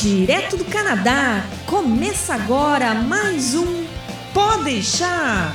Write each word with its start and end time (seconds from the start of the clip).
Direto 0.00 0.56
do 0.56 0.64
Canadá, 0.64 1.44
começa 1.66 2.32
agora 2.32 2.94
mais 2.94 3.54
um 3.54 3.84
Pode 4.32 4.64
deixar. 4.64 5.52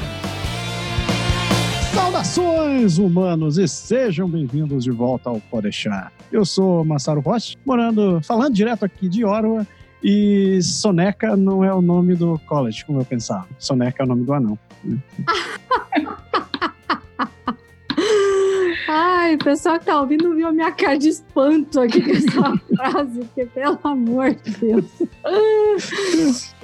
Saudações, 1.91 2.99
humanos, 2.99 3.57
e 3.57 3.67
sejam 3.67 4.29
bem-vindos 4.29 4.83
de 4.83 4.91
volta 4.91 5.31
ao 5.31 5.41
Pode 5.49 5.63
deixar. 5.63 6.13
Eu 6.31 6.45
sou 6.45 6.85
Massaro 6.85 7.21
Rocha, 7.21 7.57
morando, 7.65 8.21
falando 8.21 8.53
direto 8.53 8.85
aqui 8.85 9.09
de 9.09 9.25
Orwa, 9.25 9.65
e 10.03 10.61
Soneca 10.61 11.35
não 11.35 11.63
é 11.63 11.73
o 11.73 11.81
nome 11.81 12.13
do 12.13 12.37
college, 12.45 12.85
como 12.85 12.99
eu 12.99 13.05
pensava. 13.05 13.47
Soneca 13.57 14.03
é 14.03 14.05
o 14.05 14.07
nome 14.07 14.25
do 14.25 14.31
anão. 14.31 14.59
Ai, 18.87 19.35
o 19.35 19.37
pessoal 19.39 19.79
que 19.79 19.85
tá 19.85 19.99
ouvindo 19.99 20.35
viu 20.35 20.47
a 20.47 20.51
minha 20.51 20.71
cara 20.71 20.97
de 20.97 21.09
espanto 21.09 21.79
aqui 21.79 22.01
com 22.01 22.11
essa 22.11 22.57
frase, 22.75 23.19
porque 23.19 23.45
pelo 23.45 23.79
amor 23.83 24.35
de 24.35 24.51
Deus. 24.51 24.85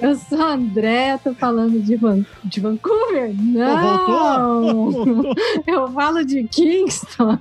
Eu 0.00 0.14
sou 0.16 0.40
a 0.40 0.52
André, 0.52 1.18
tô 1.18 1.34
falando 1.34 1.80
de, 1.80 1.96
Van 1.96 2.24
de 2.44 2.60
Vancouver? 2.60 3.34
Não! 3.36 5.32
Eu 5.66 5.90
falo 5.92 6.24
de 6.24 6.44
Kingston. 6.44 7.38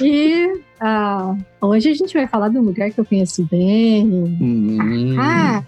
E 0.00 0.60
ah, 0.84 1.36
hoje 1.60 1.90
a 1.90 1.94
gente 1.94 2.12
vai 2.12 2.26
falar 2.26 2.48
de 2.48 2.58
um 2.58 2.62
lugar 2.62 2.90
que 2.90 2.98
eu 2.98 3.04
conheço 3.04 3.44
bem. 3.48 4.04
Hum, 4.04 5.16
Ah, 5.16 5.62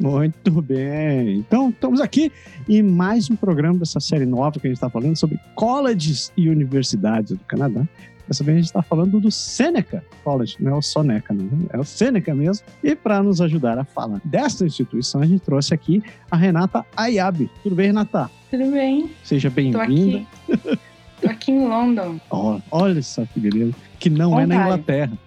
muito 0.00 0.60
bem. 0.60 1.36
Então, 1.36 1.70
estamos 1.70 2.00
aqui 2.00 2.32
em 2.68 2.82
mais 2.82 3.30
um 3.30 3.36
programa 3.36 3.78
dessa 3.78 4.00
série 4.00 4.26
nova 4.26 4.58
que 4.58 4.66
a 4.66 4.70
gente 4.70 4.76
está 4.76 4.90
falando 4.90 5.14
sobre 5.14 5.38
colleges 5.54 6.32
e 6.36 6.48
universidades 6.48 7.30
do 7.30 7.44
Canadá. 7.44 7.86
Dessa 8.26 8.42
vez 8.42 8.56
a 8.56 8.58
gente 8.58 8.66
está 8.66 8.82
falando 8.82 9.20
do 9.20 9.30
Seneca 9.30 10.02
College, 10.24 10.56
não 10.58 10.72
é 10.72 10.78
o 10.78 10.82
Soneca, 10.82 11.32
não, 11.32 11.48
é 11.70 11.78
o 11.78 11.84
Seneca 11.84 12.34
mesmo. 12.34 12.66
E 12.82 12.96
para 12.96 13.22
nos 13.22 13.40
ajudar 13.40 13.78
a 13.78 13.84
falar 13.84 14.20
desta 14.24 14.66
instituição, 14.66 15.20
a 15.20 15.26
gente 15.26 15.42
trouxe 15.42 15.72
aqui 15.72 16.02
a 16.28 16.36
Renata 16.36 16.84
Ayabe. 16.96 17.48
Tudo 17.62 17.76
bem, 17.76 17.88
Renata? 17.88 18.28
Tudo 18.50 18.68
bem? 18.72 19.10
Seja 19.22 19.48
bem-vinda. 19.48 20.26
aqui. 21.26 21.52
Em 21.52 21.66
London. 21.68 22.20
Ó, 22.30 22.58
olha 22.70 23.02
só 23.02 23.24
que 23.26 23.40
beleza. 23.40 23.74
Que 23.98 24.10
não 24.10 24.38
é 24.38 24.46
na 24.46 24.56
Ontário. 24.56 24.64
Inglaterra. 24.64 25.18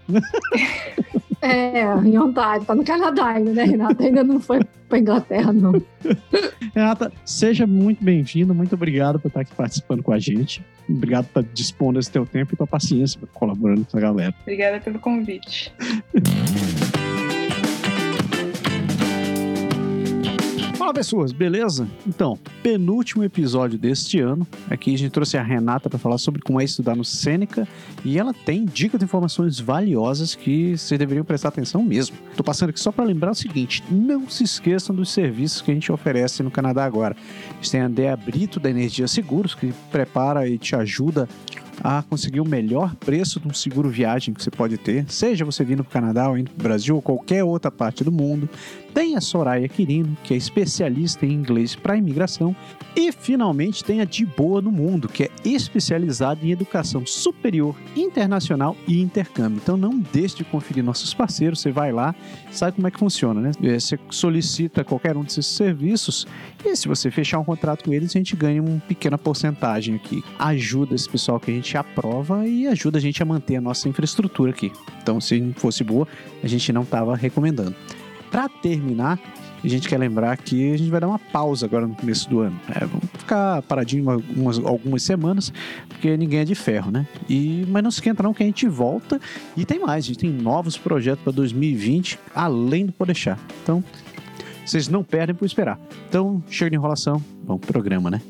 é, 1.41 1.81
em 2.05 2.17
Ontário, 2.17 2.65
tá 2.65 2.75
no 2.75 2.83
Canadá 2.83 3.27
ainda, 3.27 3.53
né, 3.53 3.63
Renata? 3.63 4.03
Ainda 4.03 4.23
não 4.23 4.39
foi 4.39 4.59
pra 4.87 4.99
Inglaterra, 4.99 5.51
não. 5.53 5.81
Renata, 6.75 7.11
seja 7.25 7.65
muito 7.65 8.03
bem-vinda, 8.03 8.53
muito 8.53 8.75
obrigado 8.75 9.19
por 9.19 9.29
estar 9.29 9.41
aqui 9.41 9.53
participando 9.55 10.03
com 10.03 10.11
a 10.11 10.19
gente. 10.19 10.63
Obrigado 10.89 11.25
por 11.25 11.41
estar 11.41 11.53
dispondo 11.53 11.99
esse 11.99 12.11
teu 12.11 12.25
tempo 12.25 12.53
e 12.53 12.57
tua 12.57 12.67
paciência 12.67 13.19
colaborando 13.33 13.85
com 13.89 13.97
a 13.97 14.01
galera. 14.01 14.35
Obrigada 14.41 14.79
pelo 14.79 14.99
convite. 14.99 15.73
Fala 20.87 20.95
pessoas, 20.95 21.33
beleza? 21.33 21.85
Então, 22.07 22.39
penúltimo 22.63 23.21
episódio 23.21 23.77
deste 23.77 24.21
ano. 24.21 24.47
Aqui 24.69 24.93
a 24.93 24.97
gente 24.97 25.11
trouxe 25.11 25.37
a 25.37 25.43
Renata 25.43 25.89
para 25.89 25.99
falar 25.99 26.17
sobre 26.17 26.41
como 26.41 26.61
é 26.61 26.63
estudar 26.63 26.95
no 26.95 27.03
Sêneca 27.03 27.67
e 28.05 28.17
ela 28.17 28.33
tem 28.33 28.63
dicas 28.63 28.97
de 28.97 29.03
informações 29.03 29.59
valiosas 29.59 30.33
que 30.33 30.77
vocês 30.77 30.97
deveriam 30.97 31.25
prestar 31.25 31.49
atenção 31.49 31.83
mesmo. 31.83 32.15
Tô 32.37 32.41
passando 32.41 32.69
aqui 32.69 32.79
só 32.79 32.89
para 32.89 33.03
lembrar 33.03 33.31
o 33.31 33.35
seguinte: 33.35 33.83
não 33.91 34.29
se 34.29 34.45
esqueçam 34.45 34.95
dos 34.95 35.09
serviços 35.09 35.61
que 35.61 35.71
a 35.71 35.73
gente 35.73 35.91
oferece 35.91 36.41
no 36.41 36.49
Canadá 36.49 36.85
agora. 36.85 37.17
A 37.49 37.53
gente 37.55 37.69
tem 37.69 37.81
a 37.81 37.89
Dea 37.89 38.15
Brito 38.15 38.57
da 38.57 38.69
Energia 38.69 39.09
Seguros 39.09 39.53
que 39.53 39.73
prepara 39.91 40.47
e 40.47 40.57
te 40.57 40.73
ajuda 40.73 41.27
a 41.83 42.01
conseguir 42.03 42.39
o 42.39 42.45
melhor 42.45 42.95
preço 42.95 43.39
de 43.39 43.47
um 43.47 43.53
seguro 43.53 43.89
viagem 43.89 44.33
que 44.33 44.43
você 44.43 44.49
pode 44.49 44.77
ter, 44.77 45.05
seja 45.09 45.45
você 45.45 45.63
vindo 45.63 45.83
para 45.83 45.89
o 45.89 45.93
Canadá 45.93 46.29
ou 46.29 46.37
indo 46.37 46.51
para 46.51 46.59
o 46.59 46.63
Brasil 46.63 46.95
ou 46.95 47.01
qualquer 47.01 47.43
outra 47.43 47.71
parte 47.71 48.03
do 48.03 48.11
mundo. 48.11 48.49
Tem 48.93 49.15
a 49.15 49.21
Soraya 49.21 49.67
Quirino, 49.67 50.17
que 50.23 50.33
é 50.33 50.37
especialista 50.37 51.25
em 51.25 51.31
inglês 51.31 51.75
para 51.75 51.97
imigração. 51.97 52.55
E 52.95 53.11
finalmente 53.11 53.83
tem 53.83 54.01
a 54.01 54.05
De 54.05 54.25
Boa 54.25 54.59
no 54.59 54.71
Mundo, 54.71 55.07
que 55.07 55.23
é 55.23 55.29
especializada 55.45 56.43
em 56.43 56.51
educação 56.51 57.05
superior, 57.05 57.75
internacional 57.95 58.75
e 58.87 58.99
intercâmbio. 58.99 59.59
Então 59.61 59.77
não 59.77 59.99
deixe 59.99 60.37
de 60.37 60.43
conferir 60.43 60.83
nossos 60.83 61.13
parceiros, 61.13 61.59
você 61.59 61.71
vai 61.71 61.91
lá, 61.91 62.15
sabe 62.51 62.75
como 62.75 62.87
é 62.87 62.91
que 62.91 62.97
funciona, 62.97 63.39
né? 63.39 63.51
Eh, 63.61 63.79
Você 63.79 63.99
solicita 64.09 64.83
qualquer 64.83 65.15
um 65.15 65.23
desses 65.23 65.45
serviços 65.45 66.25
e 66.65 66.75
se 66.75 66.87
você 66.87 67.11
fechar 67.11 67.37
um 67.39 67.43
contrato 67.43 67.83
com 67.83 67.93
eles, 67.93 68.15
a 68.15 68.19
gente 68.19 68.35
ganha 68.35 68.61
uma 68.61 68.79
pequena 68.79 69.17
porcentagem 69.17 69.95
aqui. 69.95 70.23
Ajuda 70.39 70.95
esse 70.95 71.07
pessoal 71.07 71.39
que 71.39 71.51
a 71.51 71.53
gente 71.53 71.77
aprova 71.77 72.47
e 72.47 72.67
ajuda 72.67 72.97
a 72.97 73.01
gente 73.01 73.21
a 73.21 73.25
manter 73.25 73.57
a 73.57 73.61
nossa 73.61 73.87
infraestrutura 73.87 74.51
aqui. 74.51 74.71
Então, 75.01 75.21
se 75.21 75.39
não 75.39 75.53
fosse 75.53 75.83
boa, 75.83 76.07
a 76.43 76.47
gente 76.47 76.73
não 76.73 76.81
estava 76.81 77.15
recomendando. 77.15 77.75
Para 78.37 78.49
terminar, 78.49 79.19
a 79.63 79.67
gente 79.67 79.89
quer 79.89 79.97
lembrar 79.97 80.37
que 80.37 80.71
a 80.71 80.77
gente 80.77 80.91
vai 80.91 80.99
dar 80.99 81.07
uma 81.07 81.17
pausa 81.17 81.65
agora 81.65 81.87
no 81.87 81.95
começo 81.95 82.29
do 82.29 82.41
ano. 82.41 82.55
É, 82.69 82.85
vamos 82.85 83.09
ficar 83.17 83.63
paradinho 83.63 84.07
algumas, 84.11 84.59
algumas 84.59 85.01
semanas, 85.01 85.51
porque 85.89 86.15
ninguém 86.15 86.41
é 86.41 86.45
de 86.45 86.53
ferro, 86.53 86.91
né? 86.91 87.07
E, 87.27 87.65
mas 87.67 87.81
não 87.81 87.89
se 87.89 87.97
esquenta 87.97 88.21
não 88.21 88.35
que 88.35 88.43
a 88.43 88.45
gente 88.45 88.67
volta 88.67 89.19
e 89.55 89.65
tem 89.65 89.79
mais. 89.79 90.05
A 90.05 90.07
gente 90.09 90.19
tem 90.19 90.29
novos 90.29 90.77
projetos 90.77 91.23
para 91.23 91.33
2020, 91.33 92.19
além 92.35 92.85
do 92.85 92.91
Podeixar. 92.91 93.39
Então, 93.63 93.83
vocês 94.63 94.87
não 94.87 95.03
perdem 95.03 95.35
por 95.35 95.45
esperar. 95.45 95.79
Então, 96.07 96.43
chega 96.47 96.69
de 96.69 96.75
enrolação, 96.75 97.19
vamos 97.43 97.61
pro 97.61 97.73
programa, 97.73 98.11
né? 98.11 98.21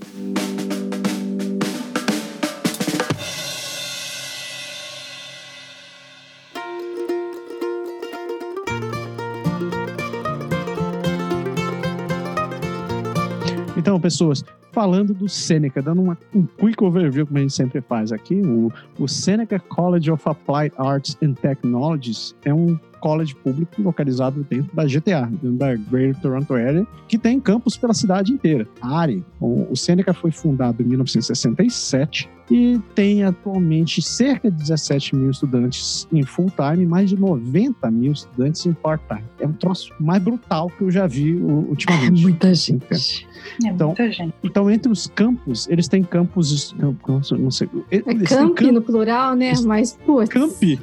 Pessoas, 14.08 14.44
falando 14.72 15.14
do 15.14 15.28
Seneca, 15.28 15.82
dando 15.82 16.02
uma, 16.02 16.18
um 16.34 16.46
quick 16.46 16.82
overview, 16.82 17.28
como 17.28 17.38
a 17.38 17.42
gente 17.42 17.54
sempre 17.54 17.82
faz 17.82 18.12
aqui, 18.12 18.36
o, 18.36 18.72
o 18.98 19.08
Seneca 19.08 19.60
College 19.60 20.10
of 20.10 20.24
Applied 20.26 20.74
Arts 20.78 21.18
and 21.22 21.34
Technologies 21.34 22.34
é 22.46 22.54
um 22.54 22.80
college 23.00 23.36
público 23.36 23.82
localizado 23.82 24.46
dentro 24.50 24.76
da 24.76 24.86
GTA, 24.86 25.26
dentro 25.26 25.54
da 25.54 25.76
Greater 25.76 26.22
Toronto 26.22 26.54
Area, 26.54 26.86
que 27.08 27.18
tem 27.18 27.40
campus 27.40 27.78
pela 27.78 27.94
cidade 27.94 28.32
inteira. 28.32 28.68
A 28.82 29.00
área, 29.00 29.24
o, 29.40 29.76
Seneca 29.76 30.14
foi 30.14 30.32
fundado 30.32 30.82
em 30.82 30.86
1967 30.86 32.30
e 32.50 32.80
tem 32.96 33.24
atualmente 33.24 34.02
cerca 34.02 34.50
de 34.50 34.58
17 34.58 35.16
mil 35.16 35.30
estudantes 35.30 36.08
em 36.12 36.24
full-time 36.24 36.84
e 36.84 36.86
mais 36.86 37.10
de 37.10 37.18
90 37.18 37.92
mil 37.92 38.14
estudantes 38.14 38.66
em 38.66 38.74
part-time. 38.74 39.24
É 39.40 39.46
um 39.46 39.54
troço 39.54 39.94
mais 40.00 40.24
brutal 40.24 40.70
que 40.70 40.82
eu 40.82 40.90
já 40.90 41.06
vi 41.06 41.36
ultimamente. 41.36 42.22
Muita 42.24 42.54
gente. 42.54 43.28
É 43.64 43.70
Então, 43.70 43.88
muita 43.88 44.12
gente. 44.12 44.34
Então, 44.44 44.70
entre 44.70 44.92
os 44.92 45.08
campos, 45.08 45.68
eles 45.70 45.88
têm 45.88 46.04
campos. 46.04 46.76
campos, 47.06 47.32
Não 47.32 47.52
sei. 47.52 47.70
É 47.92 48.00
têm 48.00 48.20
campi 48.20 48.72
no 48.72 48.82
plural, 48.82 49.36
né? 49.36 49.54
Mas, 49.66 49.98
putz. 50.06 50.30
campi. 50.30 50.80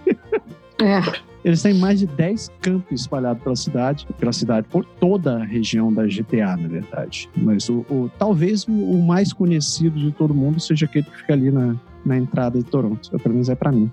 É. 0.78 1.24
Eles 1.44 1.60
têm 1.62 1.74
mais 1.74 1.98
de 1.98 2.06
10 2.06 2.50
campos 2.60 3.02
espalhados 3.02 3.42
pela 3.42 3.54
cidade, 3.56 4.06
pela 4.18 4.32
cidade, 4.32 4.66
por 4.70 4.84
toda 4.84 5.36
a 5.42 5.44
região 5.44 5.92
da 5.92 6.06
GTA, 6.06 6.56
na 6.56 6.68
verdade. 6.68 7.28
Mas 7.36 7.68
o, 7.68 7.84
o- 7.90 8.10
talvez 8.18 8.66
o, 8.66 8.72
o 8.72 9.02
mais 9.06 9.32
conhecido 9.32 9.98
de 10.00 10.10
todo 10.12 10.32
mundo 10.32 10.58
seja 10.58 10.86
aquele 10.86 11.04
que 11.04 11.16
fica 11.18 11.34
ali 11.34 11.50
na, 11.50 11.74
na 12.04 12.16
entrada 12.16 12.58
de 12.58 12.64
Toronto. 12.64 13.10
Pelo 13.18 13.34
menos 13.34 13.48
é 13.50 13.54
pra 13.54 13.70
mim. 13.70 13.90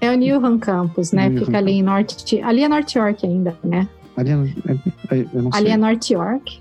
É 0.00 0.10
o 0.10 0.16
Newham 0.16 0.58
Campus, 0.58 1.12
né? 1.12 1.28
Newham 1.28 1.44
Fica 1.44 1.58
ali 1.58 1.72
em 1.72 1.82
Norte. 1.82 2.40
Ali 2.40 2.62
é 2.64 2.68
North 2.68 2.90
York 2.94 3.26
ainda, 3.26 3.54
né? 3.62 3.86
Ali, 4.16 4.30
é- 4.30 5.16
é- 5.18 5.26
não 5.34 5.50
Ali 5.52 5.68
é 5.68 5.76
North 5.76 6.08
York. 6.10 6.60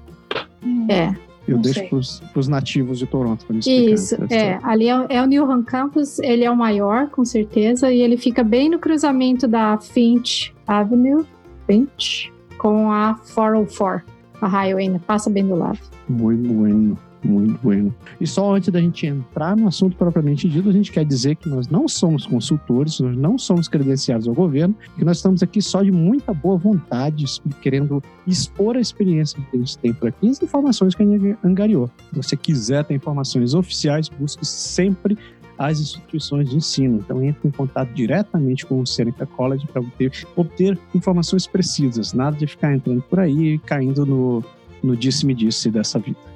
Hum, 0.61 0.87
É. 0.89 1.15
eu 1.47 1.55
não 1.55 1.61
deixo 1.61 1.87
pros, 1.89 2.19
pros 2.33 2.47
nativos 2.47 2.99
de 2.99 3.05
Toronto 3.05 3.45
pra 3.45 3.53
me 3.53 3.59
explicar. 3.59 3.93
Isso, 3.93 4.15
é. 4.29 4.59
Ali 4.63 4.89
é, 4.89 5.05
é 5.09 5.21
o 5.21 5.25
Newham 5.25 5.63
Campus, 5.63 6.19
ele 6.19 6.43
é 6.43 6.51
o 6.51 6.55
maior, 6.55 7.09
com 7.09 7.23
certeza, 7.23 7.91
e 7.91 8.01
ele 8.01 8.17
fica 8.17 8.43
bem 8.43 8.69
no 8.69 8.79
cruzamento 8.79 9.47
da 9.47 9.77
Finch 9.77 10.53
Avenue, 10.67 11.25
Finch, 11.67 12.31
com 12.57 12.91
a 12.91 13.15
404, 13.33 14.05
a 14.41 14.47
highway, 14.47 14.89
né? 14.89 14.99
passa 15.05 15.29
bem 15.29 15.47
do 15.47 15.55
lado. 15.55 15.79
Muito 16.09 16.53
bueno, 16.53 16.97
muito 17.25 17.59
bueno. 17.61 17.93
E 18.19 18.27
só 18.27 18.55
antes 18.55 18.69
da 18.69 18.79
gente 18.79 19.05
entrar 19.05 19.55
no 19.55 19.67
assunto 19.67 19.95
propriamente 19.95 20.47
dito, 20.47 20.69
a 20.69 20.71
gente 20.71 20.91
quer 20.91 21.05
dizer 21.05 21.35
que 21.35 21.49
nós 21.49 21.67
não 21.67 21.87
somos 21.87 22.25
consultores, 22.25 22.99
nós 22.99 23.17
não 23.17 23.37
somos 23.37 23.67
credenciados 23.67 24.27
ao 24.27 24.33
governo, 24.33 24.75
que 24.97 25.03
nós 25.03 25.17
estamos 25.17 25.41
aqui 25.43 25.61
só 25.61 25.81
de 25.81 25.91
muita 25.91 26.33
boa 26.33 26.57
vontade, 26.57 27.25
querendo 27.61 28.01
expor 28.27 28.77
a 28.77 28.79
experiência 28.79 29.39
que 29.51 29.57
a 29.57 29.59
gente 29.59 29.77
tem 29.77 29.93
por 29.93 30.09
aqui 30.09 30.27
e 30.27 30.29
as 30.29 30.41
informações 30.41 30.95
que 30.95 31.03
a 31.03 31.05
gente 31.05 31.37
angariou. 31.43 31.89
Se 32.09 32.15
você 32.15 32.37
quiser 32.37 32.83
ter 32.85 32.95
informações 32.95 33.53
oficiais, 33.53 34.09
busque 34.09 34.45
sempre 34.45 35.17
as 35.57 35.79
instituições 35.79 36.49
de 36.49 36.57
ensino. 36.57 36.97
Então, 36.97 37.23
entre 37.23 37.47
em 37.47 37.51
contato 37.51 37.89
diretamente 37.93 38.65
com 38.65 38.81
o 38.81 38.85
Seneca 38.85 39.25
College 39.25 39.65
para 39.67 39.81
obter, 39.81 40.11
obter 40.35 40.77
informações 40.93 41.47
precisas, 41.47 42.13
nada 42.13 42.35
de 42.35 42.47
ficar 42.47 42.73
entrando 42.73 43.01
por 43.03 43.19
aí 43.19 43.53
e 43.53 43.59
caindo 43.59 44.05
no, 44.05 44.43
no 44.83 44.95
disse-me-disse 44.95 45.71
dessa 45.71 45.99
vida. 45.99 46.34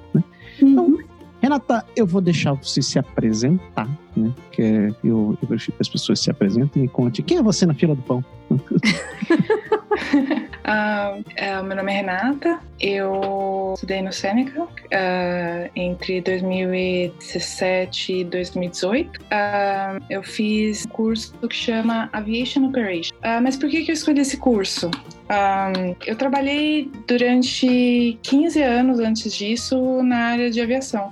Então, 0.61 0.97
Renata, 1.41 1.85
eu 1.95 2.05
vou 2.05 2.21
deixar 2.21 2.53
você 2.53 2.81
se 2.81 2.99
apresentar, 2.99 3.89
né? 4.15 4.33
Que 4.51 4.61
é- 4.61 4.89
eu, 5.03 5.37
eu 5.41 5.47
prefiro 5.47 5.77
que 5.77 5.81
as 5.81 5.89
pessoas 5.89 6.19
se 6.19 6.29
apresentem 6.29 6.83
e 6.83 6.87
conte 6.87 7.21
quem 7.23 7.37
é 7.37 7.43
você 7.43 7.65
na 7.65 7.73
fila 7.73 7.95
do 7.95 8.01
pão. 8.01 8.23
Ah, 10.71 11.17
é, 11.35 11.59
meu 11.63 11.75
nome 11.75 11.91
é 11.91 11.95
Renata, 11.95 12.59
eu 12.79 13.73
estudei 13.73 14.03
no 14.03 14.13
Seneca 14.13 14.67
ah, 14.93 15.67
entre 15.75 16.21
2017 16.21 18.13
e 18.13 18.23
2018. 18.23 19.19
Ah, 19.31 19.97
eu 20.11 20.21
fiz 20.21 20.85
um 20.85 20.89
curso 20.89 21.33
que 21.47 21.55
chama 21.55 22.07
Aviation 22.13 22.65
Operation. 22.65 23.15
Mas 23.41 23.57
por 23.57 23.67
que, 23.67 23.83
que 23.83 23.89
eu 23.89 23.93
escolhi 23.93 24.21
esse 24.21 24.37
curso? 24.37 24.91
Um, 25.31 25.95
eu 26.05 26.15
trabalhei 26.15 26.91
durante 27.07 28.19
15 28.21 28.61
anos 28.61 28.99
antes 28.99 29.33
disso 29.33 30.03
na 30.03 30.17
área 30.17 30.51
de 30.51 30.61
aviação. 30.61 31.11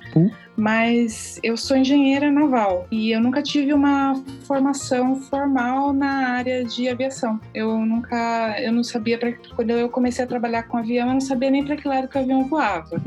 Mas 0.58 1.40
eu 1.44 1.56
sou 1.56 1.78
engenheira 1.78 2.32
naval 2.32 2.88
e 2.90 3.12
eu 3.12 3.22
nunca 3.22 3.44
tive 3.44 3.72
uma 3.72 4.16
formação 4.46 5.16
formal 5.22 5.94
na 5.94 6.30
área 6.30 6.66
de 6.66 6.90
aviação. 6.90 7.40
Eu 7.54 7.78
nunca, 7.78 8.56
eu 8.60 8.72
não 8.72 8.84
sabia 8.84 9.20
para 9.20 9.34
quando 9.56 9.70
eu 9.70 9.88
comecei 9.88 10.26
a 10.26 10.28
trabalhar 10.28 10.64
com 10.64 10.78
avião, 10.78 11.08
eu 11.08 11.14
não 11.14 11.22
sabia 11.22 11.52
nem 11.52 11.64
para 11.64 11.76
que 11.76 11.88
lado 11.88 12.08
que 12.08 12.18
o 12.18 12.22
avião 12.22 12.46
voava. 12.46 13.00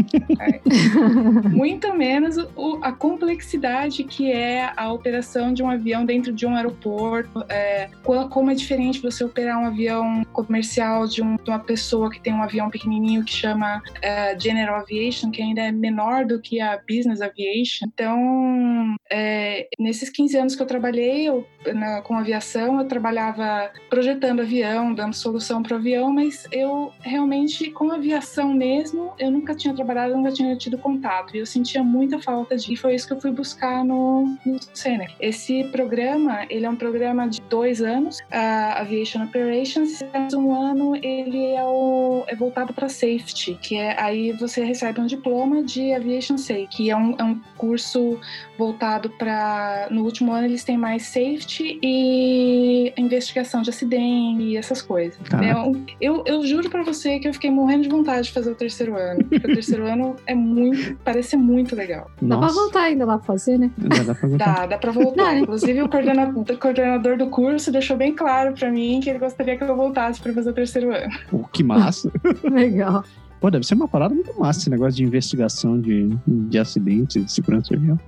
Muito 1.51 1.93
menos 1.93 2.37
o, 2.55 2.79
a 2.83 2.93
complexidade 2.93 4.05
que 4.05 4.31
é 4.31 4.73
a 4.77 4.93
operação 4.93 5.53
de 5.53 5.61
um 5.61 5.69
avião 5.69 6.05
dentro 6.05 6.33
de 6.33 6.47
um 6.47 6.55
aeroporto, 6.55 7.45
é, 7.49 7.91
como 8.31 8.53
é 8.53 8.55
diferente 8.55 9.03
você 9.03 9.25
operar 9.25 9.59
um 9.59 9.67
avião 9.67 10.25
comercial 10.33 11.09
de, 11.09 11.21
um, 11.21 11.35
de 11.35 11.51
uma 11.51 11.59
pessoa 11.59 12.11
que 12.11 12.21
tem 12.21 12.33
um 12.33 12.43
avião 12.43 12.71
pequenininho 12.71 13.25
que 13.25 13.33
chama 13.33 13.83
é, 14.01 14.39
General 14.39 14.77
Aviation, 14.77 15.33
que 15.33 15.43
ainda 15.43 15.63
é 15.63 15.73
menor 15.73 16.25
do 16.25 16.39
que 16.39 16.61
a 16.61 16.79
Business 16.89 17.21
Aviation 17.21 17.40
Aviation. 17.41 17.87
Então, 17.93 18.97
é, 19.11 19.69
nesses 19.79 20.11
15 20.11 20.37
anos 20.37 20.57
que 20.57 20.63
eu 20.63 20.67
trabalhei 20.67 21.29
eu, 21.29 21.47
na, 21.75 22.03
com 22.03 22.17
aviação, 22.17 22.79
eu 22.79 22.87
trabalhava 22.87 23.71
projetando 23.89 24.41
avião, 24.41 24.95
dando 24.95 25.15
solução 25.15 25.63
para 25.63 25.75
o 25.75 25.79
avião, 25.79 26.13
mas 26.13 26.47
eu 26.53 26.93
realmente, 27.01 27.71
com 27.71 27.91
aviação 27.91 28.53
mesmo, 28.53 29.13
eu 29.19 29.31
nunca 29.31 29.55
tinha 29.55 29.75
trabalhado, 29.75 30.17
nunca 30.17 30.33
tinha 30.33 30.57
tido 30.57 30.79
contato. 30.79 31.35
E 31.35 31.39
eu 31.39 31.47
sentia 31.47 31.83
muita 31.83 32.19
falta 32.19 32.57
de. 32.57 32.73
E 32.73 32.77
foi 32.77 32.95
isso 32.95 33.07
que 33.07 33.13
eu 33.13 33.21
fui 33.21 33.31
buscar 33.31 33.85
no, 33.85 34.37
no 34.45 34.59
Senec. 34.75 35.15
Esse 35.21 35.65
programa, 35.65 36.47
ele 36.49 36.67
é 36.67 36.71
um 36.71 36.77
programa 36.77 37.29
de 37.29 37.41
dois 37.43 37.83
anos, 37.83 38.19
a 38.31 38.81
Aviation 38.81 39.25
Operations. 39.25 40.01
Um 40.35 40.55
ano 40.55 40.97
ele 40.97 41.53
é, 41.55 41.65
o, 41.65 42.25
é 42.27 42.35
voltado 42.35 42.73
para 42.73 42.89
safety, 42.89 43.59
que 43.61 43.77
é 43.77 44.01
aí 44.01 44.33
você 44.33 44.65
recebe 44.65 45.01
um 45.01 45.07
diploma 45.07 45.63
de 45.63 45.93
Aviation 45.93 46.39
Safety, 46.39 46.69
que 46.71 46.91
é 46.91 46.97
um, 46.97 47.15
é 47.19 47.25
um 47.25 47.30
um 47.31 47.41
curso 47.57 48.19
voltado 48.59 49.11
para. 49.11 49.89
No 49.91 50.03
último 50.05 50.33
ano, 50.33 50.47
eles 50.47 50.65
têm 50.65 50.77
mais 50.77 51.05
safety 51.05 51.79
e 51.83 52.93
investigação 52.97 53.63
de 53.63 53.71
acidente 53.71 54.43
e 54.43 54.57
essas 54.57 54.83
coisas. 54.83 55.19
Tá. 55.29 55.43
Eu, 55.45 55.85
eu, 56.01 56.25
eu 56.27 56.47
juro 56.47 56.69
para 56.69 56.83
você 56.83 57.19
que 57.19 57.29
eu 57.29 57.33
fiquei 57.33 57.51
morrendo 57.51 57.85
de 57.85 57.89
vontade 57.89 58.29
de 58.29 58.33
fazer 58.33 58.51
o 58.51 58.55
terceiro 58.55 58.97
ano. 58.97 59.25
Porque 59.25 59.47
o 59.47 59.55
terceiro 59.55 59.87
ano 59.89 60.17
é 60.27 60.35
muito. 60.35 60.97
parece 61.05 61.31
ser 61.31 61.37
muito 61.37 61.75
legal. 61.75 62.11
Dá 62.21 62.37
pra 62.37 62.47
Nossa. 62.47 62.55
voltar 62.55 62.83
ainda 62.83 63.05
lá 63.05 63.19
fazer, 63.19 63.59
né? 63.59 63.71
Dá, 63.77 64.03
dá 64.03 64.15
pra 64.15 64.29
voltar. 64.29 64.55
Dá, 64.55 64.67
dá 64.67 64.79
pra 64.79 64.93
voltar. 64.93 65.35
Né? 65.35 65.41
Inclusive, 65.41 65.83
o 65.83 65.89
coordenador, 65.89 66.45
o 66.51 66.59
coordenador 66.59 67.17
do 67.17 67.29
curso 67.29 67.71
deixou 67.71 67.97
bem 67.97 68.15
claro 68.15 68.53
para 68.55 68.71
mim 68.71 69.01
que 69.03 69.11
ele 69.11 69.19
gostaria 69.19 69.57
que 69.57 69.65
eu 69.65 69.77
voltasse 69.77 70.21
para 70.21 70.33
fazer 70.33 70.51
o 70.51 70.55
terceiro 70.55 70.95
ano. 70.95 71.13
Pô, 71.31 71.45
que 71.53 71.63
massa. 71.63 72.11
Legal. 72.45 73.05
Pô, 73.41 73.51
deve 73.51 73.65
ser 73.67 73.75
uma 73.75 73.89
parada 73.89 74.15
muito 74.15 74.39
massa 74.39 74.61
esse 74.61 74.71
negócio 74.71 74.95
de 74.97 75.05
investigação 75.05 75.81
de, 75.81 76.11
de 76.27 76.59
acidentes, 76.59 77.25
de 77.25 77.33
segurança 77.33 77.69
de 77.71 77.77
avião. 77.77 77.99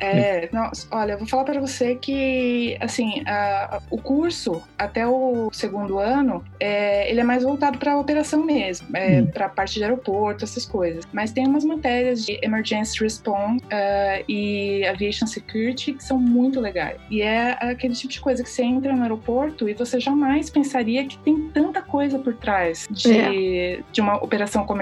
É, 0.00 0.48
não, 0.52 0.70
olha, 0.92 1.12
eu 1.12 1.18
vou 1.18 1.26
falar 1.26 1.44
para 1.44 1.60
você 1.60 1.96
que, 1.96 2.76
assim, 2.80 3.22
a- 3.26 3.80
o 3.90 3.98
curso 4.00 4.62
até 4.78 5.06
o 5.06 5.50
segundo 5.52 5.98
ano, 5.98 6.42
é, 6.58 7.10
ele 7.10 7.20
é 7.20 7.24
mais 7.24 7.42
voltado 7.42 7.78
para 7.78 7.92
a 7.92 7.98
operação 8.00 8.46
mesmo, 8.46 8.86
é, 8.96 9.20
Hum. 9.20 9.26
para 9.26 9.46
a 9.46 9.48
parte 9.48 9.74
de 9.74 9.82
aeroporto, 9.82 10.44
essas 10.44 10.64
coisas. 10.64 11.04
Mas 11.12 11.32
tem 11.32 11.46
umas 11.46 11.64
matérias 11.64 12.24
de 12.24 12.38
emergency 12.42 13.00
response 13.00 13.62
é, 13.70 14.24
e 14.28 14.86
aviation 14.86 15.26
security 15.26 15.92
que 15.94 16.02
são 16.04 16.18
muito 16.18 16.60
legais. 16.60 16.98
E 17.10 17.20
é 17.20 17.58
aquele 17.60 17.92
tipo 17.94 18.12
de 18.12 18.20
coisa 18.20 18.42
que 18.42 18.48
você 18.48 18.62
entra 18.62 18.94
no 18.94 19.02
aeroporto 19.02 19.68
e 19.68 19.74
você 19.74 19.98
jamais 20.00 20.48
pensaria 20.48 21.04
que 21.06 21.18
tem 21.18 21.48
tanta 21.50 21.82
coisa 21.82 22.18
por 22.20 22.34
trás 22.34 22.86
de, 22.90 23.82
de 23.92 24.00
uma 24.00 24.16
operação 24.24 24.64
comercial. 24.64 24.77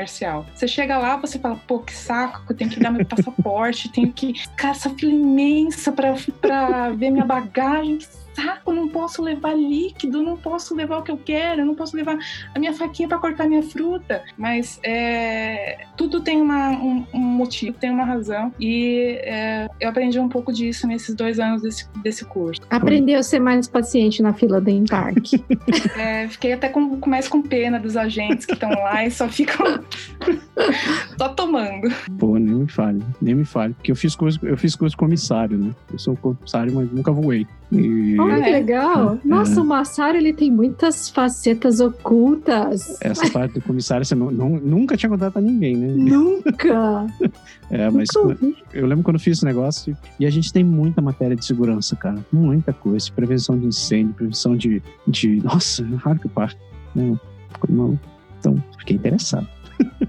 Você 0.55 0.69
chega 0.69 0.99
lá, 0.99 1.17
você 1.17 1.39
fala, 1.39 1.57
pô, 1.67 1.81
que 1.81 1.95
saco, 1.95 2.43
eu 2.49 2.57
tenho 2.57 2.71
que 2.71 2.81
dar 2.81 2.91
meu 2.91 3.05
passaporte, 3.05 3.91
tenho 3.93 4.13
que. 4.13 4.35
Cara, 4.57 4.73
essa 4.73 4.91
fila 4.91 5.13
imensa 5.13 5.93
pra, 5.93 6.15
pra 6.41 6.91
ver 6.91 7.11
minha 7.11 7.25
bagagem, 7.25 7.99
que 7.99 8.07
saco, 8.37 8.73
não 8.73 8.89
posso 8.89 9.23
levar 9.23 9.55
líquido, 9.55 10.23
não 10.23 10.37
posso 10.37 10.75
levar 10.75 10.99
o 10.99 11.03
que 11.03 11.11
eu 11.11 11.17
quero, 11.17 11.65
não 11.65 11.75
posso 11.75 11.97
levar 11.97 12.19
a 12.55 12.59
minha 12.59 12.73
faquinha 12.75 13.09
pra 13.09 13.19
cortar 13.19 13.49
minha 13.49 13.63
fruta. 13.63 14.23
Mas 14.37 14.79
é, 14.85 15.87
tudo 15.97 16.21
tem 16.21 16.41
uma, 16.41 16.71
um, 16.71 17.05
um 17.15 17.19
motivo, 17.19 17.77
tem 17.79 17.91
uma 17.91 18.05
razão. 18.05 18.53
E 18.61 19.19
é, 19.23 19.69
eu 19.81 19.89
aprendi 19.89 20.19
um 20.21 20.29
pouco 20.29 20.53
disso 20.53 20.87
nesses 20.87 21.15
dois 21.15 21.39
anos 21.41 21.63
desse, 21.63 21.89
desse 22.03 22.25
curso. 22.25 22.61
Aprendeu 22.71 23.19
a 23.19 23.23
ser 23.23 23.41
mais 23.41 23.67
paciente 23.69 24.23
na 24.23 24.33
fila 24.33 24.61
do 24.61 24.71
embarque. 24.71 25.43
É, 25.97 26.29
fiquei 26.29 26.53
até 26.53 26.69
com- 26.69 27.01
mais 27.07 27.27
com 27.29 27.41
pena 27.41 27.79
dos 27.81 27.97
agentes 27.97 28.45
que 28.45 28.53
estão 28.53 28.69
lá 28.71 29.05
e 29.07 29.11
só 29.11 29.29
ficam 29.29 29.81
só 31.19 31.29
tomando. 31.31 31.89
Pô, 32.19 32.37
nem 32.39 32.55
me 32.55 32.69
fale, 32.69 33.03
nem 33.21 33.35
me 33.35 33.45
fale. 33.45 33.75
Porque 33.75 33.91
eu 33.93 33.97
fiz 33.97 34.15
curso, 34.15 34.39
eu 34.43 34.57
fiz 34.57 34.75
curso 34.77 34.97
comissário, 34.97 35.57
né? 35.59 35.71
Eu 35.93 35.99
sou 35.99 36.17
comissário, 36.17 36.73
mas 36.75 36.91
nunca 36.93 37.13
voei. 37.13 37.47
E 37.73 38.17
Olha 38.21 38.43
que 38.43 38.49
é. 38.49 38.53
legal. 38.53 39.19
Nossa, 39.25 39.61
o 39.61 39.65
Massaro, 39.65 40.17
ele 40.17 40.33
tem 40.33 40.51
muitas 40.51 41.09
facetas 41.09 41.81
ocultas. 41.81 42.97
essa 43.01 43.29
parte 43.31 43.55
do 43.55 43.61
comissário 43.63 44.05
você 44.07 44.15
não, 44.15 44.31
não- 44.31 44.51
nunca 44.61 44.97
tinha 44.97 45.11
contado 45.11 45.33
pra 45.33 45.43
ninguém, 45.43 45.77
né? 45.77 45.89
Nunca. 45.89 47.07
É, 47.69 47.91
mas 47.91 48.07
Nunca 48.15 48.39
eu 48.73 48.87
lembro 48.87 49.03
quando 49.03 49.17
eu 49.17 49.21
fiz 49.21 49.39
esse 49.39 49.45
negócio 49.45 49.97
e 50.21 50.25
a 50.27 50.31
gente 50.31 50.53
tem 50.53 50.63
muita 50.63 51.03
matéria 51.03 51.35
de 51.35 51.45
segurança, 51.45 51.97
cara. 51.97 52.25
Muita 52.33 52.73
coisa. 52.73 53.11
Prevenção 53.11 53.59
de 53.59 53.67
incêndio, 53.67 54.15
prevenção 54.15 54.57
de. 54.57 54.81
de 55.05 55.43
nossa, 55.43 55.85
raro 55.97 56.21
que 56.21 56.29
não. 57.69 57.99
Então, 58.39 58.63
fiquei 58.79 58.95
interessado. 58.95 59.49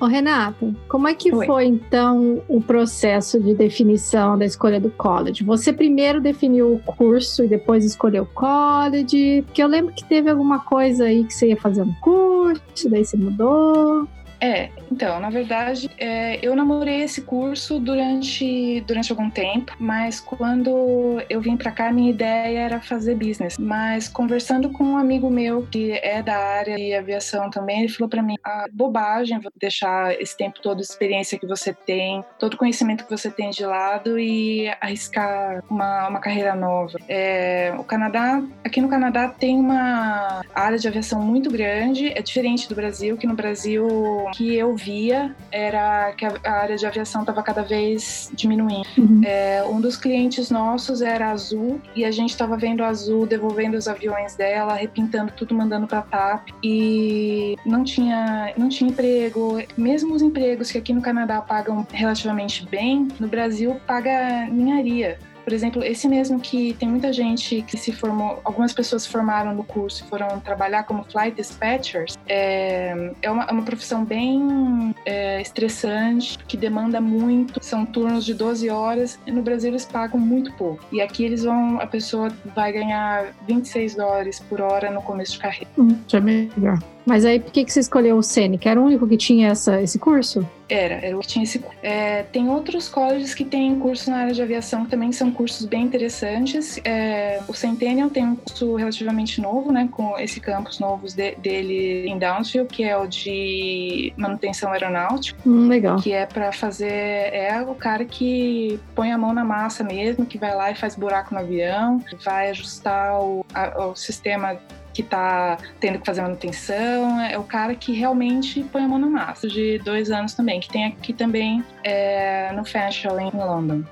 Ô, 0.00 0.06
Renata, 0.06 0.72
como 0.88 1.08
é 1.08 1.14
que 1.14 1.34
Oi. 1.34 1.46
foi 1.46 1.66
então 1.66 2.42
o 2.48 2.60
processo 2.60 3.40
de 3.40 3.54
definição 3.54 4.38
da 4.38 4.44
escolha 4.44 4.80
do 4.80 4.90
college? 4.90 5.42
Você 5.44 5.72
primeiro 5.72 6.20
definiu 6.20 6.74
o 6.74 6.78
curso 6.78 7.44
e 7.44 7.48
depois 7.48 7.84
escolheu 7.84 8.22
o 8.22 8.26
college? 8.26 9.42
Porque 9.42 9.62
eu 9.62 9.66
lembro 9.66 9.92
que 9.92 10.04
teve 10.04 10.30
alguma 10.30 10.60
coisa 10.60 11.04
aí 11.04 11.24
que 11.24 11.34
você 11.34 11.48
ia 11.48 11.56
fazer 11.56 11.82
um 11.82 11.92
curso, 11.94 12.88
daí 12.88 13.04
você 13.04 13.16
mudou. 13.16 14.06
É, 14.40 14.70
então, 14.90 15.20
na 15.20 15.30
verdade, 15.30 15.90
é, 15.98 16.38
eu 16.42 16.54
namorei 16.54 17.02
esse 17.02 17.22
curso 17.22 17.78
durante, 17.78 18.80
durante 18.82 19.10
algum 19.10 19.30
tempo, 19.30 19.74
mas 19.78 20.20
quando 20.20 21.20
eu 21.28 21.40
vim 21.40 21.56
pra 21.56 21.72
cá, 21.72 21.92
minha 21.92 22.10
ideia 22.10 22.60
era 22.60 22.80
fazer 22.80 23.14
business. 23.14 23.56
Mas 23.58 24.08
conversando 24.08 24.70
com 24.70 24.84
um 24.84 24.96
amigo 24.96 25.28
meu 25.30 25.66
que 25.66 25.92
é 25.92 26.22
da 26.22 26.36
área 26.36 26.76
de 26.76 26.94
aviação 26.94 27.50
também, 27.50 27.80
ele 27.80 27.88
falou 27.88 28.08
pra 28.08 28.22
mim: 28.22 28.36
ah, 28.44 28.66
bobagem 28.72 29.40
deixar 29.60 30.20
esse 30.20 30.36
tempo 30.36 30.60
todo, 30.62 30.80
experiência 30.80 31.38
que 31.38 31.46
você 31.46 31.72
tem, 31.72 32.24
todo 32.38 32.56
conhecimento 32.56 33.04
que 33.04 33.10
você 33.10 33.30
tem 33.30 33.50
de 33.50 33.64
lado 33.64 34.18
e 34.18 34.68
arriscar 34.80 35.62
uma, 35.68 36.08
uma 36.08 36.20
carreira 36.20 36.54
nova. 36.54 36.98
É, 37.08 37.74
o 37.78 37.84
Canadá, 37.84 38.42
aqui 38.64 38.80
no 38.80 38.88
Canadá 38.88 39.28
tem 39.28 39.58
uma 39.58 40.42
área 40.54 40.78
de 40.78 40.86
aviação 40.86 41.20
muito 41.20 41.50
grande, 41.50 42.08
é 42.08 42.22
diferente 42.22 42.68
do 42.68 42.74
Brasil, 42.74 43.16
que 43.16 43.26
no 43.26 43.34
Brasil 43.34 44.27
que 44.32 44.54
eu 44.54 44.74
via 44.74 45.34
era 45.50 46.12
que 46.12 46.24
a, 46.24 46.32
área 46.44 46.76
de 46.76 46.86
aviação 46.86 47.22
estava 47.22 47.42
cada 47.42 47.62
vez 47.62 48.30
diminuindo. 48.34 48.88
Uhum. 48.96 49.22
É, 49.24 49.62
um 49.64 49.80
dos 49.80 49.96
clientes 49.96 50.50
nossos 50.50 51.02
era 51.02 51.30
Azul 51.30 51.80
e 51.94 52.04
a 52.04 52.10
gente 52.10 52.30
estava 52.30 52.56
vendo 52.56 52.82
a 52.82 52.88
Azul 52.88 53.26
devolvendo 53.26 53.76
os 53.76 53.88
aviões 53.88 54.34
dela, 54.36 54.74
repintando 54.74 55.32
tudo, 55.32 55.54
mandando 55.54 55.86
para 55.86 56.02
TAP 56.02 56.48
e 56.62 57.56
não 57.64 57.84
tinha 57.84 58.52
não 58.56 58.68
tinha 58.68 58.90
emprego. 58.90 59.62
Mesmo 59.76 60.14
os 60.14 60.22
empregos 60.22 60.70
que 60.70 60.78
aqui 60.78 60.92
no 60.92 61.02
Canadá 61.02 61.40
pagam 61.40 61.86
relativamente 61.90 62.66
bem, 62.66 63.08
no 63.18 63.28
Brasil 63.28 63.80
paga 63.86 64.46
ninharia. 64.46 65.18
Por 65.48 65.54
exemplo, 65.54 65.82
esse 65.82 66.06
mesmo 66.06 66.38
que 66.38 66.74
tem 66.74 66.86
muita 66.86 67.10
gente 67.10 67.62
que 67.62 67.78
se 67.78 67.90
formou, 67.90 68.38
algumas 68.44 68.74
pessoas 68.74 69.04
se 69.04 69.08
formaram 69.08 69.54
no 69.54 69.64
curso 69.64 70.04
e 70.04 70.06
foram 70.06 70.38
trabalhar 70.40 70.82
como 70.82 71.02
flight 71.04 71.34
dispatchers, 71.34 72.18
é, 72.28 73.14
é, 73.22 73.30
uma, 73.30 73.44
é 73.44 73.50
uma 73.50 73.62
profissão 73.62 74.04
bem 74.04 74.94
é, 75.06 75.40
estressante, 75.40 76.38
que 76.46 76.54
demanda 76.54 77.00
muito, 77.00 77.64
são 77.64 77.86
turnos 77.86 78.26
de 78.26 78.34
12 78.34 78.68
horas, 78.68 79.18
e 79.26 79.32
no 79.32 79.40
Brasil 79.40 79.70
eles 79.70 79.86
pagam 79.86 80.20
muito 80.20 80.52
pouco. 80.52 80.84
E 80.92 81.00
aqui 81.00 81.24
eles 81.24 81.44
vão, 81.44 81.80
a 81.80 81.86
pessoa 81.86 82.30
vai 82.54 82.70
ganhar 82.70 83.32
26 83.46 83.94
dólares 83.94 84.40
por 84.40 84.60
hora 84.60 84.90
no 84.90 85.00
começo 85.00 85.32
de 85.32 85.38
carreira. 85.38 85.70
Hum, 85.78 85.96
já 86.06 86.18
é 86.18 86.20
melhor. 86.20 86.78
Mas 87.08 87.24
aí, 87.24 87.40
por 87.40 87.50
que, 87.50 87.64
que 87.64 87.72
você 87.72 87.80
escolheu 87.80 88.18
o 88.18 88.22
Seneca? 88.22 88.68
Era 88.68 88.78
o 88.78 88.84
único 88.84 89.08
que 89.08 89.16
tinha 89.16 89.48
essa, 89.48 89.80
esse 89.80 89.98
curso? 89.98 90.46
Era, 90.68 90.96
era 90.96 91.16
o 91.16 91.20
que 91.20 91.26
tinha 91.26 91.42
esse 91.42 91.64
é, 91.82 92.24
Tem 92.24 92.50
outros 92.50 92.90
colleges 92.90 93.34
que 93.34 93.46
têm 93.46 93.78
curso 93.78 94.10
na 94.10 94.18
área 94.18 94.34
de 94.34 94.42
aviação 94.42 94.84
que 94.84 94.90
também 94.90 95.10
são 95.10 95.30
cursos 95.30 95.64
bem 95.64 95.84
interessantes. 95.84 96.78
É, 96.84 97.40
o 97.48 97.54
Centennial 97.54 98.10
tem 98.10 98.26
um 98.26 98.36
curso 98.36 98.74
relativamente 98.74 99.40
novo, 99.40 99.72
né? 99.72 99.88
Com 99.90 100.18
esse 100.18 100.38
campus 100.38 100.78
novos 100.78 101.14
de, 101.14 101.34
dele 101.36 102.06
em 102.06 102.18
Downsville, 102.18 102.66
que 102.66 102.84
é 102.84 102.94
o 102.98 103.06
de 103.06 104.12
manutenção 104.14 104.70
aeronáutica. 104.70 105.40
Hum, 105.46 105.66
legal. 105.66 105.96
Que 106.02 106.12
é 106.12 106.26
para 106.26 106.52
fazer. 106.52 106.92
É 106.92 107.62
o 107.62 107.74
cara 107.74 108.04
que 108.04 108.78
põe 108.94 109.12
a 109.12 109.16
mão 109.16 109.32
na 109.32 109.44
massa 109.44 109.82
mesmo, 109.82 110.26
que 110.26 110.36
vai 110.36 110.54
lá 110.54 110.70
e 110.70 110.74
faz 110.74 110.94
buraco 110.94 111.32
no 111.32 111.40
avião, 111.40 112.04
vai 112.22 112.50
ajustar 112.50 113.18
o, 113.18 113.46
a, 113.54 113.86
o 113.86 113.96
sistema 113.96 114.58
que 114.98 115.02
está 115.02 115.56
tendo 115.78 116.00
que 116.00 116.04
fazer 116.04 116.22
manutenção, 116.22 117.20
é 117.20 117.38
o 117.38 117.44
cara 117.44 117.72
que 117.76 117.92
realmente 117.92 118.64
põe 118.64 118.82
a 118.82 118.88
mão 118.88 118.98
na 118.98 119.06
massa. 119.06 119.46
De 119.46 119.78
dois 119.78 120.10
anos 120.10 120.34
também, 120.34 120.58
que 120.58 120.68
tem 120.68 120.86
aqui 120.86 121.12
também 121.12 121.64
é, 121.84 122.50
no 122.52 122.64
Fanshawe 122.64 123.22
em 123.22 123.30
London. 123.30 123.84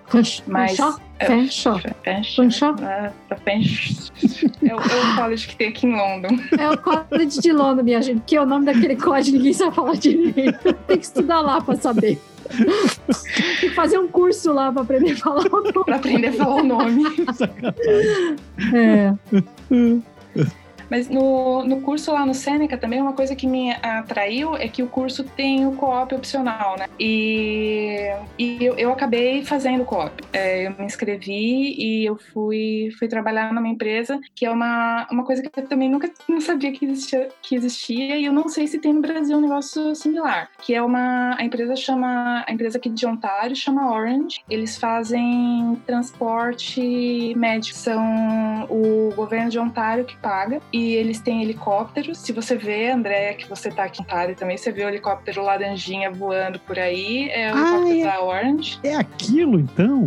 Mas 0.48 0.72
é, 1.20 1.26
Fanshawe? 1.26 1.82
Fanshawe? 2.34 2.82
É, 2.82 3.12
é, 4.66 4.74
o, 4.74 4.80
é 4.80 5.12
o 5.12 5.16
college 5.16 5.46
que 5.46 5.54
tem 5.54 5.68
aqui 5.68 5.86
em 5.86 5.94
London. 5.94 6.40
É 6.58 6.70
o 6.70 6.76
college 6.76 7.40
de 7.40 7.52
London, 7.52 7.84
minha 7.84 8.02
gente, 8.02 8.18
porque 8.18 8.34
é 8.34 8.42
o 8.42 8.46
nome 8.46 8.66
daquele 8.66 8.96
college 8.96 9.30
ninguém 9.30 9.52
sabe 9.52 9.76
falar 9.76 9.94
direito. 9.94 10.74
Tem 10.88 10.98
que 10.98 11.04
estudar 11.04 11.40
lá 11.40 11.60
para 11.60 11.76
saber. 11.76 12.18
Tem 12.50 13.56
que 13.60 13.70
fazer 13.70 13.98
um 13.98 14.08
curso 14.08 14.52
lá 14.52 14.72
para 14.72 14.82
aprender 14.82 15.12
a 15.12 15.16
falar 15.16 15.46
o 15.46 15.48
nome. 15.48 15.84
Para 15.84 15.96
aprender 15.96 16.28
a 16.28 16.32
falar 16.32 16.56
o 16.56 16.64
nome. 16.64 17.04
é. 18.74 19.14
Mas 20.90 21.08
no, 21.08 21.64
no 21.64 21.80
curso 21.80 22.12
lá 22.12 22.24
no 22.24 22.34
Seneca 22.34 22.76
também, 22.76 23.00
uma 23.00 23.12
coisa 23.12 23.34
que 23.34 23.46
me 23.46 23.72
atraiu 23.72 24.56
é 24.56 24.68
que 24.68 24.82
o 24.82 24.88
curso 24.88 25.24
tem 25.24 25.66
o 25.66 25.72
co-op 25.72 26.14
opcional, 26.14 26.76
né? 26.78 26.86
E, 26.98 28.10
e 28.38 28.64
eu, 28.64 28.74
eu 28.76 28.92
acabei 28.92 29.44
fazendo 29.44 29.84
co-op. 29.84 30.22
É, 30.32 30.66
eu 30.66 30.70
me 30.78 30.84
inscrevi 30.84 31.74
e 31.78 32.04
eu 32.04 32.16
fui, 32.16 32.90
fui 32.98 33.08
trabalhar 33.08 33.52
numa 33.52 33.68
empresa 33.68 34.20
que 34.34 34.44
é 34.46 34.50
uma, 34.50 35.06
uma 35.10 35.24
coisa 35.24 35.42
que 35.42 35.48
eu 35.58 35.66
também 35.66 35.88
nunca 35.88 36.10
não 36.28 36.40
sabia 36.40 36.72
que 36.72 36.84
existia, 36.84 37.28
que 37.42 37.54
existia 37.54 38.16
e 38.16 38.24
eu 38.24 38.32
não 38.32 38.48
sei 38.48 38.66
se 38.66 38.78
tem 38.78 38.92
no 38.92 39.00
Brasil 39.00 39.36
um 39.36 39.40
negócio 39.40 39.94
similar, 39.94 40.50
que 40.62 40.74
é 40.74 40.82
uma 40.82 41.36
a 41.38 41.44
empresa 41.44 41.76
chama 41.76 42.44
a 42.46 42.52
empresa 42.52 42.78
aqui 42.78 42.88
de 42.88 43.06
Ontário 43.06 43.56
chama 43.56 43.92
Orange. 43.92 44.40
Eles 44.48 44.76
fazem 44.76 45.80
transporte 45.86 47.34
médico. 47.36 47.76
São 47.76 48.66
o 48.70 49.12
governo 49.14 49.50
de 49.50 49.58
Ontário 49.58 50.04
que 50.04 50.16
paga 50.16 50.60
e 50.76 50.94
eles 50.94 51.20
têm 51.20 51.42
helicópteros. 51.42 52.18
Se 52.18 52.32
você 52.32 52.54
vê, 52.54 52.90
André, 52.90 53.32
que 53.34 53.48
você 53.48 53.70
tá 53.70 53.84
aqui 53.84 54.02
em 54.02 54.04
Ontário 54.04 54.36
também, 54.36 54.58
você 54.58 54.70
vê 54.70 54.84
o 54.84 54.88
helicóptero 54.88 55.42
laranjinha 55.42 56.10
voando 56.10 56.58
por 56.60 56.78
aí, 56.78 57.30
é 57.30 57.50
o 57.50 57.56
ah, 57.56 57.60
helicóptero 57.60 57.98
é, 57.98 58.04
da 58.04 58.22
Orange. 58.22 58.78
É 58.84 58.94
aquilo 58.94 59.58
então? 59.58 60.06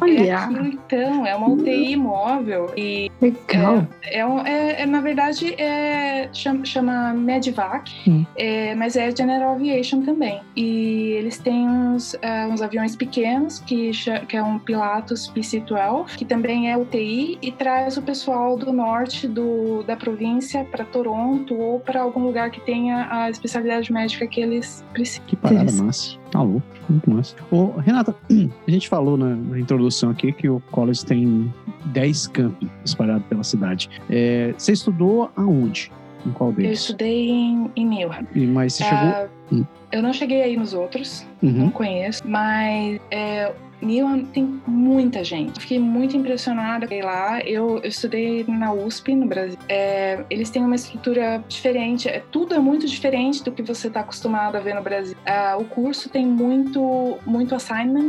Olha! 0.00 0.26
É 0.26 0.32
aquilo 0.32 0.66
então, 0.66 1.26
é 1.26 1.34
uma 1.34 1.48
UTI 1.48 1.96
móvel 1.96 2.72
e 2.76 3.10
Legal. 3.20 3.86
É, 4.04 4.20
é, 4.20 4.42
é, 4.46 4.82
é 4.82 4.86
na 4.86 5.00
verdade 5.00 5.54
é 5.60 6.28
chama, 6.32 6.64
chama 6.64 7.12
Medivac, 7.12 7.90
hum. 8.08 8.24
é, 8.36 8.74
mas 8.76 8.94
é 8.96 9.14
General 9.14 9.54
Aviation 9.54 10.02
também. 10.02 10.40
E 10.54 11.12
eles 11.18 11.38
têm 11.38 11.68
uns, 11.68 12.14
uh, 12.14 12.48
uns 12.50 12.62
aviões 12.62 12.94
pequenos 12.94 13.58
que, 13.58 13.90
que 14.28 14.36
é 14.36 14.42
um 14.42 14.58
Pilatus 14.58 15.30
PC-12, 15.34 16.16
que 16.16 16.24
também 16.24 16.70
é 16.70 16.76
UTI 16.76 17.38
e 17.42 17.50
traz 17.50 17.96
o 17.96 18.02
pessoal 18.02 18.56
do 18.56 18.72
norte 18.72 19.26
do 19.26 19.82
da 19.88 19.96
província 19.96 20.64
para 20.64 20.84
Toronto 20.84 21.54
ou 21.54 21.80
para 21.80 22.02
algum 22.02 22.22
lugar 22.22 22.50
que 22.50 22.60
tenha 22.60 23.08
a 23.10 23.30
especialidade 23.30 23.90
médica 23.90 24.26
que 24.26 24.38
eles 24.38 24.84
precisam. 24.92 25.24
Que 25.26 25.34
parada 25.34 25.72
massa. 25.72 26.18
Tá 26.30 26.42
louco, 26.42 26.66
muito 26.90 27.10
massa. 27.10 27.34
Ô, 27.50 27.70
Renata, 27.78 28.14
a 28.68 28.70
gente 28.70 28.86
falou 28.86 29.16
na, 29.16 29.34
na, 29.34 29.58
introdução 29.58 30.10
aqui 30.10 30.30
que 30.30 30.46
o 30.46 30.60
college 30.70 31.06
tem 31.06 31.52
10 31.86 32.26
campi 32.28 32.70
espalhados 32.84 33.26
pela 33.28 33.42
cidade. 33.42 33.88
É, 34.10 34.52
você 34.58 34.72
estudou 34.72 35.30
aonde? 35.34 35.90
Em 36.26 36.32
qual 36.32 36.52
deles? 36.52 36.68
Eu 36.68 36.74
estudei 36.74 37.30
em, 37.30 37.70
em 37.74 37.86
Newham. 37.86 38.26
E, 38.34 38.46
mas 38.46 38.74
você 38.74 38.84
uh, 38.84 38.86
chegou... 38.88 39.28
Hum. 39.52 39.64
Eu 39.90 40.02
não 40.02 40.12
cheguei 40.12 40.42
aí 40.42 40.54
nos 40.54 40.74
outros, 40.74 41.26
uhum. 41.42 41.50
não 41.50 41.70
conheço, 41.70 42.22
mas 42.28 43.00
é, 43.10 43.54
Newham 43.80 44.24
tem 44.26 44.60
muita 44.66 45.22
gente. 45.22 45.60
Fiquei 45.60 45.78
muito 45.78 46.16
impressionada 46.16 46.86
lá. 47.02 47.40
Eu, 47.40 47.78
eu 47.78 47.88
estudei 47.88 48.44
na 48.48 48.72
USP, 48.72 49.14
no 49.14 49.26
Brasil. 49.26 49.58
É, 49.68 50.24
eles 50.30 50.50
têm 50.50 50.64
uma 50.64 50.74
estrutura 50.74 51.42
diferente. 51.48 52.08
É, 52.08 52.22
tudo 52.30 52.54
é 52.54 52.58
muito 52.58 52.86
diferente 52.86 53.42
do 53.42 53.52
que 53.52 53.62
você 53.62 53.88
está 53.88 54.00
acostumado 54.00 54.56
a 54.56 54.60
ver 54.60 54.74
no 54.74 54.82
Brasil. 54.82 55.16
É, 55.24 55.54
o 55.54 55.64
curso 55.64 56.08
tem 56.08 56.26
muito, 56.26 57.18
muito 57.26 57.54
assignment. 57.54 58.08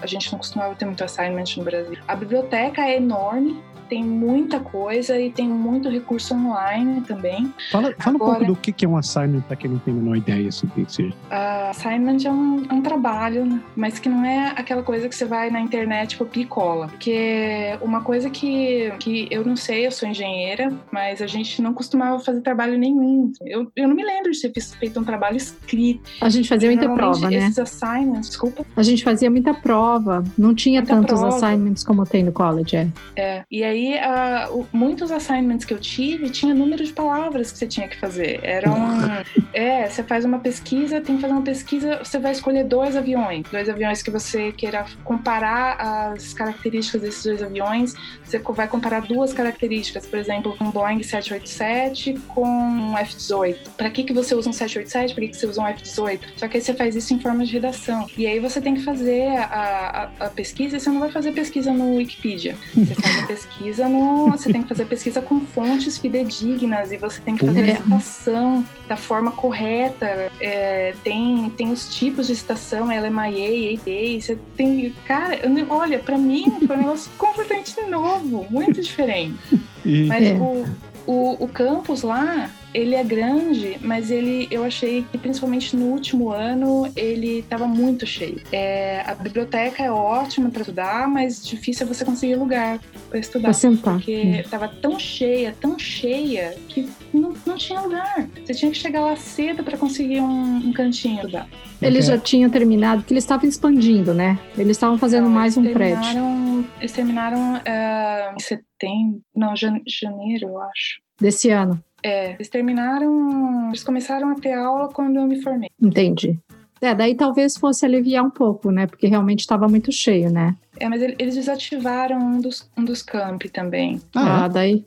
a 0.00 0.06
gente 0.06 0.30
não 0.32 0.38
costumava 0.38 0.74
ter 0.74 0.84
muito 0.84 1.02
assignment 1.04 1.56
no 1.56 1.64
Brasil. 1.64 1.98
A 2.06 2.14
biblioteca 2.14 2.82
é 2.82 2.96
enorme 2.96 3.60
tem 3.90 4.04
muita 4.04 4.60
coisa 4.60 5.20
e 5.20 5.30
tem 5.30 5.48
muito 5.48 5.90
recurso 5.90 6.32
online 6.32 7.00
também. 7.00 7.52
Fala, 7.72 7.92
fala 7.98 8.14
Agora, 8.14 8.14
um 8.14 8.18
pouco 8.18 8.44
do 8.44 8.56
que 8.56 8.84
é 8.84 8.88
um 8.88 8.96
assignment 8.96 9.42
para 9.42 9.56
quem 9.56 9.68
não 9.68 9.80
tem 9.80 9.92
a 9.92 9.96
menor 9.96 10.16
ideia 10.16 10.50
sobre 10.52 10.82
o 10.82 10.86
que 10.86 10.92
seja. 10.92 11.10
Uh, 11.10 11.70
assignment 11.70 12.18
é 12.24 12.30
um, 12.30 12.64
é 12.70 12.72
um, 12.72 12.80
trabalho, 12.80 13.60
mas 13.74 13.98
que 13.98 14.08
não 14.08 14.24
é 14.24 14.54
aquela 14.56 14.82
coisa 14.82 15.08
que 15.08 15.14
você 15.14 15.24
vai 15.24 15.50
na 15.50 15.60
internet 15.60 16.16
copiar 16.16 16.44
e 16.44 16.48
cola. 16.48 16.86
Porque 16.86 17.76
uma 17.82 18.00
coisa 18.02 18.30
que, 18.30 18.92
que 19.00 19.26
eu 19.28 19.44
não 19.44 19.56
sei, 19.56 19.86
eu 19.86 19.90
sou 19.90 20.08
engenheira, 20.08 20.72
mas 20.92 21.20
a 21.20 21.26
gente 21.26 21.60
não 21.60 21.74
costumava 21.74 22.20
fazer 22.20 22.40
trabalho 22.42 22.78
nenhum. 22.78 23.32
Eu, 23.44 23.70
eu 23.74 23.88
não 23.88 23.96
me 23.96 24.04
lembro 24.04 24.30
de 24.30 24.40
ter 24.48 24.60
feito 24.60 25.00
um 25.00 25.04
trabalho 25.04 25.36
escrito. 25.36 26.08
A 26.20 26.28
gente 26.28 26.48
fazia 26.48 26.70
muita 26.70 26.88
prova, 26.88 27.28
né? 27.28 27.38
Esses 27.38 27.58
assignments, 27.58 28.28
desculpa. 28.28 28.64
A 28.76 28.82
gente 28.82 29.02
fazia 29.02 29.28
muita 29.28 29.52
prova. 29.52 30.22
Não 30.38 30.54
tinha 30.54 30.80
muita 30.80 30.94
tantos 30.94 31.18
prova. 31.18 31.36
assignments 31.36 31.82
como 31.82 32.04
tem 32.04 32.22
no 32.22 32.30
college, 32.30 32.76
é. 32.76 32.88
É. 33.16 33.44
E 33.50 33.64
aí 33.64 33.79
aí, 33.88 34.66
muitos 34.72 35.10
assignments 35.10 35.64
que 35.64 35.72
eu 35.72 35.78
tive 35.78 36.30
tinha 36.30 36.54
número 36.54 36.84
de 36.84 36.92
palavras 36.92 37.52
que 37.52 37.58
você 37.58 37.66
tinha 37.66 37.88
que 37.88 37.98
fazer. 37.98 38.40
Era 38.42 38.70
um. 38.70 38.90
é, 39.52 39.88
você 39.88 40.02
faz 40.02 40.24
uma 40.24 40.38
pesquisa, 40.38 41.00
tem 41.00 41.16
que 41.16 41.22
fazer 41.22 41.32
uma 41.32 41.42
pesquisa, 41.42 41.98
você 41.98 42.18
vai 42.18 42.32
escolher 42.32 42.64
dois 42.64 42.96
aviões. 42.96 43.46
Dois 43.50 43.68
aviões 43.68 44.02
que 44.02 44.10
você 44.10 44.52
queira 44.52 44.84
comparar 45.04 46.12
as 46.12 46.34
características 46.34 47.00
desses 47.00 47.24
dois 47.24 47.42
aviões. 47.42 47.94
Você 48.24 48.38
vai 48.38 48.68
comparar 48.68 49.00
duas 49.00 49.32
características, 49.32 50.06
por 50.06 50.18
exemplo, 50.18 50.56
um 50.60 50.70
Boeing 50.70 51.02
787 51.02 52.14
com 52.28 52.46
um 52.46 52.98
F-18. 52.98 53.56
Para 53.76 53.90
que, 53.90 54.04
que 54.04 54.12
você 54.12 54.34
usa 54.34 54.50
um 54.50 54.52
787? 54.52 55.14
Para 55.14 55.24
que, 55.24 55.30
que 55.30 55.36
você 55.36 55.46
usa 55.46 55.62
um 55.62 55.66
F-18? 55.66 56.20
Só 56.36 56.48
que 56.48 56.56
aí 56.56 56.62
você 56.62 56.74
faz 56.74 56.94
isso 56.94 57.14
em 57.14 57.20
forma 57.20 57.44
de 57.44 57.52
redação. 57.52 58.06
E 58.16 58.26
aí 58.26 58.38
você 58.38 58.60
tem 58.60 58.74
que 58.74 58.82
fazer 58.82 59.28
a, 59.36 60.10
a, 60.20 60.26
a 60.26 60.30
pesquisa, 60.30 60.78
você 60.78 60.90
não 60.90 61.00
vai 61.00 61.10
fazer 61.10 61.32
pesquisa 61.32 61.72
no 61.72 61.96
Wikipedia. 61.96 62.56
Você 62.74 62.94
faz 62.94 63.24
a 63.24 63.26
pesquisa 63.26 63.69
pesquisa 63.70 63.88
no. 63.88 64.30
Você 64.30 64.52
tem 64.52 64.62
que 64.62 64.68
fazer 64.68 64.84
pesquisa 64.86 65.22
com 65.22 65.40
fontes 65.40 65.98
fidedignas 65.98 66.90
e 66.92 66.96
você 66.96 67.20
tem 67.20 67.36
que 67.36 67.46
fazer 67.46 67.72
a 67.72 67.76
citação 67.76 68.64
da 68.88 68.96
forma 68.96 69.30
correta. 69.30 70.30
É, 70.40 70.94
tem, 71.04 71.50
tem 71.50 71.70
os 71.70 71.94
tipos 71.94 72.26
de 72.26 72.36
citação, 72.36 72.86
LMIA, 72.86 73.74
ADA. 73.74 74.20
Você 74.20 74.38
tem. 74.56 74.94
Cara, 75.06 75.36
eu, 75.36 75.66
olha, 75.70 75.98
pra 75.98 76.18
mim 76.18 76.44
foi 76.66 76.76
um 76.76 76.80
negócio 76.80 77.10
completamente 77.16 77.80
novo, 77.88 78.46
muito 78.50 78.80
diferente. 78.80 79.38
Mas 80.06 80.26
é. 80.26 80.32
o, 80.34 80.66
o, 81.06 81.44
o 81.44 81.48
campus 81.48 82.02
lá, 82.02 82.50
ele 82.72 82.94
é 82.94 83.02
grande, 83.02 83.78
mas 83.80 84.10
ele, 84.10 84.48
eu 84.50 84.64
achei 84.64 85.02
que 85.10 85.18
principalmente 85.18 85.76
no 85.76 85.86
último 85.86 86.30
ano 86.30 86.90
ele 86.96 87.40
estava 87.40 87.66
muito 87.66 88.06
cheio. 88.06 88.40
É, 88.52 89.02
a 89.06 89.14
biblioteca 89.14 89.82
é 89.82 89.90
ótima 89.90 90.50
para 90.50 90.60
estudar, 90.62 91.08
mas 91.08 91.44
difícil 91.44 91.86
é 91.86 91.88
você 91.88 92.04
conseguir 92.04 92.36
lugar 92.36 92.78
para 93.08 93.18
estudar. 93.18 93.48
Pra 93.48 93.52
sentar. 93.52 93.94
Porque 93.94 94.12
estava 94.12 94.68
tão 94.68 94.98
cheia, 94.98 95.54
tão 95.60 95.78
cheia, 95.78 96.56
que 96.68 96.88
não, 97.12 97.34
não 97.44 97.56
tinha 97.56 97.80
lugar. 97.80 98.28
Você 98.44 98.54
tinha 98.54 98.70
que 98.70 98.78
chegar 98.78 99.00
lá 99.00 99.16
cedo 99.16 99.64
para 99.64 99.76
conseguir 99.76 100.20
um, 100.20 100.56
um 100.56 100.72
cantinho 100.72 101.16
estudar. 101.16 101.48
Eles 101.82 102.06
já 102.06 102.18
tinham 102.18 102.50
terminado, 102.50 103.00
porque 103.00 103.14
eles 103.14 103.24
estavam 103.24 103.48
expandindo, 103.48 104.12
né? 104.12 104.38
Eles 104.56 104.76
estavam 104.76 104.98
fazendo 104.98 105.24
não, 105.24 105.30
mais 105.30 105.56
um 105.56 105.72
prédio. 105.72 106.68
Eles 106.78 106.92
terminaram 106.92 107.54
uh, 107.54 108.34
em 108.36 108.40
setembro, 108.40 109.22
não, 109.34 109.54
janeiro, 109.56 110.48
eu 110.48 110.60
acho. 110.60 111.00
Desse 111.20 111.50
ano. 111.50 111.82
É, 112.02 112.32
eles 112.32 112.48
terminaram, 112.48 113.68
eles 113.68 113.84
começaram 113.84 114.30
a 114.30 114.34
ter 114.34 114.52
aula 114.52 114.88
quando 114.88 115.16
eu 115.16 115.26
me 115.26 115.42
formei. 115.42 115.70
Entendi. 115.80 116.38
É, 116.80 116.94
daí 116.94 117.14
talvez 117.14 117.56
fosse 117.56 117.84
aliviar 117.84 118.24
um 118.24 118.30
pouco, 118.30 118.70
né? 118.70 118.86
Porque 118.86 119.06
realmente 119.06 119.40
estava 119.40 119.68
muito 119.68 119.92
cheio, 119.92 120.30
né? 120.32 120.56
É, 120.78 120.88
mas 120.88 121.02
eles 121.02 121.34
desativaram 121.34 122.18
um 122.18 122.40
dos, 122.40 122.70
um 122.76 122.84
dos 122.84 123.02
campi 123.02 123.50
também. 123.50 124.00
Ah, 124.14 124.44
ah 124.44 124.48
daí? 124.48 124.84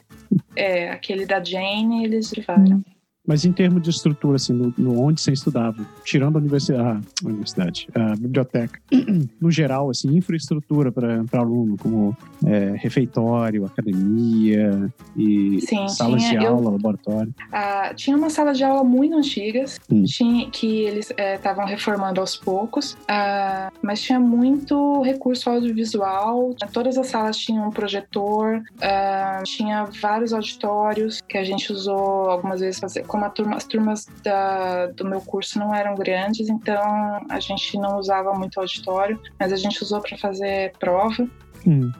É, 0.55 0.89
aquele 0.89 1.25
da 1.25 1.43
Jane, 1.43 2.03
eles 2.03 2.31
desativaram. 2.31 2.83
Mas 3.25 3.45
em 3.45 3.53
termos 3.53 3.81
de 3.81 3.89
estrutura, 3.89 4.35
assim, 4.35 4.51
no, 4.51 4.73
no 4.77 4.99
onde 5.01 5.21
você 5.21 5.31
estudava, 5.31 5.77
tirando 6.03 6.35
a 6.35 6.39
universidade, 6.39 7.07
a 7.23 7.27
universidade, 7.27 7.87
a 7.95 8.15
biblioteca, 8.17 8.77
no 9.39 9.49
geral, 9.49 9.89
assim, 9.89 10.09
infraestrutura 10.17 10.91
para 10.91 11.23
aluno, 11.39 11.77
como 11.77 12.13
é, 12.45 12.73
refeitório, 12.75 13.65
academia 13.65 14.89
e 15.15 15.59
Sim, 15.61 15.87
salas 15.87 16.21
tinha- 16.23 16.39
de 16.39 16.45
eu- 16.45 16.53
aula, 16.55 16.71
laboratório. 16.71 17.33
Ah, 17.51 17.93
tinha 17.95 18.17
uma 18.17 18.29
sala 18.29 18.53
de 18.53 18.63
aula 18.63 18.83
muito 18.83 19.15
antigas, 19.15 19.79
Hum. 19.89 20.03
tinha, 20.03 20.49
que 20.49 20.81
eles 20.81 21.09
estavam 21.17 21.65
reformando 21.65 22.19
aos 22.19 22.35
poucos, 22.35 22.97
ah, 23.07 23.69
mas 23.81 24.01
tinha 24.01 24.19
muito 24.19 25.01
recurso 25.01 25.49
audiovisual. 25.49 26.53
Todas 26.73 26.97
as 26.97 27.07
salas 27.07 27.37
tinham 27.37 27.69
um 27.69 27.71
projetor, 27.71 28.61
ah, 28.81 29.41
tinha 29.45 29.85
vários 30.01 30.33
auditórios 30.33 31.19
que 31.29 31.37
a 31.37 31.43
gente 31.45 31.71
usou 31.71 32.29
algumas 32.29 32.59
vezes. 32.59 32.79
Fazer, 32.79 33.05
como 33.13 33.29
turma- 33.29 33.57
as 33.57 33.65
turmas 33.65 34.07
da- 34.23 34.87
do 34.87 35.05
meu 35.05 35.21
curso 35.21 35.59
não 35.59 35.73
eram 35.73 35.93
grandes, 35.93 36.49
então 36.49 36.81
a 37.29 37.39
gente 37.39 37.77
não 37.77 37.99
usava 37.99 38.33
muito 38.33 38.59
auditório, 38.59 39.19
mas 39.39 39.53
a 39.53 39.55
gente 39.55 39.83
usou 39.83 40.01
para 40.01 40.17
fazer 40.17 40.73
prova. 40.79 41.27
Hum. 41.67 41.91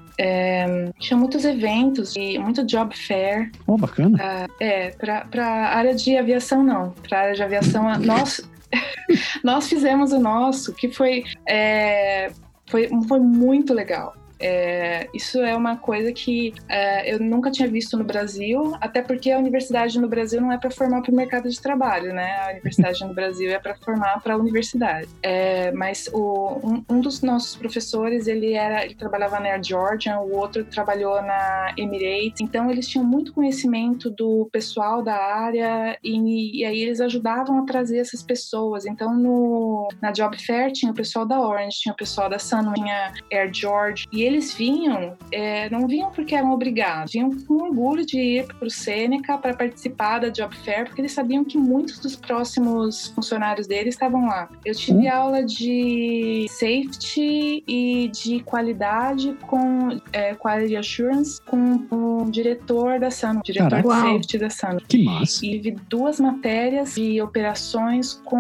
Tinha 1.00 1.16
muitos 1.16 1.46
eventos 1.46 2.16
e 2.16 2.40
muito 2.40 2.66
job 2.66 2.98
fair. 2.98 3.52
Oh, 3.68 3.78
bacana. 3.78 4.18
É, 4.60 4.90
para 4.90 5.46
a 5.46 5.78
área 5.78 5.94
de 5.94 6.18
aviação, 6.18 6.64
não. 6.64 6.90
Para 7.08 7.18
a 7.18 7.22
área 7.22 7.36
de 7.36 7.44
aviação, 7.44 7.84
nós, 8.00 8.42
nós 9.44 9.68
fizemos 9.70 10.12
o 10.12 10.20
nosso, 10.20 10.74
que 10.74 10.92
foi, 10.92 11.24
é, 11.48 12.32
foi, 12.66 12.90
foi 13.08 13.20
muito 13.20 13.72
legal. 13.72 14.16
É, 14.46 15.08
isso 15.14 15.40
é 15.40 15.56
uma 15.56 15.78
coisa 15.78 16.12
que 16.12 16.54
é, 16.68 17.14
eu 17.14 17.18
nunca 17.18 17.50
tinha 17.50 17.68
visto 17.68 17.98
no 17.98 18.04
Brasil, 18.04 18.76
até 18.82 19.02
porque 19.02 19.32
a 19.32 19.38
universidade 19.38 19.98
no 19.98 20.10
Brasil 20.10 20.42
não 20.42 20.52
é 20.52 20.58
para 20.58 20.70
formar 20.70 21.02
para 21.02 21.12
o 21.12 21.16
mercado 21.16 21.50
de 21.50 21.62
trabalho, 21.62 22.14
né? 22.14 22.36
A 22.42 22.52
universidade 22.52 23.06
no 23.06 23.14
Brasil 23.14 23.50
é 23.50 23.58
para 23.58 23.74
formar 23.76 24.22
para 24.22 24.34
a 24.34 24.38
universidade. 24.38 25.08
É, 25.22 25.72
mas 25.72 26.10
o, 26.12 26.60
um, 26.62 26.84
um 26.90 27.00
dos 27.00 27.22
nossos 27.22 27.56
professores, 27.56 28.28
ele 28.28 28.52
era, 28.52 28.84
ele 28.84 28.96
trabalhava 28.96 29.40
na 29.40 29.48
Air 29.48 29.64
Georgian, 29.64 30.20
o 30.20 30.36
outro 30.36 30.66
trabalhou 30.66 31.22
na 31.22 31.74
Emirates, 31.78 32.42
então 32.42 32.70
eles 32.70 32.90
tinham 32.90 33.06
muito 33.06 33.32
conhecimento 33.32 34.10
do 34.10 34.50
pessoal 34.52 35.02
da 35.02 35.16
área 35.16 35.98
e, 36.04 36.60
e 36.60 36.66
aí 36.66 36.82
eles 36.82 37.00
ajudavam 37.00 37.60
a 37.60 37.66
trazer 37.66 38.00
essas 38.00 38.22
pessoas. 38.22 38.86
Então 38.86 39.16
no, 39.16 39.88
na 40.02 40.12
Job 40.12 40.38
Fair 40.44 40.74
tinha 40.74 40.92
o 40.92 40.96
pessoal 40.96 41.26
da 41.26 41.40
Orange, 41.40 41.80
tinha 41.80 41.94
o 41.94 41.96
pessoal 41.96 42.30
da 42.30 42.38
Sun, 42.38 42.74
tinha 42.74 43.14
Air 43.32 43.54
George 43.54 44.06
e 44.12 44.33
vinham, 44.40 45.16
é, 45.32 45.70
não 45.70 45.88
vinham 45.88 46.12
porque 46.12 46.36
eram 46.36 46.52
obrigados, 46.52 47.14
vinham 47.14 47.30
com 47.46 47.56
orgulho 47.56 48.06
de 48.06 48.18
ir 48.20 48.48
para 48.48 48.68
o 48.68 48.72
Seneca 48.72 49.38
para 49.38 49.54
participar 49.54 50.20
da 50.20 50.30
Job 50.30 50.56
Fair, 50.58 50.86
porque 50.86 51.02
eles 51.02 51.12
sabiam 51.12 51.44
que 51.44 51.58
muitos 51.58 52.00
dos 52.00 52.16
próximos 52.16 53.08
funcionários 53.08 53.68
deles 53.68 53.96
estavam 53.96 54.26
lá. 54.26 54.50
Eu 54.66 54.74
tive 54.74 55.08
aula 55.08 55.44
de 55.44 56.46
safety 56.50 57.64
e 57.68 58.10
de 58.14 58.40
qualidade 58.42 59.36
com 59.48 60.00
é, 60.12 60.34
quality 60.36 60.76
assurance 60.76 61.42
com 61.42 61.86
o 61.92 62.30
diretor 62.30 63.00
da 63.00 63.12
Sun, 63.12 63.40
o 63.40 63.44
diretor 63.44 63.70
Caraca. 63.70 63.88
de 63.88 64.12
safety 64.14 64.38
da 64.38 64.50
Sun. 64.50 64.78
Que 64.88 65.04
massa. 65.04 65.46
E 65.46 65.58
vi 65.58 65.72
duas 65.90 66.20
matérias 66.20 66.96
de 66.96 67.22
operações 67.22 68.14
com 68.26 68.40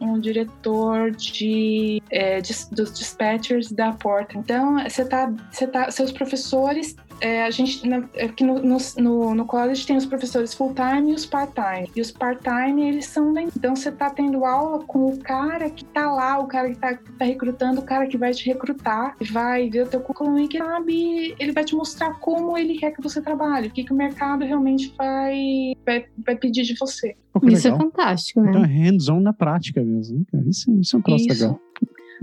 um 0.00 0.18
diretor 0.18 1.10
de, 1.10 2.02
é, 2.10 2.40
dis- 2.40 2.68
dos 2.70 2.92
dispatchers 2.92 3.70
da 3.72 3.92
porta. 3.92 4.38
Então, 4.38 4.78
você 4.82 5.04
tá, 5.04 5.26
você 5.26 5.33
tá, 5.66 5.90
seus 5.90 6.12
professores, 6.12 6.94
é, 7.20 7.44
a 7.44 7.50
gente 7.50 7.86
na- 7.88 8.08
aqui 8.22 8.44
no, 8.44 8.60
no, 8.60 8.76
no, 8.98 9.34
no 9.34 9.44
college 9.46 9.86
tem 9.86 9.96
os 9.96 10.06
professores 10.06 10.54
full-time 10.54 11.12
e 11.12 11.14
os 11.14 11.26
part-time. 11.26 11.90
E 11.94 12.00
os 12.00 12.10
part-time, 12.10 12.88
eles 12.88 13.06
são 13.06 13.32
da... 13.32 13.42
Então, 13.42 13.74
você 13.76 13.90
tá 13.90 14.10
tendo 14.10 14.44
aula 14.44 14.84
com 14.84 15.06
o 15.06 15.18
cara 15.18 15.70
que 15.70 15.84
tá 15.84 16.10
lá, 16.10 16.38
o 16.38 16.46
cara 16.46 16.70
que 16.70 16.76
tá, 16.78 16.94
que 16.94 17.12
tá 17.12 17.24
recrutando, 17.24 17.80
o 17.80 17.84
cara 17.84 18.06
que 18.06 18.16
vai 18.16 18.32
te 18.32 18.46
recrutar, 18.46 19.16
vai 19.30 19.68
ver 19.70 19.86
o 19.86 19.88
teu 19.88 20.00
currículo 20.00 20.38
e 20.38 20.48
que 20.48 20.58
sabe, 20.58 21.34
ele 21.38 21.52
vai 21.52 21.64
te 21.64 21.74
mostrar 21.74 22.14
como 22.20 22.56
ele 22.56 22.78
quer 22.78 22.92
que 22.92 23.02
você 23.02 23.20
trabalhe, 23.20 23.68
o 23.68 23.70
que, 23.70 23.84
que 23.84 23.92
o 23.92 23.96
mercado 23.96 24.44
realmente 24.44 24.92
vai, 24.96 25.72
vai, 25.84 26.04
vai 26.24 26.36
pedir 26.36 26.62
de 26.62 26.74
você. 26.78 27.16
Pô, 27.32 27.40
Isso 27.48 27.66
é 27.66 27.70
legal. 27.72 27.86
fantástico, 27.86 28.40
né? 28.40 28.50
Então 28.50 28.64
é 28.64 28.66
hands-on 28.66 29.20
na 29.20 29.32
prática 29.32 29.82
mesmo, 29.82 30.24
né? 30.32 30.42
Isso, 30.46 30.70
isso 30.80 30.96
é 30.96 30.98
um 30.98 31.02
troço 31.02 31.26
Isso. 31.26 31.42
legal. 31.42 31.60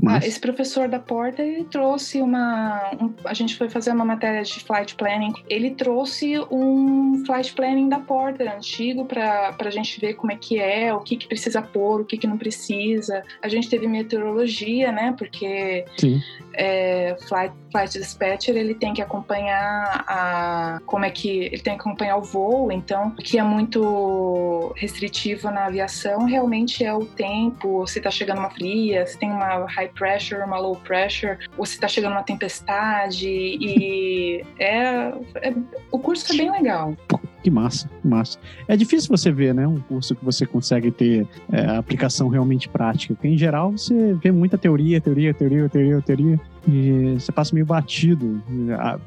Ah, 0.01 0.13
Mas, 0.13 0.25
esse 0.25 0.39
professor 0.39 0.88
da 0.88 1.00
Porta, 1.00 1.43
ele 1.43 1.63
trouxe 1.65 2.22
uma. 2.22 2.91
um- 3.00 3.13
a 3.25 3.34
gente 3.34 3.55
foi 3.55 3.70
fazer 3.70 3.91
uma 3.91 4.05
matéria 4.05 4.41
de 4.41 4.60
flight 4.60 4.96
planning. 4.96 5.34
Ele 5.48 5.72
trouxe 5.72 6.39
um 6.51 7.24
flight 7.25 7.53
planning 7.53 7.87
da 7.87 8.00
Porter 8.00 8.51
antigo 8.55 9.05
para 9.05 9.55
a 9.59 9.70
gente 9.70 10.00
ver 10.00 10.16
como 10.16 10.31
é 10.31 10.35
que 10.35 10.59
é, 10.59 10.94
o 10.94 11.00
que, 11.00 11.16
que 11.16 11.27
precisa 11.27 11.61
pôr, 11.61 12.01
o 12.01 12.05
que, 12.05 12.18
que 12.18 12.27
não 12.27 12.37
precisa. 12.37 13.24
A 13.42 13.48
gente 13.48 13.70
teve 13.70 13.87
meteorologia, 13.87 14.92
né? 14.92 15.14
Porque 15.18 15.85
é, 16.53 17.16
flight, 17.27 17.53
flight 17.72 17.98
dispatcher 17.98 18.55
ele 18.55 18.75
tem 18.75 18.94
que 18.94 19.01
acompanhar 19.01 20.03
a 20.07 20.81
como 20.85 21.05
é 21.05 21.09
que 21.09 21.29
ele 21.46 21.59
tem 21.59 21.75
que 21.75 21.81
acompanhar 21.81 22.18
o 22.18 22.22
voo 22.22 22.72
então 22.72 23.09
o 23.09 23.16
que 23.16 23.37
é 23.37 23.44
muito 23.44 24.74
restritivo 24.75 25.50
na 25.50 25.66
aviação 25.66 26.25
realmente 26.25 26.83
é 26.83 26.94
o 26.94 27.05
tempo 27.05 27.85
se 27.87 28.00
está 28.00 28.11
chegando 28.11 28.40
uma 28.40 28.50
fria 28.50 29.05
se 29.05 29.18
tem 29.18 29.29
uma 29.31 29.66
high 29.66 29.91
pressure 29.94 30.42
uma 30.44 30.58
low 30.58 30.75
pressure 30.75 31.38
ou 31.58 31.66
se 31.66 31.75
está 31.75 31.88
chegando 31.88 32.14
uma 32.14 32.24
tempestade 32.24 33.27
e 33.27 34.44
é, 34.60 35.14
é- 35.36 35.54
o 35.92 36.00
curso 36.00 36.32
é 36.34 36.38
bem 36.38 36.51
legal 36.51 36.96
Que 37.44 37.50
massa, 37.50 37.90
que 38.01 38.08
massa. 38.08 38.40
É 38.68 38.77
difícil 38.77 39.10
você 39.10 39.32
ver, 39.32 39.54
né, 39.54 39.68
um 39.68 39.80
curso 39.82 40.16
que 40.16 40.24
você 40.24 40.46
consegue 40.46 40.92
ter 40.92 41.27
é, 41.51 41.66
aplicação 41.75 42.27
realmente 42.27 42.70
prática. 42.70 43.16
Porque, 43.16 43.27
em 43.27 43.38
geral, 43.38 43.72
você 43.72 44.14
vê 44.14 44.32
muita 44.32 44.58
teoria, 44.58 45.01
teoria, 45.01 45.34
teoria, 45.34 45.68
teoria, 45.68 46.01
teoria, 46.01 46.40
e 46.68 47.16
você 47.20 47.32
passa 47.32 47.54
meio 47.54 47.66
batido. 47.66 48.42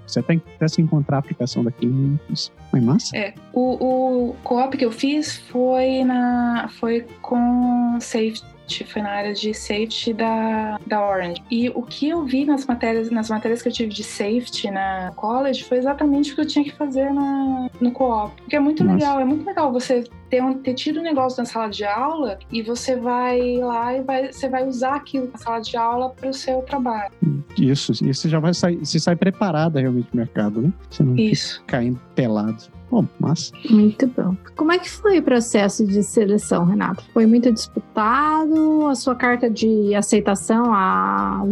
Você 0.06 0.18
até, 0.18 0.34
até 0.56 0.68
se 0.68 0.82
encontrar 0.82 1.18
a 1.18 1.20
aplicação 1.20 1.62
daquilo. 1.62 2.18
Mas 2.28 2.50
massa. 2.82 3.16
É, 3.16 3.34
o, 3.52 4.30
o 4.30 4.36
co-op 4.42 4.76
que 4.76 4.84
eu 4.84 4.90
fiz 4.90 5.38
foi 5.38 6.02
na 6.02 6.68
foi 6.80 7.06
com 7.22 7.98
safety, 8.00 8.44
foi 8.84 9.02
na 9.02 9.10
área 9.10 9.32
de 9.32 9.52
safety 9.52 10.12
da, 10.12 10.78
da 10.86 11.06
Orange. 11.06 11.42
E 11.50 11.68
o 11.68 11.82
que 11.82 12.08
eu 12.08 12.24
vi 12.24 12.44
nas 12.44 12.66
matérias, 12.66 13.10
nas 13.10 13.28
matérias 13.28 13.62
que 13.62 13.68
eu 13.68 13.72
tive 13.72 13.92
de 13.92 14.02
safety 14.02 14.70
na 14.70 15.12
college 15.16 15.64
foi 15.64 15.78
exatamente 15.78 16.32
o 16.32 16.34
que 16.34 16.40
eu 16.40 16.46
tinha 16.46 16.64
que 16.64 16.72
fazer 16.72 17.12
na, 17.12 17.68
no 17.80 17.92
co-op. 17.92 18.34
Porque 18.42 18.56
é 18.56 18.60
muito 18.60 18.82
Nossa. 18.82 18.96
legal, 18.96 19.20
é 19.20 19.24
muito 19.24 19.44
legal 19.44 19.72
você 19.72 20.04
ter, 20.30 20.42
um, 20.42 20.54
ter 20.54 20.74
tido 20.74 21.00
um 21.00 21.02
negócio 21.02 21.40
na 21.40 21.44
sala 21.44 21.68
de 21.68 21.84
aula 21.84 22.38
e 22.50 22.62
você 22.62 22.96
vai 22.96 23.58
lá 23.58 23.94
e 23.94 24.02
vai, 24.02 24.32
você 24.32 24.48
vai 24.48 24.66
usar 24.66 24.96
aquilo 24.96 25.30
na 25.32 25.38
sala 25.38 25.60
de 25.60 25.76
aula 25.76 26.10
para 26.10 26.28
o 26.28 26.34
seu 26.34 26.62
trabalho. 26.62 27.12
Isso, 27.56 27.94
você 27.94 28.28
já 28.28 28.40
vai 28.40 28.54
sair, 28.54 28.76
você 28.78 28.98
sai 28.98 29.16
preparada 29.16 29.80
realmente 29.80 30.08
no 30.12 30.18
mercado, 30.18 30.60
né? 30.62 30.72
Você 30.90 31.02
não 31.02 31.16
Isso. 31.16 31.60
fica 31.60 31.78
caindo 31.78 32.00
pelado. 32.14 32.73
Pô, 32.88 33.04
massa. 33.18 33.52
Muito 33.70 34.06
bom. 34.06 34.36
Como 34.56 34.70
é 34.70 34.78
que 34.78 34.90
foi 34.90 35.18
o 35.18 35.22
processo 35.22 35.86
de 35.86 36.02
seleção, 36.02 36.64
Renato? 36.64 37.04
Foi 37.12 37.26
muito 37.26 37.50
disputado? 37.50 38.86
A 38.86 38.94
sua 38.94 39.14
carta 39.14 39.50
de 39.50 39.94
aceitação, 39.94 40.72
a 40.72 41.42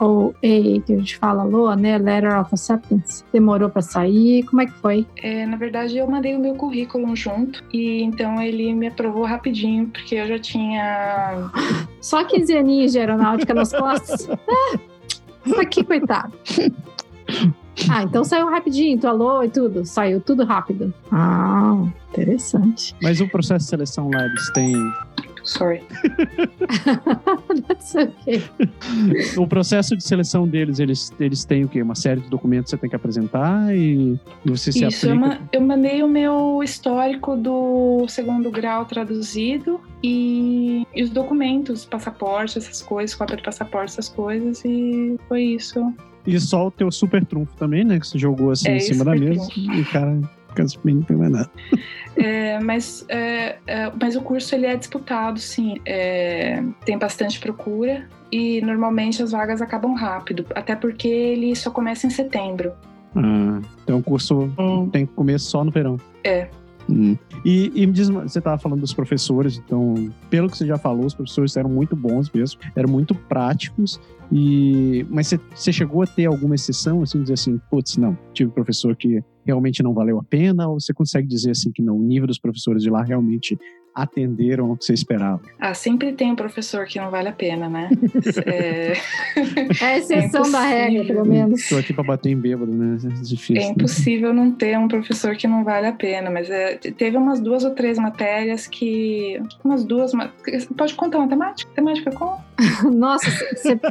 LOA, 0.00 0.34
que 0.40 0.92
a 0.92 0.96
gente 0.96 1.16
fala 1.16 1.44
LOA, 1.44 1.76
né? 1.76 1.98
Letter 1.98 2.38
of 2.40 2.50
Acceptance, 2.52 3.24
demorou 3.32 3.68
para 3.70 3.82
sair? 3.82 4.44
Como 4.44 4.60
é 4.60 4.66
que 4.66 4.72
foi? 4.72 5.06
É, 5.22 5.46
na 5.46 5.56
verdade, 5.56 5.96
eu 5.96 6.06
mandei 6.06 6.36
o 6.36 6.40
meu 6.40 6.54
currículo 6.54 7.14
junto 7.16 7.64
e 7.72 8.02
então 8.02 8.40
ele 8.40 8.72
me 8.74 8.88
aprovou 8.88 9.24
rapidinho, 9.24 9.86
porque 9.88 10.16
eu 10.16 10.26
já 10.26 10.38
tinha. 10.38 11.50
Só 12.00 12.24
15 12.24 12.56
aninhos 12.56 12.92
de 12.92 12.98
aeronáutica 12.98 13.54
nas 13.54 13.72
costas? 13.72 14.28
Ah, 15.40 15.50
isso 15.50 15.60
aqui, 15.60 15.84
coitado. 15.84 16.32
Ah, 17.88 18.02
então 18.02 18.24
saiu 18.24 18.48
rapidinho, 18.50 18.98
tu 18.98 19.06
alô 19.06 19.42
e 19.42 19.48
tudo. 19.48 19.84
Saiu 19.84 20.20
tudo 20.20 20.44
rápido. 20.44 20.92
Ah, 21.12 21.84
interessante. 22.10 22.94
Mas 23.02 23.20
o 23.20 23.28
processo 23.28 23.64
de 23.64 23.70
seleção 23.70 24.10
lá, 24.10 24.24
eles 24.26 24.50
têm. 24.52 24.72
Sorry. 25.44 25.82
That's 27.68 27.94
okay. 27.94 28.42
O 29.36 29.46
processo 29.46 29.96
de 29.96 30.04
seleção 30.04 30.46
deles, 30.46 30.78
eles, 30.78 31.12
eles 31.18 31.44
têm 31.44 31.64
o 31.64 31.68
quê? 31.68 31.80
Uma 31.82 31.94
série 31.94 32.20
de 32.20 32.28
documentos 32.28 32.70
que 32.70 32.76
você 32.76 32.80
tem 32.80 32.90
que 32.90 32.96
apresentar 32.96 33.74
e, 33.74 34.18
você 34.44 34.70
se 34.72 34.84
Isso, 34.84 35.06
eu, 35.06 35.14
aplica. 35.14 35.26
ma- 35.28 35.40
eu 35.52 35.60
mandei 35.62 36.02
o 36.02 36.08
meu 36.08 36.60
histórico 36.62 37.36
do 37.36 38.06
segundo 38.08 38.50
grau 38.50 38.84
traduzido 38.84 39.80
e, 40.02 40.86
e 40.94 41.02
os 41.02 41.10
documentos, 41.10 41.84
passaporte, 41.86 42.58
essas 42.58 42.82
coisas, 42.82 43.14
cópia 43.16 43.36
de 43.36 43.42
passaporte, 43.42 43.92
essas 43.92 44.08
coisas, 44.10 44.62
e 44.64 45.16
foi 45.28 45.42
isso. 45.42 45.92
E 46.26 46.38
só 46.40 46.66
o 46.66 46.70
teu 46.70 46.90
super 46.90 47.24
trunfo 47.24 47.54
também, 47.56 47.84
né? 47.84 47.98
Que 47.98 48.06
você 48.06 48.18
jogou 48.18 48.50
assim 48.50 48.70
É, 48.70 48.76
em 48.76 48.80
cima 48.80 49.04
da 49.04 49.12
mesa. 49.12 49.48
E 49.56 49.80
o 49.80 49.84
cara 49.90 50.18
fica 50.48 50.62
assim, 50.62 50.78
não 50.84 51.02
tem 51.02 51.16
mais 51.16 51.32
nada. 51.32 51.50
É, 52.20 52.58
mas, 52.58 53.04
é, 53.08 53.58
é, 53.64 53.92
mas 54.00 54.16
o 54.16 54.20
curso 54.20 54.52
ele 54.52 54.66
é 54.66 54.76
disputado, 54.76 55.38
sim. 55.38 55.76
É, 55.86 56.60
tem 56.84 56.98
bastante 56.98 57.38
procura 57.38 58.08
e 58.32 58.60
normalmente 58.60 59.22
as 59.22 59.30
vagas 59.30 59.62
acabam 59.62 59.94
rápido, 59.94 60.44
até 60.52 60.74
porque 60.74 61.06
ele 61.06 61.54
só 61.54 61.70
começa 61.70 62.08
em 62.08 62.10
setembro. 62.10 62.72
Ah, 63.14 63.60
então 63.84 63.98
o 63.98 64.02
curso 64.02 64.52
tem 64.90 65.06
começo 65.06 65.48
só 65.48 65.62
no 65.62 65.70
verão. 65.70 65.96
Hum. 66.88 67.16
E, 67.44 67.70
e 67.74 67.86
me 67.86 67.92
diz, 67.92 68.08
você 68.08 68.38
estava 68.38 68.58
falando 68.58 68.80
dos 68.80 68.94
professores, 68.94 69.58
então, 69.58 70.10
pelo 70.30 70.48
que 70.48 70.56
você 70.56 70.66
já 70.66 70.78
falou, 70.78 71.04
os 71.04 71.14
professores 71.14 71.56
eram 71.56 71.68
muito 71.68 71.94
bons 71.94 72.30
mesmo, 72.30 72.60
eram 72.74 72.90
muito 72.90 73.14
práticos. 73.14 74.00
E 74.30 75.06
mas 75.08 75.28
você, 75.28 75.40
você 75.54 75.72
chegou 75.72 76.02
a 76.02 76.06
ter 76.06 76.26
alguma 76.26 76.54
exceção, 76.54 77.02
assim, 77.02 77.22
dizer 77.22 77.34
assim, 77.34 77.60
putz, 77.70 77.96
não, 77.96 78.16
tive 78.32 78.50
professor 78.50 78.94
que 78.96 79.22
realmente 79.44 79.82
não 79.82 79.94
valeu 79.94 80.18
a 80.18 80.24
pena, 80.24 80.68
ou 80.68 80.78
você 80.78 80.92
consegue 80.92 81.26
dizer 81.26 81.52
assim 81.52 81.70
que 81.72 81.82
não, 81.82 81.96
o 81.96 82.02
nível 82.02 82.26
dos 82.26 82.38
professores 82.38 82.82
de 82.82 82.90
lá 82.90 83.02
realmente 83.02 83.58
atenderam 84.02 84.70
ao 84.70 84.76
que 84.76 84.84
você 84.84 84.94
esperava? 84.94 85.40
Ah, 85.58 85.74
sempre 85.74 86.12
tem 86.12 86.32
um 86.32 86.36
professor 86.36 86.86
que 86.86 86.98
não 86.98 87.10
vale 87.10 87.28
a 87.28 87.32
pena, 87.32 87.68
né? 87.68 87.90
é... 88.46 88.92
é 89.80 89.84
a 89.84 89.98
exceção 89.98 90.44
é 90.44 90.50
da 90.50 90.60
regra, 90.60 91.04
pelo 91.04 91.24
menos. 91.24 91.60
Estou 91.60 91.78
aqui 91.78 91.92
para 91.92 92.04
bater 92.04 92.30
em 92.30 92.36
bêbado, 92.36 92.72
né? 92.72 92.96
É 93.04 93.22
difícil. 93.22 93.56
É 93.56 93.66
impossível 93.68 94.32
né? 94.32 94.42
não 94.42 94.52
ter 94.52 94.78
um 94.78 94.88
professor 94.88 95.36
que 95.36 95.46
não 95.46 95.64
vale 95.64 95.86
a 95.86 95.92
pena, 95.92 96.30
mas 96.30 96.48
é, 96.48 96.76
teve 96.76 97.16
umas 97.16 97.40
duas 97.40 97.64
ou 97.64 97.72
três 97.72 97.98
matérias 97.98 98.66
que. 98.66 99.40
Umas 99.64 99.84
duas. 99.84 100.12
Pode 100.76 100.94
contar 100.94 101.18
matemática? 101.18 101.68
Matemática 101.70 102.10
com? 102.12 102.38
Nossa, 102.90 103.30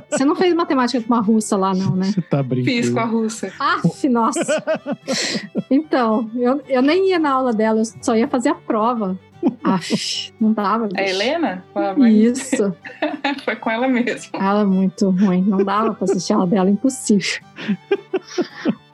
você 0.10 0.26
não 0.26 0.36
fez 0.36 0.54
matemática 0.54 1.02
com 1.02 1.14
uma 1.14 1.22
russa 1.22 1.56
lá, 1.56 1.74
não, 1.74 1.96
né? 1.96 2.06
Você 2.06 2.22
tá 2.22 2.44
brincando. 2.44 2.78
Fiz 2.78 2.90
com 2.90 3.00
a 3.00 3.06
russa. 3.06 3.52
Aff, 3.60 4.08
nossa. 4.10 4.64
Então, 5.70 6.30
eu, 6.36 6.62
eu 6.68 6.82
nem 6.82 7.10
ia 7.10 7.20
na 7.20 7.32
aula 7.32 7.52
dela, 7.52 7.82
eu 7.82 7.86
só 8.02 8.16
ia 8.16 8.28
fazer 8.28 8.50
a 8.50 8.56
prova. 8.56 9.20
Aff, 9.64 10.34
não 10.40 10.54
dava. 10.54 10.90
A 10.96 11.02
Helena? 11.02 11.64
Isso. 12.10 12.76
Foi 13.44 13.56
com 13.56 13.70
ela 13.70 13.88
mesmo. 13.88 14.32
Ela 14.34 14.62
é 14.62 14.66
muito 14.66 15.10
ruim. 15.10 15.44
Não 15.44 15.64
dava 15.64 15.94
pra 15.94 16.06
assistir 16.06 16.34
a 16.34 16.38
aula 16.38 16.48
dela, 16.48 16.70
impossível. 16.70 17.42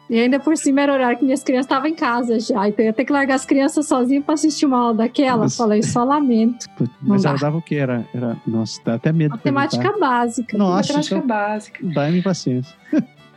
E 0.10 0.20
ainda 0.20 0.40
por 0.40 0.56
cima 0.56 0.82
era 0.82 0.94
horário 0.94 1.18
que 1.18 1.26
minhas 1.26 1.44
crianças 1.44 1.66
estavam 1.66 1.88
em 1.88 1.96
casa 1.96 2.40
já. 2.40 2.68
Então 2.68 2.86
eu 2.86 2.90
ia 2.90 2.94
ter 2.94 3.04
que 3.04 3.12
largar 3.12 3.34
as 3.34 3.46
crianças 3.46 3.88
sozinhas 3.88 4.24
pra 4.24 4.36
assistir 4.36 4.66
uma 4.66 4.78
aula 4.78 4.94
daquela. 4.94 5.44
Mas... 5.44 5.58
Falei, 5.58 5.82
só 5.82 6.04
lamento. 6.04 6.68
Mas 7.02 7.26
ela 7.26 7.38
dava 7.38 7.58
o 7.58 7.62
que? 7.62 7.76
Era, 7.76 8.06
era. 8.14 8.38
Nossa, 8.46 8.80
dá 8.86 8.94
até 8.96 9.12
medo. 9.12 9.32
Matemática 9.32 9.98
básica. 9.98 10.56
Nossa, 10.56 10.94
Matemática 10.94 11.22
básica. 11.22 11.80
Dá-me 11.82 12.22
paciência. 12.22 12.76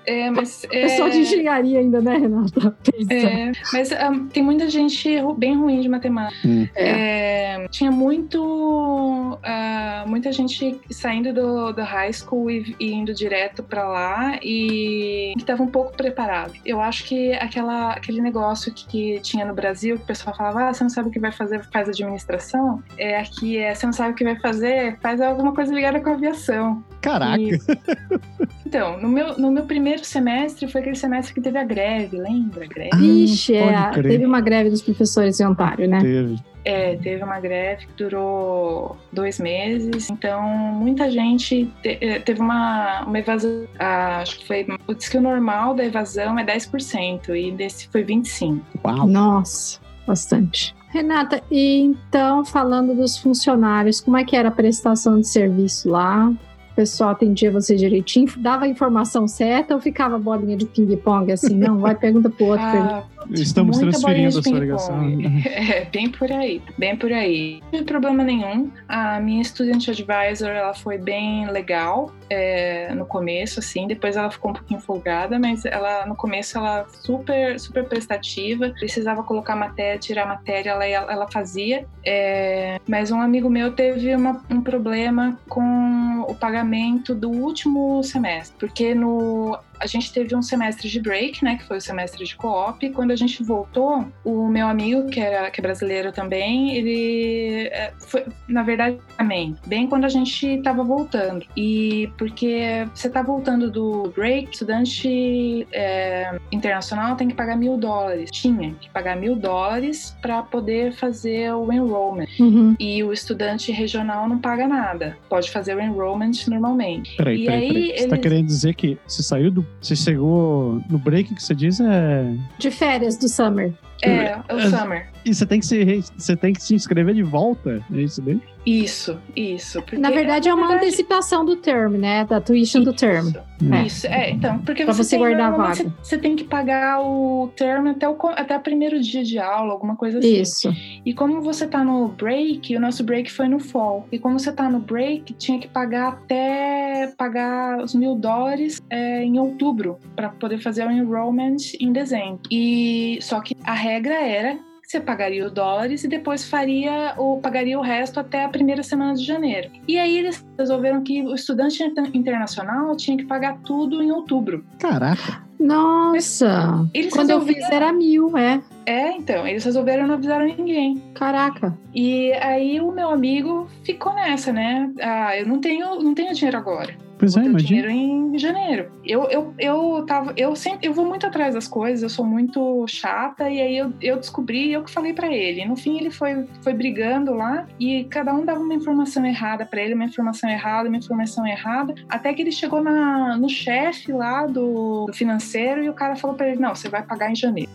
É, 0.06 0.30
mas, 0.30 0.64
é... 0.70 0.82
Pessoal 0.82 1.10
de 1.10 1.18
engenharia 1.18 1.80
ainda, 1.80 2.00
né, 2.00 2.16
Renata? 2.16 2.76
É, 3.08 3.52
mas 3.72 3.90
um, 3.90 3.94
ah, 3.94 4.26
tem 4.32 4.42
muita 4.42 4.68
gente 4.68 5.08
bem 5.36 5.56
ruim 5.56 5.80
de 5.80 5.88
matemática. 5.88 6.46
Hum. 6.46 6.66
É. 6.74 7.66
tinha 7.70 7.90
muito. 7.90 8.40
Uh, 8.42 10.08
muita 10.08 10.32
gente 10.32 10.80
saindo 10.90 11.32
do, 11.32 11.72
do 11.72 11.82
high 11.82 12.12
school 12.12 12.50
e, 12.50 12.74
e 12.80 12.92
indo 12.92 13.12
direto 13.14 13.62
para 13.62 13.86
lá 13.86 14.38
e 14.42 15.32
que 15.34 15.42
estava 15.42 15.62
um 15.62 15.68
pouco 15.68 15.96
preparado. 15.96 16.52
Eu 16.64 16.80
acho 16.80 17.04
que 17.04 17.32
aquela, 17.34 17.92
aquele 17.92 18.20
negócio 18.20 18.72
que, 18.72 18.86
que, 18.86 19.20
tinha 19.20 19.44
no 19.44 19.54
Brasil, 19.54 19.96
que 19.96 20.04
o 20.04 20.06
pessoal 20.06 20.36
falava, 20.36 20.68
ah, 20.68 20.74
você 20.74 20.84
não 20.84 20.90
sabe 20.90 21.08
o 21.08 21.12
que 21.12 21.20
vai 21.20 21.32
fazer, 21.32 21.62
faz 21.70 21.88
administração. 21.88 22.82
É, 22.98 23.18
aqui 23.18 23.58
é, 23.58 23.74
você 23.74 23.86
não 23.86 23.92
sabe 23.92 24.12
o 24.12 24.14
que 24.14 24.24
vai 24.24 24.38
fazer, 24.38 24.98
faz 25.00 25.20
alguma 25.20 25.54
coisa 25.54 25.72
ligada 25.72 26.00
com 26.00 26.10
aviação. 26.10 26.84
Caraca! 27.00 27.40
E, 27.40 27.58
então, 28.66 29.00
no 29.00 29.08
meu, 29.08 29.38
no 29.38 29.52
meu 29.52 29.64
primeiro 29.64 30.04
semestre 30.04 30.66
foi 30.66 30.80
aquele 30.80 30.96
semestre 30.96 31.32
que 31.32 31.40
teve 31.40 31.56
a 31.56 31.62
greve, 31.62 32.18
lembra? 32.18 32.66
Greve. 32.66 33.24
Ixi, 33.24 33.54
é, 33.54 33.90
teve 33.92 34.26
uma 34.26 34.40
greve 34.40 34.70
dos 34.70 34.82
professores 34.82 35.38
em 35.38 35.46
Ontário, 35.46 35.88
né? 35.88 36.00
Teve. 36.00 36.36
É, 36.64 36.96
teve 36.96 37.22
uma 37.22 37.38
greve 37.38 37.86
que 37.86 37.92
durou 37.92 38.96
dois 39.12 39.38
meses, 39.38 40.10
então 40.10 40.42
muita 40.42 41.08
gente 41.08 41.70
te, 41.80 41.96
é, 42.00 42.18
teve 42.18 42.40
uma, 42.40 43.04
uma 43.04 43.18
evasão. 43.20 43.68
Ah, 43.78 44.18
acho 44.18 44.40
que 44.40 44.46
foi. 44.48 44.66
Diz 44.96 45.08
que 45.08 45.16
o 45.16 45.20
normal 45.20 45.74
da 45.74 45.84
evasão 45.84 46.36
é 46.36 46.44
10%, 46.44 47.36
e 47.36 47.52
desse 47.52 47.88
foi 47.88 48.04
25%. 48.04 48.60
Uau! 48.84 49.06
Nossa, 49.06 49.78
bastante. 50.04 50.74
Renata, 50.88 51.40
e 51.50 51.82
então 51.82 52.44
falando 52.44 52.96
dos 52.96 53.16
funcionários, 53.16 54.00
como 54.00 54.16
é 54.16 54.24
que 54.24 54.34
era 54.34 54.48
a 54.48 54.52
prestação 54.52 55.20
de 55.20 55.28
serviço 55.28 55.88
lá? 55.88 56.32
Pessoal 56.76 57.10
atendia 57.10 57.50
você 57.50 57.74
direitinho, 57.74 58.28
dava 58.36 58.66
a 58.66 58.68
informação 58.68 59.26
certa 59.26 59.74
ou 59.74 59.80
ficava 59.80 60.18
bolinha 60.18 60.56
de 60.56 60.66
ping-pong 60.66 61.32
assim? 61.32 61.56
Não, 61.56 61.78
vai 61.78 61.94
pergunta 61.94 62.28
pro 62.28 62.46
outro. 62.46 62.64
Ah, 62.64 63.02
Estamos 63.30 63.78
transferindo 63.78 64.38
a 64.38 64.42
sua 64.42 64.58
ligação. 64.58 64.96
É, 65.46 65.84
bem 65.86 66.10
por 66.10 66.30
aí, 66.30 66.62
bem 66.78 66.96
por 66.96 67.12
aí. 67.12 67.60
Não 67.64 67.70
tem 67.70 67.84
problema 67.84 68.22
nenhum. 68.22 68.70
A 68.88 69.20
minha 69.20 69.42
student 69.42 69.88
advisor, 69.88 70.48
ela 70.48 70.74
foi 70.74 70.98
bem 70.98 71.48
legal 71.50 72.12
é, 72.28 72.92
no 72.94 73.06
começo, 73.06 73.60
assim. 73.60 73.86
Depois 73.86 74.16
ela 74.16 74.30
ficou 74.30 74.50
um 74.50 74.54
pouquinho 74.54 74.80
folgada, 74.80 75.38
mas 75.38 75.64
ela 75.64 76.06
no 76.06 76.14
começo 76.14 76.58
ela 76.58 76.86
super, 76.88 77.58
super 77.58 77.84
prestativa. 77.84 78.70
Precisava 78.70 79.22
colocar 79.22 79.56
matéria, 79.56 79.98
tirar 79.98 80.26
matéria, 80.26 80.70
ela, 80.70 80.86
ela 80.86 81.30
fazia. 81.30 81.86
É, 82.04 82.78
mas 82.86 83.10
um 83.10 83.20
amigo 83.20 83.48
meu 83.48 83.72
teve 83.72 84.14
uma, 84.14 84.42
um 84.50 84.60
problema 84.60 85.38
com 85.48 86.24
o 86.28 86.34
pagamento 86.34 87.14
do 87.14 87.30
último 87.30 88.02
semestre, 88.02 88.56
porque 88.58 88.94
no 88.94 89.58
a 89.78 89.86
gente 89.86 90.12
teve 90.12 90.34
um 90.34 90.42
semestre 90.42 90.88
de 90.88 91.00
break, 91.00 91.44
né, 91.44 91.56
que 91.56 91.64
foi 91.64 91.78
o 91.78 91.80
semestre 91.80 92.24
de 92.24 92.36
co-op. 92.36 92.88
Quando 92.90 93.10
a 93.10 93.16
gente 93.16 93.42
voltou, 93.42 94.06
o 94.24 94.48
meu 94.48 94.66
amigo, 94.66 95.08
que, 95.08 95.20
era, 95.20 95.50
que 95.50 95.60
é 95.60 95.62
brasileiro 95.62 96.12
também, 96.12 96.76
ele 96.76 97.68
é, 97.68 97.92
foi, 97.98 98.24
na 98.48 98.62
verdade, 98.62 98.98
também, 99.16 99.56
bem 99.66 99.86
quando 99.86 100.04
a 100.04 100.08
gente 100.08 100.46
estava 100.46 100.82
voltando. 100.82 101.44
E 101.56 102.10
porque 102.18 102.86
você 102.94 103.08
está 103.08 103.22
voltando 103.22 103.70
do 103.70 104.12
break, 104.14 104.52
estudante 104.52 105.66
é, 105.72 106.38
internacional 106.52 107.16
tem 107.16 107.28
que 107.28 107.34
pagar 107.34 107.56
mil 107.56 107.76
dólares. 107.76 108.30
Tinha 108.30 108.72
que 108.74 108.90
pagar 108.90 109.16
mil 109.16 109.36
dólares 109.36 110.16
para 110.20 110.42
poder 110.42 110.92
fazer 110.92 111.52
o 111.52 111.72
enrollment. 111.72 112.26
Uhum. 112.38 112.76
E 112.78 113.02
o 113.02 113.12
estudante 113.12 113.72
regional 113.72 114.28
não 114.28 114.38
paga 114.38 114.66
nada. 114.66 115.16
Pode 115.28 115.50
fazer 115.50 115.76
o 115.76 115.80
enrollment 115.80 116.32
normalmente. 116.48 117.16
Peraí, 117.16 117.42
e 117.42 117.46
peraí, 117.46 117.60
aí, 117.60 117.68
peraí. 117.68 117.98
Você 117.98 118.04
está 118.04 118.18
querendo 118.18 118.46
dizer 118.46 118.74
que 118.74 118.98
você 119.06 119.22
saiu 119.22 119.50
do 119.50 119.65
você 119.80 119.94
chegou 119.94 120.80
no 120.88 120.98
break 120.98 121.34
que 121.34 121.42
você 121.42 121.54
diz 121.54 121.80
é. 121.80 122.34
De 122.58 122.70
férias 122.70 123.16
do 123.16 123.28
Summer. 123.28 123.72
É, 124.02 124.38
é 124.48 124.54
o 124.54 124.60
Summer. 124.70 125.10
E 125.26 125.34
você 125.34 125.44
tem 125.44 125.58
que 125.58 125.66
se, 125.66 126.04
você 126.16 126.36
tem 126.36 126.52
que 126.52 126.62
se 126.62 126.72
inscrever 126.72 127.12
de 127.12 127.24
volta, 127.24 127.84
é 127.92 128.00
isso 128.00 128.22
daí? 128.22 128.40
Isso, 128.64 129.18
isso. 129.36 129.82
Na 129.92 130.10
verdade, 130.10 130.48
é 130.48 130.54
uma 130.54 130.66
verdade... 130.66 130.86
antecipação 130.86 131.44
do 131.44 131.56
term, 131.56 131.94
né? 131.94 132.24
Da 132.24 132.40
tuition 132.40 132.80
isso, 132.80 132.90
do 132.90 132.92
term. 132.92 133.32
É. 133.72 133.86
Isso, 133.86 134.06
é, 134.06 134.30
então, 134.30 134.58
porque 134.58 134.84
pra 134.84 134.92
você, 134.92 135.04
você 135.04 135.18
guardar 135.18 135.52
a 135.52 135.56
vaga. 135.56 135.74
Você, 135.74 135.92
você, 136.02 136.18
tem 136.18 136.34
que 136.34 136.44
pagar 136.44 137.00
o 137.00 137.48
term 137.56 137.88
até 137.88 138.08
o, 138.08 138.16
até 138.22 138.56
o 138.56 138.60
primeiro 138.60 139.00
dia 139.00 139.22
de 139.22 139.38
aula, 139.38 139.72
alguma 139.72 139.96
coisa 139.96 140.18
assim. 140.18 140.40
Isso. 140.40 140.72
E 141.04 141.14
como 141.14 141.40
você 141.40 141.66
tá 141.66 141.84
no 141.84 142.08
break, 142.08 142.76
o 142.76 142.80
nosso 142.80 143.04
break 143.04 143.30
foi 143.30 143.48
no 143.48 143.60
fall. 143.60 144.06
E 144.10 144.18
como 144.18 144.38
você 144.38 144.52
tá 144.52 144.68
no 144.68 144.80
break, 144.80 145.34
tinha 145.34 145.58
que 145.58 145.68
pagar 145.68 146.08
até 146.08 147.12
pagar 147.16 147.82
os 147.82 147.94
mil 147.94 148.14
dólares 148.16 148.80
é, 148.90 149.22
em 149.22 149.38
outubro, 149.38 149.98
para 150.14 150.28
poder 150.28 150.58
fazer 150.58 150.86
o 150.86 150.90
enrollment 150.90 151.56
em 151.80 151.92
dezembro. 151.92 152.40
E 152.50 153.18
só 153.22 153.40
que 153.40 153.56
a 153.64 153.74
regra 153.74 154.14
era 154.14 154.58
você 154.86 155.00
pagaria 155.00 155.44
os 155.44 155.52
dólares 155.52 156.04
e 156.04 156.08
depois 156.08 156.48
faria 156.48 157.14
ou 157.16 157.40
pagaria 157.40 157.78
o 157.78 157.82
resto 157.82 158.20
até 158.20 158.44
a 158.44 158.48
primeira 158.48 158.82
semana 158.82 159.14
de 159.14 159.24
janeiro. 159.24 159.70
E 159.88 159.98
aí 159.98 160.16
eles 160.16 160.46
resolveram 160.56 161.02
que 161.02 161.22
o 161.22 161.34
estudante 161.34 161.82
internacional 162.14 162.96
tinha 162.96 163.16
que 163.16 163.24
pagar 163.24 163.58
tudo 163.64 164.02
em 164.02 164.12
outubro. 164.12 164.64
Caraca! 164.78 165.44
Nossa! 165.58 166.86
Eles 166.92 167.12
Quando 167.12 167.30
eu 167.30 167.40
fiz 167.40 167.64
era 167.70 167.92
mil, 167.92 168.36
é. 168.36 168.60
É, 168.84 169.10
então, 169.12 169.46
eles 169.46 169.64
resolveram 169.64 170.04
e 170.04 170.06
não 170.06 170.14
avisaram 170.14 170.46
ninguém. 170.46 171.02
Caraca. 171.14 171.76
E 171.94 172.32
aí 172.34 172.80
o 172.80 172.92
meu 172.92 173.10
amigo 173.10 173.68
ficou 173.82 174.14
nessa, 174.14 174.52
né? 174.52 174.92
Ah, 175.00 175.36
eu 175.36 175.46
não 175.46 175.60
tenho, 175.60 176.00
não 176.00 176.14
tenho 176.14 176.34
dinheiro 176.34 176.58
agora. 176.58 176.94
Pois 177.18 177.36
é, 177.36 177.40
imagina. 177.40 177.66
dinheiro 177.66 177.90
em 177.90 178.38
janeiro. 178.38 178.90
Eu, 179.04 179.24
eu, 179.30 179.54
eu 179.58 180.04
tava, 180.06 180.32
eu 180.36 180.54
sempre, 180.54 180.86
eu 180.86 180.92
vou 180.92 181.06
muito 181.06 181.26
atrás 181.26 181.54
das 181.54 181.66
coisas, 181.66 182.02
eu 182.02 182.08
sou 182.08 182.24
muito 182.24 182.84
chata, 182.86 183.48
e 183.48 183.60
aí 183.60 183.76
eu, 183.76 183.92
eu 184.00 184.16
descobri, 184.16 184.72
eu 184.72 184.82
que 184.82 184.90
falei 184.90 185.12
para 185.12 185.32
ele. 185.32 185.64
No 185.64 185.76
fim, 185.76 185.98
ele 185.98 186.10
foi, 186.10 186.46
foi 186.62 186.74
brigando 186.74 187.32
lá, 187.32 187.66
e 187.80 188.04
cada 188.04 188.34
um 188.34 188.44
dava 188.44 188.60
uma 188.60 188.74
informação 188.74 189.24
errada 189.24 189.64
para 189.64 189.80
ele, 189.80 189.94
uma 189.94 190.04
informação 190.04 190.48
errada, 190.50 190.88
uma 190.88 190.98
informação 190.98 191.46
errada, 191.46 191.94
até 192.08 192.32
que 192.32 192.42
ele 192.42 192.52
chegou 192.52 192.82
na, 192.82 193.36
no 193.36 193.48
chefe 193.48 194.12
lá 194.12 194.46
do, 194.46 195.06
do, 195.06 195.12
financeiro, 195.12 195.82
e 195.82 195.88
o 195.88 195.94
cara 195.94 196.16
falou 196.16 196.36
para 196.36 196.48
ele: 196.48 196.60
Não, 196.60 196.74
você 196.74 196.88
vai 196.88 197.02
pagar 197.02 197.30
em 197.30 197.36
janeiro. 197.36 197.70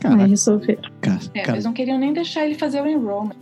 Cara. 1.02 1.20
É, 1.34 1.50
Eles 1.54 1.66
não 1.66 1.74
queriam 1.74 1.98
nem 1.98 2.14
deixar 2.14 2.46
ele 2.46 2.56
fazer 2.56 2.82
o 2.82 2.88
enrollment. 2.88 3.36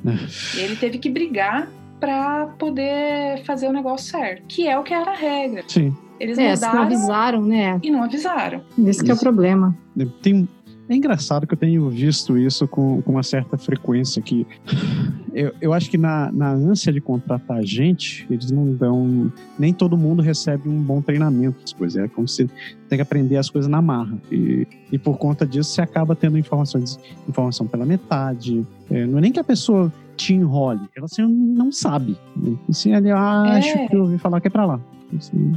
e 0.56 0.60
ele 0.62 0.76
teve 0.76 0.98
que 0.98 1.10
brigar 1.10 1.68
para 2.00 2.48
poder 2.58 3.44
fazer 3.46 3.68
o 3.68 3.74
negócio 3.74 4.12
certo, 4.12 4.44
que 4.48 4.68
é 4.68 4.78
o 4.78 4.84
que 4.84 4.94
era 4.94 5.12
a 5.12 5.16
regra. 5.16 5.64
Sim. 5.68 5.96
Eles 6.20 6.38
é, 6.38 6.52
mudaram 6.52 6.76
não 6.76 6.82
avisaram, 6.84 7.42
né? 7.42 7.80
E 7.82 7.90
não 7.90 8.04
avisaram. 8.04 8.62
Esse 8.86 9.10
é 9.10 9.14
o 9.14 9.18
problema. 9.18 9.76
Tem 10.22 10.48
É 10.90 10.96
engraçado 10.96 11.46
que 11.46 11.54
eu 11.54 11.58
tenho 11.58 11.88
visto 11.90 12.36
isso 12.36 12.68
com, 12.68 13.00
com 13.04 13.12
uma 13.12 13.22
certa 13.22 13.58
frequência 13.60 14.22
que 14.24 14.48
eu, 15.32 15.54
eu 15.62 15.72
acho 15.72 15.88
que 15.90 15.98
na, 16.00 16.32
na 16.32 16.52
ânsia 16.52 16.92
de 16.92 17.00
contratar 17.00 17.64
gente, 17.64 18.26
eles 18.30 18.50
não 18.50 18.74
dão. 18.74 19.32
Nem 19.58 19.72
todo 19.72 19.96
mundo 19.96 20.24
recebe 20.24 20.68
um 20.68 20.82
bom 20.82 21.00
treinamento 21.00 21.76
coisas. 21.78 22.04
É 22.04 22.08
como 22.08 22.28
se 22.28 22.48
tem 22.90 22.98
que 22.98 23.02
aprender 23.02 23.38
as 23.38 23.50
coisas 23.52 23.70
na 23.70 23.82
marra. 23.82 24.18
E, 24.32 24.68
e 24.92 24.98
por 24.98 25.18
conta 25.20 25.46
disso, 25.46 25.70
você 25.70 25.82
acaba 25.82 26.16
tendo 26.16 26.38
informações, 26.40 27.00
informação 27.28 27.68
pela 27.68 27.86
metade. 27.86 28.66
É, 28.90 29.06
não 29.06 29.20
é 29.20 29.22
nem 29.22 29.32
que 29.32 29.40
a 29.40 29.44
pessoa 29.44 29.94
te 30.18 30.34
enrole, 30.34 30.82
ela 30.98 31.06
assim, 31.06 31.26
não 31.26 31.72
sabe. 31.72 32.18
Assim, 32.68 32.94
ele 32.94 33.10
acha 33.12 33.78
É. 33.78 33.88
que 33.88 33.96
eu 33.96 34.02
ouvi 34.02 34.18
falar 34.18 34.42
que 34.42 34.48
é 34.48 34.50
pra 34.50 34.66
lá. 34.66 34.80
Assim, 35.18 35.54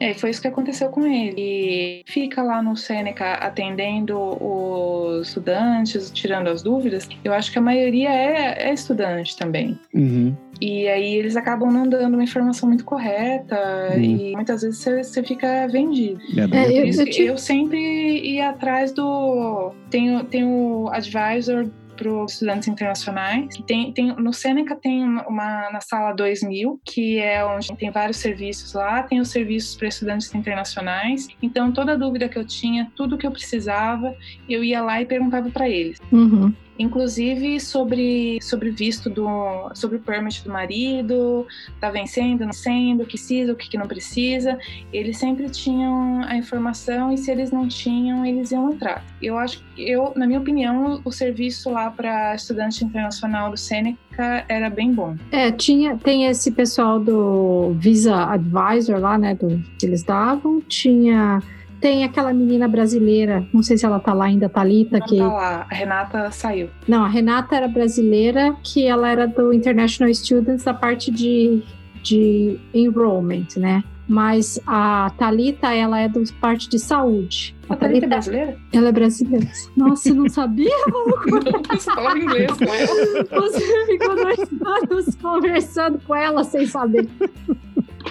É, 0.00 0.14
foi 0.14 0.30
isso 0.30 0.40
que 0.40 0.48
aconteceu 0.48 0.88
com 0.88 1.06
ele. 1.06 2.02
Fica 2.06 2.42
lá 2.42 2.62
no 2.62 2.76
Seneca 2.76 3.34
atendendo 3.34 4.18
os 4.18 5.28
estudantes, 5.28 6.10
tirando 6.10 6.48
as 6.48 6.62
dúvidas. 6.62 7.08
Eu 7.24 7.32
acho 7.32 7.52
que 7.52 7.58
a 7.58 7.62
maioria 7.62 8.08
é, 8.10 8.68
é 8.70 8.72
estudante 8.74 9.36
também. 9.36 9.78
uhum. 9.94 10.34
E 10.58 10.88
aí 10.88 11.14
eles 11.16 11.36
acabam 11.36 11.70
não 11.70 11.86
dando 11.86 12.14
uma 12.14 12.24
informação 12.24 12.66
muito 12.66 12.82
correta 12.82 13.92
Hum. 13.94 14.00
e 14.00 14.32
muitas 14.34 14.62
vezes 14.62 14.82
você, 15.02 15.22
fica 15.22 15.66
vendido. 15.68 16.18
É, 16.34 16.40
É, 16.40 16.70
eu- 16.70 16.80
Por 16.80 16.88
isso 16.88 17.00
eu 17.02 17.04
que 17.04 17.10
tive- 17.12 17.28
eu 17.28 17.36
sempre 17.36 17.78
ia 18.26 18.48
atrás 18.48 18.90
do. 18.92 19.72
Tem, 19.90 20.16
o- 20.16 20.24
tem 20.24 20.44
o 20.44 20.88
advisor 20.90 21.68
para 21.96 22.08
os 22.12 22.34
estudantes 22.34 22.68
internacionais. 22.68 23.56
Tem, 23.66 23.92
tem, 23.92 24.14
no 24.16 24.32
Seneca 24.32 24.76
tem 24.76 25.02
uma, 25.02 25.26
uma- 25.26 25.70
na 25.70 25.80
sala 25.80 26.12
2000, 26.12 26.80
que 26.84 27.18
é 27.18 27.44
onde 27.44 27.74
tem 27.76 27.90
vários 27.90 28.18
serviços 28.18 28.74
lá, 28.74 29.02
tem 29.02 29.20
os 29.20 29.28
serviços 29.30 29.74
para 29.76 29.88
estudantes 29.88 30.32
internacionais. 30.34 31.26
Então, 31.42 31.72
toda 31.72 31.96
dúvida 31.96 32.28
que 32.28 32.38
eu 32.38 32.46
tinha, 32.46 32.90
tudo 32.94 33.16
que 33.18 33.26
eu 33.26 33.30
precisava, 33.32 34.14
eu 34.48 34.62
ia 34.62 34.82
lá 34.82 35.00
e 35.00 35.06
perguntava 35.06 35.50
para 35.50 35.68
eles. 35.68 35.98
Uhum. 36.12 36.52
Inclusive 36.78 37.60
sobre, 37.60 38.38
sobre 38.40 38.70
visto 38.70 39.10
do. 39.10 39.26
sobre 39.74 39.96
o 39.96 40.00
permit 40.00 40.42
do 40.44 40.50
marido, 40.50 41.46
tá 41.80 41.90
vencendo, 41.90 42.40
não 42.40 42.52
vencendo, 42.52 43.02
o 43.02 43.06
que 43.06 43.16
precisa, 43.26 43.52
o 43.52 43.56
que 43.56 43.76
não 43.76 43.86
precisa. 43.86 44.58
Eles 44.92 45.18
sempre 45.18 45.50
tinham 45.50 46.22
a 46.22 46.36
informação 46.36 47.12
e 47.12 47.18
se 47.18 47.30
eles 47.30 47.50
não 47.50 47.66
tinham, 47.68 48.24
eles 48.24 48.50
iam 48.50 48.72
entrar. 48.72 49.04
Eu 49.20 49.36
acho 49.38 49.64
eu, 49.76 50.12
na 50.16 50.26
minha 50.26 50.40
opinião, 50.40 51.00
o 51.04 51.12
serviço 51.12 51.70
lá 51.70 51.90
para 51.90 52.34
estudante 52.34 52.84
internacional 52.84 53.50
do 53.50 53.56
Seneca 53.56 54.44
era 54.48 54.70
bem 54.70 54.92
bom. 54.92 55.16
É, 55.30 55.50
tinha, 55.52 55.96
tem 55.98 56.26
esse 56.26 56.50
pessoal 56.50 56.98
do 56.98 57.72
Visa 57.78 58.16
Advisor 58.24 58.98
lá, 58.98 59.18
né, 59.18 59.34
do, 59.34 59.62
que 59.78 59.84
eles 59.84 60.02
davam. 60.02 60.62
Tinha, 60.62 61.42
tem 61.80 62.04
aquela 62.04 62.32
menina 62.32 62.66
brasileira, 62.66 63.46
não 63.52 63.62
sei 63.62 63.76
se 63.76 63.84
ela 63.84 63.98
tá 63.98 64.12
lá 64.12 64.26
ainda, 64.26 64.48
Thalita, 64.48 64.98
Não 64.98 65.06
que... 65.06 65.18
tá 65.18 65.28
lá, 65.28 65.66
a 65.70 65.74
Renata 65.74 66.30
saiu. 66.30 66.68
Não, 66.86 67.04
a 67.04 67.08
Renata 67.08 67.56
era 67.56 67.68
brasileira, 67.68 68.56
que 68.62 68.86
ela 68.86 69.10
era 69.10 69.26
do 69.26 69.52
International 69.52 70.12
Students, 70.12 70.64
da 70.64 70.74
parte 70.74 71.10
de, 71.10 71.62
de 72.02 72.58
enrollment, 72.74 73.46
né? 73.56 73.84
Mas 74.08 74.60
a 74.66 75.10
Thalita, 75.18 75.74
ela 75.74 75.98
é 75.98 76.08
do 76.08 76.22
parte 76.34 76.68
de 76.68 76.78
saúde. 76.78 77.56
A 77.68 77.74
Thalita 77.74 78.06
é 78.06 78.08
brasileira? 78.08 78.56
ela 78.72 78.88
é 78.88 78.92
brasileira. 78.92 79.48
Nossa, 79.76 80.14
não 80.14 80.28
sabia? 80.28 80.70
Você 81.70 81.90
falava 81.90 82.16
inglês 82.16 82.52
com 82.52 82.64
ela. 82.64 83.24
Você 83.42 83.86
ficou 83.86 84.14
dois 84.14 84.38
anos 84.64 85.14
conversando 85.16 86.00
com 86.06 86.14
ela 86.14 86.44
sem 86.44 86.66
saber. 86.66 87.08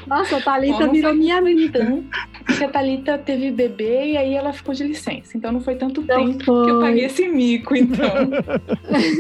Nossa, 0.08 0.38
a 0.38 0.42
Thalita 0.42 0.88
virou 0.88 1.12
foi- 1.12 1.20
minha 1.20 1.38
amiga. 1.38 1.80
Então, 1.80 2.04
porque 2.46 2.64
a 2.64 2.70
Thalita 2.70 3.18
teve 3.18 3.52
bebê 3.52 4.12
e 4.12 4.18
aí 4.18 4.34
ela 4.34 4.54
ficou 4.54 4.74
de 4.74 4.84
licença. 4.84 5.36
Então 5.38 5.52
não 5.52 5.62
foi 5.62 5.76
tanto 5.76 6.02
Então 6.02 6.26
tempo 6.26 6.38
que 6.44 6.50
eu 6.50 6.76
foi. 6.80 6.82
paguei 6.82 7.06
esse 7.06 7.28
mico, 7.28 7.76
então. 7.76 8.06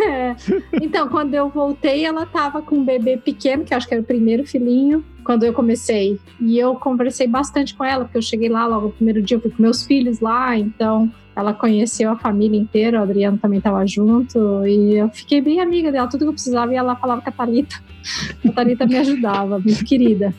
É. 0.07 0.35
Então, 0.81 1.07
quando 1.09 1.33
eu 1.33 1.49
voltei, 1.49 2.05
ela 2.05 2.25
tava 2.25 2.61
com 2.61 2.75
um 2.77 2.83
bebê 2.83 3.17
pequeno, 3.17 3.63
que 3.63 3.73
acho 3.73 3.87
que 3.87 3.93
era 3.93 4.01
o 4.03 4.05
primeiro 4.05 4.45
filhinho, 4.45 5.03
quando 5.23 5.43
eu 5.43 5.53
comecei. 5.53 6.19
E 6.39 6.57
eu 6.59 6.75
conversei 6.75 7.27
bastante 7.27 7.73
com 7.73 7.83
ela, 7.83 8.05
porque 8.05 8.17
eu 8.17 8.21
cheguei 8.21 8.49
lá 8.49 8.65
logo 8.67 8.87
no 8.87 8.91
primeiro 8.93 9.21
dia, 9.21 9.37
eu 9.37 9.41
fui 9.41 9.51
com 9.51 9.61
meus 9.61 9.83
filhos 9.85 10.19
lá, 10.19 10.57
então 10.57 11.11
ela 11.35 11.53
conheceu 11.53 12.11
a 12.11 12.15
família 12.17 12.57
inteira, 12.59 12.99
o 12.99 13.03
Adriano 13.03 13.37
também 13.37 13.59
tava 13.59 13.85
junto, 13.85 14.65
e 14.65 14.95
eu 14.97 15.09
fiquei 15.09 15.41
bem 15.41 15.59
amiga 15.59 15.91
dela, 15.91 16.07
tudo 16.07 16.21
que 16.21 16.29
eu 16.29 16.33
precisava, 16.33 16.71
e 16.73 16.77
ela 16.77 16.95
falava 16.95 17.21
com 17.21 17.29
a 17.29 17.31
Thalita. 17.31 17.75
A 18.47 18.51
Thalita 18.51 18.85
me 18.85 18.97
ajudava, 18.97 19.57
muito 19.59 19.83
querida. 19.83 20.33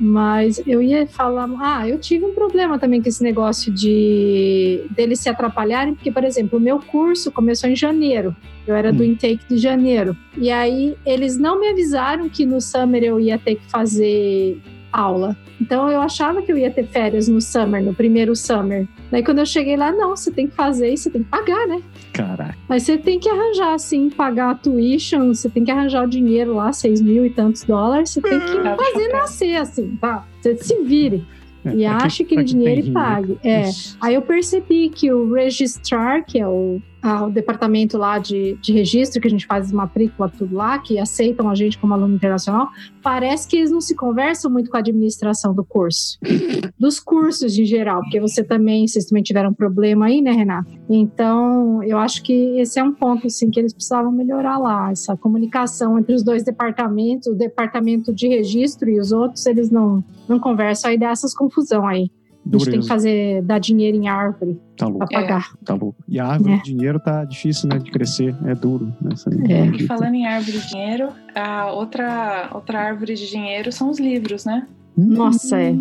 Mas 0.00 0.62
eu 0.66 0.80
ia 0.80 1.06
falar, 1.06 1.48
ah, 1.60 1.88
eu 1.88 1.98
tive 1.98 2.24
um 2.24 2.32
problema 2.34 2.78
também 2.78 3.02
com 3.02 3.08
esse 3.08 3.22
negócio 3.22 3.72
de 3.72 4.84
deles 4.90 5.18
se 5.20 5.28
atrapalharem, 5.28 5.94
porque, 5.94 6.12
por 6.12 6.22
exemplo, 6.24 6.58
o 6.58 6.62
meu 6.62 6.78
curso 6.78 7.32
começou 7.32 7.68
em 7.68 7.74
janeiro. 7.76 8.34
Eu 8.66 8.76
era 8.76 8.92
do 8.92 9.02
Hum. 9.02 9.06
intake 9.06 9.40
de 9.48 9.56
janeiro. 9.58 10.16
E 10.36 10.50
aí 10.50 10.96
eles 11.04 11.36
não 11.36 11.58
me 11.58 11.68
avisaram 11.68 12.28
que 12.28 12.44
no 12.46 12.60
summer 12.60 13.02
eu 13.02 13.18
ia 13.18 13.38
ter 13.38 13.56
que 13.56 13.68
fazer 13.70 14.60
aula. 14.98 15.36
Então 15.60 15.90
eu 15.90 16.00
achava 16.00 16.42
que 16.42 16.50
eu 16.50 16.58
ia 16.58 16.70
ter 16.70 16.84
férias 16.84 17.28
no 17.28 17.40
summer, 17.40 17.82
no 17.82 17.94
primeiro 17.94 18.34
summer. 18.34 18.86
Daí 19.10 19.22
quando 19.22 19.38
eu 19.38 19.46
cheguei 19.46 19.76
lá, 19.76 19.92
não, 19.92 20.16
você 20.16 20.30
tem 20.30 20.46
que 20.46 20.54
fazer 20.54 20.92
e 20.92 20.96
você 20.96 21.10
tem 21.10 21.22
que 21.22 21.28
pagar, 21.28 21.66
né? 21.66 21.82
Caraca. 22.12 22.56
Mas 22.68 22.82
você 22.82 22.98
tem 22.98 23.18
que 23.18 23.28
arranjar, 23.28 23.74
assim, 23.74 24.10
pagar 24.10 24.50
a 24.50 24.54
tuition, 24.54 25.28
você 25.28 25.48
tem 25.48 25.64
que 25.64 25.70
arranjar 25.70 26.04
o 26.04 26.08
dinheiro 26.08 26.54
lá, 26.54 26.72
seis 26.72 27.00
mil 27.00 27.24
e 27.24 27.30
tantos 27.30 27.64
dólares, 27.64 28.10
você 28.10 28.20
tem 28.20 28.38
que 28.38 28.46
de 28.46 28.76
fazer 28.76 29.08
nascer, 29.08 29.56
assim, 29.56 29.96
tá? 30.00 30.26
Você 30.40 30.56
se 30.56 30.82
vire. 30.82 31.24
É, 31.70 31.76
E 31.76 31.86
ache 31.86 32.22
aquele 32.22 32.44
dinheiro 32.44 32.88
e 32.88 32.92
pague. 32.92 33.38
É. 33.42 33.68
Isso. 33.68 33.96
Aí 34.00 34.14
eu 34.14 34.22
percebi 34.22 34.88
que 34.88 35.12
o 35.12 35.32
registrar, 35.32 36.24
que 36.24 36.38
é 36.38 36.46
o, 36.46 36.80
o 37.26 37.30
departamento 37.30 37.96
lá 37.96 38.18
de, 38.18 38.58
de 38.60 38.72
registro, 38.72 39.20
que 39.20 39.28
a 39.28 39.30
gente 39.30 39.46
faz 39.46 39.70
matrícula, 39.70 40.28
tudo 40.28 40.56
lá, 40.56 40.78
que 40.78 40.98
aceitam 40.98 41.48
a 41.48 41.54
gente 41.54 41.78
como 41.78 41.94
aluno 41.94 42.14
internacional, 42.14 42.68
parece 43.02 43.46
que 43.46 43.56
eles 43.56 43.70
não 43.70 43.80
se 43.80 43.94
conversam 43.94 44.50
muito 44.50 44.70
com 44.70 44.76
a 44.76 44.80
administração 44.80 45.54
do 45.54 45.64
curso. 45.64 46.18
Dos 46.78 47.00
cursos 47.00 47.56
em 47.58 47.64
geral, 47.64 48.00
porque 48.00 48.20
você 48.20 48.42
também, 48.42 48.86
vocês 48.86 49.06
também 49.06 49.22
tiveram 49.22 49.52
problema 49.52 50.06
aí, 50.06 50.20
né, 50.20 50.32
Renata? 50.32 50.70
Então, 50.88 51.82
eu 51.82 51.98
acho 51.98 52.22
que 52.22 52.58
esse 52.58 52.78
é 52.78 52.84
um 52.84 52.92
ponto, 52.92 53.26
assim, 53.26 53.50
que 53.50 53.58
eles 53.58 53.72
precisavam 53.72 54.10
melhorar 54.10 54.58
lá, 54.58 54.90
essa 54.90 55.16
comunicação 55.16 55.98
entre 55.98 56.14
os 56.14 56.22
dois 56.22 56.42
departamentos, 56.42 57.28
o 57.28 57.34
departamento 57.34 58.12
de 58.12 58.28
registro 58.28 58.90
e 58.90 58.98
os 58.98 59.12
outros, 59.12 59.46
eles 59.46 59.70
não, 59.70 60.04
não 60.28 60.38
conversam, 60.38 60.90
aí 60.90 60.98
dá 60.98 61.10
essas 61.10 61.34
confusão 61.34 61.86
aí. 61.86 62.10
A 62.50 62.56
gente 62.56 62.70
tem 62.70 62.80
que 62.80 62.86
fazer, 62.88 63.42
dar 63.42 63.58
dinheiro 63.58 63.94
em 63.98 64.08
árvore 64.08 64.58
Tá 64.74 64.86
louco, 64.86 65.06
pra 65.06 65.20
pagar. 65.20 65.52
tá 65.66 65.74
louco. 65.74 65.96
E 66.08 66.18
a 66.18 66.26
árvore 66.26 66.54
É. 66.54 66.56
de 66.56 66.62
dinheiro 66.62 66.98
tá 66.98 67.24
difícil, 67.24 67.68
né, 67.68 67.78
de 67.78 67.90
crescer. 67.90 68.34
É 68.46 68.54
duro. 68.54 68.86
Né, 69.02 69.10
É. 69.50 69.66
E 69.76 69.86
falando 69.86 70.14
em 70.14 70.26
árvore 70.26 70.58
de 70.58 70.68
dinheiro, 70.68 71.08
a 71.34 71.70
outra, 71.72 72.48
outra 72.54 72.80
árvore 72.80 73.14
de 73.16 73.28
dinheiro 73.28 73.70
são 73.70 73.90
os 73.90 73.98
livros, 73.98 74.46
né? 74.46 74.66
Hum, 74.96 75.08
Nossa, 75.14 75.60
é. 75.60 75.74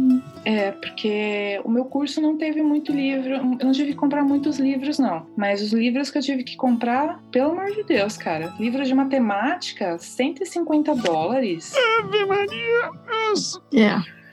É, 0.43 0.71
porque 0.71 1.59
o 1.63 1.69
meu 1.71 1.85
curso 1.85 2.19
não 2.21 2.37
teve 2.37 2.61
muito 2.61 2.91
livro, 2.91 3.29
eu 3.35 3.43
não 3.43 3.71
tive 3.71 3.91
que 3.91 3.95
comprar 3.95 4.23
muitos 4.25 4.59
livros, 4.59 4.99
não. 4.99 5.25
Mas 5.37 5.61
os 5.61 5.71
livros 5.71 6.11
que 6.11 6.17
eu 6.17 6.21
tive 6.21 6.43
que 6.43 6.55
comprar, 6.57 7.19
pelo 7.31 7.51
amor 7.51 7.71
de 7.71 7.83
Deus, 7.83 8.17
cara. 8.17 8.53
Livros 8.59 8.87
de 8.89 8.93
matemática, 8.93 9.97
150 9.97 10.93
dólares. 10.95 11.73
Ave 11.99 12.25
Maria! 12.25 12.91
Nossa. 13.29 13.61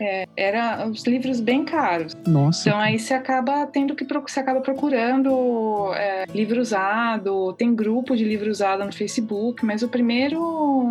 É. 0.05 0.27
Era 0.37 0.87
os 0.87 1.05
livros 1.05 1.41
bem 1.41 1.65
caros. 1.65 2.15
Nossa. 2.27 2.69
Então 2.69 2.79
aí 2.79 2.99
você 2.99 3.15
acaba 3.15 3.67
tendo 3.67 3.95
que 3.95 4.05
você 4.05 4.41
acaba 4.41 4.61
procurando 4.61 5.93
é, 5.95 6.27
livro 6.35 6.61
usado, 6.61 7.55
tem 7.55 7.75
grupo 7.75 8.15
de 8.15 8.25
livro 8.25 8.51
usado 8.51 8.85
no 8.85 8.93
Facebook, 8.93 9.65
mas 9.65 9.83
o 9.83 9.89
primeiro 9.89 10.39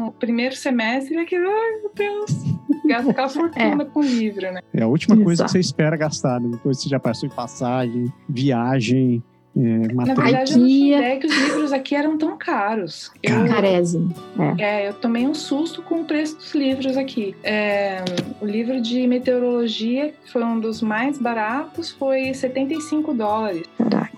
o 0.07 0.11
primeiro 0.19 0.55
semestre 0.55 1.15
é 1.17 1.25
que, 1.25 1.35
ai 1.35 1.43
meu 1.43 1.91
Deus, 1.93 2.31
gasta 2.87 3.11
aquela 3.11 3.29
fortuna 3.29 3.85
com 3.85 4.01
livro, 4.01 4.51
né? 4.51 4.61
É 4.73 4.81
a 4.81 4.87
última 4.87 5.15
coisa 5.15 5.45
que 5.45 5.51
você 5.51 5.59
espera 5.59 5.95
gastar, 5.95 6.39
né? 6.39 6.49
Depois 6.51 6.81
você 6.81 6.89
já 6.89 6.99
passou 6.99 7.27
em 7.27 7.31
passagem, 7.31 8.11
viagem, 8.27 9.23
é, 9.55 9.93
Na 9.93 10.03
verdade, 10.13 10.53
eu 10.53 10.59
não 10.59 10.67
tinha 10.67 10.95
é- 10.95 10.99
ideia 10.99 11.19
que 11.19 11.27
os 11.27 11.35
livros 11.35 11.73
aqui 11.73 11.95
eram 11.95 12.17
tão 12.17 12.37
caros. 12.37 13.11
Eu, 13.21 13.45
Carésimo. 13.47 14.13
é, 14.57 14.89
eu 14.89 14.93
tomei 14.95 15.27
um 15.27 15.33
susto 15.33 15.81
com 15.81 16.01
o 16.01 16.05
preço 16.05 16.35
dos 16.37 16.53
livros 16.55 16.97
aqui. 16.97 17.35
É, 17.43 18.03
o 18.41 18.45
livro 18.45 18.81
de 18.81 19.05
meteorologia, 19.07 20.13
que 20.23 20.31
foi 20.31 20.43
um 20.43 20.59
dos 20.59 20.81
mais 20.81 21.17
baratos, 21.17 21.91
foi 21.91 22.33
75 22.33 23.13
dólares. 23.13 23.63
Caraca. 23.77 24.11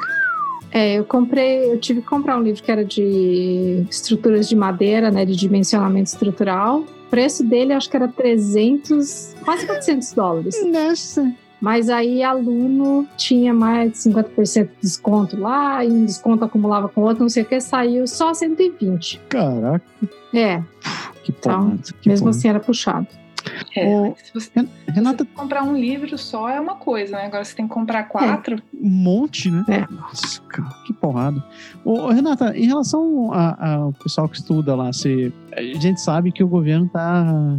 É, 0.71 0.95
eu 0.95 1.05
comprei, 1.05 1.71
eu 1.71 1.79
tive 1.79 2.01
que 2.01 2.07
comprar 2.07 2.37
um 2.37 2.41
livro 2.41 2.61
que 2.61 2.69
era 2.69 2.83
de 2.83 3.85
estruturas 3.89 4.49
de 4.49 4.55
madeira, 4.57 5.09
né, 5.09 5.23
de 5.23 5.33
dimensionamento 5.35 6.07
estrutural. 6.07 6.79
O 6.79 7.09
preço 7.09 7.43
dele 7.45 7.71
acho 7.71 7.89
que 7.89 7.95
era 7.95 8.09
300, 8.09 9.35
quase 9.45 9.65
400 9.65 10.11
dólares. 10.11 10.55
Nossa. 10.65 11.33
Mas 11.61 11.89
aí 11.89 12.21
aluno 12.21 13.07
tinha 13.17 13.53
mais 13.53 13.91
de 13.91 13.97
50% 14.09 14.65
de 14.67 14.81
desconto 14.81 15.39
lá, 15.39 15.83
e 15.83 15.89
um 15.89 16.05
desconto 16.05 16.43
acumulava 16.45 16.89
com 16.89 17.01
outro, 17.01 17.23
não 17.23 17.29
sei 17.29 17.43
o 17.43 17.45
que, 17.45 17.59
saiu 17.59 18.05
só 18.07 18.33
120. 18.33 19.19
Caraca, 19.29 19.85
É, 20.33 20.61
que 21.23 21.31
Então, 21.31 21.77
que 22.01 22.09
mesmo 22.09 22.25
porrada. 22.25 22.37
assim 22.37 22.47
era 22.49 22.59
puxado. 22.59 23.07
É, 23.75 24.11
se 24.23 24.33
você, 24.33 24.49
Ren- 24.55 24.67
Renata, 24.87 25.23
você 25.23 25.29
comprar 25.35 25.61
um 25.63 25.77
livro 25.77 26.17
só 26.17 26.49
é 26.49 26.59
uma 26.59 26.75
coisa, 26.77 27.15
né? 27.15 27.25
Agora 27.27 27.43
você 27.45 27.55
tem 27.55 27.67
que 27.67 27.73
comprar 27.73 28.03
quatro. 28.05 28.57
um 28.73 28.89
monte, 28.89 29.51
né? 29.51 29.63
É. 29.67 29.85
Nossa, 29.93 30.41
cara, 30.49 30.69
que 30.83 30.91
porrada. 30.93 31.43
Ô, 31.83 32.07
Renata, 32.09 32.57
em 32.57 32.65
relação 32.65 33.31
ao 33.33 33.93
pessoal 33.93 34.27
que 34.27 34.37
estuda 34.37 34.75
lá, 34.75 34.91
você, 34.91 35.31
a 35.53 35.61
gente 35.61 36.01
sabe 36.01 36.31
que 36.31 36.43
o 36.43 36.47
governo 36.47 36.87
está 36.87 37.55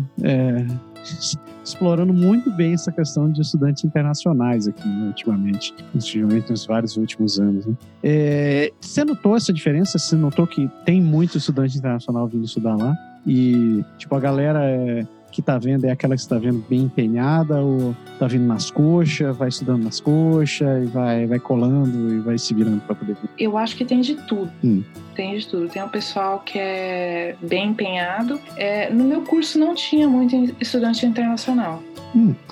explorando 1.66 2.14
muito 2.14 2.50
bem 2.50 2.74
essa 2.74 2.92
questão 2.92 3.30
de 3.30 3.40
estudantes 3.40 3.84
internacionais 3.84 4.68
aqui, 4.68 4.88
né, 4.88 5.08
ultimamente, 5.08 5.74
ultimamente 5.92 6.50
nos 6.50 6.64
vários 6.64 6.96
últimos 6.96 7.40
anos. 7.40 7.66
Né? 7.66 7.74
É, 8.02 8.72
você 8.80 9.04
notou 9.04 9.36
essa 9.36 9.52
diferença? 9.52 9.98
Você 9.98 10.14
notou 10.14 10.46
que 10.46 10.70
tem 10.84 11.02
muito 11.02 11.38
estudante 11.38 11.76
internacional 11.76 12.28
vindo 12.28 12.44
estudar 12.44 12.76
lá? 12.76 12.94
E, 13.26 13.84
tipo, 13.98 14.14
a 14.14 14.20
galera 14.20 14.64
é, 14.64 15.04
que 15.36 15.42
tá 15.42 15.58
vendo 15.58 15.84
é 15.84 15.90
aquela 15.90 16.14
que 16.14 16.22
está 16.22 16.38
vendo 16.38 16.64
bem 16.66 16.84
empenhada 16.84 17.60
ou 17.60 17.94
tá 18.18 18.26
vindo 18.26 18.46
nas 18.46 18.70
coxas, 18.70 19.36
vai 19.36 19.50
estudando 19.50 19.84
nas 19.84 20.00
coxas 20.00 20.82
e 20.82 20.86
vai, 20.86 21.26
vai 21.26 21.38
colando 21.38 22.14
e 22.14 22.20
vai 22.20 22.38
se 22.38 22.54
virando 22.54 22.80
para 22.80 22.94
poder 22.94 23.16
vir? 23.20 23.28
Eu 23.38 23.58
acho 23.58 23.76
que 23.76 23.84
tem 23.84 24.00
de 24.00 24.14
tudo. 24.26 24.50
Hum. 24.64 24.82
Tem 25.14 25.36
de 25.36 25.46
tudo. 25.46 25.68
Tem 25.68 25.82
um 25.82 25.90
pessoal 25.90 26.40
que 26.40 26.58
é 26.58 27.36
bem 27.42 27.68
empenhado. 27.68 28.40
É, 28.56 28.88
no 28.88 29.04
meu 29.04 29.20
curso 29.24 29.58
não 29.58 29.74
tinha 29.74 30.08
muito 30.08 30.56
estudante 30.58 31.04
internacional. 31.04 31.82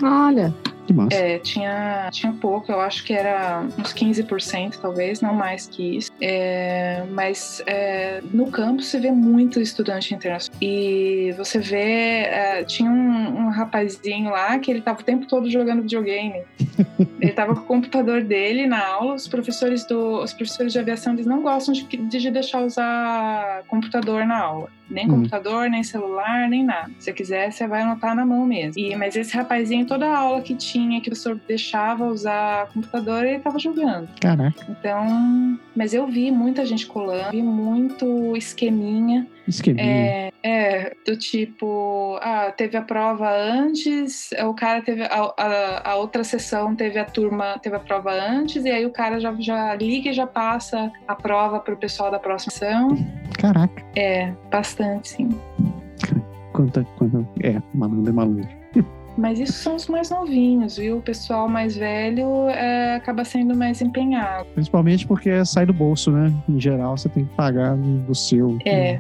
Olha, 0.02 0.52
Que 0.52 0.58
massa. 0.58 0.73
É, 1.12 1.38
tinha, 1.38 2.08
tinha 2.12 2.32
pouco, 2.32 2.70
eu 2.70 2.80
acho 2.80 3.04
que 3.04 3.12
era 3.12 3.66
uns 3.78 3.92
15%, 3.92 4.78
talvez, 4.80 5.20
não 5.20 5.34
mais 5.34 5.66
que 5.66 5.96
isso. 5.96 6.10
É, 6.20 7.04
mas 7.10 7.62
é, 7.66 8.22
no 8.32 8.50
campus 8.50 8.86
você 8.86 9.00
vê 9.00 9.10
muito 9.10 9.60
estudante 9.60 10.14
internacional. 10.14 10.58
E 10.60 11.34
você 11.36 11.58
vê. 11.58 12.24
é, 12.24 12.64
tinha 12.64 12.90
um, 12.90 13.46
um 13.46 13.48
rapazinho 13.50 14.30
lá 14.30 14.58
que 14.58 14.70
ele 14.70 14.80
tava 14.80 15.00
o 15.00 15.04
tempo 15.04 15.26
todo 15.26 15.50
jogando 15.50 15.82
videogame. 15.82 16.42
ele 17.20 17.32
tava 17.32 17.54
com 17.54 17.62
o 17.62 17.64
computador 17.64 18.22
dele 18.22 18.66
na 18.66 18.84
aula. 18.86 19.14
Os 19.14 19.28
professores, 19.28 19.86
do, 19.86 20.22
os 20.22 20.32
professores 20.32 20.72
de 20.72 20.78
aviação 20.78 21.12
eles 21.12 21.26
não 21.26 21.42
gostam 21.42 21.72
de, 21.72 21.84
de 21.84 22.30
deixar 22.30 22.62
usar 22.62 23.62
computador 23.68 24.26
na 24.26 24.38
aula. 24.38 24.68
Nem 24.90 25.06
Hum. 25.06 25.10
computador, 25.16 25.68
nem 25.70 25.82
celular, 25.82 26.48
nem 26.48 26.64
nada. 26.64 26.88
Se 26.98 27.04
você 27.06 27.12
quiser, 27.12 27.50
você 27.50 27.66
vai 27.66 27.82
anotar 27.82 28.14
na 28.14 28.24
mão 28.26 28.44
mesmo. 28.46 28.80
E, 28.80 28.94
mas 28.96 29.16
esse 29.16 29.34
rapazinho, 29.36 29.86
toda 29.86 30.06
aula 30.14 30.40
que 30.42 30.54
tinha, 30.54 31.00
que 31.00 31.08
o 31.08 31.10
professor 31.12 31.40
deixava 31.48 32.06
usar 32.06 32.68
computador, 32.72 33.24
ele 33.24 33.38
tava 33.38 33.58
jogando. 33.58 34.08
Caraca, 34.20 34.64
Então, 34.68 35.58
mas 35.74 35.94
eu 35.94 36.06
vi 36.06 36.30
muita 36.30 36.64
gente 36.66 36.86
colando, 36.86 37.30
vi 37.30 37.42
muito 37.42 38.36
esqueminha. 38.36 39.26
esqueminha. 39.48 39.86
É, 39.86 40.32
é, 40.42 40.96
do 41.06 41.16
tipo, 41.16 42.18
ah, 42.22 42.52
teve 42.56 42.76
a 42.76 42.82
prova 42.82 43.30
antes, 43.30 44.30
o 44.44 44.54
cara 44.54 44.82
teve 44.82 45.02
a, 45.02 45.32
a, 45.36 45.90
a 45.92 45.96
outra 45.96 46.22
sessão 46.24 46.74
teve 46.76 46.98
a 46.98 47.04
turma, 47.04 47.58
teve 47.62 47.76
a 47.76 47.80
prova 47.80 48.12
antes, 48.12 48.64
e 48.64 48.70
aí 48.70 48.84
o 48.84 48.90
cara 48.90 49.18
já, 49.20 49.34
já 49.38 49.74
liga 49.74 50.10
e 50.10 50.12
já 50.12 50.26
passa 50.26 50.92
a 51.08 51.14
prova 51.14 51.58
pro 51.60 51.76
pessoal 51.76 52.10
da 52.10 52.18
próxima 52.18 52.52
sessão. 52.52 52.88
Caraca, 53.38 53.82
É, 53.96 54.32
bastante, 54.50 54.73
sim. 55.02 55.28
quanta, 56.52 56.84
quanta. 56.98 57.26
É, 57.42 57.60
malandro 57.74 58.10
é 58.10 58.12
malandro. 58.12 58.48
Mas 59.16 59.38
isso 59.38 59.52
são 59.52 59.76
os 59.76 59.86
mais 59.86 60.10
novinhos, 60.10 60.76
viu? 60.76 60.96
O 60.98 61.00
pessoal 61.00 61.48
mais 61.48 61.76
velho 61.76 62.48
é, 62.48 62.96
acaba 62.96 63.24
sendo 63.24 63.56
mais 63.56 63.80
empenhado. 63.80 64.44
Principalmente 64.54 65.06
porque 65.06 65.44
sai 65.44 65.64
do 65.66 65.72
bolso, 65.72 66.10
né? 66.10 66.32
Em 66.48 66.60
geral, 66.60 66.96
você 66.96 67.08
tem 67.08 67.24
que 67.24 67.32
pagar 67.36 67.76
do 67.76 68.12
seu. 68.12 68.58
É, 68.66 68.98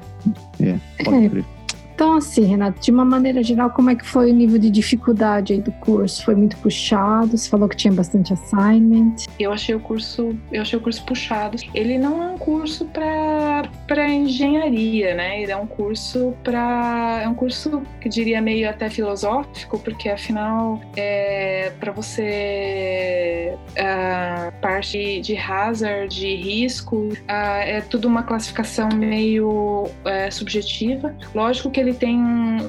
Pode 1.04 1.24
É. 1.24 1.28
crer. 1.28 1.44
Então 1.94 2.16
assim, 2.16 2.44
Renato, 2.44 2.80
de 2.80 2.90
uma 2.90 3.04
maneira 3.04 3.42
geral, 3.42 3.70
como 3.70 3.90
é 3.90 3.94
que 3.94 4.04
foi 4.04 4.30
o 4.30 4.34
nível 4.34 4.58
de 4.58 4.68
dificuldade 4.68 5.52
aí 5.52 5.60
do 5.60 5.70
curso? 5.72 6.24
Foi 6.24 6.34
muito 6.34 6.56
puxado? 6.56 7.36
Você 7.36 7.48
falou 7.48 7.68
que 7.68 7.76
tinha 7.76 7.92
bastante 7.92 8.32
assignment. 8.32 9.14
eu 9.38 9.52
achei 9.52 9.74
o 9.74 9.80
curso, 9.80 10.36
eu 10.50 10.62
achei 10.62 10.78
o 10.78 10.82
curso 10.82 11.04
puxado. 11.04 11.56
Ele 11.72 11.96
não 11.96 12.22
é 12.22 12.26
um 12.26 12.38
curso 12.38 12.84
para 12.86 13.62
para 13.86 14.08
engenharia, 14.08 15.14
né? 15.14 15.42
Ele 15.42 15.52
é 15.52 15.56
um 15.56 15.66
curso 15.66 16.34
para 16.42 17.20
é 17.22 17.28
um 17.28 17.34
curso 17.34 17.82
que 18.00 18.08
diria 18.08 18.40
meio 18.40 18.68
até 18.68 18.90
filosófico, 18.90 19.78
porque 19.78 20.08
afinal 20.08 20.80
é 20.96 21.72
para 21.78 21.92
você 21.92 23.56
a 23.78 24.52
parte 24.60 25.20
de 25.20 25.36
hazard, 25.36 26.14
de 26.14 26.34
risco, 26.34 27.10
ah, 27.28 27.58
é 27.58 27.80
tudo 27.80 28.08
uma 28.08 28.22
classificação 28.22 28.88
meio 28.88 29.88
é, 30.04 30.30
subjetiva. 30.30 31.14
Lógico 31.34 31.70
que 31.70 31.83
ele 31.84 31.94
tem, 31.94 32.18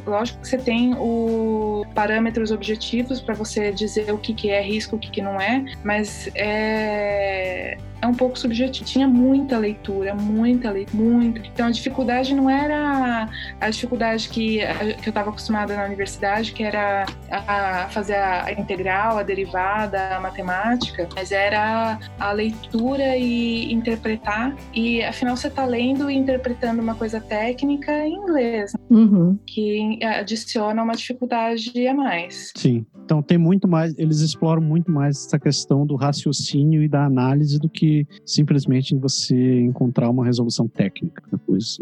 lógico 0.06 0.42
que 0.42 0.48
você 0.48 0.58
tem 0.58 0.94
os 0.98 1.88
parâmetros 1.94 2.52
objetivos 2.52 3.22
para 3.22 3.34
você 3.34 3.72
dizer 3.72 4.12
o 4.12 4.18
que, 4.18 4.34
que 4.34 4.50
é 4.50 4.62
risco, 4.62 4.96
o 4.96 5.00
que, 5.00 5.10
que 5.10 5.22
não 5.22 5.40
é, 5.40 5.64
mas 5.84 6.30
é, 6.36 7.78
é 8.06 8.08
um 8.08 8.14
pouco 8.14 8.38
subjetivo. 8.38 8.86
Tinha 8.86 9.08
muita 9.08 9.58
leitura, 9.58 10.14
muita 10.14 10.72
leitura, 10.72 10.96
muito. 11.04 11.42
Então 11.42 11.68
a 11.68 11.72
dificuldade 11.72 12.34
não 12.34 12.50
era 12.50 13.28
a 13.60 13.70
dificuldade 13.70 14.30
que, 14.30 14.60
que 15.02 15.08
eu 15.08 15.10
estava 15.10 15.30
acostumada 15.30 15.76
na 15.76 15.86
universidade, 15.86 16.54
que 16.54 16.64
era 16.64 17.06
a 17.32 17.88
fazer 17.90 18.16
a 18.16 18.52
integral, 18.52 19.18
a 19.18 19.24
derivada, 19.24 20.16
a 20.16 20.20
matemática, 20.20 21.08
mas 21.16 21.32
era 21.32 21.98
a 22.20 22.32
leitura 22.32 23.18
e 23.18 23.72
interpretar. 23.74 24.56
E 24.74 25.04
afinal 25.04 25.36
você 25.36 25.48
está 25.48 25.66
lendo 25.66 26.10
e 26.10 26.16
interpretando 26.16 26.82
uma 26.82 26.96
coisa 26.96 27.20
técnica 27.20 27.92
em 28.08 28.14
inglês, 28.14 28.74
Uhum. 28.90 29.38
que 29.48 30.00
adiciona 30.04 30.82
uma 30.84 30.94
dificuldade 30.94 31.88
a 31.88 31.94
mais. 31.94 32.52
Sim. 32.56 32.86
Então 33.06 33.22
tem 33.22 33.38
muito 33.38 33.68
mais, 33.68 33.98
eles 34.00 34.20
exploram 34.22 34.62
muito 34.62 34.92
mais 34.92 35.26
essa 35.28 35.40
questão 35.40 35.86
do 35.86 35.96
raciocínio 35.96 36.82
e 36.82 36.88
da 36.90 37.06
análise 37.06 37.60
do 37.60 37.70
que 37.70 38.06
simplesmente 38.26 38.96
você 38.96 39.62
encontrar 39.62 40.10
uma 40.10 40.26
resolução 40.26 40.68
técnica. 40.68 41.22
Depois, 41.32 41.78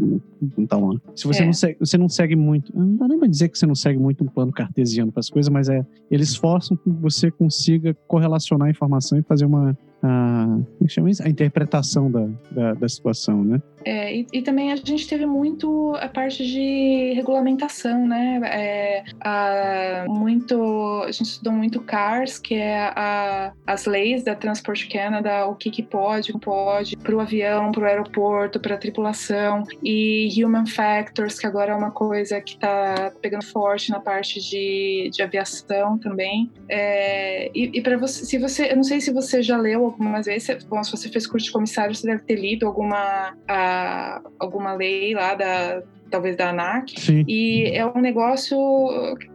então, 0.57 0.99
se 1.15 1.25
você 1.25 1.41
É. 1.41 1.45
não 1.45 1.53
segue, 1.53 1.77
você 1.79 1.97
não 1.97 2.09
segue 2.09 2.35
muito, 2.35 2.77
não 2.77 2.97
dá 2.97 3.07
nem 3.07 3.17
pra 3.17 3.27
dizer 3.29 3.47
que 3.47 3.57
você 3.57 3.65
não 3.65 3.73
segue 3.73 3.97
muito 3.97 4.21
um 4.23 4.27
plano 4.27 4.51
cartesiano 4.51 5.13
para 5.13 5.21
as 5.21 5.29
coisas, 5.29 5.49
mas 5.49 5.69
é, 5.69 5.85
eles 6.11 6.35
forçam 6.35 6.75
que 6.75 6.89
você 6.89 7.31
consiga 7.31 7.93
correlacionar 8.05 8.67
a 8.67 8.71
informação 8.71 9.17
e 9.17 9.23
fazer 9.23 9.45
uma 9.45 9.77
a, 10.03 10.59
é 10.81 11.25
a 11.25 11.29
interpretação 11.29 12.09
da, 12.09 12.27
da, 12.51 12.73
da 12.73 12.89
situação, 12.89 13.43
né? 13.43 13.61
É, 13.85 14.15
e, 14.15 14.27
e 14.31 14.41
também 14.41 14.71
a 14.71 14.77
gente 14.77 15.07
teve 15.07 15.25
muito 15.25 15.93
a 15.99 16.07
parte 16.07 16.45
de 16.45 17.13
regulamentação, 17.15 18.07
né? 18.07 18.39
É, 18.45 19.03
a, 19.19 20.05
muito, 20.07 21.03
a 21.05 21.11
gente 21.11 21.27
estudou 21.27 21.51
muito 21.51 21.81
CARS, 21.81 22.39
que 22.39 22.55
é 22.55 22.93
a, 22.95 23.51
as 23.67 23.85
leis 23.85 24.23
da 24.23 24.35
Transport 24.35 24.89
Canada, 24.89 25.47
o 25.47 25.55
que, 25.55 25.69
que 25.69 25.83
pode, 25.83 26.31
não 26.31 26.39
pode, 26.39 26.95
para 26.95 27.15
o 27.15 27.19
avião, 27.19 27.71
para 27.71 27.83
o 27.83 27.85
aeroporto, 27.85 28.59
para 28.59 28.75
a 28.75 28.77
tripulação, 28.77 29.63
e 29.83 30.29
Human 30.41 30.65
Factors, 30.65 31.37
que 31.37 31.45
agora 31.45 31.73
é 31.73 31.75
uma 31.75 31.91
coisa 31.91 32.39
que 32.39 32.53
está 32.53 33.11
pegando 33.21 33.43
forte 33.43 33.91
na 33.91 33.99
parte 33.99 34.39
de, 34.39 35.09
de 35.11 35.21
aviação 35.21 35.97
também. 35.97 36.49
É, 36.69 37.51
e 37.53 37.63
e 37.73 37.81
para 37.81 37.97
você, 37.97 38.25
se 38.25 38.37
você, 38.37 38.71
eu 38.71 38.75
não 38.75 38.83
sei 38.83 39.01
se 39.01 39.11
você 39.11 39.41
já 39.41 39.57
leu 39.57 39.92
algumas 39.93 40.25
vezes, 40.25 40.63
bom, 40.65 40.83
se 40.83 40.91
você 40.91 41.09
fez 41.09 41.25
curso 41.25 41.47
de 41.47 41.51
comissário, 41.51 41.95
você 41.95 42.07
deve 42.07 42.23
ter 42.23 42.35
lido 42.35 42.65
alguma, 42.67 43.35
a, 43.47 44.21
alguma 44.39 44.73
lei 44.73 45.13
lá 45.13 45.35
da 45.35 45.81
talvez 46.09 46.37
da 46.37 46.51
ANAC, 46.51 46.93
Sim. 46.99 47.25
e 47.27 47.71
é 47.73 47.83
um 47.83 47.99
negócio 47.99 48.55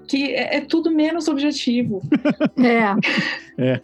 que 0.06 0.32
é, 0.32 0.58
é 0.58 0.60
tudo 0.60 0.92
menos 0.92 1.26
objetivo. 1.26 2.00
É, 3.58 3.80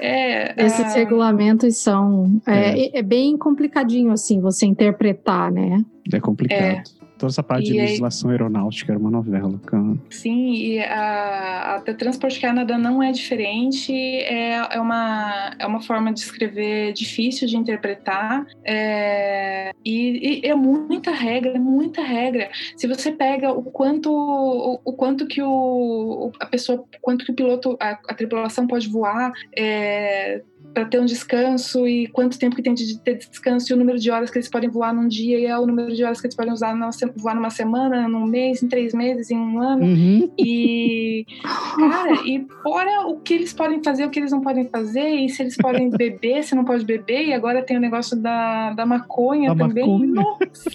É, 0.00 0.64
esses 0.64 0.86
ah, 0.86 0.94
regulamentos 0.94 1.76
são. 1.76 2.40
É, 2.46 2.98
é 2.98 3.02
bem 3.02 3.36
complicadinho, 3.36 4.10
assim, 4.10 4.40
você 4.40 4.66
interpretar, 4.66 5.52
né? 5.52 5.84
É 6.12 6.18
complicado. 6.18 6.82
Toda 7.18 7.30
essa 7.30 7.42
parte 7.42 7.70
E 7.70 7.72
de 7.72 7.80
aí- 7.80 7.86
legislação 7.86 8.30
aeronáutica 8.30 8.92
era 8.92 8.98
uma 9.00 9.10
novela, 9.10 9.58
cara. 9.64 9.96
Sim, 10.10 10.52
e 10.54 10.78
a, 10.80 11.76
a 11.76 11.78
da 11.78 11.94
Transport 11.94 12.38
Canada 12.40 12.76
não 12.76 13.02
é 13.02 13.10
diferente, 13.12 13.92
é, 13.92 14.76
é, 14.76 14.80
uma, 14.80 15.54
é 15.58 15.66
uma 15.66 15.80
forma 15.80 16.12
de 16.12 16.20
escrever 16.20 16.92
difícil 16.92 17.48
de 17.48 17.56
interpretar, 17.56 18.46
é, 18.64 19.72
e, 19.84 20.40
e 20.44 20.46
é 20.46 20.54
muita 20.54 21.10
regra, 21.10 21.58
muita 21.58 22.02
regra. 22.02 22.50
Se 22.76 22.86
você 22.86 23.10
pega 23.12 23.50
o 23.52 23.62
quanto, 23.62 24.10
o, 24.12 24.80
o 24.84 24.92
quanto 24.92 25.26
que 25.26 25.42
o, 25.42 26.30
a 26.40 26.46
pessoa, 26.46 26.84
quanto 27.00 27.24
que 27.24 27.32
o 27.32 27.34
piloto, 27.34 27.76
a, 27.80 27.90
a 28.08 28.14
tripulação 28.14 28.66
pode 28.66 28.88
voar, 28.88 29.32
é, 29.56 30.42
ter 30.84 31.00
um 31.00 31.04
descanso 31.04 31.86
e 31.86 32.06
quanto 32.08 32.38
tempo 32.38 32.54
que 32.54 32.62
tem 32.62 32.74
de 32.74 32.98
ter 32.98 33.16
descanso 33.16 33.72
e 33.72 33.74
o 33.74 33.76
número 33.78 33.98
de 33.98 34.10
horas 34.10 34.30
que 34.30 34.38
eles 34.38 34.48
podem 34.48 34.68
voar 34.68 34.94
num 34.94 35.08
dia 35.08 35.38
e 35.38 35.46
é 35.46 35.58
o 35.58 35.66
número 35.66 35.94
de 35.94 36.04
horas 36.04 36.20
que 36.20 36.26
eles 36.26 36.36
podem 36.36 36.52
usar 36.52 36.74
numa, 36.74 36.90
voar 37.16 37.34
numa 37.34 37.50
semana, 37.50 38.08
num 38.08 38.26
mês, 38.26 38.62
em 38.62 38.68
três 38.68 38.92
meses, 38.92 39.30
em 39.30 39.38
um 39.38 39.60
ano. 39.60 39.84
Uhum. 39.84 40.30
E, 40.38 41.24
cara, 41.42 42.12
e 42.26 42.46
fora 42.62 43.06
o 43.06 43.20
que 43.20 43.34
eles 43.34 43.52
podem 43.52 43.82
fazer, 43.82 44.04
o 44.04 44.10
que 44.10 44.18
eles 44.18 44.32
não 44.32 44.40
podem 44.40 44.68
fazer, 44.68 45.08
e 45.08 45.28
se 45.28 45.42
eles 45.42 45.56
podem 45.56 45.88
beber, 45.96 46.42
se 46.42 46.54
não 46.54 46.64
pode 46.64 46.84
beber, 46.84 47.26
e 47.26 47.32
agora 47.32 47.62
tem 47.62 47.76
o 47.76 47.80
negócio 47.80 48.16
da, 48.16 48.72
da 48.72 48.84
maconha 48.84 49.54
Da 49.54 49.66
também. 49.66 49.86
maconha. 49.86 50.12
Nossa! 50.12 50.70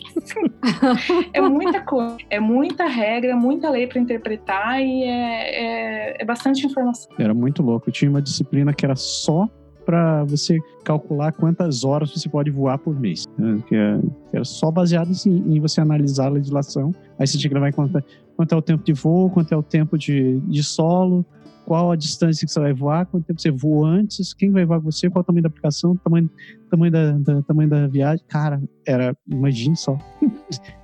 é 1.33 1.41
muita 1.41 1.81
coisa, 1.81 2.17
é 2.29 2.39
muita 2.39 2.85
regra, 2.85 3.35
muita 3.35 3.69
lei 3.69 3.87
para 3.87 3.99
interpretar 3.99 4.81
e 4.81 5.03
é, 5.03 6.15
é, 6.15 6.15
é 6.19 6.25
bastante 6.25 6.65
informação. 6.65 7.11
Era 7.19 7.33
muito 7.33 7.61
louco. 7.61 7.89
Eu 7.89 7.93
tinha 7.93 8.09
uma 8.09 8.21
disciplina 8.21 8.73
que 8.73 8.85
era 8.85 8.95
só 8.95 9.49
para 9.85 10.23
você 10.23 10.59
calcular 10.83 11.31
quantas 11.31 11.83
horas 11.83 12.11
você 12.11 12.29
pode 12.29 12.49
voar 12.51 12.77
por 12.77 12.97
mês. 12.99 13.25
né? 13.37 13.61
Que 13.67 13.75
é- 13.75 13.99
que 14.29 14.35
era 14.35 14.45
só 14.45 14.71
baseado 14.71 15.11
assim, 15.11 15.31
em 15.47 15.59
você 15.59 15.81
analisar 15.81 16.27
a 16.27 16.29
legislação. 16.29 16.93
Aí 17.19 17.27
você 17.27 17.37
tinha 17.37 17.49
que 17.49 17.53
levar 17.55 17.69
em 17.69 17.73
conta 17.73 18.03
quanto 18.35 18.53
é 18.53 18.57
o 18.57 18.61
tempo 18.61 18.83
de 18.83 18.93
voo, 18.93 19.29
quanto 19.29 19.51
é 19.53 19.57
o 19.57 19.63
tempo 19.63 19.97
de, 19.97 20.39
de 20.41 20.63
solo, 20.63 21.25
qual 21.65 21.91
a 21.91 21.95
distância 21.95 22.45
que 22.45 22.51
você 22.51 22.59
vai 22.59 22.73
voar, 22.73 23.05
quanto 23.05 23.25
tempo 23.25 23.39
você 23.41 23.51
voou 23.51 23.85
antes, 23.85 24.33
quem 24.33 24.51
vai 24.51 24.65
voar 24.65 24.79
com 24.81 24.91
você, 24.91 25.09
qual 25.09 25.21
o 25.21 25.23
tamanho 25.23 25.43
da 25.43 25.47
aplicação, 25.47 25.95
tamanho, 25.95 26.29
tamanho, 26.71 26.91
da, 26.91 27.11
da- 27.11 27.41
tamanho 27.43 27.69
da 27.69 27.87
viagem. 27.87 28.25
Cara, 28.27 28.59
era, 28.87 29.15
imagine 29.29 29.75
só. 29.75 29.97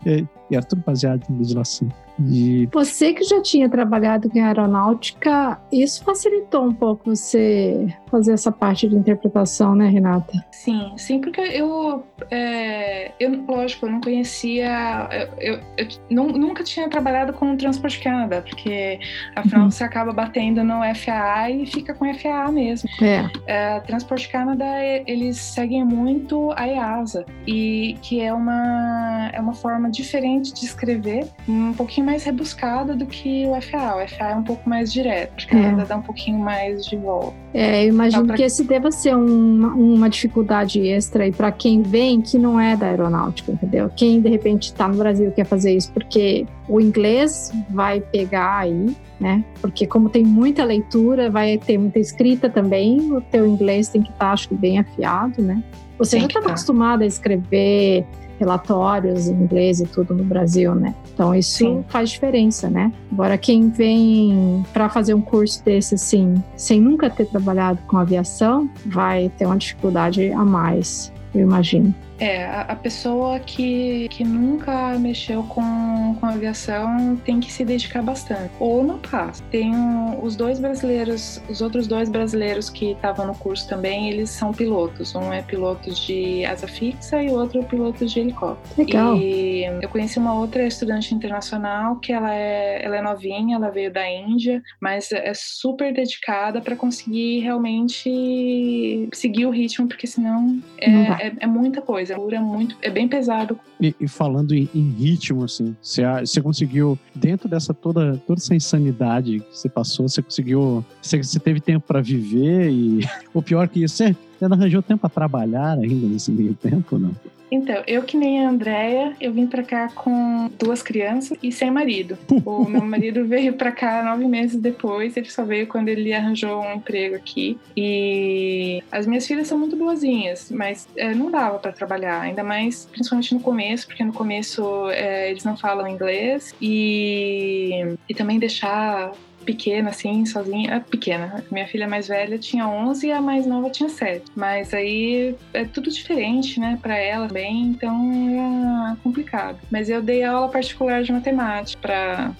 É, 0.05 0.19
e 0.49 0.55
era 0.55 0.63
tudo 0.63 0.81
baseado 0.85 1.21
em 1.29 1.37
legislação. 1.39 1.89
E 2.31 2.67
Você 2.71 3.11
que 3.13 3.23
já 3.25 3.41
tinha 3.41 3.67
trabalhado 3.67 4.31
em 4.33 4.39
aeronáutica, 4.39 5.59
isso 5.71 6.01
facilitou 6.05 6.63
um 6.65 6.73
pouco 6.73 7.13
você 7.13 7.93
fazer 8.09 8.31
essa 8.31 8.49
parte 8.51 8.87
de 8.87 8.95
interpretação, 8.95 9.75
né, 9.75 9.89
Renata? 9.89 10.31
Sim, 10.51 10.93
sim, 10.95 11.19
porque 11.19 11.41
eu, 11.41 12.03
é, 12.31 13.11
eu 13.19 13.43
lógico, 13.45 13.85
eu 13.85 13.91
não 13.91 13.99
conhecia, 14.01 15.09
eu, 15.11 15.55
eu- 15.55 15.59
eu 15.77 15.87
nu- 16.09 16.31
nunca 16.37 16.63
tinha 16.63 16.89
trabalhado 16.89 17.33
com 17.33 17.51
o 17.53 17.57
Transporte 17.57 17.99
Canada, 17.99 18.41
porque 18.47 18.99
afinal 19.35 19.65
Uhum. 19.65 19.71
você 19.71 19.83
acaba 19.83 20.13
batendo 20.13 20.63
no 20.63 20.81
FAA 20.95 21.51
e 21.51 21.65
fica 21.65 21.93
com 21.93 22.05
FAA 22.13 22.51
mesmo. 22.51 22.89
É. 23.01 23.29
É, 23.45 23.79
Transporte 23.81 24.29
Canada, 24.29 24.63
eles 25.05 25.35
seguem 25.37 25.76
muito 25.85 26.51
a 26.55 26.67
EASA, 26.67 27.25
e 27.45 27.97
que 28.01 28.21
é 28.21 28.33
uma, 28.33 29.29
é 29.33 29.39
uma 29.39 29.53
forma 29.53 29.89
diferente 29.89 30.53
de 30.53 30.65
escrever, 30.65 31.27
um 31.47 31.73
pouquinho 31.73 32.05
mais 32.05 32.23
rebuscada 32.23 32.95
do 32.95 33.05
que 33.05 33.45
o 33.47 33.59
FAA. 33.61 34.03
O 34.03 34.07
FAA 34.07 34.31
é 34.31 34.35
um 34.35 34.43
pouco 34.43 34.69
mais 34.69 34.91
direto, 34.91 35.43
o 35.43 35.47
Canada 35.47 35.85
dá 35.85 35.97
um 35.97 36.01
pouquinho 36.01 36.39
mais 36.39 36.85
de 36.85 36.95
volta. 36.95 37.35
É, 37.53 37.83
eu 37.85 37.89
imagino 37.89 38.21
Tá, 38.23 38.27
pra- 38.27 38.35
que 38.37 38.43
esse 38.43 38.63
deva 38.63 38.91
ser 38.91 39.15
uma, 39.15 39.69
uma 39.73 40.09
dificuldade 40.09 40.79
extra 40.87 41.23
aí 41.23 41.31
para 41.31 41.51
quem 41.51 41.81
vem 41.81 42.21
que 42.21 42.37
não 42.37 42.59
é 42.59 42.75
da 42.75 42.87
aeronáutica, 42.87 43.51
entendeu? 43.51 43.89
Quem 43.95 44.21
de 44.21 44.29
repente 44.29 44.63
está 44.65 44.87
no 44.87 44.95
Brasil 44.97 45.29
e 45.29 45.31
quer 45.31 45.45
fazer 45.45 45.75
isso, 45.75 45.91
porque 45.91 46.45
o 46.67 46.81
inglês 46.81 47.51
vai 47.69 48.01
pegar 48.01 48.59
aí, 48.59 48.95
né? 49.19 49.43
Porque 49.61 49.87
como 49.87 50.09
tem 50.09 50.23
muita 50.23 50.63
leitura, 50.63 51.29
vai 51.29 51.57
ter 51.57 51.77
muita 51.77 51.99
escrita 51.99 52.49
também, 52.49 53.11
o 53.11 53.21
teu 53.21 53.47
inglês 53.47 53.87
tem 53.87 54.01
que 54.01 54.11
estar, 54.11 54.31
acho 54.31 54.49
que, 54.49 54.55
bem 54.55 54.79
afiado, 54.79 55.41
né? 55.41 55.63
Você 55.97 56.11
Tem 56.11 56.21
já 56.21 56.27
estava 56.27 56.45
tá. 56.45 56.51
acostumada 56.51 57.03
a 57.03 57.07
escrever 57.07 58.05
relatórios 58.39 59.27
em 59.27 59.33
inglês 59.33 59.79
e 59.79 59.85
tudo 59.85 60.13
no 60.13 60.23
Brasil, 60.23 60.75
né? 60.75 60.93
Então 61.13 61.33
isso 61.33 61.57
Sim. 61.57 61.83
faz 61.87 62.11
diferença, 62.11 62.69
né? 62.69 62.91
Agora 63.11 63.37
quem 63.37 63.69
vem 63.69 64.63
para 64.71 64.89
fazer 64.89 65.15
um 65.15 65.21
curso 65.21 65.63
desse 65.65 65.95
assim, 65.95 66.35
sem 66.55 66.79
nunca 66.79 67.09
ter 67.09 67.25
trabalhado 67.25 67.79
com 67.87 67.97
aviação, 67.97 68.69
vai 68.85 69.31
ter 69.37 69.45
uma 69.45 69.57
dificuldade 69.57 70.31
a 70.31 70.45
mais, 70.45 71.11
eu 71.33 71.41
imagino. 71.41 71.93
É, 72.19 72.45
a, 72.45 72.61
a 72.61 72.75
pessoa 72.75 73.39
que, 73.39 74.07
que 74.09 74.23
nunca 74.23 74.97
mexeu 74.99 75.43
com, 75.43 76.15
com 76.19 76.25
aviação 76.25 77.15
tem 77.17 77.39
que 77.39 77.51
se 77.51 77.63
dedicar 77.63 78.01
bastante. 78.01 78.51
Ou 78.59 78.83
não 78.83 78.97
passa. 78.99 79.43
Tem 79.51 79.73
um- 79.75 80.23
os 80.23 80.35
dois 80.35 80.59
brasileiros, 80.59 81.41
os 81.49 81.61
outros 81.61 81.87
dois 81.87 82.09
brasileiros 82.09 82.69
que 82.69 82.91
estavam 82.91 83.27
no 83.27 83.35
curso 83.35 83.67
também, 83.69 84.09
eles 84.09 84.29
são 84.29 84.51
pilotos. 84.51 85.13
Um 85.15 85.31
é 85.31 85.41
piloto 85.41 85.93
de 85.93 86.45
asa 86.45 86.67
fixa 86.67 87.21
e 87.21 87.29
o 87.29 87.33
outro 87.33 87.59
é 87.59 87.63
piloto 87.63 88.05
de 88.05 88.19
helicóptero. 88.19 88.75
Legal. 88.77 89.15
E 89.17 89.63
eu 89.81 89.89
conheci 89.89 90.17
uma 90.17 90.33
outra 90.33 90.65
estudante 90.65 91.13
internacional 91.13 91.97
que 91.97 92.11
ela 92.11 92.33
é, 92.33 92.83
ela 92.83 92.97
é 92.97 93.01
novinha, 93.01 93.55
ela 93.55 93.69
veio 93.69 93.91
da 93.91 94.09
Índia, 94.09 94.61
mas 94.81 95.11
é 95.11 95.33
super 95.35 95.93
dedicada 95.93 96.61
para 96.61 96.75
conseguir 96.75 97.39
realmente 97.39 99.09
seguir 99.13 99.45
o 99.45 99.49
ritmo, 99.49 99.87
porque 99.87 100.07
senão 100.07 100.59
é, 100.79 101.27
é, 101.27 101.33
é 101.41 101.47
muita 101.47 101.81
coisa, 101.81 102.06
é 102.09 102.39
muito, 102.39 102.75
é 102.81 102.89
bem 102.89 103.07
pesado. 103.07 103.59
E, 103.81 103.95
e 103.99 104.07
falando 104.07 104.53
em, 104.53 104.69
em 104.73 104.89
ritmo, 104.91 105.43
assim, 105.43 105.75
você, 105.81 106.41
conseguiu, 106.41 106.97
dentro 107.13 107.47
dessa 107.47 107.73
toda, 107.73 108.17
toda 108.25 108.39
essa 108.39 108.55
insanidade 108.55 109.39
que 109.39 109.57
você 109.57 109.69
passou, 109.69 110.07
você 110.07 110.21
conseguiu. 110.21 110.83
Você, 111.01 111.17
você 111.21 111.39
teve 111.39 111.59
tempo 111.59 111.85
para 111.85 112.01
viver 112.01 112.69
e 112.69 112.99
o 113.33 113.41
pior 113.41 113.67
que 113.67 113.83
isso, 113.83 113.97
você, 113.97 114.15
você 114.37 114.47
não 114.47 114.57
arranjou 114.57 114.81
tempo 114.81 115.01
para 115.01 115.09
trabalhar 115.09 115.77
ainda 115.77 116.07
nesse 116.07 116.31
meio 116.31 116.53
tempo, 116.53 116.97
não? 116.97 117.11
Então, 117.51 117.83
eu 117.87 118.03
que 118.03 118.17
nem 118.17 118.45
a 118.45 118.49
Andrea, 118.49 119.15
eu 119.19 119.31
vim 119.31 119.47
pra 119.47 119.63
cá 119.63 119.89
com 119.89 120.49
duas 120.59 120.81
crianças 120.81 121.37
e 121.41 121.51
sem 121.51 121.71
marido. 121.71 122.17
O 122.45 122.65
meu 122.69 122.81
marido 122.81 123.25
veio 123.25 123.53
pra 123.53 123.71
cá 123.71 124.03
nove 124.03 124.25
meses 124.25 124.59
depois, 124.59 125.15
ele 125.15 125.29
só 125.29 125.43
veio 125.43 125.67
quando 125.67 125.89
ele 125.89 126.13
arranjou 126.13 126.61
um 126.61 126.73
emprego 126.73 127.15
aqui. 127.15 127.57
E 127.75 128.83
as 128.91 129.07
minhas 129.07 129.25
filhas 129.25 129.47
são 129.47 129.57
muito 129.57 129.75
boazinhas, 129.75 130.51
mas 130.51 130.87
é, 130.95 131.13
não 131.13 131.31
dava 131.31 131.57
pra 131.59 131.71
trabalhar, 131.71 132.21
ainda 132.21 132.43
mais 132.43 132.85
principalmente 132.85 133.33
no 133.33 133.39
começo, 133.39 133.87
porque 133.87 134.03
no 134.03 134.13
começo 134.13 134.89
é, 134.89 135.29
eles 135.29 135.43
não 135.43 135.55
falam 135.55 135.87
inglês 135.87 136.53
e, 136.61 137.95
e 138.07 138.13
também 138.13 138.39
deixar 138.39 139.11
pequena, 139.47 139.89
assim, 139.91 140.25
sozinha. 140.25 140.75
É 140.75 140.79
pequena. 140.79 141.43
Minha 141.49 141.65
filha 141.67 141.87
mais 141.87 142.09
velha 142.09 142.37
tinha 142.37 142.67
11 142.67 143.07
e 143.07 143.11
a 143.11 143.21
mais 143.21 143.47
nova 143.47 143.69
tinha 143.69 143.87
7. 143.87 144.25
Mas 144.35 144.73
aí 144.73 145.33
é 145.53 145.63
tudo 145.63 145.89
diferente, 145.89 146.59
né, 146.59 146.77
pra 146.81 146.97
ela 146.97 147.27
bem, 147.27 147.67
então 147.67 148.89
era 148.89 148.97
complicado. 148.97 149.57
Mas 149.71 149.89
eu 149.89 150.01
dei 150.01 150.23
aula 150.23 150.49
particular 150.49 151.01
de 151.03 151.13
matemática 151.13 151.79
pra 151.81 152.33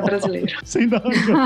brasileiro. 0.00 0.56
Ainda 0.76 0.98
arranjou. 0.98 1.36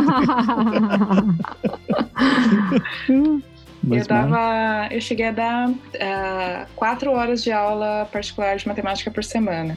Mas, 3.82 4.02
eu 4.02 4.08
dava. 4.08 4.88
Eu 4.90 5.00
cheguei 5.00 5.26
a 5.26 5.32
dar 5.32 5.70
ah, 6.00 6.66
quatro 6.76 7.12
horas 7.12 7.42
de 7.42 7.50
aula 7.50 8.06
particular 8.12 8.56
de 8.56 8.68
matemática 8.68 9.10
por 9.10 9.24
semana. 9.24 9.76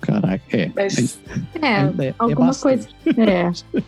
Caraca, 0.00 0.56
é. 0.56 0.70
Mas 0.74 1.20
é, 1.60 1.66
ainda 1.66 2.04
é 2.06 2.14
alguma 2.18 2.48
bastante. 2.48 2.88
coisa. 3.04 3.22
É. 3.30 3.82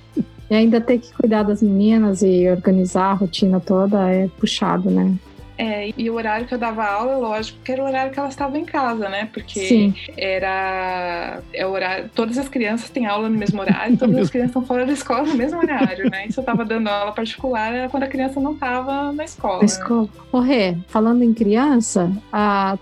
E 0.50 0.54
ainda 0.54 0.80
ter 0.80 0.98
que 0.98 1.12
cuidar 1.14 1.44
das 1.44 1.62
meninas 1.62 2.22
e 2.22 2.48
organizar 2.48 3.12
a 3.12 3.14
rotina 3.14 3.58
toda 3.58 4.10
é 4.10 4.28
puxado, 4.38 4.90
né? 4.90 5.14
É, 5.62 5.90
e 5.96 6.10
o 6.10 6.14
horário 6.14 6.46
que 6.46 6.54
eu 6.54 6.58
dava 6.58 6.84
aula, 6.84 7.16
lógico, 7.16 7.58
que 7.64 7.70
era 7.72 7.82
o 7.82 7.86
horário 7.86 8.12
que 8.12 8.18
elas 8.18 8.32
estavam 8.32 8.56
em 8.56 8.64
casa, 8.64 9.08
né? 9.08 9.28
Porque 9.32 9.60
Sim. 9.60 9.94
era 10.16 11.40
é 11.52 11.66
o 11.66 11.70
horário. 11.70 12.10
Todas 12.14 12.38
as 12.38 12.48
crianças 12.48 12.90
têm 12.90 13.06
aula 13.06 13.28
no 13.28 13.38
mesmo 13.38 13.60
horário, 13.60 13.96
todas 13.98 14.16
as 14.16 14.30
crianças 14.30 14.50
estão 14.50 14.64
fora 14.64 14.84
da 14.86 14.92
escola 14.92 15.22
no 15.24 15.34
mesmo 15.34 15.58
horário, 15.58 16.10
né? 16.10 16.26
E 16.26 16.32
se 16.32 16.38
eu 16.40 16.44
tava 16.44 16.64
dando 16.64 16.88
aula 16.88 17.12
particular 17.12 17.72
era 17.72 17.88
quando 17.88 18.02
a 18.02 18.08
criança 18.08 18.40
não 18.40 18.54
tava 18.54 19.12
na 19.12 19.24
escola. 19.24 19.54
Na 19.54 19.60
né? 19.60 19.66
escola. 19.66 20.08
Ô, 20.32 20.40
Rê, 20.40 20.76
falando 20.88 21.22
em 21.22 21.32
criança, 21.32 22.10
a- 22.32 22.76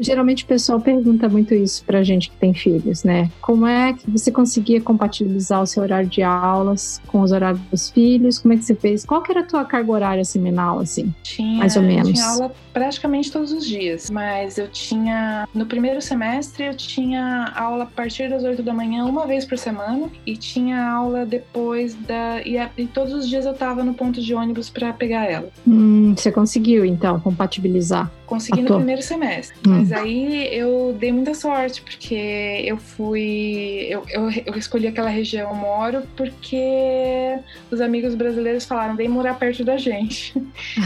geralmente 0.00 0.44
o 0.44 0.46
pessoal 0.46 0.80
pergunta 0.80 1.28
muito 1.28 1.54
isso 1.54 1.84
pra 1.84 2.02
gente 2.02 2.30
que 2.30 2.36
tem 2.36 2.54
filhos, 2.54 3.04
né? 3.04 3.30
Como 3.40 3.66
é 3.66 3.92
que 3.92 4.10
você 4.10 4.30
conseguia 4.30 4.80
compatibilizar 4.80 5.62
o 5.62 5.66
seu 5.66 5.82
horário 5.82 6.08
de 6.08 6.22
aulas 6.22 7.00
com 7.06 7.20
os 7.20 7.32
horários 7.32 7.60
dos 7.70 7.90
filhos? 7.90 8.38
Como 8.38 8.54
é 8.54 8.56
que 8.56 8.64
você 8.64 8.74
fez? 8.74 9.04
Qual 9.04 9.22
que 9.22 9.30
era 9.30 9.40
a 9.40 9.44
tua 9.44 9.64
carga 9.64 9.92
horária 9.92 10.24
seminal, 10.24 10.78
assim? 10.78 11.14
Tinha, 11.22 11.58
Mais 11.58 11.76
ou 11.76 11.82
menos. 11.82 12.17
Tinha 12.18 12.30
aula 12.30 12.52
praticamente 12.72 13.30
todos 13.32 13.52
os 13.52 13.64
dias, 13.66 14.10
mas 14.10 14.58
eu 14.58 14.68
tinha 14.68 15.48
no 15.54 15.66
primeiro 15.66 16.00
semestre 16.02 16.64
eu 16.66 16.74
tinha 16.74 17.52
aula 17.56 17.84
a 17.84 17.86
partir 17.86 18.28
das 18.28 18.44
8 18.44 18.62
da 18.62 18.72
manhã 18.72 19.04
uma 19.04 19.26
vez 19.26 19.44
por 19.44 19.58
semana 19.58 20.08
e 20.26 20.36
tinha 20.36 20.90
aula 20.90 21.24
depois 21.26 21.94
da 21.94 22.42
e, 22.44 22.58
a- 22.58 22.70
e 22.76 22.86
todos 22.86 23.12
os 23.12 23.28
dias 23.28 23.44
eu 23.46 23.54
tava 23.54 23.82
no 23.84 23.94
ponto 23.94 24.20
de 24.20 24.34
ônibus 24.34 24.68
para 24.70 24.92
pegar 24.92 25.24
ela. 25.24 25.48
Hum, 25.66 26.14
você 26.16 26.30
conseguiu, 26.32 26.84
então, 26.84 27.18
compatibilizar? 27.20 28.10
Consegui 28.28 28.60
Ah, 28.60 28.62
no 28.64 28.76
primeiro 28.76 29.00
semestre. 29.02 29.56
Hum. 29.66 29.78
Mas 29.78 29.90
aí 29.92 30.48
eu 30.54 30.94
dei 30.98 31.10
muita 31.12 31.32
sorte, 31.34 31.80
porque 31.82 32.62
eu 32.64 32.76
fui. 32.76 33.86
Eu, 33.88 34.04
eu, 34.10 34.30
eu 34.46 34.54
escolhi 34.56 34.86
aquela 34.86 35.08
região 35.08 35.54
moro 35.54 36.02
porque 36.16 37.38
os 37.70 37.80
amigos 37.80 38.14
brasileiros 38.14 38.64
falaram: 38.64 38.94
vem 38.96 39.08
morar 39.08 39.34
perto 39.38 39.64
da 39.64 39.76
gente. 39.76 40.34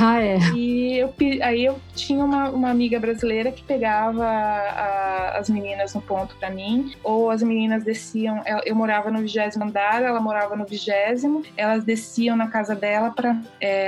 Ah, 0.01 0.23
é. 0.23 0.39
E 0.55 0.99
eu 0.99 1.13
aí 1.43 1.65
eu 1.65 1.79
tinha 1.95 2.25
uma, 2.25 2.51
uma 2.51 2.71
amiga 2.71 2.99
brasileira 3.01 3.51
que 3.51 3.63
pegava 3.63 4.25
a- 4.25 5.39
as 5.39 5.49
meninas 5.49 5.95
no 5.95 6.01
ponto 6.01 6.37
pra 6.37 6.51
mim, 6.51 6.93
ou 7.03 7.31
as 7.31 7.43
meninas 7.43 7.83
desciam. 7.85 8.41
Eu, 8.47 8.61
eu 8.67 8.75
morava 8.77 9.11
no 9.11 9.21
vigésimo 9.21 9.65
andar, 9.65 10.03
ela 10.03 10.21
morava 10.21 10.55
no 10.55 10.65
vigésimo, 10.65 11.43
elas 11.57 11.85
desciam 11.85 12.37
na 12.37 12.49
casa 12.49 12.75
dela 12.75 13.11
para. 13.11 13.37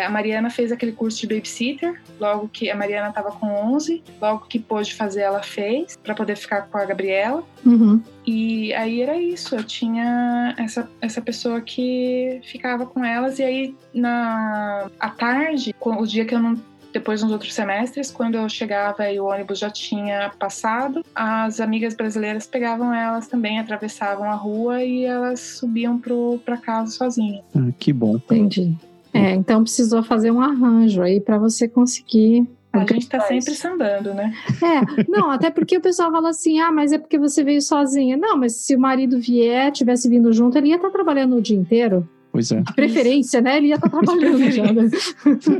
a 0.05 0.09
Mariana 0.11 0.51
fez 0.51 0.73
aquele 0.73 0.93
curso 0.93 1.21
de 1.21 1.27
babysitter, 1.35 2.01
logo 2.19 2.49
que 2.49 2.71
a 2.71 2.75
Mariana 2.77 3.13
tava 3.13 3.31
com 3.33 3.44
11, 3.47 4.03
logo 4.21 4.47
que 4.47 4.59
pôde 4.59 4.95
fazer, 4.95 5.21
ela 5.23 5.43
fez, 5.43 5.97
pra 6.03 6.15
poder 6.15 6.37
ficar 6.37 6.63
com 6.63 6.79
a 6.79 6.85
Gabriela. 6.85 7.43
Uhum. 7.65 8.01
E 8.27 8.73
aí 8.75 9.01
era 9.03 9.17
isso, 9.17 9.55
eu 9.55 9.65
tinha 9.65 10.55
essa, 10.59 10.89
essa 11.01 11.21
pessoa 11.21 11.61
que 11.61 12.41
ficava 12.45 12.87
com 12.87 13.05
elas, 13.05 13.39
e 13.39 13.43
aí 13.43 13.75
na 13.93 14.91
à 14.99 15.09
tarde, 15.11 15.75
com- 15.79 15.97
o 15.97 16.07
dia 16.07 16.25
que 16.25 16.35
eu 16.35 16.41
não. 16.41 16.57
Depois 16.93 17.21
nos 17.25 17.33
outros 17.33 17.53
semestres, 17.53 18.09
quando 18.13 18.37
eu 18.37 18.49
chegava 18.49 19.11
e 19.11 19.19
o 19.19 19.25
ônibus 19.25 19.59
já 19.59 19.69
tinha 19.69 20.31
passado, 20.39 21.05
as 21.13 21.59
amigas 21.59 21.93
brasileiras 21.93 22.47
pegavam 22.47 22.95
elas 22.95 23.27
também, 23.27 23.59
atravessavam 23.59 24.31
a 24.31 24.37
rua 24.37 24.81
e 24.85 25.05
elas 25.05 25.41
subiam 25.41 25.99
pro, 25.99 26.39
pra 26.45 26.57
casa 26.57 26.93
sozinhas. 26.93 27.43
Ah, 27.53 27.73
que 27.81 27.93
bom. 27.93 28.15
Entendi. 28.15 28.77
É, 29.13 29.33
então 29.33 29.65
precisou 29.65 30.05
fazer 30.05 30.31
um 30.31 30.41
arranjo 30.41 31.03
aí 31.03 31.21
para 31.21 31.37
você 31.37 31.67
conseguir. 31.67 32.47
A 32.75 32.87
gente 32.87 33.09
tá 33.09 33.19
organizar 33.19 33.41
sempre 33.41 33.55
sambando, 33.55 34.15
né? 34.15 34.33
É, 34.63 35.05
não, 35.09 35.31
até 35.31 35.51
porque 35.51 35.77
o 35.77 35.81
pessoal 35.81 36.11
fala 36.11 36.31
assim: 36.31 36.61
ah, 36.61 36.73
mas 36.73 36.93
é 36.93 36.99
porque 36.99 37.19
você 37.19 37.43
veio 37.43 37.63
sozinha. 37.63 38.17
Não, 38.17 38.37
mas 38.37 38.57
se 38.57 38.75
o 38.75 38.81
marido 38.81 39.19
vier, 39.19 39.71
tivesse 39.73 40.09
vindo 40.09 40.33
junto, 40.33 40.59
ele 40.59 40.69
ia 40.69 40.77
estar 40.77 40.91
trabalhando 40.91 41.37
o 41.37 41.43
dia 41.43 41.57
inteiro. 41.57 42.09
Pois 42.35 42.51
é. 42.51 42.63
De 42.63 42.75
preferência, 42.75 43.41
né? 43.41 43.59
Ele 43.59 43.69
ia 43.69 43.77
estar 43.79 43.89
trabalhando 43.89 44.51
já. 44.51 44.65
né? 44.65 44.91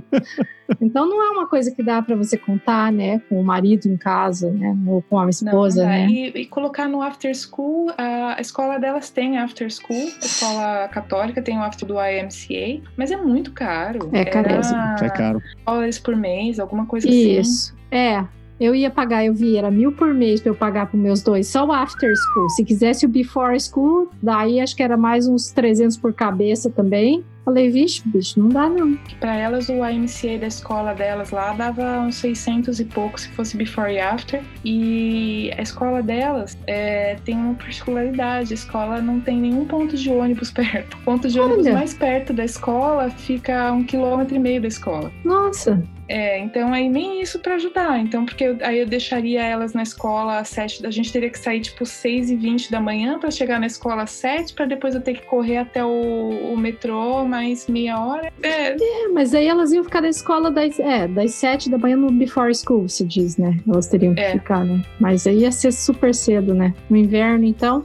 então 0.83 1.09
não 1.09 1.23
é 1.23 1.31
uma 1.31 1.47
coisa 1.47 1.71
que 1.71 1.85
dá 1.85 2.03
para 2.03 2.17
você 2.17 2.37
contar, 2.37 2.91
né? 2.91 3.21
Com 3.29 3.41
o 3.41 3.45
marido 3.45 3.87
em 3.87 3.97
casa, 3.97 4.51
né? 4.51 4.77
Ou 4.89 5.01
com 5.01 5.21
a 5.21 5.31
esposa, 5.31 5.85
Não, 5.85 5.89
né? 5.89 6.09
E, 6.09 6.27
e 6.31 6.47
colocar 6.47 6.89
no 6.89 7.01
after 7.01 7.33
school, 7.33 7.93
a 7.97 8.41
escola 8.41 8.81
delas 8.81 9.09
tem 9.09 9.39
after 9.39 9.71
school, 9.71 10.11
a 10.21 10.27
escola 10.27 10.89
católica 10.89 11.41
tem 11.41 11.57
o 11.57 11.63
after 11.63 11.87
do 11.87 11.95
IMCA, 11.95 12.83
mas 12.97 13.13
é 13.13 13.17
muito 13.17 13.53
caro. 13.53 14.11
É 14.13 14.25
caríssimo. 14.25 14.81
É 15.01 15.11
caro. 15.11 15.41
dólares 15.65 16.01
por 16.01 16.17
mês, 16.17 16.59
alguma 16.59 16.87
coisa 16.87 17.07
assim. 17.07 17.39
Isso. 17.39 17.77
É. 17.89 18.27
Eu 18.59 18.75
ia 18.75 18.89
pagar, 18.89 19.25
eu 19.25 19.35
vi, 19.35 19.57
era 19.57 19.71
mil 19.71 19.91
por 19.91 20.15
mês 20.15 20.41
pra 20.41 20.51
eu 20.51 20.55
pagar 20.55 20.87
pros 20.87 21.03
meus 21.03 21.23
dois, 21.23 21.49
só 21.49 21.67
o 21.67 21.73
after 21.73 22.13
school. 22.17 22.49
Se 22.51 22.65
quisesse 22.65 23.05
o 23.05 23.09
before 23.09 23.59
school, 23.59 24.09
daí 24.23 24.61
acho 24.61 24.77
que 24.77 24.83
era 24.83 24.97
mais 24.97 25.27
uns 25.27 25.51
300 25.51 25.97
por 25.97 26.13
cabeça 26.13 26.71
também. 26.71 27.25
Falei, 27.45 27.69
vixe, 27.71 28.03
bicho, 28.07 28.41
não 28.41 28.49
dá 28.49 28.69
não. 28.69 28.97
Para 29.21 29.35
elas, 29.37 29.69
o 29.69 29.85
IMCA 29.85 30.39
da 30.41 30.47
escola 30.47 30.95
delas 30.95 31.31
lá 31.31 31.53
dava 31.53 32.01
uns 32.01 32.17
600 32.17 32.81
e 32.81 32.85
pouco 32.87 33.21
se 33.21 33.29
fosse 33.31 33.57
before 33.57 33.93
e 33.93 33.99
after. 34.01 34.43
E 34.65 35.51
a 35.57 35.63
escola 35.63 36.03
delas 36.03 36.57
é, 36.67 37.17
tem 37.25 37.37
uma 37.37 37.55
particularidade: 37.55 38.53
a 38.53 38.55
escola 38.55 39.01
não 39.01 39.21
tem 39.21 39.37
nenhum 39.39 39.65
ponto 39.67 39.97
de 39.97 40.11
ônibus 40.11 40.51
perto. 40.53 40.95
O 40.97 41.01
ponto 41.05 41.29
de 41.29 41.39
ônibus 41.39 41.67
Olha. 41.67 41.75
mais 41.75 41.93
perto 41.95 42.33
da 42.33 42.45
escola 42.45 43.11
fica 43.11 43.69
a 43.69 43.73
um 43.73 43.85
quilômetro 43.85 44.35
e 44.35 44.39
meio 44.39 44.61
da 44.63 44.69
escola. 44.69 45.13
Nossa, 45.25 45.83
É, 46.07 46.39
então 46.39 46.71
aí 46.71 46.87
nem 46.87 47.23
isso 47.23 47.39
para 47.39 47.55
ajudar. 47.55 47.99
Então, 47.99 48.27
porque 48.27 48.45
eu- 48.45 48.59
aí 48.61 48.79
eu 48.79 48.87
deixaria 48.87 49.43
elas 49.43 49.73
na 49.73 49.83
escola 49.83 50.39
às 50.39 50.49
7, 50.49 50.85
a 50.87 50.91
gente 50.91 51.11
teria 51.11 51.31
que 51.31 51.39
sair 51.39 51.61
tipo 51.63 51.87
6 51.87 52.31
e 52.31 52.37
20 52.37 52.71
da 52.71 52.79
manhã 52.79 53.19
para 53.19 53.31
chegar 53.31 53.59
na 53.59 53.67
escola 53.67 54.03
às 54.03 54.11
7, 54.11 54.53
para 54.53 54.67
depois 54.67 54.95
eu 54.95 55.01
ter 55.01 55.15
que 55.15 55.23
correr 55.25 55.57
até 55.57 55.83
o, 55.83 56.53
o 56.53 56.59
metrô 56.59 57.25
mais 57.35 57.67
meia 57.67 57.99
hora. 57.99 58.33
É, 58.43 58.75
É, 58.75 59.09
mas 59.13 59.35
aí 59.35 59.47
elas 59.47 59.73
iam 59.73 59.83
ficar 59.83 60.01
da 60.01 60.09
escola 60.09 60.51
das, 60.51 60.79
é, 60.79 61.09
das 61.09 61.33
sete 61.33 61.69
da 61.69 61.77
manhã 61.77 61.97
no 61.97 62.11
before 62.13 62.55
school, 62.55 62.89
se 62.89 63.05
diz, 63.05 63.37
né? 63.37 63.59
Elas 63.69 63.89
teriam 63.89 64.15
que 64.15 64.21
É. 64.21 64.33
ficar, 64.33 64.65
né? 64.65 64.83
Mas 65.01 65.27
aí 65.27 65.39
ia 65.41 65.51
ser 65.53 65.73
super 65.73 66.15
cedo, 66.15 66.55
né? 66.55 66.73
No 66.89 66.97
inverno, 66.97 67.45
então. 67.45 67.85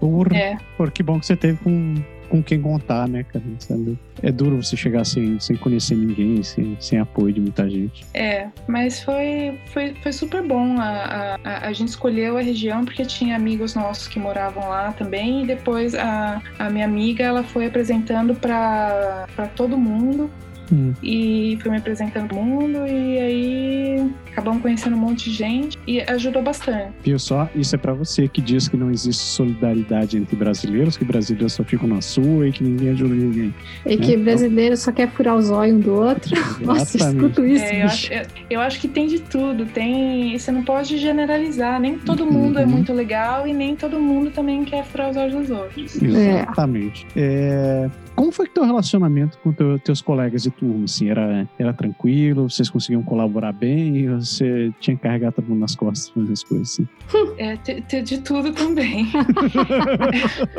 Porra, 0.00 0.34
é. 0.34 0.56
porra, 0.78 0.90
que 0.90 1.02
bom 1.02 1.20
que 1.20 1.26
você 1.26 1.36
teve 1.36 1.58
com, 1.62 1.94
com 2.28 2.42
quem 2.42 2.60
contar, 2.60 3.08
né, 3.08 3.24
cara? 3.24 3.44
Sabe? 3.58 3.98
É 4.22 4.30
duro 4.30 4.62
você 4.62 4.76
chegar 4.76 5.04
sem, 5.04 5.38
sem 5.40 5.56
conhecer 5.56 5.96
ninguém, 5.96 6.42
sem, 6.42 6.76
sem 6.80 6.98
apoio 6.98 7.32
de 7.32 7.40
muita 7.40 7.68
gente. 7.68 8.04
É, 8.14 8.48
mas 8.66 9.02
foi, 9.02 9.60
foi, 9.72 9.94
foi 10.02 10.12
super 10.12 10.42
bom. 10.42 10.76
A, 10.78 11.38
a, 11.44 11.68
a 11.68 11.72
gente 11.72 11.88
escolheu 11.88 12.36
a 12.36 12.40
região 12.40 12.84
porque 12.84 13.04
tinha 13.04 13.36
amigos 13.36 13.74
nossos 13.74 14.08
que 14.08 14.18
moravam 14.18 14.68
lá 14.68 14.92
também. 14.92 15.44
E 15.44 15.46
depois 15.46 15.94
a, 15.94 16.42
a 16.58 16.70
minha 16.70 16.84
amiga 16.84 17.24
ela 17.24 17.42
foi 17.42 17.66
apresentando 17.66 18.34
para 18.34 19.26
todo 19.54 19.76
mundo. 19.76 20.30
Hum. 20.72 20.92
E 21.02 21.58
foi 21.62 21.70
me 21.70 21.76
apresentando 21.78 22.28
pro 22.28 22.42
mundo. 22.42 22.78
E 22.86 23.18
aí 23.18 24.10
acabamos 24.32 24.62
conhecendo 24.62 24.96
um 24.96 24.98
monte 24.98 25.30
de 25.30 25.36
gente. 25.36 25.78
E 25.86 26.00
ajudou 26.02 26.42
bastante. 26.42 26.92
Viu 27.02 27.18
só? 27.18 27.48
Isso 27.54 27.74
é 27.74 27.78
pra 27.78 27.92
você 27.94 28.28
que 28.28 28.40
diz 28.40 28.68
que 28.68 28.76
não 28.76 28.90
existe 28.90 29.22
solidariedade 29.22 30.16
entre 30.16 30.34
brasileiros, 30.36 30.96
que 30.96 31.04
brasileiros 31.04 31.52
só 31.52 31.64
ficam 31.64 31.88
na 31.88 32.00
sua 32.00 32.48
e 32.48 32.52
que 32.52 32.62
ninguém 32.64 32.90
ajuda 32.90 33.14
ninguém. 33.14 33.54
E 33.84 33.96
que 33.96 34.14
É. 34.14 34.16
brasileiro 34.16 34.76
só 34.76 34.90
quer 34.92 35.08
furar 35.10 35.36
os 35.36 35.50
olhos 35.50 35.76
um 35.76 35.80
do 35.80 35.94
outro. 35.94 36.30
Nossa, 36.64 36.96
Exatamente. 36.96 37.24
escuto 37.24 37.44
isso, 37.46 37.64
É, 37.64 37.82
eu, 37.82 37.86
acho, 37.86 38.12
eu, 38.12 38.22
eu 38.50 38.60
acho 38.60 38.80
que 38.80 38.88
tem 38.88 39.06
de 39.06 39.20
tudo. 39.20 39.66
Tem, 39.66 40.38
você 40.38 40.50
não 40.52 40.62
pode 40.62 40.96
generalizar. 40.98 41.80
Nem 41.80 41.98
todo 41.98 42.24
mundo 42.26 42.58
é 42.58 42.64
Uhum. 42.64 42.70
muito 42.70 42.92
legal 42.92 43.46
e 43.46 43.52
nem 43.52 43.74
todo 43.76 43.98
mundo 43.98 44.30
também 44.30 44.64
quer 44.64 44.84
furar 44.84 45.10
os 45.10 45.16
olhos 45.16 45.34
dos 45.34 45.50
outros. 45.50 46.00
Exatamente. 46.02 47.06
É, 47.16 47.88
Como 48.16 48.32
foi 48.32 48.46
que 48.46 48.54
teu 48.54 48.64
relacionamento 48.64 49.36
com 49.38 49.52
teu, 49.52 49.78
teus 49.78 50.00
colegas 50.00 50.42
de 50.42 50.50
turma? 50.50 50.84
Assim, 50.86 51.10
era, 51.10 51.46
era 51.58 51.72
tranquilo? 51.72 52.48
Vocês 52.48 52.70
conseguiam 52.70 53.02
colaborar 53.02 53.52
bem? 53.52 54.08
Você 54.16 54.72
tinha 54.80 54.96
que 54.96 55.02
carregar 55.02 55.32
todo 55.32 55.46
mundo 55.48 55.60
nas 55.60 55.76
costas 55.76 56.08
fazer 56.08 56.32
as 56.32 56.42
coisas 56.42 56.72
assim? 56.72 56.88
É, 57.38 57.56
de 58.02 58.18
tudo 58.22 58.52
também. 58.52 59.06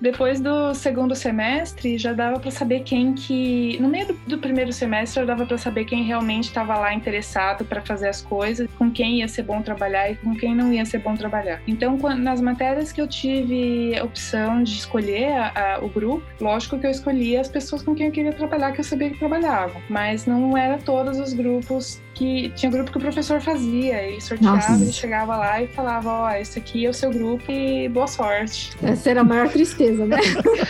Depois 0.00 0.40
do 0.40 0.74
segundo 0.74 1.14
semestre, 1.14 1.96
já 1.98 2.12
dava 2.12 2.38
pra 2.40 2.50
saber 2.50 2.80
quem 2.80 3.12
que. 3.14 3.78
No 3.80 3.88
meio 3.88 4.08
do, 4.08 4.14
do 4.26 4.38
primeiro 4.38 4.72
semestre, 4.72 5.20
já 5.20 5.26
dava 5.26 5.46
pra 5.46 5.56
saber 5.58 5.84
quem 5.84 6.04
realmente 6.04 6.44
estava 6.44 6.76
lá 6.76 6.92
interessado 6.94 7.64
pra 7.64 7.80
fazer 7.82 8.08
as 8.08 8.20
coisas, 8.22 8.68
com 8.78 8.90
quem 8.90 9.18
ia 9.20 9.28
ser 9.28 9.42
bom 9.44 9.62
trabalhar 9.62 10.10
e 10.10 10.16
com 10.16 10.34
quem 10.34 10.54
não 10.54 10.72
ia 10.72 10.84
ser 10.84 10.98
bom 10.98 11.14
trabalhar. 11.14 11.60
Então, 11.66 11.98
quan- 11.98 12.16
nas 12.16 12.40
matérias 12.40 12.92
que 12.92 13.00
eu 13.00 13.06
tive 13.06 13.96
a 13.98 14.04
opção 14.04 14.62
de 14.62 14.72
escolher 14.72 15.32
a- 15.32 15.76
a- 15.76 15.84
o 15.84 15.88
grupo, 15.88 16.22
lógico 16.40 16.76
que 16.80 16.86
eu 16.86 16.90
escolhia 16.90 17.40
as 17.40 17.48
pessoas 17.48 17.82
com 17.82 17.94
quem 17.94 18.06
eu 18.06 18.12
queria 18.12 18.32
trabalhar, 18.32 18.72
que 18.72 18.80
eu 18.80 18.84
sabia 18.84 19.10
que 19.10 19.18
trabalhavam. 19.18 19.80
Mas 19.88 20.26
não 20.26 20.56
era 20.56 20.78
todos 20.78 21.18
os 21.18 21.32
grupos 21.32 22.00
que. 22.20 22.50
Tinha 22.54 22.70
grupo 22.70 22.92
que 22.92 22.98
o 22.98 23.00
professor 23.00 23.40
fazia, 23.40 24.02
ele 24.02 24.20
sorteava, 24.20 24.56
Nossa. 24.56 24.82
ele 24.82 24.92
chegava 24.92 25.36
lá 25.36 25.62
e 25.62 25.66
falava: 25.68 26.10
Ó, 26.10 26.30
esse 26.32 26.58
aqui 26.58 26.84
é 26.84 26.90
o 26.90 26.94
seu 26.94 27.10
grupo 27.10 27.50
e 27.50 27.88
boa 27.88 28.06
sorte. 28.06 28.72
Essa 28.82 29.10
era 29.10 29.22
a 29.22 29.24
maior 29.24 29.48
tristeza, 29.48 30.04
né? 30.04 30.18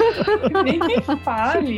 Nem 0.64 0.78
me 0.78 1.00
fale. 1.24 1.76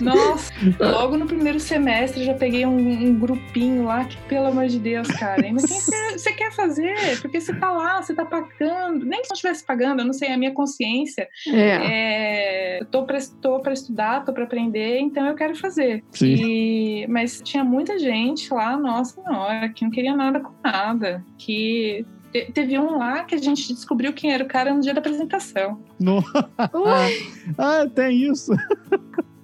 Nossa, 0.00 0.52
logo 0.78 1.16
no 1.16 1.26
primeiro 1.26 1.58
semestre 1.58 2.20
eu 2.20 2.26
já 2.26 2.34
peguei 2.34 2.64
um, 2.64 2.78
um 2.78 3.18
grupinho 3.18 3.84
lá 3.84 4.04
que, 4.04 4.16
pelo 4.28 4.46
amor 4.46 4.68
de 4.68 4.78
Deus, 4.78 5.08
cara. 5.08 5.42
Mas 5.52 5.64
quem 5.64 5.80
você, 6.12 6.32
quer 6.32 6.52
fazer? 6.52 7.20
Porque 7.20 7.40
você 7.40 7.52
tá 7.54 7.70
lá, 7.70 8.00
você 8.00 8.14
tá 8.14 8.24
pagando. 8.24 9.04
Nem 9.04 9.22
que 9.22 9.28
não 9.28 9.34
estivesse 9.34 9.64
pagando, 9.64 10.00
eu 10.00 10.06
não 10.06 10.12
sei, 10.12 10.32
a 10.32 10.38
minha 10.38 10.52
consciência. 10.52 11.28
É. 11.48 12.78
É, 12.78 12.80
eu 12.80 12.86
tô 12.86 13.04
pra, 13.04 13.18
tô 13.40 13.60
pra 13.60 13.72
estudar, 13.72 14.24
tô 14.24 14.32
pra 14.32 14.44
aprender, 14.44 15.00
então 15.00 15.26
eu 15.26 15.34
quero 15.34 15.56
fazer. 15.56 16.04
Sim. 16.12 16.34
E, 16.34 17.06
mas 17.08 17.40
tinha 17.42 17.64
muita 17.64 17.98
gente 17.98 18.52
lá, 18.52 18.67
nossa 18.76 19.20
senhora, 19.22 19.68
que 19.68 19.84
não 19.84 19.90
queria 19.90 20.14
nada 20.16 20.40
com 20.40 20.52
nada. 20.64 21.24
Que 21.38 22.04
te- 22.32 22.50
teve 22.52 22.78
um 22.78 22.98
lá 22.98 23.24
que 23.24 23.34
a 23.34 23.38
gente 23.38 23.72
descobriu 23.72 24.12
quem 24.12 24.32
era 24.32 24.44
o 24.44 24.48
cara 24.48 24.72
no 24.74 24.80
dia 24.80 24.92
da 24.94 25.00
apresentação. 25.00 25.82
No... 25.98 26.22
Ah, 27.56 27.86
tem 27.94 28.30
isso. 28.30 28.52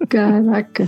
Caraca. 0.07 0.87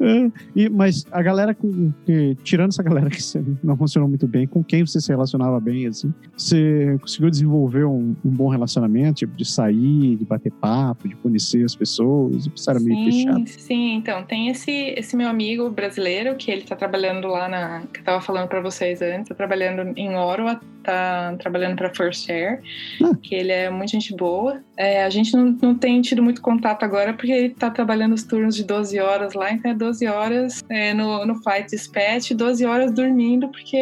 É, 0.00 0.30
e, 0.54 0.68
mas 0.68 1.06
a 1.10 1.22
galera 1.22 1.54
com. 1.54 1.92
que- 2.04 2.36
tirando 2.44 2.70
essa 2.70 2.82
galera 2.82 3.08
que 3.10 3.22
você 3.22 3.42
não 3.62 3.76
funcionou 3.76 4.08
muito 4.08 4.26
bem, 4.26 4.46
com 4.46 4.62
quem 4.62 4.84
você 4.86 5.00
se 5.00 5.08
relacionava 5.08 5.58
bem, 5.60 5.86
assim, 5.86 6.12
você 6.36 6.96
conseguiu 7.00 7.30
desenvolver 7.30 7.84
um, 7.84 8.14
um 8.24 8.30
bom 8.30 8.48
relacionamento, 8.48 9.14
tipo, 9.20 9.36
de 9.36 9.44
sair, 9.44 10.16
de 10.16 10.24
bater 10.24 10.52
papo, 10.52 11.08
de 11.08 11.14
conhecer 11.16 11.64
as 11.64 11.74
pessoas, 11.74 12.46
isso 12.54 12.70
era 12.70 12.80
meio 12.80 13.04
fechado. 13.10 13.46
Sim, 13.46 13.94
então 13.96 14.22
tem 14.24 14.48
esse, 14.48 14.70
esse 14.96 15.16
meu 15.16 15.28
amigo 15.28 15.70
brasileiro 15.70 16.34
que 16.36 16.50
ele 16.50 16.62
tá 16.62 16.76
trabalhando 16.76 17.28
lá 17.28 17.48
na. 17.48 17.82
que 17.92 18.00
eu 18.00 18.04
tava 18.04 18.20
falando 18.20 18.48
pra 18.48 18.60
vocês 18.60 19.00
antes, 19.02 19.28
tá 19.28 19.34
trabalhando 19.34 19.92
em 19.96 20.16
Ottawa, 20.16 20.60
tá 20.82 21.34
trabalhando 21.38 21.76
pra 21.76 21.92
First 21.94 22.28
Air, 22.30 22.60
Ah. 23.02 23.14
que 23.22 23.34
ele 23.34 23.52
é 23.52 23.70
muito 23.70 23.90
gente 23.90 24.14
boa. 24.14 24.60
É, 24.76 25.04
a 25.04 25.10
gente 25.10 25.32
não, 25.34 25.56
não 25.62 25.74
tem 25.74 26.00
tido 26.02 26.22
muito 26.22 26.40
contato 26.42 26.82
agora 26.82 27.12
porque 27.14 27.32
ele 27.32 27.50
tá 27.50 27.70
trabalhando 27.70 28.14
turnos 28.26 28.54
de 28.56 28.64
12 28.64 28.98
horas 29.00 29.34
lá, 29.34 29.52
então 29.52 29.70
é 29.70 29.74
12 29.74 30.06
horas 30.06 30.62
é, 30.68 30.92
no, 30.94 31.24
no 31.26 31.34
Flight 31.42 31.70
Dispatch, 31.70 32.32
12 32.32 32.64
horas 32.66 32.92
dormindo 32.92 33.48
porque 33.48 33.76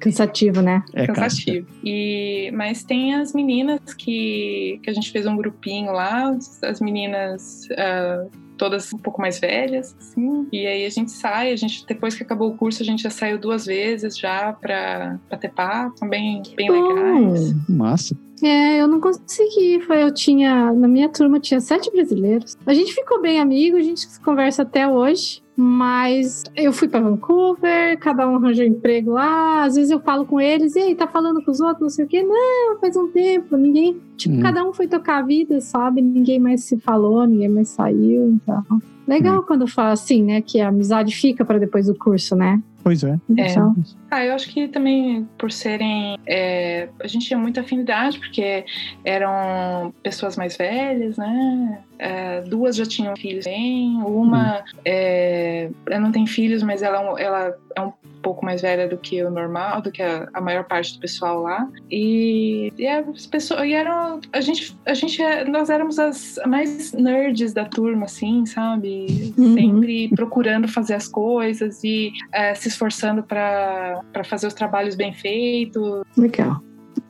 Cansativo, 0.00 0.60
né? 0.62 0.82
É, 0.94 1.06
cansativo. 1.06 1.66
E, 1.84 2.50
mas 2.54 2.82
tem 2.84 3.14
as 3.14 3.32
meninas 3.32 3.80
que, 3.94 4.80
que 4.82 4.90
a 4.90 4.92
gente 4.94 5.10
fez 5.10 5.26
um 5.26 5.36
grupinho 5.36 5.92
lá, 5.92 6.30
as- 6.30 6.62
as 6.62 6.80
meninas 6.80 7.68
ah, 7.76 8.26
todas 8.58 8.92
um 8.92 8.98
pouco 8.98 9.20
mais 9.20 9.38
velhas, 9.38 9.94
assim. 9.98 10.48
E 10.52 10.66
aí 10.66 10.86
a 10.86 10.90
gente 10.90 11.10
sai, 11.10 11.52
a 11.52 11.56
gente, 11.56 11.84
depois 11.86 12.14
que 12.14 12.22
acabou 12.22 12.50
o 12.50 12.56
curso, 12.56 12.82
a 12.82 12.86
gente 12.86 13.02
já 13.02 13.10
saiu 13.10 13.38
duas 13.38 13.66
vezes 13.66 14.16
já 14.16 14.52
pra, 14.54 15.18
pra 15.28 15.36
ter 15.38 15.50
papo, 15.52 15.98
são 15.98 16.08
bem, 16.08 16.42
bem 16.56 16.70
legais. 16.70 17.54
Massa. 17.68 18.16
É, 18.42 18.80
eu 18.80 18.86
não 18.86 19.00
consegui. 19.00 19.80
Foi, 19.80 20.02
eu 20.02 20.12
tinha. 20.12 20.72
Na 20.72 20.86
minha 20.86 21.08
turma 21.08 21.40
tinha 21.40 21.60
sete 21.60 21.90
brasileiros. 21.90 22.56
A 22.66 22.74
gente 22.74 22.92
ficou 22.94 23.20
bem 23.20 23.40
amigo, 23.40 23.76
a 23.76 23.82
gente 23.82 24.06
conversa 24.20 24.62
até 24.62 24.86
hoje. 24.86 25.42
Mas 25.58 26.44
eu 26.54 26.70
fui 26.70 26.86
para 26.86 27.00
Vancouver, 27.00 27.98
cada 27.98 28.28
um 28.28 28.36
arranjou 28.36 28.62
emprego 28.62 29.12
lá. 29.12 29.64
Às 29.64 29.74
vezes 29.76 29.90
eu 29.90 29.98
falo 30.00 30.26
com 30.26 30.38
eles, 30.38 30.76
e 30.76 30.80
aí, 30.80 30.94
tá 30.94 31.06
falando 31.06 31.42
com 31.42 31.50
os 31.50 31.60
outros, 31.60 31.80
não 31.80 31.88
sei 31.88 32.04
o 32.04 32.08
quê. 32.08 32.22
Não, 32.22 32.78
faz 32.78 32.94
um 32.94 33.08
tempo, 33.08 33.56
ninguém. 33.56 33.98
Tipo, 34.18 34.34
Hum. 34.36 34.42
cada 34.42 34.62
um 34.68 34.74
foi 34.74 34.86
tocar 34.86 35.20
a 35.20 35.22
vida, 35.22 35.58
sabe? 35.62 36.02
Ninguém 36.02 36.38
mais 36.38 36.64
se 36.64 36.76
falou, 36.78 37.26
ninguém 37.26 37.48
mais 37.48 37.68
saiu. 37.68 38.28
Então. 38.28 38.62
Legal 39.06 39.42
quando 39.44 39.66
fala 39.66 39.92
assim, 39.92 40.22
né? 40.22 40.40
Que 40.42 40.60
a 40.60 40.68
amizade 40.68 41.14
fica 41.14 41.44
para 41.44 41.58
depois 41.58 41.86
do 41.86 41.94
curso, 41.94 42.34
né? 42.36 42.60
Pois 42.82 43.02
é. 43.02 43.18
Então, 43.28 43.74
Ah, 44.10 44.24
eu 44.24 44.32
acho 44.34 44.48
que 44.48 44.68
também 44.68 45.28
por 45.36 45.50
serem. 45.50 46.16
é, 46.24 46.88
a 47.00 47.06
gente 47.08 47.26
tinha 47.26 47.38
muita 47.38 47.60
afinidade, 47.60 48.18
porque 48.20 48.64
eram 49.04 49.92
pessoas 50.02 50.36
mais 50.36 50.56
velhas, 50.56 51.16
né? 51.16 51.78
É, 51.98 52.42
duas 52.42 52.76
já 52.76 52.84
tinham 52.84 53.16
filhos 53.16 53.44
bem, 53.46 53.96
uma 54.02 54.62
é, 54.84 55.70
ela 55.88 56.00
não 56.00 56.12
tem 56.12 56.26
filhos, 56.26 56.62
mas 56.62 56.82
ela, 56.82 56.98
é 57.02 57.10
um- 57.10 57.18
ela 57.18 57.56
é 57.74 57.80
um 57.80 57.92
pouco 58.22 58.44
mais 58.44 58.60
velha 58.60 58.86
do 58.86 58.98
que 58.98 59.22
o 59.24 59.30
normal, 59.30 59.80
do 59.80 59.90
que 59.90 60.02
a, 60.02 60.28
a 60.34 60.40
maior 60.40 60.64
parte 60.64 60.94
do 60.94 61.00
pessoal 61.00 61.40
lá. 61.42 61.66
E, 61.90 62.72
e 62.76 62.86
as 62.86 63.26
pessoas. 63.26 63.62
E 63.64 63.72
eram. 63.72 64.20
A 64.32 64.40
gente, 64.40 64.76
a 64.84 64.94
gente. 64.94 65.22
é- 65.22 65.44
Nós 65.44 65.70
éramos 65.70 65.98
as 65.98 66.38
mais 66.46 66.92
nerds 66.92 67.52
da 67.52 67.64
turma, 67.64 68.04
assim, 68.04 68.44
sabe? 68.46 68.88
Uhum. 69.36 69.54
Sempre 69.54 70.08
procurando 70.14 70.68
fazer 70.68 70.94
as 70.94 71.08
coisas 71.08 71.82
e 71.84 72.12
é, 72.32 72.54
se 72.54 72.68
esforçando 72.68 73.22
para 73.22 74.02
fazer 74.24 74.46
os 74.46 74.54
trabalhos 74.54 74.94
bem 74.94 75.12
feitos. 75.12 76.02
legal. 76.16 76.62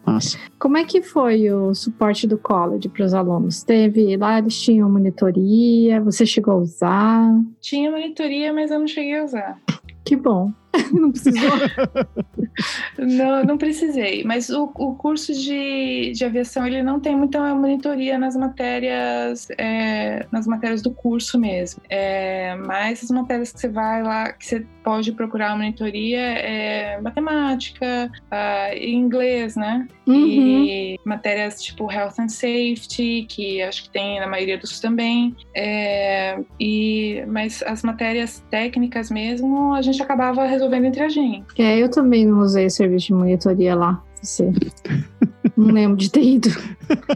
Massa. 0.05 0.39
Como 0.59 0.77
é 0.77 0.85
que 0.85 1.03
foi 1.03 1.51
o 1.51 1.75
suporte 1.75 2.27
do 2.27 2.39
college 2.39 2.89
para 2.89 3.05
os 3.05 3.13
alunos? 3.13 3.63
Teve 3.65 4.17
lá, 4.17 4.39
eles 4.39 4.61
tinham 4.61 4.89
monitoria, 4.89 6.01
você 6.01 6.25
chegou 6.25 6.55
a 6.55 6.59
usar? 6.59 7.41
Tinha 7.61 7.91
monitoria, 7.91 8.53
mas 8.53 8.71
eu 8.71 8.79
não 8.79 8.87
cheguei 8.87 9.19
a 9.19 9.25
usar. 9.25 9.61
Que 10.05 10.15
bom. 10.15 10.53
Não 10.93 11.11
precisou. 11.11 11.51
Não, 12.99 13.45
não 13.45 13.59
precisei. 13.59 14.25
Mas 14.25 14.49
o, 14.49 14.65
o 14.77 14.95
curso 14.95 15.33
de, 15.35 16.13
de 16.15 16.25
aviação 16.25 16.67
ele 16.67 16.83
não 16.83 16.99
tem 16.99 17.15
muita 17.15 17.55
monitoria 17.55 18.19
nas 18.19 18.35
matérias 18.35 19.49
é, 19.59 20.27
nas 20.33 20.47
matérias 20.47 20.81
do 20.81 20.91
curso 20.91 21.39
mesmo. 21.39 21.83
É, 21.91 22.55
mas 22.55 23.05
as 23.05 23.11
matérias 23.11 23.53
que 23.53 23.61
você 23.61 23.69
vai 23.69 24.03
lá, 24.03 24.33
que 24.33 24.47
você 24.47 24.67
pode 24.83 25.13
procurar 25.13 25.53
a 25.53 25.57
monitoria 25.57 26.21
é 26.21 27.01
matemática, 27.01 28.11
e 28.75 28.93
inglês, 28.93 29.57
né? 29.57 29.87
Uhum. 30.07 30.27
E 30.27 31.01
matérias 31.05 31.63
tipo 31.63 31.91
Health 31.91 32.15
and 32.21 32.29
Safety, 32.29 33.27
que 33.29 33.63
acho 33.63 33.85
que 33.85 33.91
tem 33.91 34.21
na 34.21 34.27
maioria 34.27 34.57
dos 34.57 34.81
também. 34.81 35.35
É, 35.55 36.39
e, 36.59 37.25
mas 37.27 37.63
as 37.65 37.83
matérias 37.83 38.45
técnicas 38.51 39.11
mesmo, 39.11 39.75
a 39.75 39.83
gente 39.83 40.03
acabava 40.03 40.47
resolvendo 40.47 40.66
entre 40.75 41.03
a 41.03 41.09
gente. 41.09 41.47
É, 41.61 41.79
eu 41.79 41.89
também 41.89 42.27
não 42.27 42.41
usei 42.41 42.69
serviço 42.71 43.07
de 43.07 43.15
monitoria 43.15 43.75
lá. 43.75 44.03
Você. 44.23 44.51
Não 45.57 45.73
lembro 45.73 45.97
de 45.97 46.11
ter 46.11 46.23
ido. 46.23 46.51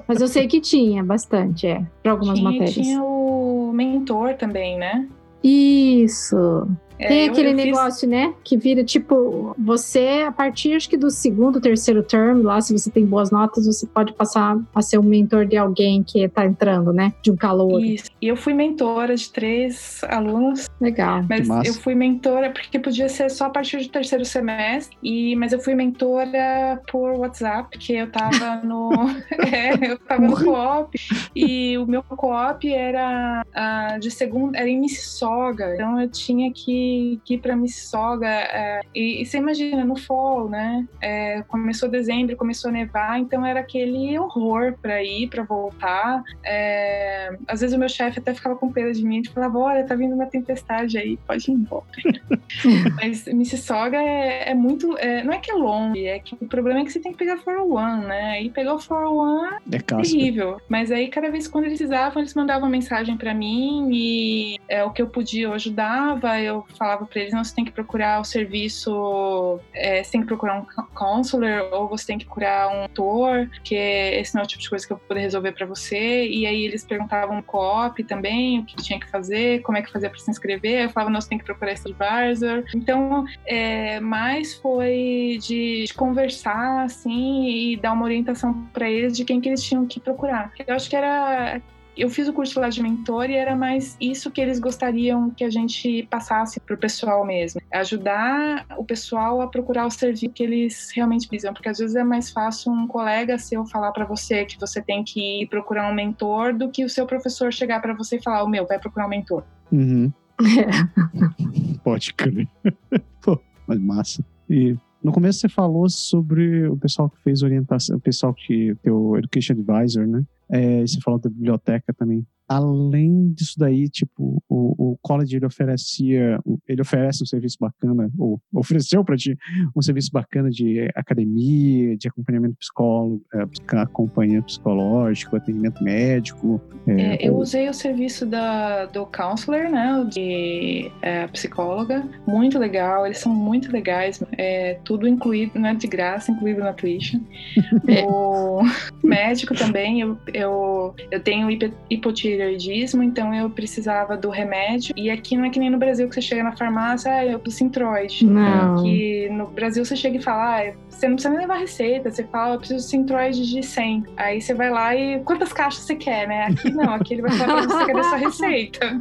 Mas 0.08 0.22
eu 0.22 0.28
sei 0.28 0.46
que 0.46 0.60
tinha 0.60 1.04
bastante, 1.04 1.66
é. 1.66 1.84
Para 2.02 2.12
algumas 2.12 2.38
tinha, 2.38 2.50
matérias. 2.50 2.74
tinha 2.74 3.02
o 3.02 3.70
mentor 3.74 4.34
também, 4.34 4.78
né? 4.78 5.06
Isso. 5.44 6.66
É, 7.00 7.08
Tem 7.08 7.26
eu- 7.26 7.32
aquele 7.32 7.50
eu 7.52 7.56
fiz- 7.56 7.64
negócio, 7.64 8.08
né? 8.08 8.34
Que 8.44 8.56
vira 8.56 8.84
tipo, 8.84 9.54
você, 9.58 10.22
a 10.26 10.30
partir 10.30 10.74
acho 10.74 10.88
que 10.88 10.96
do 10.96 11.10
segundo, 11.10 11.60
terceiro 11.60 12.02
term, 12.02 12.42
lá, 12.42 12.60
se 12.60 12.72
você 12.76 12.90
tem 12.90 13.06
boas 13.06 13.30
notas, 13.30 13.64
você 13.66 13.86
pode 13.86 14.12
passar 14.12 14.58
a 14.74 14.82
ser 14.82 14.98
um 14.98 15.02
mentor 15.02 15.46
de 15.46 15.56
alguém 15.56 16.02
que 16.02 16.28
tá 16.28 16.44
entrando, 16.44 16.92
né? 16.92 17.12
De 17.22 17.30
um 17.30 17.36
calor. 17.36 17.82
Isso. 17.82 18.10
E 18.20 18.28
eu 18.28 18.36
fui 18.36 18.52
mentora 18.52 19.16
de 19.16 19.30
três 19.32 20.02
alunos, 20.08 20.68
Legal. 20.80 21.24
mas 21.28 21.48
massa. 21.48 21.68
eu 21.68 21.74
fui 21.74 21.94
mentora 21.94 22.50
porque 22.50 22.78
podia 22.78 23.08
ser 23.08 23.30
só 23.30 23.46
a 23.46 23.50
partir 23.50 23.78
do 23.78 23.88
terceiro 23.88 24.24
semestre, 24.24 24.96
e, 25.02 25.34
mas 25.36 25.52
eu 25.52 25.58
fui 25.60 25.74
mentora 25.74 26.80
por 26.90 27.12
WhatsApp, 27.18 27.68
porque 27.70 27.94
eu 27.94 28.10
tava 28.10 28.60
no. 28.64 28.90
é, 29.52 29.92
eu 29.92 29.98
tava 29.98 30.22
no 30.22 30.36
co-op, 30.36 30.98
e 31.34 31.78
o 31.78 31.86
meu 31.86 32.02
co-op 32.02 32.70
era 32.72 33.42
ah, 33.54 33.96
de 33.98 34.10
segunda, 34.10 34.58
era 34.58 34.68
em 34.68 34.78
Mississauga, 34.80 35.74
então 35.74 36.00
eu 36.00 36.08
tinha 36.10 36.52
que, 36.52 36.89
que 37.24 37.38
pra 37.38 37.56
Mississauga. 37.56 38.28
é, 38.28 38.80
e, 38.94 39.22
e 39.22 39.26
você 39.26 39.38
imagina, 39.38 39.84
no 39.84 39.96
fall, 39.96 40.48
né? 40.48 40.86
É, 41.00 41.42
começou 41.42 41.88
dezembro, 41.88 42.36
começou 42.36 42.70
a 42.70 42.72
nevar, 42.72 43.18
então 43.18 43.44
era 43.44 43.60
aquele 43.60 44.18
horror 44.18 44.74
pra 44.80 45.02
ir, 45.02 45.28
pra 45.28 45.42
voltar. 45.42 46.22
É, 46.44 47.36
às 47.46 47.60
vezes 47.60 47.76
o 47.76 47.78
meu 47.78 47.88
chefe 47.88 48.18
até 48.18 48.34
ficava 48.34 48.56
com 48.56 48.72
pena 48.72 48.92
de 48.92 49.04
mim 49.04 49.20
e 49.20 49.28
falava: 49.28 49.58
Olha, 49.58 49.86
tá 49.86 49.94
vindo 49.94 50.14
uma 50.14 50.26
tempestade 50.26 50.98
aí, 50.98 51.16
pode 51.26 51.50
ir 51.50 51.54
embora. 51.54 51.84
Mas 53.00 53.26
Mississauga 53.26 53.96
é, 53.96 54.50
é 54.50 54.54
muito. 54.54 54.96
é, 54.98 55.22
não 55.22 55.32
é 55.32 55.38
que 55.38 55.50
é 55.50 55.54
longe, 55.54 56.04
é 56.04 56.18
que 56.18 56.34
o 56.40 56.48
problema 56.48 56.80
é 56.80 56.84
que 56.84 56.92
você 56.92 57.00
tem 57.00 57.12
que 57.12 57.18
pegar 57.18 57.38
401, 57.38 58.06
né? 58.06 58.30
Aí 58.32 58.50
pegar 58.50 58.74
o 58.74 58.78
401 58.78 59.58
É 59.72 59.78
terrível. 59.78 60.60
Mas 60.68 60.90
aí, 60.90 61.08
cada 61.08 61.30
vez 61.30 61.48
quando 61.48 61.64
eles 61.64 61.78
precisavam, 61.78 62.20
eles 62.20 62.34
mandavam 62.34 62.68
mensagem 62.68 63.16
pra 63.16 63.34
mim 63.34 63.88
e 63.92 64.58
é, 64.68 64.84
o 64.84 64.90
que 64.90 65.02
eu 65.02 65.08
podia 65.08 65.44
eu 65.44 65.52
ajudava. 65.54 66.40
Eu 66.40 66.64
falava 66.80 67.04
pra 67.04 67.20
eles: 67.20 67.34
não, 67.34 67.44
você 67.44 67.54
tem 67.54 67.64
que 67.64 67.70
procurar 67.70 68.20
o 68.20 68.24
serviço, 68.24 69.60
é, 69.74 70.02
você 70.02 70.12
tem 70.12 70.22
que 70.22 70.26
procurar 70.26 70.54
um 70.58 70.64
co- 70.64 70.88
counselor 70.94 71.68
ou 71.72 71.86
você 71.86 72.06
tem 72.06 72.18
que 72.18 72.24
procurar 72.24 72.68
um 72.70 72.88
tutor, 72.88 73.50
que 73.62 73.74
esse 73.74 74.34
não 74.34 74.40
é 74.40 74.44
o 74.44 74.48
tipo 74.48 74.62
de 74.62 74.70
coisa 74.70 74.86
que 74.86 74.92
eu 74.92 74.96
vou 74.96 75.06
poder 75.06 75.20
resolver 75.20 75.52
pra 75.52 75.66
você. 75.66 76.26
E 76.26 76.46
aí 76.46 76.64
eles 76.64 76.82
perguntavam 76.84 77.36
no 77.36 77.42
co-op 77.42 78.02
também 78.04 78.60
o 78.60 78.64
que 78.64 78.76
tinha 78.76 78.98
que 78.98 79.10
fazer, 79.10 79.60
como 79.60 79.76
é 79.76 79.82
que 79.82 79.92
fazia 79.92 80.08
pra 80.08 80.18
se 80.18 80.30
inscrever. 80.30 80.84
Eu 80.84 80.90
falava: 80.90 81.10
não, 81.10 81.20
você 81.20 81.28
tem 81.28 81.38
que 81.38 81.44
procurar 81.44 81.72
esse 81.72 81.86
advisor. 81.86 82.64
Então, 82.74 83.26
é, 83.44 84.00
mais 84.00 84.54
foi 84.54 85.38
de, 85.42 85.84
de 85.84 85.94
conversar 85.94 86.84
assim 86.84 87.46
e 87.46 87.76
dar 87.76 87.92
uma 87.92 88.04
orientação 88.04 88.66
pra 88.72 88.88
eles 88.88 89.14
de 89.14 89.24
quem 89.24 89.40
que 89.40 89.48
eles 89.50 89.62
tinham 89.62 89.86
que 89.86 90.00
procurar. 90.00 90.50
Eu 90.66 90.74
acho 90.74 90.88
que 90.88 90.96
era 90.96 91.60
eu 91.96 92.08
fiz 92.08 92.28
o 92.28 92.32
curso 92.32 92.60
lá 92.60 92.68
de 92.68 92.82
mentor 92.82 93.28
e 93.30 93.34
era 93.34 93.56
mais 93.56 93.96
isso 94.00 94.30
que 94.30 94.40
eles 94.40 94.58
gostariam 94.58 95.30
que 95.30 95.44
a 95.44 95.50
gente 95.50 96.06
passasse 96.10 96.60
pro 96.60 96.78
pessoal 96.78 97.24
mesmo. 97.24 97.60
Ajudar 97.72 98.66
o 98.76 98.84
pessoal 98.84 99.40
a 99.40 99.48
procurar 99.48 99.86
o 99.86 99.90
serviço 99.90 100.30
que 100.30 100.42
eles 100.42 100.90
realmente 100.94 101.28
precisam, 101.28 101.52
porque 101.52 101.68
às 101.68 101.78
vezes 101.78 101.96
é 101.96 102.04
mais 102.04 102.30
fácil 102.30 102.72
um 102.72 102.86
colega 102.86 103.38
seu 103.38 103.64
falar 103.66 103.92
para 103.92 104.04
você 104.04 104.44
que 104.44 104.58
você 104.58 104.80
tem 104.80 105.04
que 105.04 105.42
ir 105.42 105.48
procurar 105.48 105.90
um 105.90 105.94
mentor 105.94 106.54
do 106.54 106.70
que 106.70 106.84
o 106.84 106.88
seu 106.88 107.06
professor 107.06 107.52
chegar 107.52 107.80
para 107.80 107.94
você 107.94 108.16
e 108.16 108.22
falar: 108.22 108.42
"O 108.42 108.48
meu, 108.48 108.66
vai 108.66 108.78
procurar 108.78 109.06
um 109.06 109.10
mentor". 109.10 109.44
Uhum. 109.70 110.12
Pode 111.84 112.14
crer. 112.14 112.48
Pô, 113.22 113.38
mas 113.66 113.78
massa. 113.78 114.24
E 114.48 114.76
no 115.02 115.12
começo 115.12 115.40
você 115.40 115.48
falou 115.48 115.88
sobre 115.88 116.66
o 116.68 116.76
pessoal 116.76 117.08
que 117.08 117.22
fez 117.22 117.42
orientação, 117.42 117.96
o 117.96 118.00
pessoal 118.00 118.34
que 118.34 118.74
teu 118.82 119.16
Education 119.16 119.54
Advisor, 119.54 120.06
né? 120.06 120.24
É, 120.50 120.80
você 120.80 120.98
falou 121.00 121.20
da 121.20 121.30
biblioteca 121.30 121.92
também. 121.92 122.26
Além 122.48 123.32
disso 123.32 123.54
daí, 123.56 123.88
tipo, 123.88 124.42
o, 124.48 124.90
o 124.94 124.98
college 125.00 125.36
ele 125.36 125.46
oferecia, 125.46 126.40
ele 126.66 126.82
oferece 126.82 127.22
um 127.22 127.26
serviço 127.26 127.56
bacana, 127.60 128.10
ou 128.18 128.40
ofereceu 128.52 129.04
para 129.04 129.16
ti 129.16 129.38
um 129.76 129.80
serviço 129.80 130.10
bacana 130.12 130.50
de 130.50 130.90
academia, 130.96 131.96
de 131.96 132.08
acompanhamento 132.08 132.56
psicólogo, 132.56 133.22
é, 133.32 133.44
acompanhamento 133.76 134.46
psicológico, 134.46 135.36
atendimento 135.36 135.84
médico. 135.84 136.60
é, 136.88 137.00
É, 137.22 137.28
eu 137.28 137.34
ou- 137.34 137.40
usei 137.42 137.68
o 137.68 137.72
serviço 137.74 138.26
da, 138.26 138.86
do 138.86 139.06
counselor, 139.06 139.70
né, 139.70 140.04
de 140.12 140.90
é, 141.02 141.28
psicóloga, 141.28 142.02
muito 142.26 142.58
legal, 142.58 143.06
eles 143.06 143.18
são 143.18 143.32
muito 143.32 143.70
legais, 143.70 144.20
é, 144.36 144.74
tudo 144.84 145.06
incluído, 145.06 145.56
né, 145.56 145.72
de 145.76 145.86
graça, 145.86 146.32
incluído 146.32 146.58
na 146.60 146.72
tuition. 146.72 147.20
o 148.08 148.62
médico 149.04 149.54
também, 149.54 150.00
eu, 150.00 150.18
eu, 150.34 150.39
eu 150.40 151.20
tenho 151.22 151.50
hipo- 151.50 151.72
hipotireoidismo, 151.88 153.02
então 153.02 153.34
eu 153.34 153.48
precisava 153.50 154.16
do 154.16 154.30
remédio, 154.30 154.94
e 154.96 155.10
aqui 155.10 155.36
não 155.36 155.44
é 155.44 155.50
que 155.50 155.58
nem 155.58 155.70
no 155.70 155.78
Brasil 155.78 156.08
que 156.08 156.14
você 156.14 156.22
chega 156.22 156.42
na 156.42 156.56
farmácia, 156.56 157.12
ah, 157.12 157.24
eu 157.24 157.38
preciso 157.38 157.60
Sintroid. 157.60 158.24
Não. 158.24 158.82
Que 158.82 159.28
no 159.30 159.46
Brasil 159.48 159.84
você 159.84 159.94
chega 159.94 160.16
e 160.16 160.22
fala, 160.22 160.60
ah, 160.60 160.72
você 160.88 161.06
não 161.06 161.14
precisa 161.14 161.30
nem 161.34 161.40
levar 161.46 161.58
receita, 161.58 162.10
você 162.10 162.24
fala, 162.24 162.54
eu 162.54 162.58
preciso 162.58 162.84
de 162.84 162.90
Sintroid 162.90 163.50
de 163.50 163.62
100. 163.62 164.04
Aí 164.16 164.40
você 164.40 164.54
vai 164.54 164.70
lá 164.70 164.96
e 164.96 165.20
quantas 165.20 165.52
caixas 165.52 165.84
você 165.84 165.94
quer, 165.94 166.26
né? 166.26 166.46
Aqui 166.46 166.70
não, 166.70 166.94
aqui 166.94 167.14
ele 167.14 167.22
vai 167.22 167.32
falar 167.32 167.66
pra 167.66 167.78
você 167.78 167.86
cadê 167.86 168.02
sua 168.04 168.16
receita. 168.16 169.00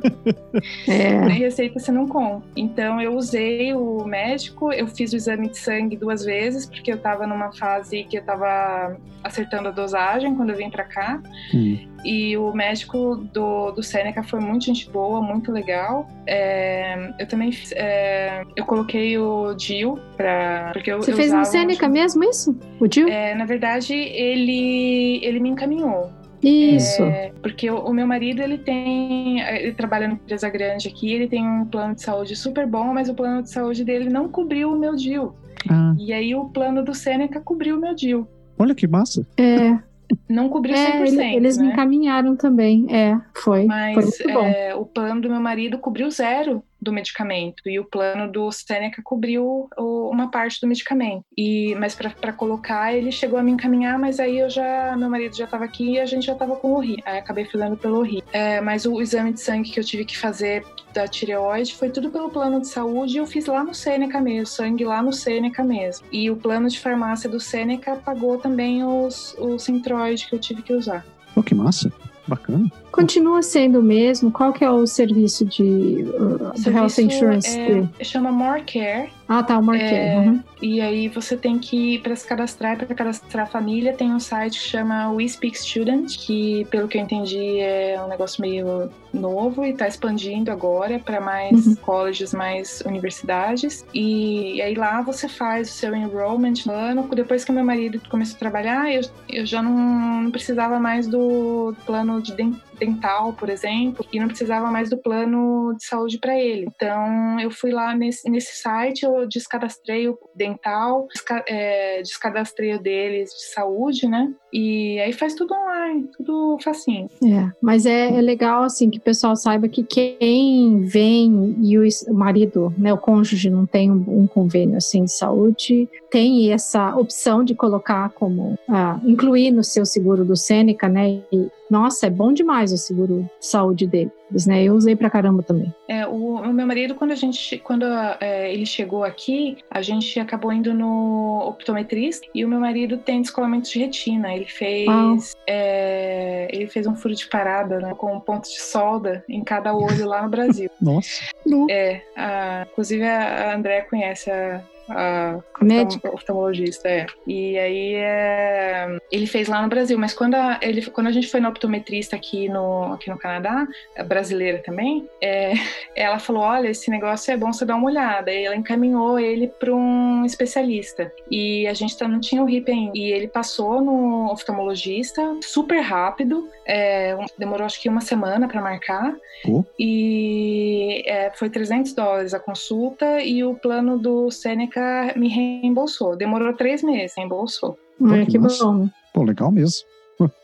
É. 0.87 1.21
Nem 1.21 1.37
receita 1.37 1.79
você 1.79 1.91
não 1.91 2.07
compra. 2.07 2.47
Então 2.55 3.01
eu 3.01 3.15
usei 3.15 3.73
o 3.73 4.03
médico, 4.05 4.73
eu 4.73 4.87
fiz 4.87 5.13
o 5.13 5.15
exame 5.15 5.49
de 5.49 5.57
sangue 5.57 5.95
duas 5.95 6.23
vezes, 6.25 6.65
porque 6.65 6.91
eu 6.91 6.97
tava 6.97 7.25
numa 7.25 7.51
fase 7.53 8.03
que 8.03 8.17
eu 8.17 8.23
tava 8.23 8.97
acertando 9.23 9.69
a 9.69 9.71
dosagem 9.71 10.35
quando 10.35 10.49
eu 10.51 10.57
vim 10.57 10.69
pra 10.69 10.83
cá. 10.83 11.21
Hum. 11.53 11.77
E 12.05 12.37
o 12.37 12.53
médico 12.53 13.15
do, 13.33 13.71
do 13.71 13.83
Sêneca 13.83 14.23
foi 14.23 14.39
muito 14.39 14.65
gente 14.65 14.89
boa, 14.89 15.21
muito 15.21 15.51
legal. 15.51 16.07
É, 16.25 17.11
eu 17.19 17.27
também 17.27 17.51
fiz, 17.51 17.71
é, 17.73 18.43
eu 18.55 18.65
coloquei 18.65 19.17
o 19.17 19.53
Dio 19.53 19.99
para 20.15 20.69
porque 20.73 20.91
eu, 20.91 21.01
Você 21.01 21.11
eu 21.11 21.15
fez 21.17 21.33
no 21.33 21.43
Sêneca 21.43 21.87
muito- 21.87 21.99
mesmo 22.01 22.23
isso? 22.23 22.57
O 22.79 22.87
Dio? 22.87 23.07
É, 23.09 23.35
na 23.35 23.45
verdade, 23.45 23.93
ele 23.93 25.19
ele 25.23 25.39
me 25.39 25.49
encaminhou. 25.49 26.09
Isso. 26.41 27.03
É, 27.03 27.33
porque 27.41 27.69
o, 27.69 27.79
o 27.79 27.93
meu 27.93 28.07
marido, 28.07 28.41
ele 28.41 28.57
tem. 28.57 29.41
Ele 29.41 29.73
trabalha 29.73 30.07
numa 30.07 30.15
empresa 30.21 30.47
grande 30.49 30.87
aqui, 30.87 31.11
ele 31.11 31.27
tem 31.27 31.45
um 31.45 31.65
plano 31.65 31.95
de 31.95 32.01
saúde 32.01 32.33
super 32.35 32.65
bom, 32.65 32.93
mas 32.93 33.09
o 33.09 33.13
plano 33.13 33.43
de 33.43 33.49
saúde 33.51 33.83
dele 33.83 34.09
não 34.09 34.29
cobriu 34.29 34.71
o 34.71 34.79
meu 34.79 34.95
DIL. 34.95 35.33
Ah, 35.69 35.93
E 35.99 36.13
aí 36.13 36.33
o 36.33 36.45
plano 36.45 36.81
do 36.81 36.93
Sêneca 36.93 37.41
cobriu 37.41 37.75
o 37.75 37.81
meu 37.81 37.93
DIL. 37.93 38.25
olha 38.57 38.73
que 38.73 38.87
massa. 38.87 39.27
É, 39.37 39.77
Não 40.27 40.49
cobriu 40.49 40.75
100%. 40.75 41.19
é 41.19 41.27
ele- 41.27 41.35
eles 41.37 41.57
me 41.57 41.67
né? 41.67 41.73
encaminharam 41.73 42.35
também. 42.35 42.85
É, 42.89 43.15
foi. 43.33 43.59
foi 43.61 43.65
Mas 43.67 44.17
bom. 44.33 44.45
é, 44.45 44.75
o 44.75 44.85
plano 44.85 45.21
do 45.21 45.29
meu 45.29 45.39
marido 45.39 45.77
cobriu 45.77 46.09
zero 46.09 46.63
do 46.81 46.91
medicamento 46.93 47.67
e 47.67 47.79
o 47.79 47.85
plano 47.85 48.31
do 48.31 48.51
Seneca 48.51 49.01
cobriu 49.03 49.69
o- 49.77 50.09
uma 50.11 50.29
parte 50.29 50.59
do 50.61 50.67
medicamento. 50.67 51.23
E 51.37 51.75
mas 51.75 51.95
para 51.95 52.33
colocar 52.33 52.93
ele 52.93 53.11
chegou 53.11 53.37
a 53.39 53.43
me 53.43 53.51
encaminhar, 53.51 53.97
mas 53.99 54.19
aí 54.19 54.39
eu 54.39 54.49
já 54.49 54.95
meu 54.97 55.09
marido 55.09 55.35
já 55.35 55.45
estava 55.45 55.65
aqui 55.65 55.93
e 55.93 55.99
a 55.99 56.05
gente 56.05 56.25
já 56.25 56.33
estava 56.33 56.55
com 56.55 56.73
o 56.73 56.79
RI. 56.79 56.97
Aí 57.05 57.17
acabei 57.17 57.45
fazendo 57.45 57.75
pelo 57.77 58.01
RI. 58.01 58.23
É, 58.31 58.61
mas 58.61 58.85
o, 58.85 59.01
exame 59.01 59.33
de 59.33 59.41
sangue 59.41 59.69
que 59.71 59.79
eu 59.79 59.83
tive 59.83 60.05
que 60.05 60.17
fazer 60.17 60.63
da 60.93 61.07
tireoide 61.07 61.73
foi 61.75 61.89
tudo 61.89 62.09
pelo 62.09 62.29
plano 62.29 62.61
de 62.61 62.67
saúde 62.67 63.15
e 63.15 63.17
eu 63.17 63.27
fiz 63.27 63.45
lá 63.45 63.63
no 63.63 63.73
Seneca 63.73 64.19
mesmo, 64.19 64.47
sangue 64.47 64.83
lá 64.85 65.01
no 65.01 65.13
Seneca 65.13 65.63
mesmo. 65.63 66.05
E 66.11 66.29
o 66.29 66.35
plano 66.35 66.67
de 66.67 66.79
farmácia 66.79 67.29
do 67.29 67.39
Seneca 67.39 67.95
pagou 67.95 68.37
também 68.37 68.83
os, 68.83 69.35
o 69.37 69.57
que 69.57 70.35
eu 70.35 70.39
tive 70.39 70.61
que 70.61 70.73
usar. 70.73 71.05
Pô, 71.33 71.43
que 71.43 71.53
massa. 71.53 71.91
Bacana. 72.29 72.71
Continua 72.91 73.41
sendo 73.41 73.79
o 73.79 73.83
mesmo? 73.83 74.31
Qual 74.31 74.53
que 74.53 74.63
é 74.63 74.69
o 74.69 74.85
serviço 74.85 75.45
de 75.45 76.05
uh, 76.13 76.61
do 76.61 76.69
Health 76.69 76.89
Serviço, 76.89 77.01
Insurance? 77.01 77.49
é, 77.49 77.67
dele? 77.67 77.89
chama 78.01 78.31
More 78.31 78.61
Care. 78.61 79.09
Ah, 79.31 79.43
tá, 79.43 79.59
o 79.59 79.63
Marquês. 79.63 79.91
é, 79.91 80.17
uhum. 80.17 80.43
E 80.59 80.81
aí 80.81 81.07
você 81.07 81.37
tem 81.37 81.59
que, 81.59 81.99
para 81.99 82.15
se 82.15 82.25
cadastrar, 82.27 82.75
para 82.77 82.87
cadastrar 82.95 83.45
a 83.45 83.49
família, 83.49 83.93
tem 83.93 84.11
um 84.11 84.19
site 84.19 84.59
que 84.59 84.67
chama 84.67 85.11
We 85.11 85.27
Speak 85.27 85.55
Student, 85.55 86.17
que 86.17 86.65
pelo 86.71 86.87
que 86.87 86.97
eu 86.97 87.01
entendi 87.03 87.59
é 87.59 88.01
um 88.03 88.07
negócio 88.07 88.41
meio 88.41 88.89
novo 89.13 89.63
e 89.63 89.69
está 89.69 89.87
expandindo 89.87 90.51
agora 90.51 90.97
para 90.97 91.21
mais 91.21 91.67
Uhum. 91.67 91.75
colleges, 91.75 92.33
mais 92.33 92.81
universidades. 92.87 93.85
E, 93.93 94.59
aí 94.63 94.73
lá 94.73 95.01
você 95.03 95.29
faz 95.29 95.69
o 95.69 95.73
seu 95.73 95.95
enrollment 95.95 96.53
no 96.65 96.73
ano. 96.73 97.07
Depois 97.13 97.45
que 97.45 97.51
meu 97.51 97.63
marido 97.63 98.01
começou 98.09 98.35
a 98.35 98.39
trabalhar, 98.39 98.91
eu, 98.91 99.01
eu 99.29 99.45
já 99.45 99.61
não, 99.61 100.21
não 100.23 100.31
precisava 100.31 100.79
mais 100.79 101.07
do 101.07 101.73
plano 101.85 102.19
de 102.21 102.33
den- 102.35 102.59
dental, 102.79 103.33
por 103.33 103.49
exemplo, 103.49 104.05
e 104.11 104.19
não 104.19 104.27
precisava 104.27 104.71
mais 104.71 104.89
do 104.89 104.97
plano 104.97 105.75
de 105.77 105.85
saúde 105.85 106.17
para 106.17 106.39
ele. 106.39 106.67
Então 106.75 107.39
eu 107.39 107.51
fui 107.51 107.71
lá 107.71 107.95
nesse, 107.95 108.29
nesse 108.29 108.61
site, 108.61 109.03
eu 109.03 109.27
descadastrei 109.27 110.07
o 110.07 110.17
dental, 110.35 111.07
desca, 111.13 111.43
é, 111.47 112.01
descadastrei 112.01 112.75
o 112.75 112.81
deles 112.81 113.29
de 113.31 113.53
saúde, 113.53 114.07
né? 114.07 114.31
E 114.51 114.99
aí 114.99 115.13
faz 115.13 115.35
tudo 115.35 115.53
online, 115.53 116.09
tudo 116.17 116.57
facinho. 116.63 117.07
É, 117.23 117.51
mas 117.61 117.85
é, 117.85 118.17
é 118.17 118.21
legal 118.21 118.63
assim 118.63 118.89
que 118.89 118.97
o 118.97 119.01
pessoal 119.01 119.35
saiba 119.35 119.67
que 119.67 119.83
quem 119.83 120.81
vem 120.81 121.55
e 121.61 121.77
o 121.77 122.13
marido, 122.13 122.73
né, 122.77 122.91
o 122.93 122.97
cônjuge 122.97 123.49
não 123.49 123.65
tem 123.65 123.91
um, 123.91 124.03
um 124.07 124.27
convênio 124.27 124.77
assim 124.77 125.03
de 125.03 125.11
saúde, 125.11 125.87
tem 126.09 126.51
essa 126.51 126.95
opção 126.95 127.43
de 127.43 127.53
colocar 127.53 128.09
como 128.11 128.57
ah, 128.67 128.99
incluir 129.03 129.51
no 129.51 129.63
seu 129.63 129.85
seguro 129.85 130.25
do 130.25 130.35
Sêneca, 130.35 130.87
né? 130.87 131.21
E, 131.31 131.49
nossa, 131.69 132.07
é 132.07 132.09
bom 132.09 132.33
demais 132.33 132.71
o 132.73 132.77
seguro 132.77 133.29
de 133.39 133.45
saúde 133.45 133.85
deles, 133.87 134.45
né? 134.47 134.63
Eu 134.63 134.73
usei 134.75 134.95
pra 134.95 135.09
caramba 135.09 135.43
também. 135.43 135.73
É, 135.87 136.05
o, 136.07 136.35
o 136.35 136.53
meu 136.53 136.65
marido, 136.65 136.95
quando 136.95 137.11
a 137.11 137.15
gente, 137.15 137.57
quando 137.59 137.85
é, 138.19 138.51
ele 138.53 138.65
chegou 138.65 139.03
aqui, 139.03 139.57
a 139.69 139.81
gente 139.81 140.19
acabou 140.19 140.51
indo 140.51 140.73
no 140.73 141.39
optometrista 141.47 142.27
e 142.33 142.43
o 142.43 142.47
meu 142.49 142.59
marido 142.59 142.97
tem 142.97 143.21
descolamento 143.21 143.69
de 143.69 143.79
retina. 143.79 144.33
Ele 144.35 144.45
fez, 144.45 145.35
é, 145.47 146.47
ele 146.51 146.67
fez 146.67 146.87
um 146.87 146.95
furo 146.95 147.13
de 147.15 147.27
parada 147.27 147.79
né, 147.79 147.93
com 147.95 148.15
um 148.15 148.19
ponto 148.19 148.49
de 148.49 148.59
solda 148.61 149.23
em 149.29 149.43
cada 149.43 149.73
olho 149.75 150.05
lá 150.07 150.21
no 150.23 150.29
Brasil. 150.29 150.69
Nossa. 150.81 151.23
É, 151.69 152.01
a- 152.15 152.65
inclusive 152.71 153.03
a 153.03 153.55
André 153.55 153.81
conhece 153.81 154.29
a, 154.31 154.61
a 154.89 155.39
médica. 155.61 156.13
oftalmologista, 156.13 156.87
é. 156.87 157.05
E 157.27 157.57
aí 157.57 157.95
é, 157.95 158.99
ele 159.11 159.27
fez 159.27 159.47
lá 159.47 159.61
no 159.61 159.67
Brasil, 159.69 159.97
mas 159.97 160.13
quando 160.13 160.35
a, 160.35 160.59
ele, 160.61 160.85
quando 160.87 161.07
a 161.07 161.11
gente 161.11 161.27
foi 161.27 161.39
na 161.39 161.49
optometrista 161.49 162.15
aqui 162.15 162.49
no, 162.49 162.93
aqui 162.93 163.09
no 163.09 163.17
Canadá, 163.17 163.67
a 163.97 164.03
brasileira 164.03 164.59
também, 164.59 165.07
é, 165.21 165.53
ela 165.95 166.19
falou: 166.19 166.43
olha, 166.43 166.69
esse 166.69 166.89
negócio 166.89 167.31
é 167.31 167.37
bom 167.37 167.51
você 167.51 167.65
dar 167.65 167.75
uma 167.75 167.87
olhada. 167.87 168.31
E 168.31 168.45
ela 168.45 168.55
encaminhou 168.55 169.19
ele 169.19 169.47
para 169.47 169.73
um 169.73 170.25
especialista. 170.25 171.11
E 171.29 171.67
a 171.67 171.73
gente 171.73 171.97
tá- 171.97 172.07
não 172.07 172.19
tinha 172.19 172.41
o 172.41 172.45
RIP 172.45 172.69
ainda. 172.71 172.91
E 172.95 173.11
ele 173.11 173.27
passou 173.27 173.81
no 173.81 174.31
oftalmologista 174.31 175.21
super 175.41 175.79
rápido. 175.81 176.47
é, 176.65 177.17
demorou 177.37 177.65
acho 177.65 177.81
que 177.81 177.89
uma 177.89 178.01
semana 178.01 178.47
para 178.47 178.61
marcar. 178.61 179.15
Pô. 179.43 179.65
E 179.77 181.03
é, 181.07 181.31
foi 181.31 181.49
300 181.49 181.93
dólares 181.93 182.33
a 182.33 182.39
consulta 182.39 183.21
e 183.21 183.43
o 183.43 183.55
plano 183.55 183.97
do 183.97 184.29
Seneca 184.29 184.78
me 185.15 185.27
reembolsou. 185.27 186.15
Demorou 186.15 186.53
três 186.53 186.83
meses, 186.83 187.15
reembolsou. 187.17 187.77
Ah, 188.03 188.25
que 188.25 188.31
que 188.31 188.37
bom. 188.39 188.89
Pô, 189.13 189.23
legal 189.23 189.51
mesmo. 189.51 189.87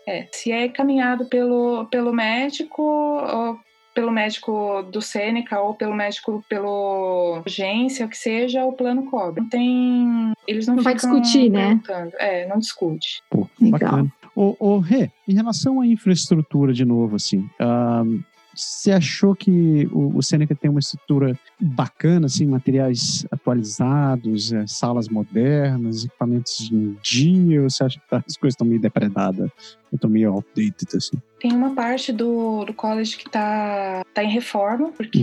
É, 0.07 0.27
se 0.31 0.51
é 0.51 0.67
encaminhado 0.67 1.25
pelo, 1.25 1.85
pelo 1.87 2.13
médico, 2.13 2.81
ou 2.81 3.59
pelo 3.95 4.11
médico 4.11 4.83
do 4.91 5.01
Seneca 5.01 5.59
ou 5.61 5.73
pelo 5.73 5.95
médico 5.95 6.43
pelo 6.49 7.41
agência, 7.45 8.05
o 8.05 8.09
que 8.09 8.17
seja, 8.17 8.65
o 8.65 8.73
plano 8.73 9.05
cobre. 9.05 9.41
Não 9.41 9.49
tem. 9.49 10.33
Eles 10.47 10.67
não, 10.67 10.75
Não 10.75 10.83
vai 10.83 10.95
ficam 10.95 11.19
discutir, 11.19 11.49
né? 11.49 11.79
É, 12.19 12.47
não 12.47 12.59
discute. 12.59 13.21
Pô, 13.29 13.47
Legal. 13.59 13.79
bacana. 13.79 14.13
Ô, 14.35 14.55
ô, 14.59 14.79
Rê, 14.79 15.09
em 15.27 15.33
relação 15.33 15.79
à 15.79 15.87
infraestrutura 15.87 16.73
de 16.73 16.83
novo, 16.83 17.15
assim, 17.15 17.49
ahn, 17.57 18.19
você 18.53 18.91
achou 18.91 19.33
que 19.33 19.87
o, 19.91 20.17
o 20.17 20.21
Seneca 20.21 20.53
tem 20.53 20.69
uma 20.69 20.79
estrutura 20.79 21.37
bacana, 21.59 22.25
assim, 22.25 22.45
materiais 22.45 23.25
atualizados, 23.45 24.51
eh, 24.51 24.65
salas 24.67 25.07
modernas, 25.07 26.03
equipamentos 26.03 26.69
em 26.71 26.97
dia, 27.01 27.61
ou 27.61 27.69
você 27.69 27.83
acha 27.83 27.99
que 27.99 28.09
tá- 28.09 28.23
as 28.27 28.35
coisas 28.35 28.53
estão 28.53 28.65
meio 28.65 28.81
depredadas, 28.81 29.49
estão 29.93 30.09
meio 30.09 30.31
outdated, 30.31 30.97
assim? 30.97 31.17
Tem 31.39 31.51
uma 31.53 31.75
parte 31.75 32.11
do, 32.11 32.65
do 32.65 32.73
college 32.73 33.17
que 33.17 33.29
tá, 33.29 34.03
tá 34.13 34.23
em 34.23 34.29
reforma, 34.29 34.91
porque 34.91 35.19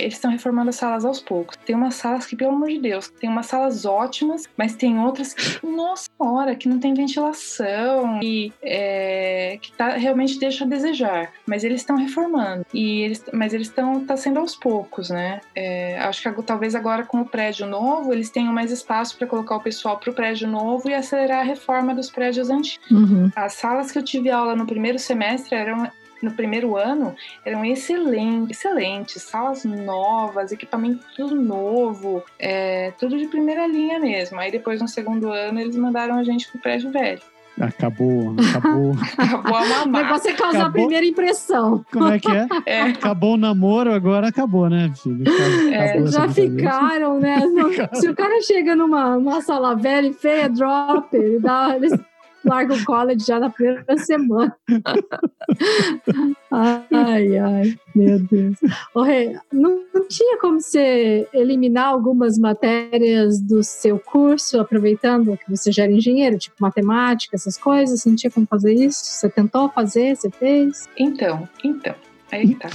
eles 0.00 0.14
estão 0.14 0.30
reformando 0.30 0.70
as 0.70 0.76
salas 0.76 1.04
aos 1.04 1.20
poucos. 1.20 1.56
Tem 1.66 1.76
umas 1.76 1.94
salas 1.94 2.24
que, 2.24 2.34
pelo 2.34 2.52
amor 2.52 2.68
de 2.68 2.78
Deus, 2.78 3.10
tem 3.20 3.28
umas 3.28 3.46
salas 3.46 3.84
ótimas, 3.84 4.44
mas 4.56 4.74
tem 4.74 4.98
outras 4.98 5.34
que, 5.34 5.66
nossa 5.66 6.08
hora, 6.18 6.54
que 6.54 6.68
não 6.68 6.78
tem 6.78 6.94
ventilação 6.94 8.20
e 8.22 8.52
é, 8.62 9.58
que 9.60 9.72
tá, 9.72 9.90
realmente 9.96 10.38
deixa 10.38 10.64
a 10.64 10.68
desejar. 10.68 11.32
Mas 11.44 11.62
eles 11.62 11.82
estão 11.82 11.96
reformando. 11.96 12.64
E 12.72 13.02
eles, 13.02 13.22
mas 13.32 13.52
eles 13.52 13.68
estão 13.68 14.04
tá 14.06 14.16
sendo 14.16 14.38
aos 14.38 14.54
poucos, 14.56 15.10
né? 15.10 15.40
É, 15.54 15.98
acho 15.98 16.22
que 16.22 16.42
talvez 16.42 16.74
agora 16.74 17.04
com 17.04 17.20
o 17.20 17.26
prédio 17.26 17.49
novo, 17.58 18.12
eles 18.12 18.30
tenham 18.30 18.52
mais 18.52 18.70
espaço 18.70 19.16
para 19.16 19.26
colocar 19.26 19.56
o 19.56 19.60
pessoal 19.60 19.98
pro 19.98 20.12
prédio 20.12 20.48
novo 20.48 20.88
e 20.88 20.94
acelerar 20.94 21.40
a 21.40 21.42
reforma 21.42 21.94
dos 21.94 22.10
prédios 22.10 22.50
antigos. 22.50 22.90
Uhum. 22.90 23.30
As 23.34 23.54
salas 23.54 23.90
que 23.90 23.98
eu 23.98 24.02
tive 24.02 24.30
aula 24.30 24.54
no 24.54 24.66
primeiro 24.66 24.98
semestre 24.98 25.54
eram 25.54 25.90
no 26.22 26.32
primeiro 26.32 26.76
ano 26.76 27.14
eram 27.44 27.64
excelentes, 27.64 28.58
excelentes, 28.58 29.22
salas 29.22 29.64
novas, 29.64 30.52
equipamento 30.52 31.04
tudo 31.16 31.34
novo, 31.34 32.22
é, 32.38 32.92
tudo 32.98 33.16
de 33.16 33.26
primeira 33.26 33.66
linha 33.66 33.98
mesmo. 33.98 34.38
Aí 34.38 34.50
depois 34.50 34.80
no 34.80 34.88
segundo 34.88 35.32
ano 35.32 35.60
eles 35.60 35.76
mandaram 35.76 36.16
a 36.16 36.22
gente 36.22 36.48
pro 36.48 36.60
prédio 36.60 36.90
velho. 36.90 37.22
Acabou, 37.60 38.34
acabou. 38.56 38.92
Acabou 39.18 39.54
a 39.56 39.62
O 39.62 39.68
mamar. 39.68 40.02
negócio 40.04 40.30
é 40.30 40.32
causar 40.32 40.58
a 40.58 40.60
Acabou. 40.62 40.72
primeira 40.82 41.06
impressão. 41.06 41.84
Como 41.92 42.08
é 42.08 42.18
que 42.18 42.30
é? 42.30 42.46
É, 42.66 42.80
Acabou 42.82 43.34
o 43.34 43.36
namoro, 43.36 43.92
agora 43.92 44.28
acabou, 44.28 44.68
né, 44.70 44.90
filho? 45.02 45.22
Acabou, 45.22 45.72
É, 45.72 46.06
Já 46.06 46.28
ficaram, 46.28 47.18
né? 47.20 47.38
Não- 47.46 47.70
Ficaram. 47.70 47.94
Se 48.00 48.08
o 48.08 48.14
cara 48.14 48.40
chega 48.42 48.74
numa, 48.74 49.16
numa 49.16 49.40
sala 49.42 49.74
velha 49.74 50.06
e 50.08 50.12
feia, 50.12 50.48
drop, 50.48 51.14
ele 51.14 51.38
dá, 51.38 51.74
eles 51.76 51.92
largam 52.44 52.76
o 52.76 52.84
college 52.84 53.24
já 53.24 53.38
na 53.38 53.50
primeira 53.50 53.96
semana. 53.98 54.56
Ai, 56.52 57.38
ai, 57.38 57.78
meu 57.94 58.18
Deus. 58.18 58.56
Ô, 58.92 59.02
Rê, 59.02 59.38
não, 59.52 59.84
não 59.94 60.08
tinha 60.08 60.36
como 60.38 60.60
você 60.60 61.28
eliminar 61.32 61.86
algumas 61.86 62.36
matérias 62.38 63.40
do 63.40 63.62
seu 63.62 63.98
curso, 64.00 64.58
aproveitando 64.58 65.36
que 65.36 65.48
você 65.48 65.70
já 65.70 65.84
era 65.84 65.92
engenheiro, 65.92 66.38
tipo 66.38 66.56
matemática, 66.58 67.36
essas 67.36 67.56
coisas? 67.56 68.04
Não 68.04 68.16
tinha 68.16 68.30
como 68.30 68.46
fazer 68.46 68.74
isso? 68.74 69.04
Você 69.04 69.28
tentou 69.28 69.68
fazer? 69.68 70.16
Você 70.16 70.30
fez? 70.30 70.88
então, 70.96 71.48
então. 71.62 71.94
Aí 72.32 72.48
que 72.48 72.54
tá. 72.54 72.68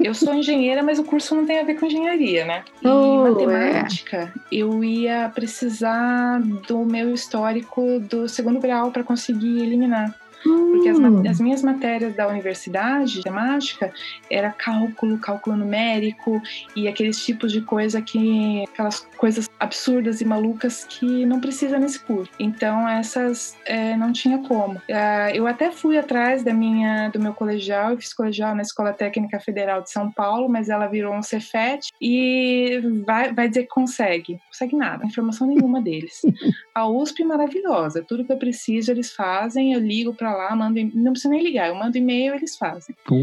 Eu 0.00 0.14
sou 0.14 0.34
engenheira, 0.34 0.82
mas 0.82 0.98
o 0.98 1.04
curso 1.04 1.34
não 1.34 1.44
tem 1.46 1.58
a 1.58 1.64
ver 1.64 1.74
com 1.74 1.86
engenharia, 1.86 2.44
né? 2.44 2.64
E 2.82 2.88
Oh, 2.88 3.22
matemática, 3.30 4.32
eu 4.50 4.82
ia 4.82 5.30
precisar 5.34 6.40
do 6.66 6.84
meu 6.84 7.12
histórico 7.12 8.00
do 8.00 8.28
segundo 8.28 8.58
grau 8.60 8.90
para 8.90 9.04
conseguir 9.04 9.62
eliminar. 9.62 10.14
Porque 10.42 10.88
as, 10.88 10.98
Hum. 10.98 11.22
as 11.28 11.40
minhas 11.40 11.62
matérias 11.62 12.16
da 12.16 12.26
universidade, 12.26 13.12
de 13.14 13.22
temática, 13.22 13.92
era 14.28 14.50
cálculo, 14.50 15.16
cálculo 15.18 15.56
numérico 15.56 16.42
e 16.74 16.88
aqueles 16.88 17.24
tipos 17.24 17.52
de 17.52 17.60
coisa 17.60 18.02
que. 18.02 18.64
aquelas 18.64 19.06
coisas 19.22 19.48
absurdas 19.60 20.20
e 20.20 20.24
malucas 20.24 20.84
que 20.84 21.24
não 21.24 21.40
precisa 21.40 21.78
nesse 21.78 22.00
curso. 22.00 22.32
Então, 22.40 22.88
essas 22.88 23.56
é, 23.64 23.96
não 23.96 24.12
tinha 24.12 24.38
como. 24.38 24.82
Ah, 24.90 25.30
eu 25.32 25.46
até 25.46 25.70
fui 25.70 25.96
atrás 25.96 26.42
da 26.42 26.52
minha, 26.52 27.08
do 27.08 27.20
meu 27.20 27.32
colegial, 27.32 27.92
eu 27.92 27.98
fiz 27.98 28.12
colegial 28.12 28.52
na 28.52 28.62
Escola 28.62 28.92
Técnica 28.92 29.38
Federal 29.38 29.80
de 29.80 29.92
São 29.92 30.10
Paulo, 30.10 30.48
mas 30.48 30.68
ela 30.68 30.88
virou 30.88 31.14
um 31.14 31.22
Cefet 31.22 31.92
e 32.00 32.80
vai, 33.06 33.32
vai 33.32 33.48
dizer 33.48 33.62
que 33.62 33.68
consegue. 33.68 34.40
Consegue 34.48 34.74
nada, 34.74 35.06
informação 35.06 35.46
nenhuma 35.46 35.80
deles. 35.80 36.20
A 36.74 36.88
USP 36.88 37.22
é 37.22 37.26
maravilhosa, 37.26 38.02
tudo 38.02 38.24
que 38.24 38.32
eu 38.32 38.38
preciso 38.38 38.90
eles 38.90 39.12
fazem, 39.12 39.74
eu 39.74 39.78
ligo 39.80 40.14
pra 40.14 40.34
lá, 40.34 40.56
mando, 40.56 40.80
não 40.94 41.12
precisa 41.12 41.32
nem 41.32 41.44
ligar, 41.44 41.68
eu 41.68 41.76
mando 41.76 41.96
e-mail, 41.96 42.34
eles 42.34 42.56
fazem. 42.56 42.96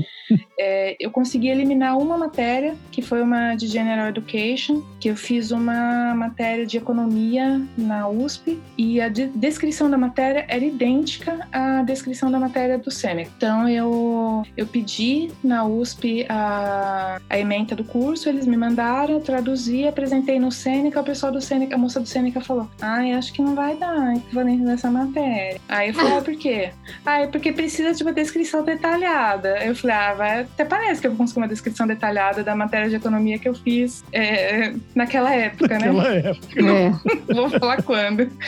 É, 0.62 0.98
eu 1.00 1.10
consegui 1.10 1.48
eliminar 1.48 1.98
uma 1.98 2.18
matéria, 2.18 2.76
que 2.92 3.02
foi 3.02 3.22
uma 3.22 3.56
de 3.56 3.66
General 3.66 4.10
Education, 4.10 4.84
que 5.00 5.10
eu 5.10 5.16
fiz 5.16 5.52
uma 5.52 5.89
matéria 6.16 6.66
de 6.66 6.78
economia 6.78 7.62
na 7.78 8.08
USP, 8.08 8.60
e 8.78 9.00
a 9.02 9.10
de- 9.10 9.28
descrição 9.28 9.90
da 9.90 9.98
matéria 9.98 10.46
era 10.48 10.64
idêntica 10.64 11.48
à 11.52 11.82
descrição 11.84 12.32
da 12.32 12.40
matéria 12.40 12.78
do 12.78 12.92
Seneca. 12.92 13.32
Então 13.38 13.68
eu, 13.68 14.44
eu 14.56 14.68
pedi 14.68 15.32
na 15.44 15.66
USP 15.66 16.26
a, 16.30 17.20
a 17.30 17.40
ementa 17.40 17.76
do 17.76 17.84
curso, 17.84 18.30
eles 18.30 18.46
me 18.46 18.58
mandaram, 18.58 19.16
eu 19.16 19.20
traduzi, 19.20 19.88
apresentei 19.88 20.40
no 20.40 20.52
Seneca, 20.52 21.02
o 21.02 21.04
pessoal 21.04 21.32
do 21.32 21.42
Seneca, 21.42 21.76
a 21.76 21.78
moça 21.78 22.00
do 22.00 22.08
Seneca 22.08 22.42
falou: 22.42 22.70
Ai, 22.82 23.14
acho 23.14 23.34
que 23.34 23.42
não 23.42 23.56
vai 23.56 23.76
dar 23.76 24.16
equivalente 24.16 24.64
nessa 24.64 24.90
matéria. 24.90 25.60
Aí 25.68 25.90
eu 25.90 25.94
falei: 25.94 26.18
ah, 26.18 26.22
por 26.22 26.36
quê? 26.36 26.72
Ah, 27.06 27.22
é 27.22 27.28
porque 27.28 27.52
precisa 27.52 27.94
de 27.94 28.04
uma 28.04 28.12
descrição 28.14 28.64
detalhada. 28.64 29.58
Eu 29.64 29.76
falei, 29.76 29.96
ah, 29.96 30.14
vai, 30.14 30.40
até 30.42 30.66
parece 30.66 31.02
que 31.02 31.08
eu 31.08 31.12
vou 31.12 31.18
conseguir 31.18 31.40
uma 31.40 31.48
descrição 31.48 31.88
detalhada 31.88 32.44
da 32.44 32.56
matéria 32.56 32.90
de 32.90 32.96
economia 32.96 33.40
que 33.40 33.48
eu 33.48 33.54
fiz 33.56 34.04
é, 34.12 34.74
naquela 34.94 35.34
época, 35.34 35.79
né? 35.80 35.92
Naquela 35.92 36.14
época. 36.16 36.62
É, 36.62 36.92
Vou 37.34 37.50
falar 37.50 37.82
quando. 37.84 38.30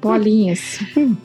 bolinhas. 0.00 0.78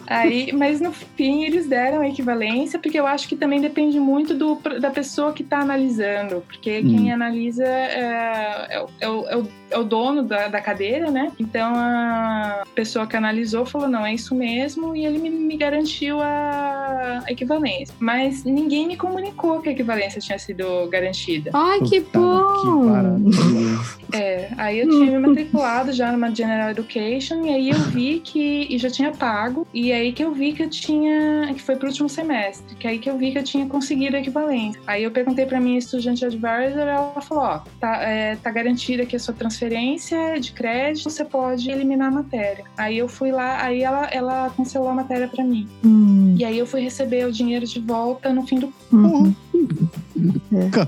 Aí, 0.08 0.51
mas 0.51 0.82
no 0.82 0.91
fim 0.91 1.43
eles 1.43 1.68
deram 1.68 2.01
a 2.01 2.08
equivalência, 2.08 2.80
porque 2.80 2.99
eu 2.99 3.05
acho 3.05 3.28
que 3.28 3.36
também 3.36 3.62
depende 3.62 3.99
muito 3.99 4.34
do, 4.34 4.55
da 4.80 4.89
pessoa 4.89 5.32
que 5.32 5.43
está 5.43 5.60
analisando, 5.60 6.41
porque 6.47 6.80
Hum. 6.80 6.89
quem 6.89 7.12
analisa 7.12 7.64
é, 7.64 8.68
é 8.72 8.82
o- 8.82 8.89
é 8.99 9.10
o, 9.10 9.28
é 9.30 9.38
o- 9.38 9.47
é 9.70 9.78
o 9.78 9.84
dono 9.84 10.24
da, 10.24 10.47
da 10.47 10.62
cadeira, 10.62 11.12
né? 11.12 11.32
Então 11.39 11.74
a 11.76 12.64
pessoa 12.74 13.05
que 13.05 13.16
analisou 13.18 13.66
falou: 13.66 13.88
não, 13.88 14.05
é 14.05 14.14
isso 14.14 14.34
mesmo, 14.34 14.95
e 14.95 15.05
ele 15.05 15.20
me, 15.20 15.30
me 15.30 15.55
garantiu 15.58 16.20
a 16.22 17.24
equivalência. 17.28 17.93
Mas 17.99 18.43
ninguém 18.43 18.88
me 18.88 18.95
comunicou 18.97 19.60
que 19.62 19.70
a 19.70 19.72
equivalência 19.74 20.20
tinha 20.22 20.39
sido 20.39 20.88
garantida. 20.89 21.51
Ai, 21.53 21.80
que 21.82 21.99
bom! 21.99 22.47
Que 22.62 22.68
maravilha. 22.68 23.97
É, 24.14 24.49
aí 24.58 24.80
eu 24.80 24.89
tinha 24.89 25.20
me 25.20 25.28
matriculado 25.28 25.91
já 25.91 26.12
numa 26.12 26.34
General 26.34 26.70
Education 26.70 27.45
e 27.45 27.49
aí 27.49 27.70
eu 27.70 27.80
vi 27.80 28.22
que 28.24 28.68
e 28.70 28.78
já 28.78 28.89
tinha 28.89 29.12
pago 29.12 29.68
e 29.74 29.91
aí 29.91 30.14
que 30.14 30.24
eu 30.24 30.32
vi 30.32 30.53
que 30.53 30.64
eu 30.64 30.70
tinha 30.70 31.53
que 31.53 31.62
foi 31.62 31.76
pro 31.76 31.88
último 31.88 32.08
semestre, 32.08 32.76
que 32.76 32.88
aí 32.88 32.99
que 32.99 33.10
eu 33.10 33.18
vi 33.18 33.32
que 33.32 33.39
eu 33.39 33.43
tinha 33.43 33.66
conseguido 33.68 34.16
a 34.16 34.20
equivalência. 34.20 34.80
Aí 34.88 35.03
eu 35.03 35.12
perguntei 35.12 35.45
pra 35.45 35.60
minha 35.60 35.78
estudante 35.78 36.24
advisor, 36.26 36.80
ela 36.80 37.22
falou, 37.22 37.43
ó, 37.43 37.60
tá, 37.80 38.01
é, 38.01 38.36
tá 38.38 38.49
garantida 38.49 39.03
aqui 39.03 39.16
a 39.16 39.20
sua 39.20 39.34
transferência 39.34 40.39
de 40.39 40.51
crédito, 40.51 41.10
você 41.10 41.26
pode 41.26 41.70
eliminar 41.70 42.08
a 42.08 42.12
matéria. 42.12 42.64
Aí 42.78 42.97
eu 42.97 43.08
fui 43.08 43.32
lá, 43.32 43.62
aí 43.64 43.84
ela 43.84 44.08
ela 44.12 44.49
cancelou 44.55 44.89
a 44.89 44.93
matéria 44.93 45.28
pra 45.28 45.43
mim. 45.43 45.68
Hum, 45.84 46.36
E 46.38 46.45
aí 46.45 46.58
eu 46.58 46.66
fui 46.66 46.82
receber 46.82 47.26
o 47.26 47.32
dinheiro 47.32 47.66
de 47.66 47.80
volta 47.80 48.32
no 48.32 48.45
fim 48.45 48.60
do 48.60 48.74
uhum. 48.91 49.34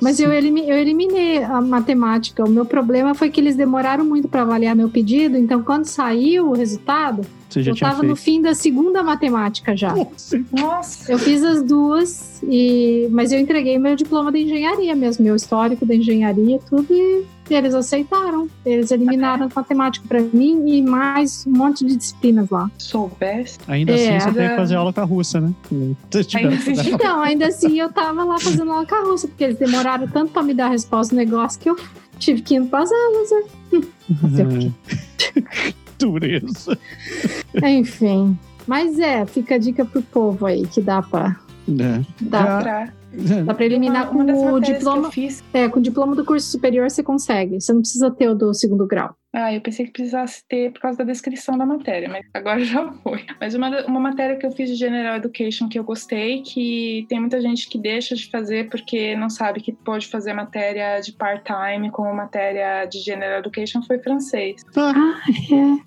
Mas 0.02 0.20
eu, 0.20 0.32
elimi- 0.32 0.68
eu 0.68 0.78
eliminei 0.78 1.44
a 1.44 1.62
matemática. 1.62 2.44
O 2.44 2.50
meu 2.50 2.66
problema 2.66 3.14
foi 3.14 3.30
que 3.30 3.40
eles 3.40 3.56
demoraram 3.56 4.04
muito 4.04 4.28
para 4.28 4.42
avaliar 4.42 4.76
meu 4.76 4.90
pedido, 4.90 5.38
então 5.38 5.62
quando 5.62 5.86
saiu 5.86 6.50
o 6.50 6.54
resultado, 6.54 7.26
Você 7.50 7.62
já 7.62 7.72
eu 7.72 7.74
estava 7.76 8.02
no 8.04 8.16
fim 8.16 8.42
da 8.42 8.54
segunda 8.54 9.04
matemática 9.04 9.76
já. 9.76 9.96
Nossa, 9.96 10.44
Nossa, 10.52 11.12
Eu 11.12 11.20
fiz 11.20 11.44
as 11.44 11.62
duas, 11.64 12.42
e... 12.44 13.08
mas 13.12 13.32
eu 13.32 13.40
entreguei 13.40 13.78
meu 13.78 13.96
diploma 13.96 14.32
de 14.32 14.40
engenharia 14.40 14.96
mesmo, 14.96 15.24
meu 15.24 15.36
histórico 15.36 15.86
da 15.86 15.96
engenharia, 15.96 16.60
tudo, 16.70 16.88
e 16.92 17.24
eles 17.54 17.74
aceitaram. 17.74 18.48
Eles 18.66 18.92
eliminaram 18.92 19.46
a 19.46 19.50
matemática 19.56 20.06
para 20.08 20.22
mim 20.22 20.64
e 20.68 20.82
mais 20.82 21.46
um 21.48 21.52
monte 21.52 21.86
de 21.86 21.96
disciplinas 21.96 22.50
lá. 22.50 22.70
soubesse. 22.78 23.58
Ainda 23.68 23.92
É. 23.94 24.18
assim 24.18 24.30
você 24.32 24.40
tem 24.40 24.50
que 24.50 24.56
fazer 24.56 24.76
aula 24.76 24.92
com 24.94 25.02
a 25.02 25.04
russa, 25.04 25.40
né? 25.42 25.54
Ainda 25.72 26.56
assim. 26.56 26.90
Então, 26.92 27.22
ainda 27.22 27.48
assim, 27.48 27.80
eu 27.80 27.92
tava 27.92 28.24
lá 28.24 28.40
fazendo 28.40 28.72
aula 28.72 28.86
carroça, 28.86 29.28
porque 29.28 29.44
eles 29.44 29.58
demoraram 29.58 30.08
tanto 30.08 30.32
para 30.32 30.44
me 30.44 30.54
dar 30.54 30.68
a 30.68 30.70
resposta 30.70 31.14
do 31.16 31.18
negócio 31.18 31.60
que 31.60 31.70
eu 31.70 31.78
tive 32.18 32.42
que 32.42 32.56
ir 32.56 32.64
para 32.66 32.84
as 32.84 32.92
aulas. 32.92 33.30
né? 33.32 34.72
Dureza. 36.00 36.78
Enfim. 37.64 38.38
Mas 38.68 39.00
é, 39.00 39.26
fica 39.26 39.56
a 39.56 39.58
dica 39.58 39.84
pro 39.84 40.02
povo 40.02 40.46
aí, 40.46 40.66
que 40.68 40.80
dá 40.82 41.02
pra, 41.02 41.36
É. 41.68 42.02
dá, 42.22 42.60
Pra... 42.62 42.94
dá 43.46 43.54
pra 43.54 43.66
eliminar 43.66 44.12
uma, 44.12 44.24
uma 44.24 44.26
das 44.26 44.40
com 44.40 44.54
o 44.54 44.60
diploma. 44.60 45.10
É, 45.54 45.70
com 45.70 45.80
o 45.80 45.82
diploma 45.82 46.16
do 46.16 46.26
curso 46.26 46.50
superior 46.50 46.90
você 46.90 47.04
consegue. 47.04 47.60
Você 47.60 47.74
não 47.74 47.82
precisa 47.82 48.12
ter 48.12 48.30
o 48.30 48.36
do 48.36 48.54
segundo 48.54 48.86
grau. 48.88 49.16
Ah, 49.34 49.54
eu 49.54 49.62
pensei 49.62 49.86
que 49.86 49.92
precisasse 49.92 50.44
ter 50.48 50.72
por 50.72 50.82
causa 50.82 50.98
da 50.98 51.04
descrição 51.04 51.58
da 51.58 51.66
matéria, 51.66 52.10
mas 52.10 52.26
agora 52.34 52.60
já 52.66 52.92
foi. 52.92 53.26
Mas 53.40 53.54
uma, 53.54 53.86
uma 53.86 54.00
matéria 54.00 54.36
que 54.38 54.46
eu 54.46 54.52
fiz 54.52 54.70
de 54.70 54.76
General 54.76 55.18
Education 55.18 55.70
que 55.70 55.78
eu 55.78 55.84
gostei, 55.84 56.42
que 56.42 57.06
tem 57.10 57.20
muita 57.20 57.40
gente 57.42 57.70
que 57.70 57.78
deixa 57.78 58.16
de 58.16 58.30
fazer 58.30 58.70
porque 58.70 59.16
não 59.16 59.30
sabe 59.30 59.62
que 59.62 59.72
pode 59.72 60.08
fazer 60.08 60.34
matéria 60.34 61.00
de 61.00 61.12
part-time 61.14 61.92
como 61.92 62.14
matéria 62.14 62.86
de 62.86 63.00
General 63.00 63.40
Education, 63.40 63.82
foi 63.84 64.00
francês. 64.00 64.64
Ah, 64.76 65.20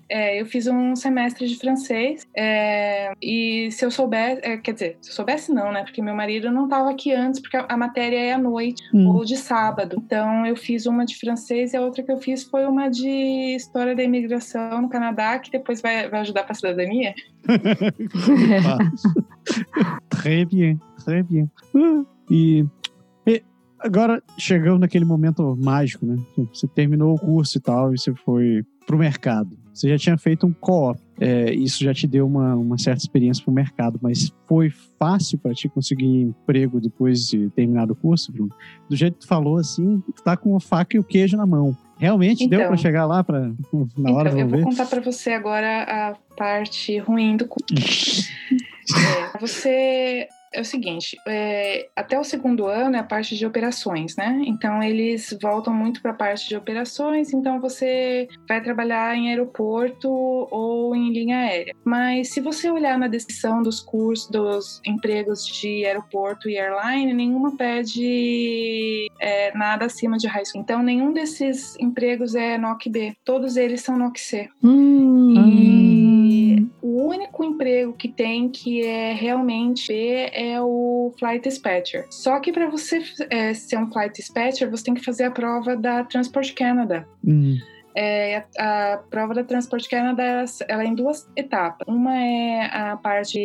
é. 0.09 0.37
É, 0.37 0.41
eu 0.41 0.45
fiz 0.45 0.67
um 0.67 0.95
semestre 0.95 1.47
de 1.47 1.55
francês 1.57 2.25
é, 2.35 3.11
e 3.21 3.69
se 3.71 3.83
eu 3.85 3.91
soubesse, 3.91 4.41
é, 4.43 4.57
quer 4.57 4.73
dizer, 4.73 4.97
se 5.01 5.09
eu 5.09 5.15
soubesse 5.15 5.51
não, 5.53 5.71
né? 5.71 5.83
Porque 5.83 6.01
meu 6.01 6.15
marido 6.15 6.49
não 6.51 6.65
estava 6.65 6.89
aqui 6.89 7.11
antes, 7.13 7.41
porque 7.41 7.57
a, 7.57 7.65
a 7.67 7.77
matéria 7.77 8.17
é 8.17 8.33
à 8.33 8.37
noite 8.37 8.83
Hum. 8.93 9.07
ou 9.09 9.25
de 9.25 9.35
sábado. 9.35 9.95
Então 10.05 10.45
eu 10.45 10.55
fiz 10.55 10.85
uma 10.85 11.05
de 11.05 11.17
francês 11.17 11.73
e 11.73 11.77
a 11.77 11.81
outra 11.81 12.03
que 12.03 12.11
eu 12.11 12.17
fiz 12.17 12.43
foi 12.43 12.65
uma 12.65 12.89
de 12.89 13.32
história 13.55 13.95
da 13.95 14.03
imigração 14.03 14.81
no 14.81 14.89
Canadá, 14.89 15.39
que 15.39 15.51
depois 15.51 15.81
vai, 15.81 16.09
vai 16.09 16.21
ajudar 16.21 16.43
para 16.43 16.51
a 16.51 16.55
cidadania. 16.55 17.13
Très 20.09 20.45
bien, 20.45 20.79
très 20.97 21.23
bien. 21.23 21.49
Ah, 21.75 22.03
E, 22.29 22.65
e 23.27 23.43
agora 23.79 24.21
chegamos 24.37 24.79
naquele 24.79 25.05
momento 25.05 25.57
mágico, 25.61 26.05
né? 26.05 26.15
Você 26.53 26.67
terminou 26.67 27.15
o 27.15 27.19
curso 27.19 27.57
e 27.57 27.61
tal, 27.61 27.93
e 27.93 27.99
você 27.99 28.13
foi 28.15 28.63
pro 28.85 28.97
mercado. 28.97 29.57
Você 29.73 29.89
já 29.89 29.97
tinha 29.97 30.17
feito 30.17 30.45
um 30.45 30.53
co-op. 30.53 30.99
É, 31.19 31.53
isso 31.53 31.83
já 31.83 31.93
te 31.93 32.05
deu 32.05 32.27
uma, 32.27 32.55
uma 32.55 32.77
certa 32.77 33.01
experiência 33.01 33.43
pro 33.43 33.53
mercado, 33.53 33.99
mas 34.01 34.31
foi 34.47 34.69
fácil 34.99 35.39
para 35.39 35.53
te 35.53 35.67
conseguir 35.67 36.05
emprego 36.05 36.79
depois 36.79 37.27
de 37.27 37.49
terminar 37.51 37.89
o 37.89 37.95
curso, 37.95 38.31
Bruno? 38.31 38.51
Do 38.89 38.95
jeito 38.95 39.15
que 39.15 39.21
tu 39.21 39.27
falou, 39.27 39.57
assim, 39.57 40.01
tu 40.15 40.23
tá 40.23 40.37
com 40.37 40.55
a 40.55 40.59
faca 40.59 40.95
e 40.95 40.99
o 40.99 41.03
queijo 41.03 41.37
na 41.37 41.45
mão. 41.45 41.75
Realmente 42.03 42.45
deu 42.49 42.59
Então. 42.59 42.67
para 42.67 42.77
chegar 42.77 43.05
lá 43.05 43.23
para 43.23 43.39
na 43.97 44.11
hora 44.11 44.29
então, 44.29 44.39
eu 44.41 44.47
vou 44.49 44.57
ver? 44.57 44.63
contar 44.65 44.85
para 44.87 44.99
você 44.99 45.31
agora 45.31 45.83
a 45.83 46.35
parte 46.35 46.97
ruim 46.99 47.37
do 47.37 47.47
curso. 47.47 48.23
É, 48.83 49.39
você 49.39 50.27
é 50.53 50.61
o 50.61 50.65
seguinte, 50.65 51.17
é, 51.27 51.89
até 51.95 52.19
o 52.19 52.23
segundo 52.23 52.67
ano 52.67 52.95
é 52.95 52.99
a 52.99 53.03
parte 53.03 53.35
de 53.35 53.45
operações, 53.45 54.15
né? 54.15 54.41
Então 54.45 54.83
eles 54.83 55.35
voltam 55.41 55.73
muito 55.73 56.01
para 56.01 56.11
a 56.11 56.15
parte 56.15 56.47
de 56.47 56.55
operações, 56.55 57.33
então 57.33 57.59
você 57.59 58.27
vai 58.47 58.61
trabalhar 58.61 59.15
em 59.15 59.29
aeroporto 59.29 60.07
ou 60.09 60.95
em 60.95 61.11
linha 61.11 61.37
aérea. 61.37 61.75
Mas 61.83 62.33
se 62.33 62.39
você 62.39 62.69
olhar 62.69 62.99
na 62.99 63.07
descrição 63.07 63.63
dos 63.63 63.79
cursos, 63.79 64.29
dos 64.29 64.79
empregos 64.85 65.45
de 65.47 65.85
aeroporto 65.85 66.47
e 66.47 66.57
airline, 66.57 67.13
nenhuma 67.13 67.57
pede 67.57 69.07
é, 69.19 69.55
nada 69.57 69.85
acima 69.85 70.17
de 70.17 70.27
high 70.27 70.45
school. 70.45 70.61
Então 70.61 70.83
nenhum 70.83 71.13
desses 71.13 71.75
empregos 71.79 72.35
é 72.35 72.57
NOC 72.57 72.89
B, 72.89 73.15
todos 73.25 73.57
eles 73.57 73.81
são 73.81 73.97
NOC 73.97 74.19
C. 74.19 74.49
Hum. 74.63 75.33
E 75.35 76.67
o 76.81 77.07
único 77.07 77.43
emprego 77.43 77.93
que 77.93 78.07
tem 78.07 78.49
que 78.49 78.83
é 78.83 79.13
realmente 79.13 79.93
B 79.93 80.29
é 80.33 80.42
o 80.59 81.13
Flight 81.19 81.47
Dispatcher. 81.47 82.05
Só 82.09 82.39
que 82.39 82.51
para 82.51 82.69
você 82.69 83.01
é, 83.29 83.53
ser 83.53 83.77
um 83.77 83.91
Flight 83.91 84.15
Dispatcher, 84.15 84.69
você 84.69 84.83
tem 84.83 84.93
que 84.93 85.03
fazer 85.03 85.25
a 85.25 85.31
prova 85.31 85.75
da 85.75 86.03
Transport 86.03 86.53
Canada. 86.53 87.07
Hum, 87.25 87.57
É, 87.95 88.43
a, 88.57 88.93
a 88.93 88.97
prova 88.97 89.35
da 89.35 89.43
Transport 89.43 89.87
Canada 89.87 90.23
ela, 90.23 90.45
ela 90.67 90.83
é 90.83 90.87
em 90.87 90.95
duas 90.95 91.29
etapas. 91.35 91.87
Uma 91.87 92.17
é 92.17 92.65
a 92.65 92.97
parte 92.97 93.39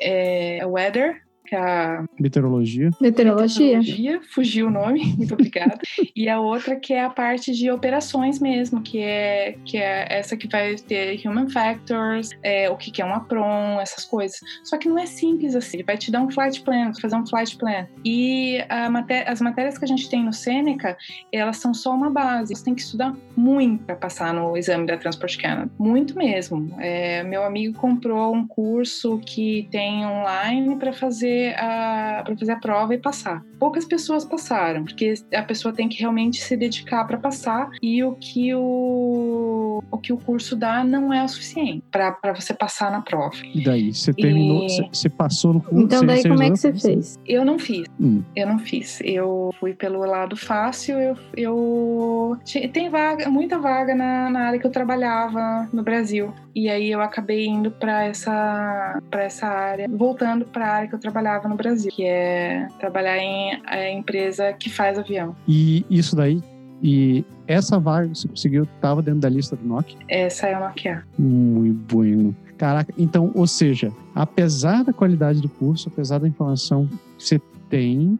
é, 0.00 0.66
weather, 0.66 1.22
que 1.52 1.56
é 1.56 1.58
a 1.58 2.04
Meteorologia. 2.18 2.90
Meteorologia. 2.98 3.78
meteorologia, 3.78 4.20
fugiu 4.30 4.68
o 4.68 4.70
nome, 4.70 5.04
muito 5.18 5.34
obrigada. 5.34 5.78
e 6.16 6.26
a 6.26 6.40
outra 6.40 6.76
que 6.76 6.94
é 6.94 7.04
a 7.04 7.10
parte 7.10 7.52
de 7.52 7.70
operações 7.70 8.38
mesmo, 8.38 8.80
que 8.80 8.98
é, 8.98 9.56
que 9.64 9.76
é 9.76 10.06
essa 10.08 10.34
que 10.34 10.48
vai 10.48 10.76
ter 10.76 11.20
human 11.26 11.50
factors, 11.50 12.30
é, 12.42 12.70
o 12.70 12.76
que, 12.76 12.90
que 12.90 13.02
é 13.02 13.04
um 13.04 13.12
apron, 13.12 13.78
essas 13.80 14.04
coisas. 14.04 14.38
Só 14.64 14.78
que 14.78 14.88
não 14.88 14.98
é 14.98 15.04
simples 15.04 15.54
assim. 15.54 15.78
Ele 15.78 15.84
vai 15.84 15.98
te 15.98 16.10
dar 16.10 16.22
um 16.22 16.30
flight 16.30 16.62
plan, 16.62 16.92
fazer 16.94 17.16
um 17.16 17.26
flight 17.26 17.56
plan. 17.58 17.86
E 18.04 18.58
maté 18.90 19.28
as 19.28 19.40
matérias 19.40 19.76
que 19.76 19.84
a 19.84 19.88
gente 19.88 20.08
tem 20.08 20.24
no 20.24 20.32
Seneca, 20.32 20.96
elas 21.30 21.58
são 21.58 21.74
só 21.74 21.94
uma 21.94 22.08
base. 22.08 22.54
Você 22.54 22.64
tem 22.64 22.74
que 22.74 22.80
estudar 22.80 23.14
muito 23.36 23.84
para 23.84 23.96
passar 23.96 24.32
no 24.32 24.56
exame 24.56 24.86
da 24.86 24.96
Transport 24.96 25.36
Canada. 25.38 25.70
Muito 25.78 26.16
mesmo. 26.16 26.74
É, 26.78 27.22
meu 27.24 27.44
amigo 27.44 27.78
comprou 27.78 28.34
um 28.34 28.46
curso 28.46 29.18
que 29.18 29.68
tem 29.70 30.06
online 30.06 30.76
para 30.76 30.92
fazer 30.92 31.41
a 31.50 32.22
para 32.24 32.36
fazer 32.36 32.52
a 32.52 32.56
prova 32.56 32.94
e 32.94 32.98
passar. 32.98 33.42
Poucas 33.58 33.84
pessoas 33.84 34.24
passaram, 34.24 34.84
porque 34.84 35.14
a 35.34 35.42
pessoa 35.42 35.74
tem 35.74 35.88
que 35.88 35.98
realmente 35.98 36.42
se 36.42 36.56
dedicar 36.56 37.04
para 37.04 37.18
passar 37.18 37.70
e 37.82 38.02
o 38.02 38.14
que 38.14 38.54
o 38.54 39.51
o 39.90 39.98
que 39.98 40.12
o 40.12 40.16
curso 40.16 40.56
dá 40.56 40.82
não 40.84 41.12
é 41.12 41.24
o 41.24 41.28
suficiente 41.28 41.82
para 41.90 42.32
você 42.34 42.52
passar 42.52 42.90
na 42.90 43.00
prova. 43.00 43.36
E 43.54 43.62
daí, 43.62 43.94
você 43.94 44.12
terminou, 44.12 44.66
E- 44.66 44.88
você 44.92 45.08
passou 45.08 45.54
no 45.54 45.60
curso? 45.60 45.84
Então, 45.84 46.04
daí, 46.04 46.22
como 46.22 46.42
é 46.42 46.50
que 46.50 46.56
você 46.56 46.72
fez? 46.72 47.18
Eu 47.26 47.44
não 47.44 47.58
fiz. 47.58 47.86
Hum. 48.00 48.22
Eu 48.34 48.46
não 48.46 48.58
fiz. 48.58 49.00
Eu 49.02 49.54
fui 49.58 49.74
pelo 49.74 50.00
lado 50.00 50.36
fácil. 50.36 50.98
Eu, 50.98 51.16
eu 51.36 52.38
tem 52.72 52.88
vaga, 52.88 53.28
muita 53.28 53.58
vaga 53.58 53.94
na, 53.94 54.30
na 54.30 54.40
área 54.40 54.58
que 54.58 54.66
eu 54.66 54.70
trabalhava 54.70 55.68
no 55.72 55.82
Brasil. 55.82 56.32
E 56.54 56.68
aí 56.68 56.90
eu 56.90 57.00
acabei 57.00 57.46
indo 57.46 57.70
para 57.70 58.04
essa 58.04 59.00
para 59.10 59.22
essa 59.24 59.46
área, 59.46 59.88
voltando 59.88 60.44
para 60.44 60.66
a 60.66 60.70
área 60.70 60.88
que 60.88 60.94
eu 60.94 60.98
trabalhava 60.98 61.48
no 61.48 61.56
Brasil, 61.56 61.90
que 61.90 62.04
é 62.04 62.68
trabalhar 62.78 63.18
em 63.18 63.60
é, 63.68 63.90
empresa 63.92 64.52
que 64.52 64.68
faz 64.70 64.98
avião. 64.98 65.34
E 65.46 65.84
isso 65.90 66.14
daí, 66.14 66.42
e 66.82 67.24
essa 67.46 67.78
vaga 67.78 68.08
que 68.08 68.18
você 68.18 68.28
conseguiu 68.28 68.64
estava 68.64 69.00
dentro 69.00 69.20
da 69.20 69.28
lista 69.28 69.54
do 69.54 69.64
NOC? 69.64 69.96
Essa 70.08 70.48
é 70.48 70.54
a 70.54 70.60
Nokia. 70.60 71.04
Muito 71.16 71.94
bueno. 71.94 72.36
Caraca, 72.58 72.92
então, 72.98 73.30
ou 73.34 73.46
seja, 73.46 73.92
apesar 74.14 74.84
da 74.84 74.92
qualidade 74.92 75.40
do 75.40 75.48
curso, 75.48 75.88
apesar 75.88 76.18
da 76.18 76.28
informação 76.28 76.88
que 77.16 77.24
você 77.24 77.40
tem, 77.68 78.18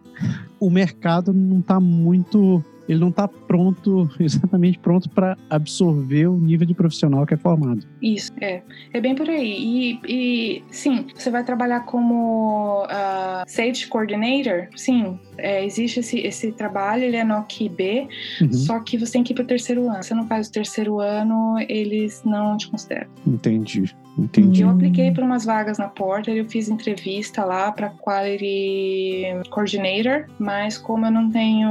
o 0.59 0.71
mercado 0.71 1.33
não 1.33 1.61
está 1.61 1.79
muito. 1.79 2.65
Ele 2.93 3.01
não 3.01 3.09
está 3.09 3.27
pronto, 3.27 4.09
exatamente 4.21 4.79
pronto 4.79 5.09
para 5.11 5.37
absorver 5.51 6.27
o 6.27 6.37
nível 6.37 6.67
de 6.67 6.75
profissional 6.75 7.27
que 7.27 7.35
é 7.35 7.37
formado. 7.37 7.87
Isso, 8.01 8.31
é. 8.41 8.63
É 8.93 9.01
bem 9.01 9.15
por 9.15 9.29
aí. 9.29 9.57
E, 9.59 10.01
e, 10.07 10.65
sim, 10.71 11.07
você 11.15 11.31
vai 11.31 11.45
trabalhar 11.45 11.81
como 11.81 12.85
ah, 12.89 13.45
Safety 13.47 13.89
Coordinator? 13.89 14.69
Sim, 14.77 15.19
é, 15.39 15.65
existe 15.65 16.01
esse, 16.01 16.19
esse 16.21 16.53
trabalho, 16.53 17.05
ele 17.05 17.17
é 17.17 17.25
no 17.25 17.43
QB, 17.45 18.09
Uhum, 18.41 18.53
só 18.53 18.81
que 18.81 18.97
você 18.97 19.13
tem 19.13 19.25
que 19.25 19.33
ir 19.33 19.37
pro 19.37 19.45
terceiro 19.45 19.89
ano. 19.89 20.03
Se 20.03 20.09
você 20.09 20.15
não 20.15 20.27
faz 20.27 20.49
o 20.49 20.53
terceiro 20.53 21.01
ano, 21.01 21.57
eles 21.69 22.23
não 22.25 22.57
te 22.57 22.69
consideram. 22.69 23.09
entendi, 23.27 23.95
entendi. 24.19 24.63
Eu 24.63 24.71
apliquei 24.71 25.11
para 25.11 25.25
umas 25.25 25.45
vagas 25.45 25.79
na 25.79 25.89
Porter, 25.89 26.35
eu 26.35 26.49
fiz 26.49 26.69
entrevista 26.69 27.45
lá 27.45 27.73
para 27.73 27.91
Quality 27.91 29.49
Coordinator, 29.51 30.27
mas 30.39 30.77
como 30.79 31.07
eu 31.07 31.11
não 31.11 31.31
tenho, 31.31 31.71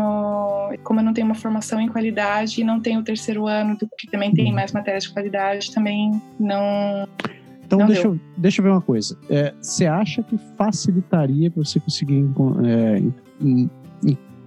como 0.84 1.00
eu 1.00 1.04
não 1.04 1.14
tenho 1.14 1.28
uma 1.28 1.36
formação 1.36 1.80
em 1.80 1.88
qualidade 1.88 2.62
e 2.62 2.64
não 2.64 2.80
tenho 2.80 3.00
o 3.00 3.04
terceiro 3.04 3.48
ano, 3.48 3.78
que 3.98 4.08
também 4.10 4.34
tem 4.34 4.54
mais 4.54 4.72
matérias 4.72 5.04
de 5.04 5.14
qualidade, 5.14 5.72
também 5.74 6.22
não 6.40 7.08
Então, 7.66 7.80
Não 7.80 7.88
deixa 7.88 8.04
deu. 8.04 8.14
eu, 8.14 8.20
deixa 8.38 8.60
eu 8.60 8.64
ver 8.64 8.72
uma 8.72 8.82
coisa. 8.82 9.18
É, 9.30 9.54
você 9.62 9.86
acha 9.86 10.22
que 10.22 10.38
facilitaria 10.58 11.50
para 11.50 11.64
você 11.64 11.80
conseguir 11.80 12.26
é, 12.66 13.02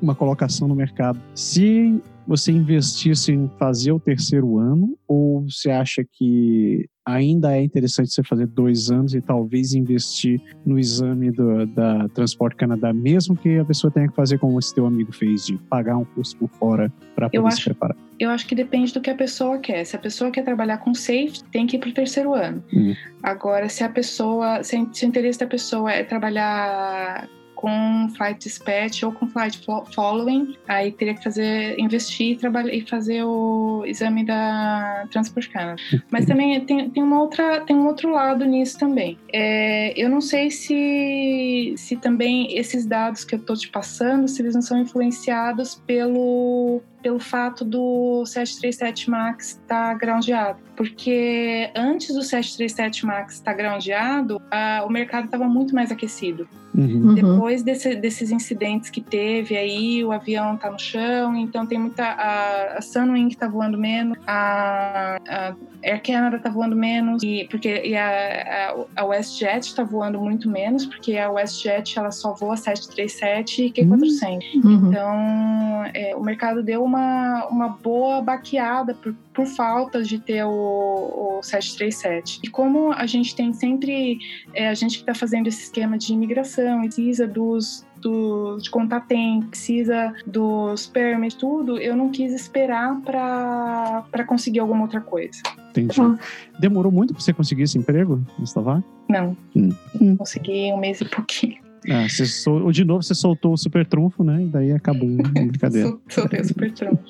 uma 0.02 0.14
colocação 0.14 0.68
no 0.68 0.74
mercado 0.74 1.18
se 1.34 2.02
você 2.26 2.52
investisse 2.52 3.32
em 3.32 3.50
fazer 3.58 3.92
o 3.92 4.00
terceiro 4.00 4.58
ano? 4.58 4.96
Ou 5.08 5.42
você 5.48 5.70
acha 5.70 6.04
que 6.04 6.86
ainda 7.06 7.56
é 7.56 7.62
interessante 7.62 8.12
você 8.12 8.22
fazer 8.22 8.46
dois 8.46 8.90
anos 8.90 9.14
e 9.14 9.20
talvez 9.20 9.74
investir 9.74 10.40
no 10.64 10.78
exame 10.78 11.30
do- 11.30 11.66
da 11.66 12.08
Transporte 12.08 12.56
Canadá, 12.56 12.92
mesmo 12.92 13.36
que 13.36 13.58
a 13.58 13.64
pessoa 13.64 13.90
tenha 13.90 14.08
que 14.08 14.14
fazer 14.14 14.38
como 14.38 14.58
esse 14.58 14.74
teu 14.74 14.86
amigo 14.86 15.12
fez, 15.12 15.46
de 15.46 15.56
pagar 15.68 15.96
um 15.96 16.04
curso 16.04 16.36
por 16.36 16.48
fora 16.50 16.92
para 17.14 17.28
poder 17.28 17.50
se 17.52 17.56
acho- 17.58 17.64
preparar? 17.64 17.96
Eu 18.18 18.30
acho 18.30 18.46
que 18.46 18.54
depende 18.54 18.92
do 18.94 19.00
que 19.00 19.10
a 19.10 19.14
pessoa 19.14 19.58
quer. 19.58 19.84
Se 19.84 19.96
a 19.96 19.98
pessoa 19.98 20.30
quer 20.30 20.42
trabalhar 20.44 20.78
com 20.78 20.94
safety, 20.94 21.42
tem 21.50 21.66
que 21.66 21.76
ir 21.76 21.80
para 21.80 21.90
o 21.90 21.92
terceiro 21.92 22.32
ano. 22.32 22.62
Hum. 22.72 22.94
Agora, 23.22 23.68
se 23.68 23.82
a 23.82 23.88
pessoa, 23.88 24.62
se, 24.62 24.88
se 24.92 25.04
o 25.04 25.08
interesse 25.08 25.38
da 25.40 25.46
pessoa 25.46 25.90
é 25.92 26.04
trabalhar 26.04 27.28
com 27.64 28.10
flight 28.14 28.40
dispatch 28.40 29.04
ou 29.04 29.12
com 29.12 29.26
flight 29.26 29.64
fo- 29.64 29.86
following, 29.94 30.54
aí 30.68 30.92
teria 30.92 31.14
que 31.14 31.24
fazer, 31.24 31.80
investir 31.80 32.32
e, 32.32 32.36
trabalhar, 32.36 32.74
e 32.74 32.86
fazer 32.86 33.24
o 33.24 33.82
exame 33.86 34.22
da 34.22 35.06
Transport 35.10 35.48
Canada. 35.50 35.80
Mas 36.12 36.26
também 36.26 36.60
tem, 36.66 36.90
tem, 36.90 37.02
uma 37.02 37.22
outra, 37.22 37.62
tem 37.62 37.74
um 37.74 37.86
outro 37.86 38.10
lado 38.10 38.44
nisso 38.44 38.78
também. 38.78 39.18
É, 39.32 39.94
eu 39.96 40.10
não 40.10 40.20
sei 40.20 40.50
se, 40.50 41.72
se 41.78 41.96
também 41.96 42.54
esses 42.54 42.84
dados 42.84 43.24
que 43.24 43.34
eu 43.34 43.38
estou 43.38 43.56
te 43.56 43.70
passando, 43.70 44.28
se 44.28 44.42
eles 44.42 44.54
não 44.54 44.60
são 44.60 44.78
influenciados 44.78 45.80
pelo, 45.86 46.82
pelo 47.02 47.18
fato 47.18 47.64
do 47.64 48.26
737 48.26 49.08
MAX 49.08 49.52
estar 49.52 49.94
groundeado. 49.94 50.58
Porque 50.76 51.70
antes 51.74 52.14
do 52.14 52.22
737 52.22 53.06
MAX 53.06 53.34
estar 53.34 53.54
groundeado, 53.54 54.40
ah, 54.50 54.82
o 54.86 54.90
mercado 54.90 55.26
estava 55.26 55.44
muito 55.44 55.74
mais 55.74 55.90
aquecido. 55.90 56.48
Uhum. 56.74 57.08
Uhum. 57.08 57.14
Depois 57.14 57.62
desse- 57.62 57.94
desses 57.94 58.32
incidentes 58.32 58.90
que 58.90 59.00
teve 59.00 59.56
aí, 59.56 60.04
o 60.04 60.10
avião 60.10 60.56
tá 60.56 60.68
no 60.70 60.78
chão, 60.78 61.36
então 61.36 61.64
tem 61.64 61.78
muita. 61.78 62.02
A, 62.04 62.78
a 62.78 62.82
Sunwing 62.82 63.28
tá 63.36 63.46
voando 63.46 63.78
menos, 63.78 64.18
a, 64.26 65.16
a 65.28 65.54
Air 65.84 66.02
Canada 66.02 66.38
tá 66.40 66.50
voando 66.50 66.74
menos, 66.74 67.22
e, 67.22 67.46
porque, 67.48 67.82
e 67.84 67.96
a, 67.96 68.74
a, 68.96 69.02
a 69.02 69.04
WestJet 69.06 69.72
tá 69.74 69.84
voando 69.84 70.20
muito 70.20 70.50
menos, 70.50 70.84
porque 70.86 71.16
a 71.16 71.30
WestJet 71.30 71.96
ela 71.96 72.10
só 72.10 72.32
voa 72.32 72.56
737 72.56 73.66
e 73.66 73.70
Q400. 73.72 74.64
Uhum. 74.64 74.88
Então, 74.88 75.84
é, 75.94 76.16
o 76.16 76.22
mercado 76.22 76.60
deu 76.60 76.82
uma, 76.82 77.46
uma 77.46 77.68
boa 77.68 78.20
baqueada 78.20 78.94
por, 78.94 79.14
por 79.34 79.46
falta 79.46 80.02
de 80.02 80.18
ter 80.18 80.44
o, 80.44 81.38
o 81.38 81.42
737. 81.42 82.40
E 82.42 82.48
como 82.48 82.92
a 82.92 83.04
gente 83.06 83.34
tem 83.34 83.52
sempre, 83.52 84.18
é, 84.54 84.68
a 84.68 84.74
gente 84.74 84.96
que 84.96 85.02
está 85.02 85.14
fazendo 85.14 85.48
esse 85.48 85.64
esquema 85.64 85.98
de 85.98 86.12
imigração, 86.12 86.82
precisa 86.82 87.26
dos 87.26 87.84
do, 88.04 88.58
de 88.58 88.70
contar 88.70 89.00
tempo, 89.00 89.46
precisa 89.46 90.12
dos 90.26 90.86
permits, 90.86 91.36
tudo, 91.36 91.78
eu 91.78 91.96
não 91.96 92.10
quis 92.10 92.32
esperar 92.34 93.00
para 93.00 94.24
conseguir 94.26 94.60
alguma 94.60 94.82
outra 94.82 95.00
coisa. 95.00 95.40
Entendi. 95.70 95.96
Tá. 95.96 96.18
Demorou 96.60 96.92
muito 96.92 97.14
para 97.14 97.22
você 97.22 97.32
conseguir 97.32 97.62
esse 97.62 97.78
emprego, 97.78 98.22
Mustafa? 98.38 98.84
Não, 99.08 99.36
Hum. 99.56 100.16
consegui 100.16 100.70
um 100.72 100.76
mês 100.76 101.00
e 101.00 101.04
pouquinho. 101.06 101.63
Ah, 101.90 102.08
você 102.08 102.26
sol... 102.26 102.70
De 102.72 102.84
novo, 102.84 103.02
você 103.02 103.14
soltou 103.14 103.52
o 103.52 103.56
super 103.56 103.84
trunfo, 103.86 104.24
né? 104.24 104.42
E 104.42 104.46
daí 104.46 104.72
acabou 104.72 105.08
a 105.08 105.28
brincadeira. 105.46 105.96
Sou 106.08 106.28
bem 106.28 106.42
super 106.42 106.72
tronco. 106.72 107.04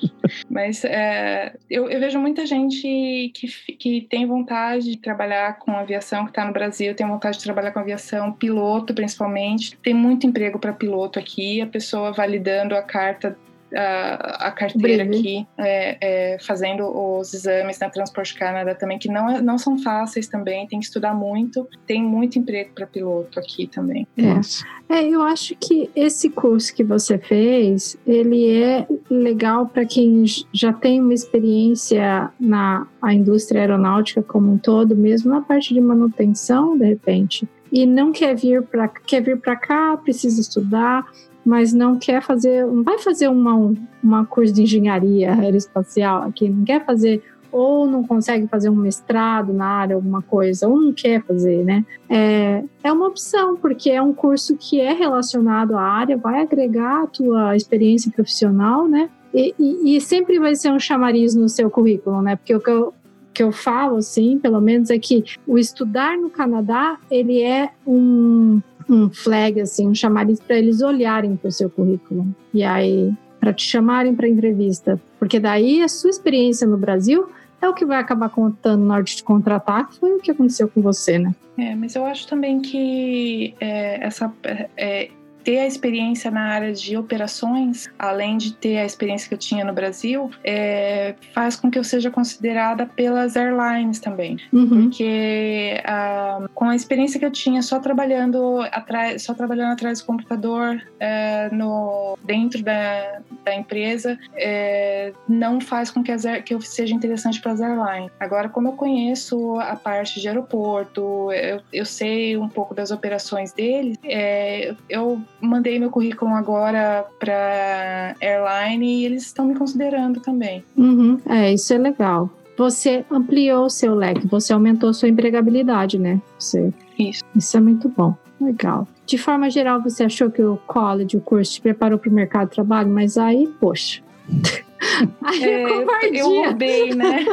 Mas 0.49 0.83
é, 0.83 1.55
eu, 1.69 1.89
eu 1.89 1.99
vejo 1.99 2.19
muita 2.19 2.45
gente 2.45 3.31
que, 3.33 3.47
que 3.73 4.01
tem 4.09 4.25
vontade 4.25 4.91
de 4.91 4.97
trabalhar 4.97 5.57
com 5.59 5.71
aviação, 5.71 6.25
que 6.25 6.31
está 6.31 6.45
no 6.45 6.53
Brasil, 6.53 6.93
tem 6.93 7.07
vontade 7.07 7.37
de 7.37 7.43
trabalhar 7.43 7.71
com 7.71 7.79
aviação, 7.79 8.31
piloto 8.31 8.93
principalmente. 8.93 9.77
Tem 9.77 9.93
muito 9.93 10.27
emprego 10.27 10.59
para 10.59 10.73
piloto 10.73 11.19
aqui, 11.19 11.61
a 11.61 11.67
pessoa 11.67 12.11
validando 12.11 12.75
a 12.75 12.81
carta. 12.81 13.37
A, 13.73 14.47
a 14.47 14.51
carteira 14.51 15.03
aqui, 15.03 15.45
é, 15.57 16.33
é, 16.33 16.37
fazendo 16.39 16.85
os 16.85 17.33
exames 17.33 17.79
na 17.79 17.89
Transport 17.89 18.37
Canada 18.37 18.75
também, 18.75 18.97
que 18.99 19.09
não, 19.09 19.29
é- 19.29 19.41
não 19.41 19.57
são 19.57 19.77
fáceis 19.79 20.27
também, 20.27 20.67
tem 20.67 20.79
que 20.79 20.85
estudar 20.85 21.13
muito. 21.13 21.67
Tem 21.87 22.01
muito 22.01 22.37
emprego 22.37 22.71
para 22.75 22.85
piloto 22.85 23.39
aqui 23.39 23.67
também. 23.67 24.07
É. 24.17 24.21
Nossa. 24.21 24.63
É, 24.87 25.03
eu 25.03 25.21
acho 25.23 25.55
que 25.55 25.89
esse 25.95 26.29
curso 26.29 26.73
que 26.73 26.83
você 26.83 27.17
fez, 27.17 27.97
ele 28.05 28.61
é 28.61 28.85
legal 29.09 29.65
para 29.65 29.83
quem 29.83 30.23
já 30.53 30.71
tem 30.71 31.01
uma 31.01 31.13
experiência 31.13 32.29
na 32.39 32.85
a 33.01 33.13
indústria 33.13 33.61
aeronáutica 33.61 34.21
como 34.21 34.51
um 34.51 34.57
todo, 34.57 34.95
mesmo 34.95 35.31
na 35.31 35.41
parte 35.41 35.73
de 35.73 35.81
manutenção, 35.81 36.77
de 36.77 36.85
repente, 36.85 37.47
e 37.71 37.85
não 37.85 38.11
quer 38.11 38.35
vir 38.35 38.63
para 38.63 38.87
quer 38.87 39.21
vir 39.21 39.39
para 39.39 39.55
cá, 39.55 39.97
precisa 39.97 40.39
estudar, 40.39 41.05
mas 41.45 41.71
não 41.73 41.97
quer 41.97 42.21
fazer, 42.21 42.65
não 42.65 42.83
vai 42.83 42.97
fazer 42.99 43.27
uma 43.29 43.73
uma 44.03 44.25
curso 44.25 44.53
de 44.53 44.63
engenharia 44.63 45.33
aeroespacial 45.33 46.23
aqui, 46.23 46.49
não 46.49 46.63
quer 46.63 46.85
fazer 46.85 47.23
ou 47.51 47.87
não 47.87 48.03
consegue 48.03 48.47
fazer 48.47 48.69
um 48.69 48.75
mestrado 48.75 49.53
na 49.53 49.65
área, 49.65 49.95
alguma 49.95 50.21
coisa, 50.21 50.67
ou 50.67 50.77
não 50.81 50.91
quer 50.91 51.23
fazer, 51.23 51.63
né? 51.63 51.85
É, 52.09 52.61
é 52.83 52.91
uma 52.91 53.07
opção, 53.07 53.55
porque 53.55 53.89
é 53.89 54.01
um 54.01 54.13
curso 54.13 54.57
que 54.57 54.81
é 54.81 54.91
relacionado 54.91 55.73
à 55.77 55.81
área, 55.81 56.17
vai 56.17 56.41
agregar 56.41 57.03
a 57.03 57.07
tua 57.07 57.55
experiência 57.55 58.11
profissional, 58.11 58.89
né? 58.89 59.09
E, 59.33 59.55
e- 59.57 59.95
e 59.95 60.01
sempre 60.01 60.37
vai 60.37 60.53
ser 60.55 60.69
um 60.71 60.79
chamariz 60.79 61.33
no 61.33 61.47
seu 61.47 61.69
currículo, 61.69 62.21
né? 62.21 62.35
Porque 62.35 62.53
o 62.53 62.59
que 62.59 62.69
eu, 62.69 62.93
que 63.33 63.41
eu 63.43 63.53
falo, 63.53 63.95
assim, 63.97 64.37
pelo 64.37 64.59
menos, 64.59 64.89
é 64.89 64.99
que 64.99 65.23
o 65.47 65.57
estudar 65.57 66.17
no 66.17 66.29
Canadá, 66.29 66.97
ele 67.09 67.41
é 67.41 67.69
um, 67.87 68.61
um 68.89 69.09
flag, 69.09 69.61
assim, 69.61 69.87
um 69.87 69.95
chamariz 69.95 70.39
para 70.39 70.57
eles 70.57 70.81
olharem 70.81 71.35
para 71.35 71.49
o 71.49 71.51
seu 71.51 71.69
currículo. 71.69 72.27
E 72.53 72.63
aí, 72.63 73.13
para 73.39 73.53
te 73.53 73.63
chamarem 73.63 74.15
para 74.15 74.27
entrevista. 74.27 74.99
Porque 75.19 75.39
daí 75.39 75.81
a 75.81 75.87
sua 75.87 76.09
experiência 76.09 76.67
no 76.67 76.77
Brasil 76.77 77.29
é 77.61 77.69
o 77.69 77.73
que 77.73 77.85
vai 77.85 77.97
acabar 77.97 78.29
contando 78.29 78.85
na 78.85 78.95
hora 78.95 79.03
de 79.03 79.17
te 79.17 79.23
contratar, 79.23 79.89
que 79.89 79.99
foi 79.99 80.13
o 80.13 80.19
que 80.19 80.31
aconteceu 80.31 80.67
com 80.67 80.81
você, 80.81 81.17
né? 81.17 81.33
É, 81.57 81.75
mas 81.75 81.95
eu 81.95 82.05
acho 82.05 82.27
também 82.27 82.61
que 82.61 83.55
é, 83.59 84.05
essa. 84.05 84.31
É, 84.75 85.09
ter 85.45 85.59
a 85.59 85.67
experiência 85.67 86.31
na 86.31 86.47
área 86.47 86.73
de 86.73 86.97
operações, 86.97 87.87
além 87.99 88.37
de 88.37 88.53
ter 88.53 88.79
a 88.79 88.85
experiência 88.85 89.27
que 89.29 89.35
eu 89.35 89.37
tinha 89.37 89.63
no 89.63 89.71
Brasil, 89.71 90.31
é, 90.43 91.13
faz 91.33 91.55
com 91.55 91.69
que 91.69 91.77
eu 91.77 91.83
seja 91.83 92.09
considerada 92.09 92.87
pelas 92.87 93.35
airlines 93.35 93.99
também. 93.99 94.37
Uhum. 94.51 94.89
Porque 94.89 95.79
ah, 95.85 96.49
com 96.55 96.65
a 96.65 96.75
experiência 96.75 97.19
que 97.19 97.25
eu 97.25 97.31
tinha 97.31 97.61
só 97.61 97.79
trabalhando 97.79 98.61
atrás, 98.71 99.21
só 99.21 99.35
trabalhando 99.35 99.73
atrás 99.73 100.01
do 100.01 100.05
computador 100.07 100.81
é, 100.99 101.49
no, 101.51 102.17
dentro 102.23 102.63
da, 102.63 103.19
da 103.43 103.55
empresa, 103.55 104.17
é, 104.35 105.13
não 105.29 105.61
faz 105.61 105.91
com 105.91 106.01
que, 106.01 106.11
as, 106.11 106.23
que 106.43 106.55
eu 106.55 106.61
seja 106.61 106.95
interessante 106.95 107.39
para 107.39 107.51
as 107.51 107.61
airlines. 107.61 108.11
Agora, 108.19 108.49
como 108.49 108.69
eu 108.69 108.73
conheço 108.73 109.59
a 109.59 109.75
parte 109.75 110.19
de 110.19 110.27
aeroporto, 110.27 111.31
eu, 111.31 111.61
eu 111.71 111.85
sei 111.85 112.35
um 112.35 112.49
pouco 112.49 112.73
das 112.73 112.89
operações 112.89 113.53
deles, 113.53 113.99
é, 114.03 114.73
eu 114.89 115.21
mandei 115.41 115.79
meu 115.79 115.89
currículo 115.89 116.31
agora 116.31 117.05
para 117.19 118.15
airline 118.21 118.85
e 118.85 119.05
eles 119.05 119.23
estão 119.23 119.45
me 119.45 119.55
considerando 119.55 120.19
também. 120.19 120.63
Uhum. 120.77 121.19
É, 121.27 121.53
isso 121.53 121.73
é 121.73 121.77
legal. 121.77 122.29
Você 122.57 123.05
ampliou 123.11 123.65
o 123.65 123.69
seu 123.69 123.93
leque, 123.93 124.27
você 124.27 124.53
aumentou 124.53 124.93
sua 124.93 125.09
empregabilidade, 125.09 125.99
né? 125.99 126.21
Você... 126.39 126.73
Isso. 126.97 127.21
Isso 127.35 127.57
é 127.57 127.59
muito 127.59 127.89
bom. 127.89 128.15
Legal. 128.39 128.87
De 129.05 129.17
forma 129.17 129.49
geral, 129.49 129.81
você 129.81 130.05
achou 130.05 130.31
que 130.31 130.41
o 130.41 130.57
college, 130.65 131.17
o 131.17 131.21
curso, 131.21 131.53
te 131.53 131.61
preparou 131.61 131.99
para 131.99 132.09
o 132.09 132.13
mercado 132.13 132.49
de 132.49 132.55
trabalho, 132.55 132.89
mas 132.89 133.17
aí, 133.17 133.47
poxa. 133.59 134.01
Aí 135.23 135.43
é, 135.43 135.63
é 135.63 135.67
covardia. 135.67 136.19
eu 136.19 136.27
roubei, 136.27 136.95
né? 136.95 137.25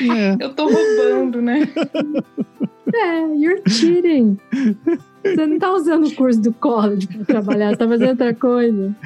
É. 0.00 0.44
Eu 0.44 0.54
tô 0.54 0.66
roubando, 0.68 1.40
né? 1.42 1.68
É, 2.94 3.20
you're 3.36 3.62
cheating. 3.68 4.38
Você 5.22 5.46
não 5.46 5.58
tá 5.58 5.72
usando 5.72 6.06
o 6.06 6.14
curso 6.14 6.40
do 6.40 6.52
college 6.52 7.06
para 7.06 7.24
trabalhar, 7.24 7.70
você 7.70 7.76
tá 7.76 7.88
fazendo 7.88 8.10
outra 8.10 8.34
coisa. 8.34 8.96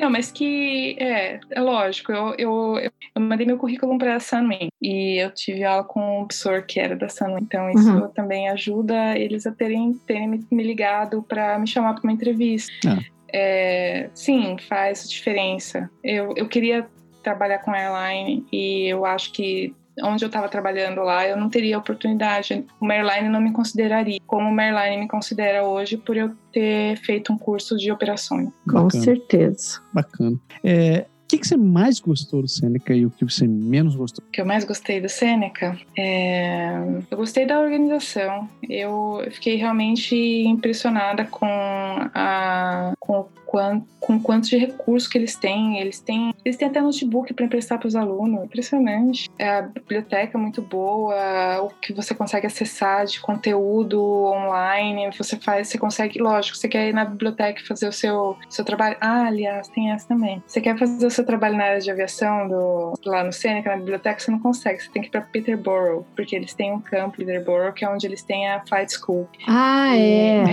Não, 0.00 0.10
mas 0.10 0.30
que 0.30 0.96
é, 0.98 1.40
é 1.50 1.60
lógico. 1.60 2.12
Eu, 2.12 2.34
eu, 2.38 2.90
eu 3.14 3.22
mandei 3.22 3.46
meu 3.46 3.58
currículo 3.58 3.98
para 3.98 4.16
a 4.16 4.20
Sunwing 4.20 4.68
e 4.80 5.22
eu 5.22 5.30
tive 5.30 5.64
aula 5.64 5.84
com 5.84 6.22
um 6.22 6.26
professor 6.26 6.62
que 6.62 6.78
era 6.78 6.94
da 6.94 7.08
Sunwing, 7.08 7.42
então 7.42 7.68
isso 7.70 7.90
uhum. 7.90 8.08
também 8.08 8.48
ajuda 8.48 9.18
eles 9.18 9.46
a 9.46 9.52
terem, 9.52 9.94
terem 10.06 10.40
me 10.50 10.62
ligado 10.62 11.22
para 11.22 11.58
me 11.58 11.66
chamar 11.66 11.94
para 11.94 12.04
uma 12.04 12.12
entrevista. 12.12 12.72
Ah. 12.86 13.12
É, 13.32 14.10
sim, 14.14 14.56
faz 14.68 15.08
diferença. 15.08 15.90
Eu, 16.02 16.34
eu 16.36 16.48
queria 16.48 16.86
trabalhar 17.22 17.58
com 17.60 17.72
airline 17.72 18.44
e 18.52 18.86
eu 18.88 19.04
acho 19.06 19.32
que 19.32 19.74
onde 20.02 20.24
eu 20.24 20.26
estava 20.26 20.48
trabalhando 20.48 21.02
lá, 21.02 21.26
eu 21.26 21.36
não 21.36 21.50
teria 21.50 21.78
oportunidade. 21.78 22.64
O 22.80 22.90
Airline 22.90 23.28
não 23.28 23.40
me 23.40 23.52
consideraria 23.52 24.18
como 24.26 24.54
o 24.54 24.60
Airline 24.60 25.02
me 25.02 25.08
considera 25.08 25.64
hoje 25.64 25.96
por 25.96 26.16
eu 26.16 26.32
ter 26.50 26.96
feito 26.98 27.32
um 27.32 27.38
curso 27.38 27.76
de 27.76 27.90
operações. 27.90 28.48
Com 28.68 28.88
certeza. 28.88 29.80
Bacana. 29.92 30.38
É, 30.64 31.06
que, 31.32 31.38
que 31.38 31.48
você 31.48 31.56
mais 31.56 31.98
gostou 31.98 32.42
do 32.42 32.48
Seneca 32.48 32.94
e 32.94 33.06
o 33.06 33.10
que 33.10 33.24
você 33.24 33.46
menos 33.46 33.96
gostou? 33.96 34.22
O 34.26 34.30
que 34.30 34.40
eu 34.40 34.46
mais 34.46 34.64
gostei 34.64 35.00
do 35.00 35.08
Seneca 35.08 35.78
é... 35.96 36.72
Eu 37.10 37.16
gostei 37.16 37.46
da 37.46 37.58
organização. 37.58 38.48
Eu 38.68 39.24
fiquei 39.30 39.56
realmente 39.56 40.14
impressionada 40.14 41.24
com 41.24 41.46
a... 41.46 42.92
com 43.00 43.26
quanto, 43.52 43.86
com 44.00 44.18
quantos 44.18 44.48
de 44.48 44.56
recursos 44.56 45.06
que 45.06 45.18
eles 45.18 45.36
têm. 45.36 45.78
Eles 45.78 46.00
têm, 46.00 46.34
eles 46.42 46.56
têm 46.56 46.68
até 46.68 46.80
notebook 46.80 47.34
para 47.34 47.44
emprestar 47.44 47.78
para 47.78 47.86
os 47.86 47.94
alunos. 47.94 48.44
Impressionante. 48.44 49.30
É, 49.38 49.58
a 49.58 49.62
biblioteca 49.62 50.38
é 50.38 50.40
muito 50.40 50.62
boa, 50.62 51.60
o 51.62 51.68
que 51.68 51.92
você 51.92 52.14
consegue 52.14 52.46
acessar 52.46 53.04
de 53.04 53.20
conteúdo 53.20 54.00
online. 54.00 55.10
Você 55.18 55.36
faz, 55.36 55.68
você 55.68 55.76
consegue, 55.76 56.18
lógico, 56.18 56.56
você 56.56 56.66
quer 56.66 56.88
ir 56.88 56.94
na 56.94 57.04
biblioteca 57.04 57.62
fazer 57.68 57.88
o 57.88 57.92
seu, 57.92 58.36
seu 58.48 58.64
trabalho. 58.64 58.96
Ah, 59.00 59.26
aliás, 59.26 59.68
tem 59.68 59.90
essa 59.90 60.08
também. 60.08 60.42
Você 60.46 60.60
quer 60.60 60.78
fazer 60.78 61.06
o 61.06 61.10
seu 61.10 61.21
trabalho 61.24 61.56
na 61.56 61.64
área 61.64 61.80
de 61.80 61.90
aviação 61.90 62.48
do, 62.48 62.94
lá 63.04 63.22
no 63.24 63.32
Seneca, 63.32 63.70
na 63.70 63.76
biblioteca, 63.76 64.20
você 64.20 64.30
não 64.30 64.38
consegue. 64.38 64.82
Você 64.82 64.90
tem 64.90 65.02
que 65.02 65.08
ir 65.08 65.10
para 65.10 65.20
Peterborough, 65.20 66.04
porque 66.16 66.34
eles 66.34 66.54
têm 66.54 66.72
um 66.72 66.80
campo, 66.80 67.16
Peterborough, 67.18 67.72
que 67.72 67.84
é 67.84 67.88
onde 67.88 68.06
eles 68.06 68.22
têm 68.22 68.48
a 68.48 68.60
Flight 68.66 68.92
School. 68.92 69.28
Ah, 69.46 69.96
é. 69.96 70.44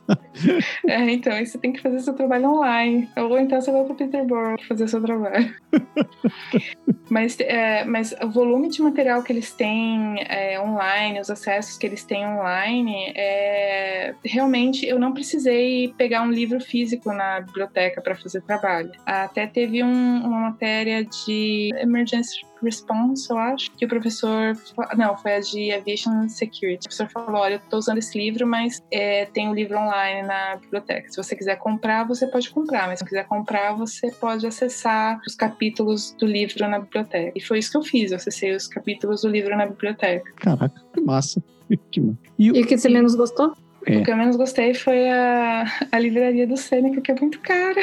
é, 0.88 1.12
então, 1.12 1.34
você 1.46 1.58
tem 1.58 1.72
que 1.72 1.82
fazer 1.82 2.00
seu 2.00 2.14
trabalho 2.14 2.50
online. 2.50 3.10
Ou 3.18 3.38
então 3.40 3.60
você 3.60 3.72
vai 3.72 3.84
para 3.84 3.96
Peterborough 3.96 4.62
fazer 4.68 4.88
seu 4.88 5.02
trabalho. 5.02 5.54
mas, 7.10 7.40
é, 7.40 7.84
mas 7.86 8.14
o 8.22 8.30
volume 8.30 8.70
de 8.70 8.82
material 8.82 9.24
que 9.24 9.32
eles 9.32 9.52
têm 9.52 10.16
é, 10.28 10.60
online, 10.60 11.20
os 11.20 11.30
acessos 11.30 11.78
que 11.78 11.86
eles 11.86 12.04
têm 12.04 12.26
online, 12.26 13.14
é, 13.16 14.16
realmente 14.24 14.86
eu 14.86 15.00
não 15.00 15.14
precisei 15.14 15.94
pegar 15.98 16.22
um 16.22 16.32
livro 16.32 16.60
físico 16.60 17.12
na 17.14 17.42
biblioteca 17.42 18.02
para 18.02 18.16
fazer 18.16 18.42
trabalho. 18.42 18.92
Até 19.06 19.48
teve 19.48 19.84
um, 19.84 20.26
uma 20.26 20.50
matéria 20.50 21.06
de 21.06 21.70
emergency 21.80 22.51
Response, 22.62 23.30
eu 23.30 23.38
acho, 23.38 23.72
que 23.72 23.86
o 23.86 23.88
professor. 23.88 24.56
Não, 24.96 25.18
foi 25.18 25.36
a 25.36 25.40
de 25.40 25.72
Aviation 25.72 26.28
Security. 26.30 26.86
O 26.86 26.90
professor 26.90 27.10
falou: 27.10 27.42
olha, 27.42 27.56
eu 27.56 27.60
estou 27.60 27.80
usando 27.80 27.98
esse 27.98 28.18
livro, 28.18 28.46
mas 28.46 28.82
é, 28.92 29.26
tem 29.26 29.48
o 29.48 29.52
um 29.52 29.54
livro 29.54 29.78
online 29.78 30.28
na 30.28 30.58
biblioteca. 30.58 31.10
Se 31.10 31.18
você 31.18 31.36
quiser 31.36 31.58
comprar, 31.58 32.08
você 32.08 32.28
pode 32.28 32.50
comprar, 32.50 32.88
mas 32.88 33.00
se 33.00 33.06
não 33.06 33.10
quiser 33.10 33.26
comprar, 33.26 33.74
você 33.74 34.12
pode 34.12 34.46
acessar 34.46 35.20
os 35.28 35.36
capítulos 35.36 36.16
do 36.20 36.26
livro 36.26 36.68
na 36.68 36.80
biblioteca. 36.80 37.32
E 37.36 37.42
foi 37.42 37.60
isso 37.60 37.72
que 37.72 37.78
eu 37.78 37.84
fiz, 37.84 38.12
eu 38.12 38.18
acessei 38.18 38.56
os 38.56 38.68
capítulos 38.68 39.22
do 39.22 39.30
livro 39.30 39.56
na 39.58 39.66
biblioteca. 39.66 40.32
Caraca, 40.36 40.82
que 40.94 41.02
massa. 41.02 41.42
Que 41.90 42.02
massa. 42.02 42.20
E, 42.38 42.48
e 42.48 42.52
o 42.52 42.68
que 42.68 42.78
você 42.78 42.90
menos 42.90 43.16
gostou? 43.16 43.56
É. 43.86 43.98
O 43.98 44.04
que 44.04 44.12
eu 44.12 44.18
menos 44.18 44.36
gostei 44.36 44.74
foi 44.74 45.10
a, 45.10 45.66
a 45.92 46.00
livraria 46.00 46.46
do 46.46 46.58
Sêneca, 46.58 47.02
que 47.02 47.12
é 47.12 47.16
muito 47.16 47.40
cara. 47.40 47.82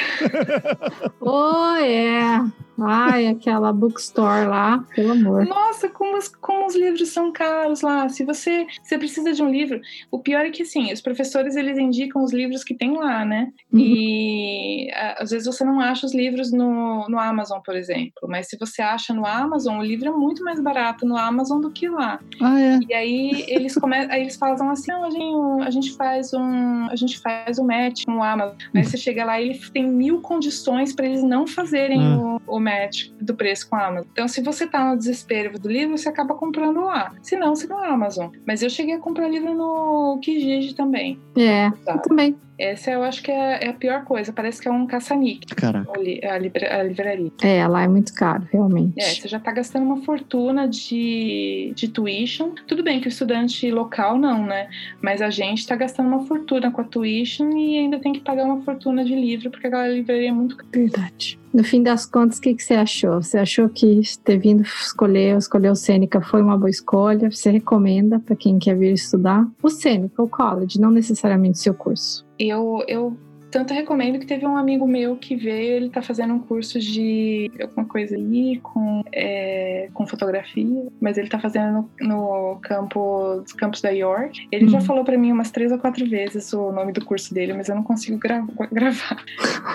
oh, 1.20 1.74
é. 1.76 2.39
Ai, 2.81 3.26
aquela 3.26 3.72
bookstore 3.72 4.47
lá, 4.47 4.85
pelo 4.95 5.12
amor. 5.12 5.47
Nossa, 5.47 5.89
como 5.89 6.16
os, 6.16 6.29
como 6.29 6.66
os 6.66 6.76
livros 6.76 7.09
são 7.09 7.33
caros 7.33 7.81
lá. 7.81 8.09
Se 8.09 8.24
você, 8.24 8.66
você 8.83 8.99
precisa 8.99 9.33
de 9.33 9.43
um 9.43 9.51
livro, 9.51 9.81
o 10.11 10.18
pior 10.20 10.45
é 10.45 10.51
que 10.51 10.62
assim, 10.62 10.93
os 10.93 11.01
professores 11.01 11.57
eles 11.57 11.79
indicam 11.79 12.22
os 12.22 12.33
livros 12.33 12.62
que 12.62 12.74
tem 12.74 12.97
lá, 12.97 13.24
né? 13.24 13.53
Uhum. 13.72 13.81
E 13.81 14.91
às 15.18 15.31
vezes 15.31 15.47
você 15.47 15.64
não 15.64 15.81
acha 15.81 16.07
os 16.07 16.14
livros 16.14 16.53
no, 16.53 17.07
no 17.09 17.18
Amazon, 17.18 17.61
por 17.64 17.74
exemplo. 17.74 18.29
Mas 18.29 18.49
se 18.49 18.57
você 18.59 18.83
acha 18.83 19.12
no 19.12 19.26
Amazon, 19.26 19.79
o 19.79 19.83
livro 19.83 20.09
é 20.09 20.12
muito 20.12 20.45
mais 20.45 20.61
barato 20.61 21.07
no 21.07 21.16
Amazon 21.16 21.61
do 21.61 21.70
que 21.70 21.89
lá. 21.89 22.20
Ah, 22.41 22.61
é. 22.61 22.79
E 22.89 22.95
aí 22.95 23.45
eles 23.49 23.74
começam, 23.74 24.12
aí 24.12 24.22
eles 24.22 24.37
falam 24.37 24.70
assim, 24.70 24.91
não, 24.91 25.05
a 25.05 25.11
gente, 25.11 25.66
a 25.66 25.70
gente 25.70 25.97
faz 25.97 26.33
um, 26.33 26.89
a 26.91 26.97
gente 26.97 27.18
faz 27.18 27.59
um 27.59 27.64
match 27.64 28.05
com 28.05 28.18
o 28.18 28.22
Amazon. 28.22 28.57
Aí 28.74 28.85
você 28.85 28.97
chega 28.97 29.24
lá 29.24 29.41
e 29.41 29.51
ele 29.51 29.59
tem 29.72 29.87
mil 29.87 30.20
condições 30.20 30.93
para 30.93 31.07
eles 31.07 31.22
não 31.22 31.47
fazerem 31.47 32.01
ah. 32.01 32.39
o, 32.47 32.57
o 32.57 32.61
match 32.68 33.10
do 33.20 33.34
preço 33.34 33.68
com 33.68 33.76
a 33.76 33.86
Amazon. 33.86 34.08
Então, 34.12 34.28
se 34.28 34.40
você 34.40 34.66
tá 34.66 34.90
no 34.90 34.96
desespero 34.96 35.58
do 35.58 35.68
livro, 35.68 35.96
você 35.96 36.08
acaba 36.08 36.34
comprando 36.34 36.80
lá. 36.80 37.14
Se 37.22 37.36
não, 37.36 37.54
você 37.54 37.66
não 37.66 37.84
é 37.84 37.88
Amazon. 37.88 38.30
Mas 38.46 38.62
eu 38.62 38.70
cheguei 38.70 38.94
a 38.94 38.98
comprar 38.98 39.28
livro 39.28 39.54
no 39.54 40.18
Kijiji 40.22 40.74
também. 40.74 41.20
É, 41.36 41.66
eu 41.66 41.98
também. 42.02 42.36
Essa 42.59 42.90
eu 42.90 43.02
acho 43.04 43.22
que 43.22 43.30
é, 43.30 43.66
é, 43.66 43.68
a 43.68 43.72
pior 43.72 44.04
coisa. 44.04 44.32
Parece 44.32 44.61
que 44.61 44.66
é 44.66 44.70
um 44.70 44.86
caça-níquel. 44.86 45.56
Caraca. 45.56 45.90
A, 45.90 46.34
a, 46.34 46.82
livraria. 46.82 47.30
É, 47.40 47.66
lá 47.66 47.84
é 47.84 47.88
muito 47.88 48.12
caro, 48.12 48.46
realmente. 48.52 48.98
É, 48.98 49.14
você 49.14 49.28
já 49.28 49.38
tá 49.38 49.52
gastando 49.52 49.84
uma 49.84 49.98
fortuna 49.98 50.66
de, 50.66 51.72
de 51.76 51.88
tuition. 51.88 52.50
Tudo 52.66 52.82
bem 52.82 53.00
que 53.00 53.06
o 53.06 53.11
estudante 53.11 53.70
local 53.70 54.18
não, 54.18 54.44
né? 54.44 54.68
Mas 55.00 55.22
a 55.22 55.30
gente 55.30 55.66
tá 55.66 55.76
gastando 55.76 56.09
uma 56.09 56.26
fortuna 56.26 56.70
com 56.70 56.80
a 56.80 56.84
tuition 56.84 57.56
e 57.56 57.78
ainda 57.78 58.00
tem 58.00 58.12
que 58.12 58.20
pagar 58.20 58.44
uma 58.44 58.61
fortuna 58.62 59.04
de 59.04 59.14
livro, 59.14 59.50
porque 59.50 59.68
aquela 59.68 59.88
livraria 59.88 60.28
é 60.28 60.32
muito 60.32 60.56
cara. 60.56 60.68
Verdade. 60.72 61.38
No 61.54 61.64
fim 61.64 61.82
das 61.82 62.04
contas, 62.04 62.38
o 62.38 62.42
que, 62.42 62.54
que 62.54 62.62
você 62.62 62.74
achou? 62.74 63.22
Você 63.22 63.38
achou 63.38 63.68
que 63.68 64.00
ter 64.22 64.36
vindo 64.36 64.62
escolher, 64.62 65.36
escolher 65.38 65.70
o 65.70 65.74
Sêneca 65.74 66.20
foi 66.20 66.42
uma 66.42 66.59
boa 66.59 66.68
escolha? 66.68 67.30
Você 67.30 67.50
recomenda 67.50 68.18
para 68.18 68.36
quem 68.36 68.59
quer 68.59 68.76
vir 68.76 68.92
estudar? 68.92 69.46
O 69.62 69.70
Sêneca, 69.70 70.22
o 70.22 70.28
college, 70.28 70.80
não 70.80 70.90
necessariamente 70.90 71.59
o 71.59 71.62
seu 71.62 71.74
curso 71.74 72.28
eu, 72.39 72.84
eu 72.89 73.16
tanto 73.51 73.72
recomendo 73.74 74.18
que 74.18 74.26
teve 74.26 74.46
um 74.46 74.57
amigo 74.57 74.86
meu 74.86 75.16
que 75.16 75.34
veio, 75.36 75.76
ele 75.76 75.90
tá 75.90 76.03
fazendo 76.03 76.34
um 76.34 76.38
curso 76.38 76.78
de 76.78 77.51
alguma 77.61 77.86
coisa 77.86 78.16
aí 78.16 78.59
com, 78.62 79.03
é, 79.12 79.88
com 79.94 80.07
fotografia, 80.07 80.86
mas 81.01 81.16
ele 81.18 81.28
tá 81.28 81.38
fazendo 81.38 81.88
no, 82.01 82.09
no 82.09 82.59
campo, 82.61 83.40
dos 83.42 83.53
campos 83.53 83.80
da 83.80 83.90
York. 83.90 84.46
Ele 84.53 84.64
Uhum. 84.64 84.70
já 84.70 84.80
falou 84.80 85.05
pra 85.05 85.16
mim 85.16 85.32
umas 85.32 85.51
três 85.51 85.72
ou 85.72 85.78
quatro 85.78 86.07
vezes 86.09 86.53
o 86.53 86.70
nome 86.72 86.92
do 86.92 87.05
curso 87.05 87.32
dele, 87.32 87.53
mas 87.55 87.68
eu 87.68 87.74
não 87.74 87.82
consigo 87.82 88.18
gra- 88.18 88.44
gravar. 88.72 89.24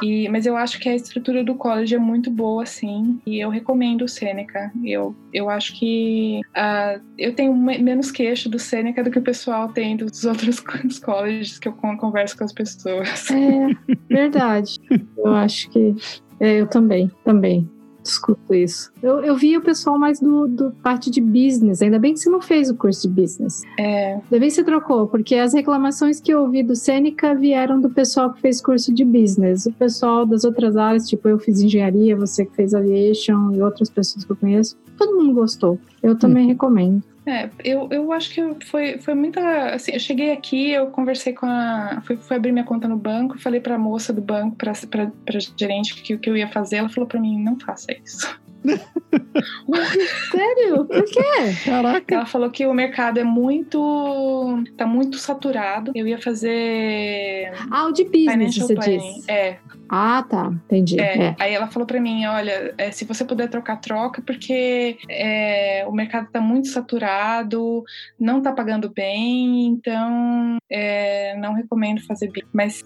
E, 0.01 0.28
mas 0.30 0.45
eu 0.45 0.55
acho 0.55 0.80
que 0.80 0.88
a 0.89 0.95
estrutura 0.95 1.43
do 1.43 1.55
college 1.55 1.95
é 1.95 1.99
muito 1.99 2.30
boa, 2.30 2.65
sim, 2.65 3.19
e 3.26 3.39
eu 3.39 3.49
recomendo 3.49 4.03
o 4.03 4.07
Seneca. 4.09 4.71
Eu, 4.84 5.15
eu 5.34 5.49
acho 5.49 5.78
que 5.80 6.41
ah, 6.55 6.99
eu 7.17 7.34
tenho 7.34 7.55
me- 7.55 7.78
menos 7.80 8.11
queixo 8.11 8.49
do 8.49 8.59
Seneca 8.59 9.03
do 9.03 9.09
que 9.11 9.19
o 9.19 9.24
pessoal 9.24 9.69
tem 9.69 9.95
dos 9.97 10.24
outros 10.26 10.59
colleges 10.99 11.57
que 11.59 11.67
eu 11.67 11.74
con- 11.74 11.97
converso 11.97 12.38
com 12.38 12.43
as 12.43 12.53
pessoas. 12.53 13.30
É, 13.32 13.62
verdade. 14.09 14.80
Eu 15.18 15.34
acho 15.34 15.70
que. 15.70 15.95
É, 16.39 16.61
eu 16.61 16.68
também, 16.68 17.11
também. 17.24 17.70
Discuto 18.03 18.53
isso. 18.53 18.91
Eu, 19.01 19.22
eu 19.22 19.34
vi 19.34 19.55
o 19.55 19.61
pessoal 19.61 19.97
mais 19.97 20.20
do, 20.20 20.45
do 20.45 20.72
parte 20.84 21.09
de 21.09 21.22
business. 21.22 21.82
Ainda 21.82 21.97
bem 21.97 22.14
que 22.14 22.20
você 22.20 22.30
não 22.30 22.41
fez 22.41 22.70
o 22.70 22.75
curso 22.75 23.08
de 23.08 23.21
business. 23.21 23.62
É, 23.79 24.16
Ainda 24.16 24.39
bem 24.39 24.42
que 24.42 24.51
você 24.51 24.63
trocou, 24.63 25.08
porque 25.08 25.36
as 25.36 25.54
reclamações 25.54 26.20
que 26.20 26.33
eu 26.33 26.42
ouvi 26.42 26.62
do 26.63 26.75
Sêneca 26.75 27.33
vieram 27.33 27.79
do 27.79 27.89
pessoal 27.89 28.33
que 28.33 28.42
fez 28.42 28.59
curso 28.59 28.93
de 28.93 29.05
business. 29.05 29.66
O 29.67 29.71
pessoal 29.71 30.25
das 30.25 30.43
outras 30.43 30.75
áreas, 30.75 31.08
tipo 31.08 31.29
eu 31.29 31.39
fiz 31.39 31.62
engenharia, 31.62 32.13
você 32.17 32.46
que 32.46 32.54
fez 32.54 32.74
aviation 32.74 33.54
e 33.54 33.62
outras 33.62 33.89
pessoas 33.89 34.25
que 34.25 34.32
eu 34.32 34.36
conheço, 34.36 34.78
todo 34.97 35.16
mundo 35.16 35.33
gostou. 35.33 35.79
Eu 36.01 36.17
também 36.17 36.46
recomendo. 36.46 37.01
É, 37.25 37.50
eu, 37.63 37.87
eu 37.89 38.12
acho 38.12 38.32
que 38.32 38.66
foi, 38.66 38.97
foi 39.00 39.13
muita. 39.13 39.41
Assim, 39.74 39.93
eu 39.93 40.00
cheguei 40.00 40.32
aqui, 40.32 40.71
eu 40.71 40.87
conversei 40.87 41.33
com 41.33 41.45
a. 41.45 42.01
Fui, 42.05 42.17
fui 42.17 42.36
abrir 42.36 42.51
minha 42.51 42.66
conta 42.66 42.87
no 42.87 42.97
banco, 42.97 43.39
falei 43.39 43.62
pra 43.62 43.78
moça 43.78 44.12
do 44.12 44.21
banco, 44.21 44.58
pra, 44.58 44.74
pra, 44.89 45.12
pra 45.25 45.39
gerente, 45.58 45.95
que 46.01 46.13
o 46.13 46.20
que 46.20 46.29
eu 46.29 46.36
ia 46.36 46.50
fazer. 46.50 46.78
Ela 46.78 46.89
falou 46.89 47.08
pra 47.08 47.20
mim: 47.20 47.41
não 47.41 47.58
faça 47.59 47.93
isso. 48.04 48.28
Sério? 50.32 50.86
Por 50.86 51.04
quê? 51.04 51.21
Caraca. 51.66 52.16
Ela 52.16 52.25
falou 52.25 52.50
que 52.50 52.66
o 52.66 52.74
mercado 52.74 53.20
é 53.20 53.24
muito. 53.24 54.63
tá 54.78 54.86
muito 54.86 55.17
saturado. 55.17 55.91
Eu 55.95 56.08
ia 56.08 56.21
fazer. 56.21 57.51
Ah, 57.71 57.86
o 57.86 57.91
de 57.91 58.04
business, 58.04 58.58
você 58.58 58.75
planning. 58.75 58.97
disse. 58.97 59.32
É, 59.32 59.59
Ah, 59.95 60.25
tá. 60.28 60.51
Entendi. 60.65 60.99
É, 60.99 61.13
É. 61.28 61.36
Aí 61.39 61.53
ela 61.53 61.67
falou 61.67 61.86
pra 61.86 62.01
mim, 62.01 62.25
olha, 62.25 62.74
é, 62.79 62.89
se 62.89 63.05
você 63.05 63.24
puder 63.24 63.47
trocar, 63.47 63.75
troca, 63.78 64.24
porque 64.25 64.97
é, 65.07 65.86
o 65.87 65.91
mercado 65.91 66.28
tá 66.32 66.41
muito 66.41 66.67
saturado, 66.70 67.83
não 68.20 68.41
tá 68.41 68.51
pagando 68.51 68.89
bem, 68.89 69.67
então 69.67 70.57
é, 70.67 71.36
não 71.37 71.53
recomendo 71.53 72.03
fazer 72.07 72.32
BIM. 72.32 72.41
Mas 72.51 72.82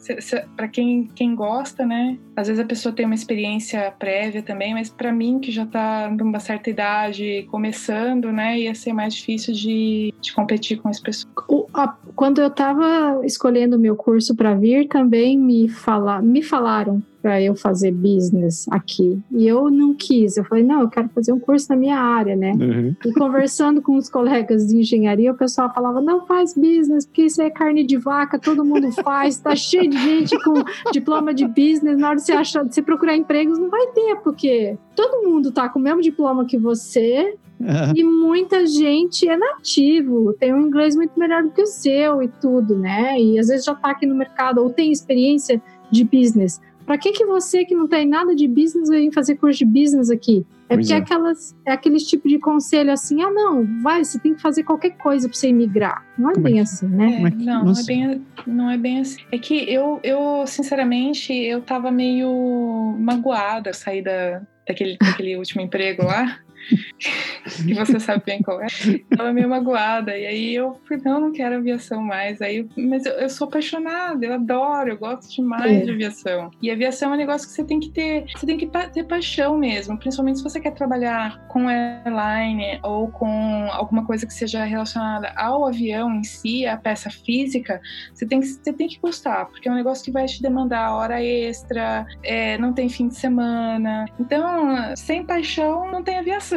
para 0.57 0.67
quem, 0.67 1.07
quem 1.15 1.33
gosta, 1.33 1.85
né? 1.85 2.17
Às 2.35 2.47
vezes 2.47 2.61
a 2.61 2.67
pessoa 2.67 2.93
tem 2.93 3.05
uma 3.05 3.15
experiência 3.15 3.89
prévia 3.97 4.43
também, 4.43 4.73
mas 4.73 4.89
pra 4.89 5.13
mim, 5.13 5.39
que 5.39 5.49
já 5.51 5.65
tá 5.65 6.09
numa 6.09 6.39
certa 6.41 6.69
idade, 6.69 7.47
começando, 7.49 8.31
né, 8.33 8.59
ia 8.59 8.75
ser 8.75 8.91
mais 8.91 9.15
difícil 9.15 9.53
de, 9.53 10.13
de 10.21 10.33
competir 10.33 10.77
com 10.81 10.89
as 10.89 10.99
pessoas. 10.99 11.31
O- 11.47 11.67
a- 11.73 11.95
quando 12.15 12.41
eu 12.41 12.47
estava 12.47 13.21
escolhendo 13.25 13.77
o 13.77 13.79
meu 13.79 13.95
curso 13.95 14.35
para 14.35 14.53
vir, 14.53 14.87
também 14.89 15.37
me, 15.37 15.69
fala, 15.69 16.21
me 16.21 16.41
falaram 16.43 16.96
para 17.27 17.41
eu 17.41 17.57
fazer 17.57 17.91
business 17.91 18.65
aqui. 18.71 19.21
E 19.31 19.45
eu 19.45 19.69
não 19.69 19.93
quis. 19.93 20.37
Eu 20.37 20.45
falei, 20.45 20.63
não, 20.63 20.79
eu 20.79 20.87
quero 20.87 21.09
fazer 21.09 21.33
um 21.33 21.39
curso 21.39 21.67
na 21.69 21.75
minha 21.75 21.99
área, 21.99 22.37
né? 22.37 22.53
Uhum. 22.53 22.95
E 23.05 23.11
conversando 23.11 23.81
com 23.81 23.97
os 23.97 24.09
colegas 24.09 24.67
de 24.67 24.77
engenharia, 24.77 25.33
o 25.33 25.35
pessoal 25.35 25.69
falava: 25.73 25.99
não 25.99 26.25
faz 26.25 26.53
business, 26.53 27.05
porque 27.05 27.23
isso 27.23 27.41
é 27.41 27.49
carne 27.49 27.83
de 27.83 27.97
vaca, 27.97 28.39
todo 28.39 28.63
mundo 28.63 28.89
faz, 29.03 29.37
tá 29.37 29.53
cheio 29.57 29.89
de 29.89 29.97
gente 29.97 30.41
com 30.41 30.53
diploma 30.93 31.33
de 31.33 31.45
business. 31.45 31.97
Na 31.97 32.11
hora 32.11 32.15
de 32.15 32.21
você, 32.21 32.31
achar, 32.31 32.63
de 32.63 32.73
você 32.73 32.81
procurar 32.81 33.17
empregos, 33.17 33.59
não 33.59 33.69
vai 33.69 33.87
ter, 33.87 34.15
porque 34.23 34.77
todo 34.95 35.27
mundo 35.27 35.51
tá 35.51 35.67
com 35.67 35.79
o 35.79 35.81
mesmo 35.81 36.01
diploma 36.01 36.45
que 36.45 36.57
você, 36.57 37.35
Ah, 37.61 37.91
e 37.93 38.05
muita 38.05 38.65
gente 38.65 39.27
é 39.27 39.35
nativo, 39.35 40.33
tem 40.39 40.53
um 40.53 40.61
inglês 40.61 40.95
muito 40.95 41.19
melhor 41.19 41.43
do 41.43 41.49
que 41.49 41.61
o 41.61 41.67
seu 41.67 42.23
e 42.23 42.29
tudo, 42.29 42.77
né? 42.77 43.19
E 43.19 43.37
às 43.37 43.47
vezes 43.47 43.65
já 43.65 43.75
tá 43.75 43.91
aqui 43.91 44.05
no 44.05 44.15
mercado 44.15 44.63
ou 44.63 44.69
tem 44.69 44.93
experiência 44.93 45.61
de 45.91 46.03
business. 46.03 46.61
Pra 46.87 46.97
que 46.97 47.11
que 47.11 47.25
você 47.25 47.63
que 47.65 47.75
não 47.75 47.87
tem 47.87 48.07
nada 48.07 48.33
de 48.33 48.47
business 48.47 48.89
vir 48.89 49.11
fazer 49.13 49.35
curso 49.35 49.59
de 49.59 49.65
business 49.65 50.09
aqui? 50.09 50.43
É 50.69 50.73
Pois 50.75 50.87
porque 50.87 50.93
é. 50.93 50.97
é. 50.97 50.99
aquelas, 50.99 51.55
é 51.65 51.71
aqueles 51.73 52.03
tipo 52.03 52.27
de 52.27 52.39
conselho 52.39 52.91
assim, 52.91 53.21
ah 53.21 53.29
não, 53.29 53.63
vai, 53.83 54.03
você 54.03 54.17
tem 54.17 54.33
que 54.33 54.41
fazer 54.41 54.63
qualquer 54.63 54.91
coisa 54.97 55.27
pra 55.29 55.37
você 55.37 55.49
imigrar. 55.49 56.03
Não 56.17 56.31
é 56.31 56.33
Como 56.33 56.47
é 56.47 56.49
bem 56.49 56.53
que- 56.55 56.61
assim, 56.61 56.87
né? 56.87 57.21
É 57.21 57.29
não, 57.45 57.65
não 57.65 57.71
é, 57.73 57.83
bem, 57.85 58.25
não 58.47 58.69
é 58.71 58.77
bem 58.77 58.99
assim. 59.01 59.19
É 59.31 59.37
que 59.37 59.53
eu, 59.71 59.99
eu 60.03 60.43
sinceramente, 60.47 61.33
eu 61.33 61.61
tava 61.61 61.91
meio 61.91 62.95
magoada 62.99 63.73
sair 63.73 64.01
da, 64.01 64.41
daquele, 64.67 64.97
daquele 64.97 65.35
último 65.37 65.61
emprego 65.61 66.03
lá. 66.05 66.39
Que 66.67 67.73
você 67.73 67.99
sabe 67.99 68.23
bem 68.25 68.41
qual 68.41 68.61
é. 68.61 68.67
Tava 69.15 69.33
meio 69.33 69.49
magoada. 69.49 70.17
E 70.17 70.25
aí 70.25 70.55
eu 70.55 70.79
falei, 70.87 71.03
não, 71.03 71.19
não 71.19 71.31
quero 71.31 71.55
aviação 71.55 72.01
mais. 72.01 72.41
Aí, 72.41 72.67
mas 72.77 73.05
eu, 73.05 73.13
eu 73.13 73.29
sou 73.29 73.47
apaixonada, 73.47 74.25
eu 74.25 74.33
adoro, 74.33 74.89
eu 74.89 74.97
gosto 74.97 75.29
demais 75.33 75.81
É. 75.81 75.85
de 75.85 75.91
aviação. 75.91 76.51
E 76.61 76.71
aviação 76.71 77.11
é 77.11 77.15
um 77.15 77.17
negócio 77.17 77.47
que 77.47 77.53
você 77.53 77.63
tem 77.63 77.79
que 77.79 77.89
ter, 77.89 78.25
você 78.35 78.45
tem 78.45 78.57
que 78.57 78.67
ter 78.67 79.03
paixão 79.03 79.57
mesmo. 79.57 79.97
Principalmente 79.97 80.37
se 80.39 80.43
você 80.43 80.59
quer 80.59 80.71
trabalhar 80.71 81.39
com 81.47 81.67
airline 81.69 82.79
ou 82.83 83.07
com 83.09 83.67
alguma 83.71 84.05
coisa 84.05 84.25
que 84.25 84.33
seja 84.33 84.63
relacionada 84.63 85.31
ao 85.35 85.65
avião 85.67 86.13
em 86.13 86.23
si, 86.23 86.65
a 86.65 86.77
peça 86.77 87.09
física, 87.09 87.81
você 88.13 88.25
tem 88.25 88.39
que, 88.39 88.47
você 88.47 88.73
tem 88.73 88.87
que 88.87 88.99
gostar, 88.99 89.45
porque 89.45 89.67
é 89.67 89.71
um 89.71 89.75
negócio 89.75 90.03
que 90.03 90.11
vai 90.11 90.25
te 90.25 90.41
demandar 90.41 90.93
hora 90.93 91.23
extra, 91.23 92.05
é, 92.23 92.57
não 92.57 92.73
tem 92.73 92.89
fim 92.89 93.07
de 93.07 93.15
semana. 93.15 94.05
Então, 94.19 94.95
sem 94.95 95.25
paixão, 95.25 95.89
não 95.91 96.03
tem 96.03 96.17
aviação. 96.17 96.56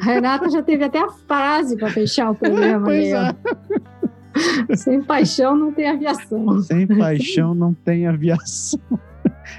A 0.00 0.04
Renata 0.04 0.48
já 0.50 0.62
teve 0.62 0.84
até 0.84 1.00
a 1.00 1.08
frase 1.10 1.76
para 1.76 1.90
fechar 1.90 2.30
o 2.30 2.34
programa 2.34 2.84
Pois 2.86 3.12
ali, 3.12 3.36
ó. 4.70 4.76
Sem 4.76 5.02
paixão 5.02 5.54
não 5.56 5.72
tem 5.72 5.88
aviação. 5.88 6.60
Sem 6.62 6.86
paixão 6.86 7.54
não 7.54 7.74
tem 7.74 8.06
aviação. 8.06 8.80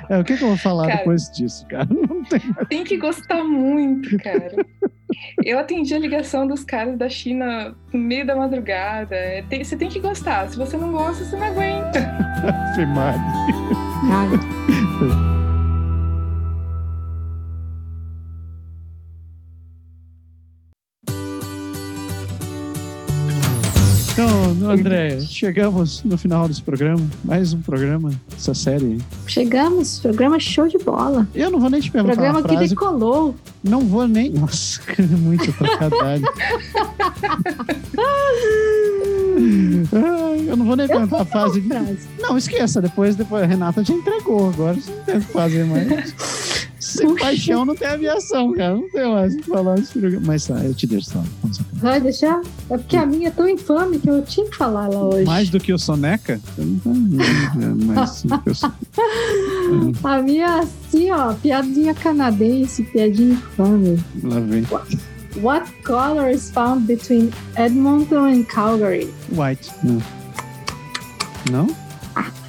É, 0.10 0.18
o 0.20 0.24
que, 0.24 0.36
que 0.36 0.44
eu 0.44 0.48
vou 0.48 0.58
falar 0.58 0.88
Cara. 0.88 0.98
depois 1.00 1.30
disso, 1.32 1.66
cara? 1.68 1.88
Não 1.90 2.24
tem. 2.24 2.40
Tem 2.70 2.84
que 2.84 2.98
gostar 2.98 3.44
muito, 3.44 4.18
cara. 4.18 4.52
Eu 5.44 5.60
atendi 5.60 5.94
a 5.94 6.00
ligação 6.00 6.48
dos 6.48 6.64
caras 6.64 6.98
da 6.98 7.08
China 7.08 7.76
no 7.94 8.00
meio 8.00 8.26
da 8.26 8.36
madrugada. 8.36 9.16
É, 9.16 9.44
tem- 9.44 9.64
você 9.64 9.76
tem 9.78 9.90
que 9.90 10.00
gostar. 10.00 10.50
Se 10.50 10.58
você 10.58 10.76
não 10.76 10.92
gosta, 10.92 11.24
você 11.24 11.36
não 11.36 11.46
aguenta. 11.46 12.00
Ave 12.74 12.86
Maria. 12.88 13.22
Então, 24.64 24.72
André, 24.72 25.20
chegamos 25.22 26.04
no 26.04 26.18
final 26.18 26.48
desse 26.48 26.62
programa. 26.62 27.06
Mais 27.24 27.54
um 27.54 27.62
programa 27.62 28.12
dessa 28.30 28.54
série. 28.54 28.98
chegamos, 29.28 30.00
programa 30.00 30.40
show 30.40 30.68
de 30.68 30.78
bola. 30.78 31.28
Eu 31.36 31.52
não 31.52 31.60
vou 31.60 31.70
nem 31.70 31.82
te 31.82 31.92
perguntar 31.92 32.14
Programa 32.16 32.40
uma 32.40 32.48
que 32.48 32.54
frase. 32.56 32.70
decolou. 32.70 33.36
Não 33.64 33.82
vou 33.82 34.08
nem. 34.08 34.30
Nossa, 34.30 34.80
muito 35.20 35.52
trocadilho. 35.54 36.28
Eu 40.48 40.56
não 40.58 40.66
vou 40.66 40.76
nem 40.76 40.88
perguntar 40.88 41.22
a 41.22 41.26
frase. 41.26 41.62
de- 41.62 41.68
Frase. 41.68 41.98
Não, 42.20 42.38
esqueça. 42.38 42.82
Depois, 42.82 43.16
depois 43.16 43.44
a 43.44 43.46
Renata 43.46 43.84
já 43.84 43.94
entregou. 43.94 44.50
Agora 44.50 44.76
você 44.76 44.92
não 44.92 45.04
tem 45.04 45.18
o 45.18 45.22
que 45.22 45.32
fazer 45.34 45.66
mais. 45.66 46.16
Sem 46.84 47.16
paixão 47.16 47.64
não 47.64 47.76
tem 47.76 47.88
aviação, 47.88 48.52
cara. 48.54 48.76
Não 48.76 48.90
tem 48.90 49.10
mais 49.10 49.34
o 49.34 49.38
que 49.38 49.44
falar 49.50 49.76
desse 49.76 49.94
programa. 49.94 50.24
Mas 50.28 50.46
tá, 50.46 50.56
eu 50.56 50.74
te 50.74 50.86
deixo 50.86 51.12
só. 51.12 51.24
com 51.42 51.54
certeza. 51.54 51.82
Vai 51.82 52.02
deixar? 52.02 52.42
É 52.70 52.78
porque 52.78 52.98
a 52.98 53.06
minha 53.06 53.30
é 53.30 53.32
tão 53.32 53.48
infame 53.48 54.00
que 54.00 54.10
eu 54.10 54.22
tinha 54.24 54.46
que 54.50 54.56
falar 54.56 54.90
lá 54.90 55.04
hoje. 55.08 55.24
Mais 55.24 55.50
do 55.50 55.60
que 55.60 55.72
o 55.72 55.80
Soneca? 55.80 56.40
Soneca. 56.84 58.74
A 60.04 60.22
minha, 60.22 60.60
assim, 60.60 61.10
ó, 61.12 61.34
piadinha 61.34 61.94
canadense, 61.94 62.84
piadinha 62.84 63.34
infame. 63.34 64.04
Lá 64.24 64.40
vem. 64.42 64.66
What 65.42 65.72
color 65.84 66.30
is 66.30 66.52
found 66.52 66.86
between 66.86 67.32
Edmonton 67.56 68.26
and 68.26 68.44
Calgary? 68.44 69.12
White. 69.32 69.72
Não. 69.84 70.02
Não? 71.50 71.76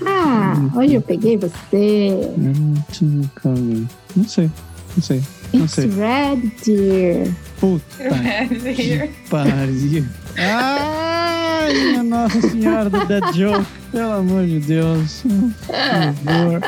Ah, 0.07 0.55
hoje 0.77 0.95
eu 0.95 1.01
peguei 1.01 1.39
você. 1.39 2.11
Edmonton, 2.37 3.23
Calgary. 3.37 3.87
Não 4.17 4.25
sei. 4.29 4.51
Não 4.97 5.03
sei. 5.03 5.23
Não 5.53 5.65
It's 5.65 5.75
sei. 5.75 5.89
red 5.89 6.37
deer. 6.65 7.33
Puta 7.61 7.85
que 8.75 9.11
pariu. 9.31 10.05
Ai, 10.37 11.73
minha 11.73 12.03
Nossa 12.03 12.41
Senhora 12.41 12.91
do 12.91 13.05
Dead 13.07 13.25
Joke. 13.35 13.67
Pelo 13.93 14.13
amor 14.13 14.47
de 14.47 14.59
Deus. 14.61 15.23
Por 15.23 15.31
favor. 16.25 16.61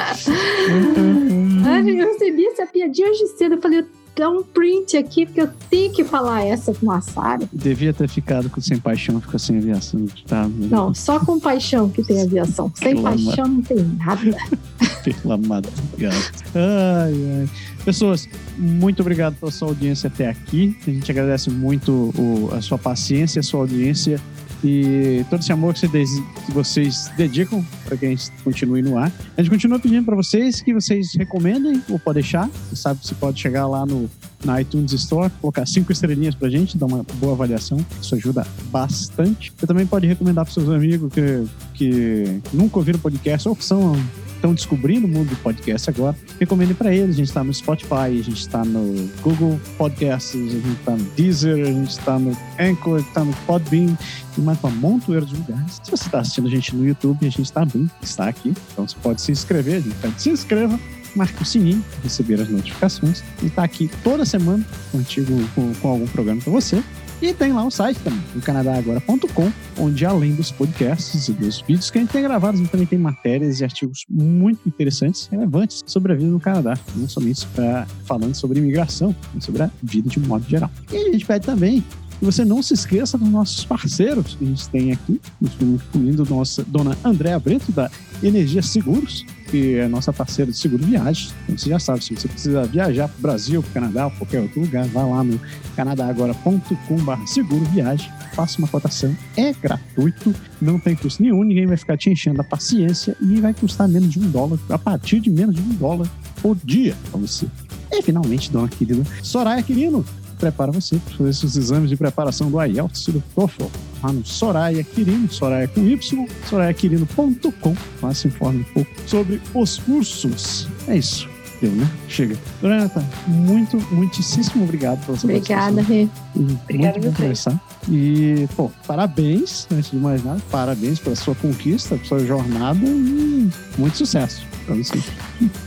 Ah, 1.66 1.80
eu 1.80 2.06
recebi 2.12 2.46
essa 2.46 2.66
piadinha 2.66 3.10
hoje 3.10 3.26
cedo. 3.36 3.56
Eu 3.56 3.60
falei, 3.62 3.84
dar 4.16 4.30
um 4.30 4.42
print 4.42 4.96
aqui, 4.96 5.26
porque 5.26 5.40
eu 5.42 5.48
tenho 5.70 5.92
que 5.92 6.02
falar 6.04 6.42
essa 6.44 6.72
com 6.74 6.90
a 6.90 7.00
Sara. 7.00 7.48
Devia 7.52 7.92
ter 7.92 8.08
ficado 8.08 8.48
com 8.48 8.60
sem 8.60 8.78
paixão, 8.78 9.20
ficou 9.20 9.38
sem 9.38 9.58
aviação. 9.58 10.06
Tá, 10.26 10.48
Não, 10.48 10.94
só 10.94 11.18
com 11.20 11.38
paixão 11.38 11.88
que 11.88 12.02
tem 12.02 12.22
aviação. 12.22 12.72
Sem 12.74 12.94
Pelo 12.96 13.06
amor. 13.08 13.24
paixão 13.26 13.46
não 13.48 13.62
tem 13.62 13.78
nada. 13.98 14.36
Pela 15.04 15.36
madrugada. 15.36 16.16
Ai, 16.54 17.14
ai. 17.42 17.48
Pessoas, 17.84 18.28
muito 18.58 19.00
obrigado 19.00 19.36
pela 19.36 19.52
sua 19.52 19.68
audiência 19.68 20.08
até 20.08 20.28
aqui. 20.28 20.76
A 20.86 20.90
gente 20.90 21.10
agradece 21.10 21.50
muito 21.50 21.92
o- 22.18 22.50
a 22.52 22.60
sua 22.60 22.76
paciência, 22.78 23.38
a 23.40 23.42
sua 23.42 23.60
audiência 23.60 24.20
e 24.66 25.24
todo 25.30 25.40
esse 25.40 25.52
amor 25.52 25.74
que, 25.74 25.80
você 25.80 25.88
des- 25.88 26.22
que 26.44 26.52
vocês 26.52 27.10
dedicam 27.16 27.64
para 27.84 27.96
que 27.96 28.06
a 28.06 28.08
gente 28.08 28.30
continue 28.42 28.82
no 28.82 28.98
ar. 28.98 29.12
A 29.36 29.42
gente 29.42 29.50
continua 29.50 29.78
pedindo 29.78 30.04
para 30.04 30.16
vocês 30.16 30.60
que 30.60 30.74
vocês 30.74 31.14
recomendem 31.14 31.82
ou 31.88 31.98
pode 31.98 32.16
deixar. 32.20 32.48
Você 32.68 32.76
sabe 32.76 33.00
que 33.00 33.06
você 33.06 33.14
pode 33.14 33.40
chegar 33.40 33.66
lá 33.66 33.84
no 33.86 34.08
na 34.44 34.60
iTunes 34.60 34.92
Store, 34.92 35.30
colocar 35.40 35.66
cinco 35.66 35.90
estrelinhas 35.90 36.34
pra 36.34 36.48
gente, 36.48 36.76
dar 36.78 36.86
uma 36.86 37.04
boa 37.14 37.32
avaliação. 37.32 37.84
Isso 38.00 38.14
ajuda 38.14 38.46
bastante. 38.70 39.52
Você 39.56 39.66
também 39.66 39.86
pode 39.86 40.06
recomendar 40.06 40.44
para 40.44 40.54
seus 40.54 40.68
amigos 40.68 41.12
que, 41.12 41.44
que 41.74 42.40
nunca 42.52 42.78
ouviram 42.78 42.98
podcast 42.98 43.48
ou 43.48 43.56
que 43.56 43.64
são 43.64 43.96
estão 44.36 44.54
descobrindo 44.54 45.06
o 45.06 45.10
mundo 45.10 45.30
do 45.30 45.36
podcast 45.36 45.90
agora, 45.90 46.16
recomende 46.38 46.74
para 46.74 46.94
eles. 46.94 47.10
A 47.10 47.18
gente 47.18 47.28
está 47.28 47.42
no 47.42 47.52
Spotify, 47.52 47.94
a 47.94 48.22
gente 48.22 48.40
está 48.40 48.64
no 48.64 49.10
Google 49.22 49.60
Podcasts, 49.76 50.34
a 50.34 50.38
gente 50.38 50.78
está 50.78 50.92
no 50.92 51.04
Deezer, 51.16 51.66
a 51.66 51.72
gente 51.72 51.90
está 51.90 52.18
no 52.18 52.36
Anchor, 52.58 53.00
está 53.00 53.24
no 53.24 53.32
Podbean 53.46 53.96
e 54.36 54.40
mais 54.40 54.58
uma 54.62 54.70
montoeira 54.70 55.26
de 55.26 55.34
lugares. 55.34 55.80
Se 55.82 55.90
você 55.90 56.06
está 56.06 56.20
assistindo 56.20 56.46
a 56.46 56.50
gente 56.50 56.74
no 56.74 56.86
YouTube, 56.86 57.26
a 57.26 57.30
gente 57.30 57.52
também 57.52 57.90
está 58.02 58.28
aqui. 58.28 58.54
Então 58.72 58.86
você 58.86 58.96
pode 59.02 59.20
se 59.20 59.32
inscrever, 59.32 59.76
a 59.76 59.80
gente 59.80 59.94
pede 59.96 60.22
se 60.22 60.30
inscreva, 60.30 60.78
marque 61.14 61.42
o 61.42 61.46
sininho 61.46 61.82
para 61.90 62.02
receber 62.02 62.40
as 62.40 62.48
notificações 62.48 63.24
e 63.42 63.46
está 63.46 63.64
aqui 63.64 63.90
toda 64.04 64.24
semana 64.24 64.64
contigo 64.92 65.32
com, 65.54 65.74
com 65.74 65.88
algum 65.88 66.06
programa 66.06 66.40
para 66.40 66.52
você. 66.52 66.82
E 67.20 67.32
tem 67.32 67.50
lá 67.50 67.64
o 67.64 67.70
site 67.70 67.98
também, 68.00 68.22
o 68.34 68.40
canadagora.com, 68.42 69.50
onde 69.78 70.04
além 70.04 70.34
dos 70.34 70.52
podcasts 70.52 71.28
e 71.28 71.32
dos 71.32 71.62
vídeos 71.62 71.90
que 71.90 71.96
a 71.96 72.00
gente 72.02 72.10
tem 72.10 72.22
gravados, 72.22 72.60
a 72.60 72.62
gente 72.62 72.70
também 72.70 72.86
tem 72.86 72.98
matérias 72.98 73.58
e 73.60 73.64
artigos 73.64 74.04
muito 74.08 74.60
interessantes, 74.68 75.26
relevantes 75.26 75.82
sobre 75.86 76.12
a 76.12 76.14
vida 76.14 76.30
no 76.30 76.38
Canadá, 76.38 76.78
não 76.94 77.08
somente 77.08 77.46
pra, 77.48 77.86
falando 78.04 78.34
sobre 78.34 78.58
imigração, 78.58 79.16
mas 79.32 79.44
sobre 79.44 79.62
a 79.62 79.70
vida 79.82 80.10
de 80.10 80.20
um 80.20 80.26
modo 80.26 80.44
geral. 80.46 80.70
E 80.92 80.96
a 80.96 81.12
gente 81.12 81.24
pede 81.24 81.46
também 81.46 81.82
que 82.18 82.24
você 82.24 82.44
não 82.44 82.62
se 82.62 82.74
esqueça 82.74 83.16
dos 83.16 83.28
nossos 83.28 83.64
parceiros 83.64 84.34
que 84.34 84.44
a 84.44 84.48
gente 84.48 84.68
tem 84.68 84.92
aqui, 84.92 85.20
incluindo 85.40 86.24
nossa 86.26 86.62
dona 86.64 86.96
Andréa 87.02 87.38
Brito, 87.38 87.72
da 87.72 87.90
Energia 88.22 88.62
Seguros, 88.62 89.24
que 89.56 89.76
é 89.76 89.88
nossa 89.88 90.12
parceira 90.12 90.50
de 90.50 90.58
seguro 90.58 90.84
viagem. 90.84 91.30
Então 91.44 91.56
você 91.56 91.70
já 91.70 91.78
sabe, 91.78 92.04
se 92.04 92.14
você 92.14 92.28
precisa 92.28 92.64
viajar 92.64 93.08
para 93.08 93.18
o 93.18 93.22
Brasil, 93.22 93.62
para 93.62 93.70
o 93.70 93.72
Canadá 93.72 94.04
ou 94.06 94.10
qualquer 94.12 94.40
outro 94.42 94.60
lugar, 94.60 94.86
vá 94.88 95.02
lá 95.02 95.24
no 95.24 95.40
canadagora.com.br 95.74 97.26
seguro 97.26 97.64
viagem, 97.66 98.10
faça 98.34 98.58
uma 98.58 98.68
cotação, 98.68 99.16
é 99.36 99.52
gratuito, 99.54 100.34
não 100.60 100.78
tem 100.78 100.94
custo 100.94 101.22
nenhum, 101.22 101.42
ninguém 101.42 101.66
vai 101.66 101.76
ficar 101.76 101.96
te 101.96 102.10
enchendo 102.10 102.40
a 102.40 102.44
paciência 102.44 103.16
e 103.20 103.40
vai 103.40 103.54
custar 103.54 103.88
menos 103.88 104.10
de 104.10 104.18
um 104.18 104.30
dólar, 104.30 104.58
a 104.68 104.78
partir 104.78 105.20
de 105.20 105.30
menos 105.30 105.54
de 105.54 105.62
um 105.62 105.74
dólar 105.74 106.08
por 106.42 106.56
dia 106.62 106.94
para 107.10 107.18
você. 107.18 107.46
E 107.90 108.02
finalmente, 108.02 108.52
dona 108.52 108.68
querida 108.68 109.02
Soraya 109.22 109.62
Quirino, 109.62 110.04
prepara 110.36 110.70
você 110.72 110.98
para 110.98 111.16
fazer 111.16 111.30
esses 111.30 111.56
exames 111.56 111.90
de 111.90 111.96
preparação 111.96 112.50
do 112.50 112.62
IELTS 112.62 113.08
e 113.08 113.12
do 113.12 113.22
TOEFL 113.34 113.64
lá 114.02 114.12
no 114.12 114.24
Soraya 114.24 114.84
Quirino, 114.84 115.30
Soraya 115.30 115.68
com 115.68 115.80
Y, 115.80 116.28
sorayaquirino.com. 116.48 117.74
Lá 118.02 118.14
se 118.14 118.28
informe 118.28 118.60
um 118.60 118.72
pouco 118.74 118.90
sobre 119.06 119.40
os 119.54 119.78
cursos. 119.78 120.68
É 120.86 120.96
isso. 120.96 121.28
Deu, 121.60 121.72
né? 121.72 121.90
Chega. 122.06 122.36
Donata, 122.60 123.02
muito, 123.26 123.78
muitíssimo 123.90 124.64
obrigado 124.64 125.04
pela 125.06 125.16
sua 125.16 125.30
Obrigada. 125.30 125.80
Rê. 125.80 126.06
Obrigada 126.34 126.98
muito 126.98 127.10
bom 127.10 127.16
conversar. 127.16 127.60
E, 127.88 128.46
pô, 128.54 128.70
parabéns, 128.86 129.66
antes 129.72 129.90
de 129.90 129.96
mais 129.96 130.22
nada, 130.22 130.40
parabéns 130.50 130.98
pela 130.98 131.16
sua 131.16 131.34
conquista, 131.34 131.96
pela 131.96 132.06
sua 132.06 132.26
jornada 132.26 132.78
e 132.84 133.50
muito 133.78 133.96
sucesso 133.96 134.55
pra 134.66 134.74
você. 134.74 134.98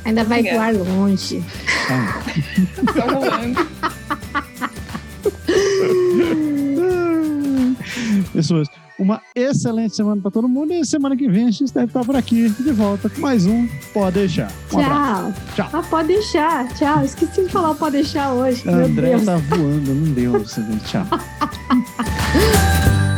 Ainda 0.05 0.23
vai 0.23 0.39
Obrigada. 0.41 0.77
voar 0.77 0.88
longe. 0.88 1.43
Tá? 1.88 2.21
Tá 2.93 3.05
rolando. 3.11 3.67
Pessoas, 8.34 8.67
uma 8.97 9.21
excelente 9.34 9.95
semana 9.95 10.21
para 10.21 10.30
todo 10.30 10.47
mundo 10.47 10.73
e 10.73 10.85
semana 10.85 11.15
que 11.15 11.27
vem 11.30 11.47
a 11.47 11.51
gente 11.51 11.73
deve 11.73 11.88
estar 11.88 12.03
por 12.03 12.15
aqui 12.15 12.49
de 12.49 12.71
volta 12.71 13.09
com 13.09 13.21
mais 13.21 13.45
um 13.45 13.67
Pode 13.93 14.19
Deixar. 14.19 14.51
Um 14.73 14.80
abraço. 14.80 15.34
Tchau. 15.55 15.69
Tchau. 15.69 15.80
Ah, 15.80 15.84
pode 15.89 16.07
deixar. 16.09 16.67
Tchau. 16.76 17.03
Esqueci 17.03 17.43
de 17.45 17.49
falar 17.49 17.73
pode 17.76 17.93
deixar 17.93 18.34
hoje. 18.34 18.67
André 18.67 19.17
tá 19.19 19.38
voando, 19.38 19.95
não 19.95 20.13
deu. 20.13 20.43
Tchau. 20.85 21.05